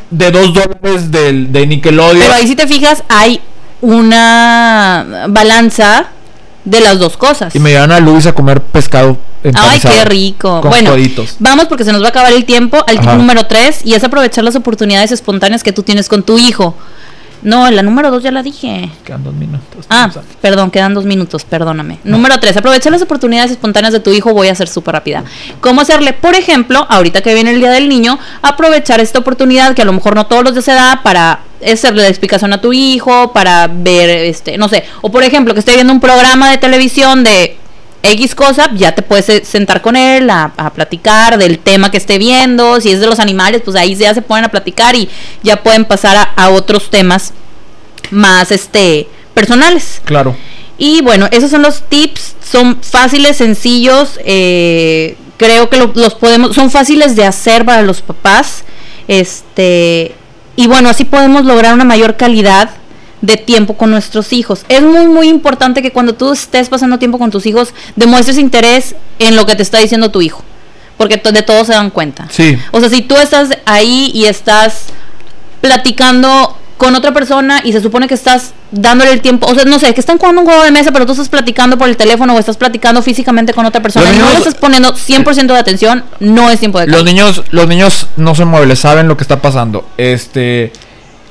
de 0.09 0.31
dos 0.31 0.53
dólares 0.53 1.11
de 1.11 1.67
Nickelodeon. 1.67 2.19
Pero 2.19 2.33
ahí 2.33 2.47
si 2.47 2.55
te 2.55 2.67
fijas, 2.67 3.03
hay 3.09 3.41
una 3.81 5.27
balanza 5.29 6.09
de 6.65 6.79
las 6.79 6.99
dos 6.99 7.17
cosas. 7.17 7.55
Y 7.55 7.59
me 7.59 7.71
llevan 7.71 7.91
a 7.91 7.99
Luis 7.99 8.25
a 8.25 8.33
comer 8.33 8.61
pescado. 8.61 9.17
Ay, 9.53 9.79
qué 9.79 10.05
rico. 10.05 10.61
bueno, 10.61 10.93
vamos 11.39 11.65
porque 11.65 11.83
se 11.83 11.91
nos 11.91 12.01
va 12.01 12.07
a 12.07 12.09
acabar 12.09 12.31
el 12.31 12.45
tiempo 12.45 12.83
al 12.87 13.17
número 13.17 13.45
3 13.45 13.81
y 13.85 13.93
es 13.95 14.03
aprovechar 14.03 14.43
las 14.43 14.55
oportunidades 14.55 15.11
espontáneas 15.11 15.63
que 15.63 15.71
tú 15.71 15.83
tienes 15.83 16.07
con 16.07 16.23
tu 16.23 16.37
hijo. 16.37 16.75
No, 17.43 17.69
la 17.71 17.81
número 17.81 18.11
dos 18.11 18.21
ya 18.21 18.31
la 18.31 18.43
dije. 18.43 18.91
Quedan 19.03 19.23
dos 19.23 19.33
minutos. 19.33 19.85
Ah, 19.89 20.11
perdón, 20.41 20.69
quedan 20.69 20.93
dos 20.93 21.05
minutos, 21.05 21.43
perdóname. 21.43 21.97
Número 22.03 22.39
tres, 22.39 22.55
aprovechar 22.55 22.91
las 22.91 23.01
oportunidades 23.01 23.51
espontáneas 23.51 23.93
de 23.93 23.99
tu 23.99 24.11
hijo. 24.11 24.33
Voy 24.33 24.49
a 24.49 24.55
ser 24.55 24.67
súper 24.67 24.93
rápida. 24.93 25.23
¿Cómo 25.59 25.81
hacerle? 25.81 26.13
Por 26.13 26.35
ejemplo, 26.35 26.85
ahorita 26.87 27.21
que 27.21 27.33
viene 27.33 27.51
el 27.51 27.59
Día 27.59 27.71
del 27.71 27.89
Niño, 27.89 28.19
aprovechar 28.43 28.99
esta 28.99 29.19
oportunidad 29.19 29.73
que 29.73 29.81
a 29.81 29.85
lo 29.85 29.93
mejor 29.93 30.15
no 30.15 30.27
todos 30.27 30.43
los 30.43 30.53
días 30.53 30.65
se 30.65 30.73
da 30.73 31.01
para 31.03 31.39
hacerle 31.65 32.03
la 32.03 32.07
explicación 32.07 32.53
a 32.53 32.61
tu 32.61 32.73
hijo, 32.73 33.31
para 33.33 33.67
ver, 33.67 34.09
este, 34.09 34.57
no 34.57 34.69
sé. 34.69 34.83
O 35.01 35.11
por 35.11 35.23
ejemplo, 35.23 35.53
que 35.53 35.59
esté 35.59 35.75
viendo 35.75 35.93
un 35.93 35.99
programa 35.99 36.49
de 36.49 36.57
televisión 36.57 37.23
de 37.23 37.57
X 38.03 38.33
cosa, 38.35 38.71
ya 38.73 38.93
te 38.93 39.01
puedes 39.01 39.47
sentar 39.47 39.81
con 39.81 39.95
él 39.95 40.29
a, 40.29 40.53
platicar 40.73 41.37
del 41.37 41.59
tema 41.59 41.91
que 41.91 41.97
esté 41.97 42.17
viendo, 42.17 42.81
si 42.81 42.91
es 42.91 42.99
de 42.99 43.05
los 43.05 43.19
animales, 43.19 43.61
pues 43.63 43.77
ahí 43.77 43.95
ya 43.95 44.13
se 44.13 44.21
ponen 44.21 44.45
a 44.45 44.49
platicar 44.49 44.95
y 44.95 45.09
ya 45.43 45.61
pueden 45.61 45.85
pasar 45.85 46.29
a, 46.35 46.49
otros 46.49 46.89
temas 46.89 47.33
más 48.09 48.51
este 48.51 49.07
personales. 49.33 50.01
Claro. 50.03 50.35
Y 50.77 51.01
bueno, 51.01 51.27
esos 51.31 51.51
son 51.51 51.61
los 51.61 51.83
tips, 51.83 52.35
son 52.43 52.81
fáciles, 52.81 53.37
sencillos, 53.37 54.19
eh, 54.25 55.15
creo 55.37 55.69
que 55.69 55.77
los 55.77 56.15
podemos, 56.15 56.55
son 56.55 56.71
fáciles 56.71 57.15
de 57.15 57.25
hacer 57.25 57.65
para 57.65 57.83
los 57.83 58.01
papás, 58.01 58.63
este, 59.07 60.15
y 60.61 60.67
bueno, 60.67 60.89
así 60.89 61.05
podemos 61.05 61.43
lograr 61.43 61.73
una 61.73 61.85
mayor 61.85 62.17
calidad 62.17 62.69
de 63.21 63.35
tiempo 63.35 63.77
con 63.77 63.89
nuestros 63.89 64.31
hijos. 64.31 64.63
Es 64.69 64.83
muy, 64.83 65.07
muy 65.07 65.27
importante 65.27 65.81
que 65.81 65.91
cuando 65.91 66.13
tú 66.13 66.33
estés 66.33 66.69
pasando 66.69 66.99
tiempo 66.99 67.17
con 67.17 67.31
tus 67.31 67.47
hijos, 67.47 67.73
demuestres 67.95 68.37
interés 68.37 68.95
en 69.17 69.35
lo 69.35 69.47
que 69.47 69.55
te 69.55 69.63
está 69.63 69.79
diciendo 69.79 70.11
tu 70.11 70.21
hijo. 70.21 70.43
Porque 70.97 71.17
de 71.17 71.41
todo 71.41 71.65
se 71.65 71.73
dan 71.73 71.89
cuenta. 71.89 72.27
Sí. 72.29 72.59
O 72.69 72.79
sea, 72.79 72.89
si 72.89 73.01
tú 73.01 73.15
estás 73.15 73.49
ahí 73.65 74.11
y 74.13 74.25
estás 74.25 74.85
platicando 75.61 76.55
con 76.81 76.95
otra 76.95 77.13
persona 77.13 77.61
y 77.63 77.73
se 77.73 77.79
supone 77.79 78.07
que 78.07 78.15
estás 78.15 78.55
dándole 78.71 79.11
el 79.11 79.21
tiempo, 79.21 79.45
o 79.45 79.53
sea, 79.53 79.65
no 79.65 79.77
sé, 79.77 79.93
que 79.93 79.99
están 79.99 80.17
jugando 80.17 80.41
un 80.41 80.47
juego 80.47 80.63
de 80.63 80.71
mesa, 80.71 80.91
pero 80.91 81.05
tú 81.05 81.11
estás 81.11 81.29
platicando 81.29 81.77
por 81.77 81.87
el 81.87 81.95
teléfono 81.95 82.33
o 82.33 82.39
estás 82.39 82.57
platicando 82.57 83.03
físicamente 83.03 83.53
con 83.53 83.67
otra 83.67 83.83
persona 83.83 84.11
y 84.11 84.17
no 84.17 84.27
le 84.31 84.37
estás 84.37 84.55
poniendo 84.55 84.91
100% 84.91 85.45
de 85.45 85.57
atención, 85.59 86.03
no 86.19 86.49
es 86.49 86.59
tiempo 86.59 86.79
de 86.79 86.87
Los 86.87 87.03
niños 87.03 87.43
los 87.51 87.67
niños 87.67 88.07
no 88.17 88.33
se 88.33 88.45
mueven, 88.45 88.75
saben 88.75 89.07
lo 89.07 89.15
que 89.15 89.23
está 89.23 89.43
pasando. 89.43 89.85
Este 89.95 90.73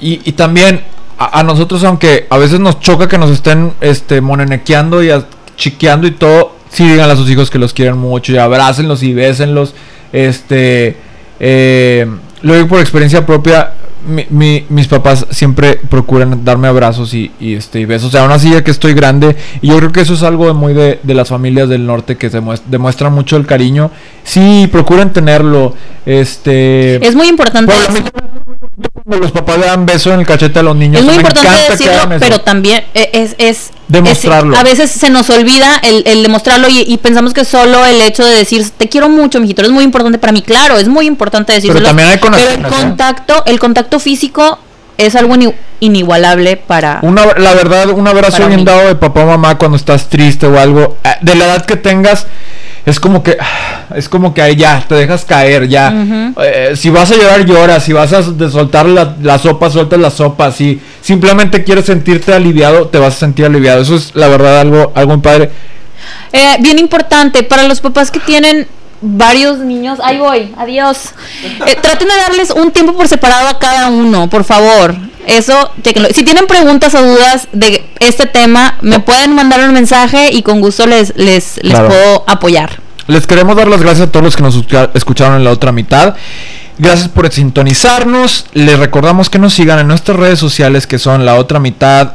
y, 0.00 0.20
y 0.24 0.32
también 0.34 0.84
a, 1.18 1.42
nosotros, 1.42 1.82
aunque 1.82 2.28
a 2.30 2.38
veces 2.38 2.60
nos 2.60 2.78
choca 2.78 3.08
que 3.08 3.18
nos 3.18 3.30
estén 3.30 3.72
este, 3.80 4.20
monenequeando 4.20 5.02
y 5.02 5.10
chiqueando 5.56 6.06
y 6.06 6.12
todo, 6.12 6.54
sí 6.70 6.88
digan 6.88 7.10
a 7.10 7.16
sus 7.16 7.28
hijos 7.28 7.50
que 7.50 7.58
los 7.58 7.74
quieren 7.74 7.98
mucho 7.98 8.30
y 8.30 8.38
abrácenlos 8.38 9.02
y 9.02 9.14
bésenlos. 9.14 9.74
Este, 10.12 10.96
eh, 11.40 12.06
lo 12.42 12.54
digo 12.54 12.68
por 12.68 12.78
experiencia 12.78 13.26
propia. 13.26 13.72
Mis 14.06 14.88
papás 14.88 15.26
siempre 15.30 15.80
procuran 15.88 16.44
darme 16.44 16.68
abrazos 16.68 17.14
y, 17.14 17.30
este, 17.40 17.80
y 17.80 17.84
besos. 17.84 18.08
O 18.08 18.10
sea, 18.10 18.22
aún 18.22 18.32
así 18.32 18.50
ya 18.50 18.64
que 18.64 18.70
estoy 18.70 18.94
grande, 18.94 19.36
y 19.60 19.68
yo 19.68 19.76
creo 19.76 19.92
que 19.92 20.00
eso 20.00 20.14
es 20.14 20.22
algo 20.22 20.52
muy 20.54 20.74
de, 20.74 20.98
las 21.04 21.28
familias 21.28 21.68
del 21.68 21.86
norte 21.86 22.16
que 22.16 22.30
se 22.30 22.40
demuestran 22.66 23.12
mucho 23.12 23.36
el 23.36 23.46
cariño. 23.46 23.90
Sí, 24.24 24.68
procuran 24.70 25.12
tenerlo. 25.12 25.74
Este, 26.06 27.04
es 27.06 27.14
muy 27.14 27.28
importante 27.28 27.72
los 29.18 29.32
papás 29.32 29.58
le 29.58 29.66
dan 29.66 29.86
beso 29.86 30.12
en 30.12 30.20
el 30.20 30.26
cachete 30.26 30.58
a 30.58 30.62
los 30.62 30.76
niños. 30.76 31.00
Es 31.00 31.06
muy 31.06 31.16
importante 31.16 31.70
decirlo, 31.70 32.08
pero 32.18 32.40
también 32.40 32.84
e, 32.94 33.10
es, 33.12 33.34
es 33.38 33.70
demostrarlo. 33.88 34.56
a 34.56 34.62
veces 34.62 34.90
se 34.90 35.10
nos 35.10 35.28
olvida 35.30 35.80
el, 35.82 36.02
el 36.06 36.22
demostrarlo 36.22 36.68
y, 36.70 36.96
pensamos 36.98 37.32
que 37.32 37.44
solo 37.44 37.84
el 37.84 38.00
hecho 38.00 38.24
de 38.24 38.36
decir 38.36 38.68
te 38.76 38.88
quiero 38.88 39.08
mucho, 39.08 39.40
mijito, 39.40 39.62
es 39.62 39.70
muy 39.70 39.84
importante 39.84 40.18
para 40.18 40.32
mí. 40.32 40.42
Claro, 40.42 40.78
es 40.78 40.88
muy 40.88 41.06
importante 41.06 41.52
decirlo. 41.52 41.74
Pero 41.74 41.86
también 41.86 42.08
hay 42.08 42.18
Pero 42.18 42.50
el 42.50 42.62
contacto, 42.62 43.42
el 43.46 43.58
contacto 43.58 43.98
físico 43.98 44.58
es 44.96 45.16
algo 45.16 45.34
inigualable 45.80 46.56
para. 46.56 47.00
Una, 47.02 47.24
la 47.38 47.54
verdad, 47.54 47.88
un 47.90 48.06
abrazo 48.06 48.46
bien 48.46 48.64
dado 48.64 48.86
de 48.86 48.94
papá 48.94 49.22
o 49.22 49.26
mamá 49.26 49.56
cuando 49.56 49.76
estás 49.76 50.08
triste 50.08 50.46
o 50.46 50.58
algo, 50.58 50.98
eh, 51.04 51.08
de 51.22 51.34
la 51.34 51.46
edad 51.46 51.64
que 51.64 51.76
tengas 51.76 52.26
es 52.86 52.98
como 52.98 53.22
que 53.22 53.36
es 53.94 54.08
como 54.08 54.32
que 54.32 54.42
ahí 54.42 54.56
ya 54.56 54.84
te 54.86 54.94
dejas 54.94 55.24
caer 55.24 55.68
ya. 55.68 55.92
Eh, 56.42 56.72
si 56.76 56.90
vas 56.90 57.10
a 57.10 57.16
llorar 57.16 57.44
lloras 57.44 57.84
si 57.84 57.92
vas 57.92 58.12
a 58.12 58.22
soltar 58.22 58.86
la, 58.86 59.38
sopa 59.38 59.70
sueltas 59.70 59.98
la 59.98 60.10
sopa. 60.10 60.50
Si 60.52 60.80
simplemente 61.00 61.64
quieres 61.64 61.86
sentirte 61.86 62.32
aliviado 62.32 62.88
te 62.88 62.98
vas 62.98 63.16
a 63.16 63.18
sentir 63.18 63.46
aliviado. 63.46 63.82
Eso 63.82 63.96
es 63.96 64.14
la 64.14 64.28
verdad 64.28 64.60
algo 64.60 64.92
algo 64.94 65.12
muy 65.12 65.22
padre. 65.22 65.50
Eh, 66.32 66.56
bien 66.60 66.78
importante 66.78 67.42
para 67.42 67.64
los 67.64 67.80
papás 67.80 68.10
que 68.10 68.20
tienen 68.20 68.66
varios 69.02 69.58
niños 69.58 69.98
ahí 70.02 70.18
voy 70.18 70.52
adiós. 70.56 71.12
Eh, 71.66 71.76
traten 71.80 72.08
de 72.08 72.16
darles 72.16 72.50
un 72.50 72.70
tiempo 72.70 72.94
por 72.94 73.08
separado 73.08 73.48
a 73.48 73.58
cada 73.58 73.88
uno 73.88 74.28
por 74.28 74.44
favor 74.44 75.09
eso, 75.26 75.70
si 76.12 76.24
tienen 76.24 76.46
preguntas 76.46 76.94
o 76.94 77.02
dudas 77.02 77.48
de 77.52 77.84
este 78.00 78.26
tema, 78.26 78.78
me 78.80 79.00
pueden 79.00 79.34
mandar 79.34 79.60
un 79.60 79.72
mensaje 79.72 80.30
y 80.32 80.42
con 80.42 80.60
gusto 80.60 80.86
les, 80.86 81.14
les, 81.16 81.58
les 81.62 81.78
puedo 81.78 82.24
apoyar. 82.26 82.80
Les 83.06 83.26
queremos 83.26 83.56
dar 83.56 83.68
las 83.68 83.82
gracias 83.82 84.08
a 84.08 84.12
todos 84.12 84.24
los 84.24 84.36
que 84.36 84.42
nos 84.42 84.62
escucharon 84.94 85.36
en 85.36 85.44
la 85.44 85.50
otra 85.50 85.72
mitad. 85.72 86.14
Gracias 86.78 87.08
por 87.08 87.30
sintonizarnos. 87.30 88.46
Les 88.54 88.78
recordamos 88.78 89.28
que 89.28 89.38
nos 89.38 89.52
sigan 89.52 89.78
en 89.80 89.88
nuestras 89.88 90.16
redes 90.16 90.38
sociales 90.38 90.86
que 90.86 90.98
son 90.98 91.26
la 91.26 91.34
otra 91.34 91.58
mitad 91.60 92.12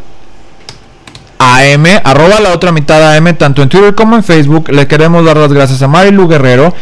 AM, 1.40 1.86
arroba 2.04 2.40
la 2.40 2.54
otra 2.54 2.72
mitad 2.72 3.16
AM, 3.16 3.36
tanto 3.36 3.62
en 3.62 3.70
Twitter 3.70 3.94
como 3.96 4.16
en 4.16 4.24
Facebook. 4.24 4.70
Le 4.70 4.88
queremos 4.88 5.26
dar 5.26 5.38
las 5.38 5.52
gracias 5.52 5.82
a 5.82 5.88
Marilu 5.88 6.28
Guerrero, 6.28 6.74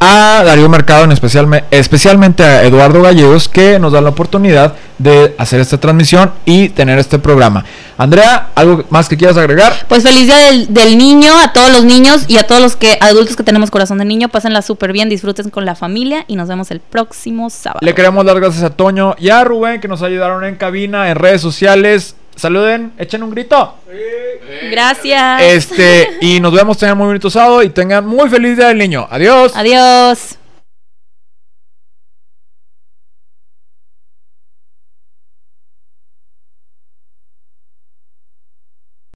a 0.00 0.42
Darío 0.44 0.68
Mercado, 0.68 1.04
en 1.04 1.12
especial, 1.12 1.64
especialmente 1.70 2.42
a 2.44 2.64
Eduardo 2.64 3.02
Gallegos, 3.02 3.48
que 3.48 3.78
nos 3.78 3.92
da 3.92 4.00
la 4.00 4.10
oportunidad 4.10 4.74
de 4.98 5.34
hacer 5.38 5.60
esta 5.60 5.78
transmisión 5.78 6.32
y 6.44 6.68
tener 6.68 6.98
este 6.98 7.18
programa. 7.18 7.64
Andrea, 7.98 8.50
¿algo 8.54 8.84
más 8.90 9.08
que 9.08 9.16
quieras 9.16 9.36
agregar? 9.36 9.72
Pues 9.88 10.02
feliz 10.02 10.26
día 10.26 10.36
del, 10.68 10.98
niño, 10.98 11.32
a 11.38 11.52
todos 11.52 11.70
los 11.70 11.84
niños 11.84 12.24
y 12.28 12.36
a 12.36 12.46
todos 12.46 12.60
los 12.60 12.76
que 12.76 12.98
adultos 13.00 13.36
que 13.36 13.42
tenemos 13.42 13.70
corazón 13.70 13.98
de 13.98 14.04
niño, 14.04 14.28
pásenla 14.28 14.62
súper 14.62 14.92
bien, 14.92 15.08
disfruten 15.08 15.50
con 15.50 15.64
la 15.64 15.74
familia 15.74 16.24
y 16.28 16.36
nos 16.36 16.48
vemos 16.48 16.70
el 16.70 16.80
próximo 16.80 17.50
sábado. 17.50 17.80
Le 17.82 17.94
queremos 17.94 18.24
dar 18.24 18.38
gracias 18.38 18.64
a 18.64 18.70
Toño 18.70 19.14
y 19.18 19.30
a 19.30 19.44
Rubén 19.44 19.80
que 19.80 19.88
nos 19.88 20.02
ayudaron 20.02 20.44
en 20.44 20.56
cabina, 20.56 21.10
en 21.10 21.16
redes 21.16 21.40
sociales. 21.40 22.16
Saluden, 22.36 22.92
echen 22.98 23.22
un 23.22 23.30
grito. 23.30 23.74
Gracias. 24.70 25.42
Este, 25.42 26.18
y 26.20 26.38
nos 26.38 26.52
vemos, 26.52 26.76
tengan 26.78 26.98
muy 26.98 27.06
bonito 27.06 27.30
sábado 27.30 27.62
y 27.62 27.70
tengan 27.70 28.06
muy 28.06 28.28
feliz 28.28 28.56
día 28.56 28.68
del 28.68 28.78
niño. 28.78 29.06
Adiós. 29.10 29.52
Adiós. 29.56 30.36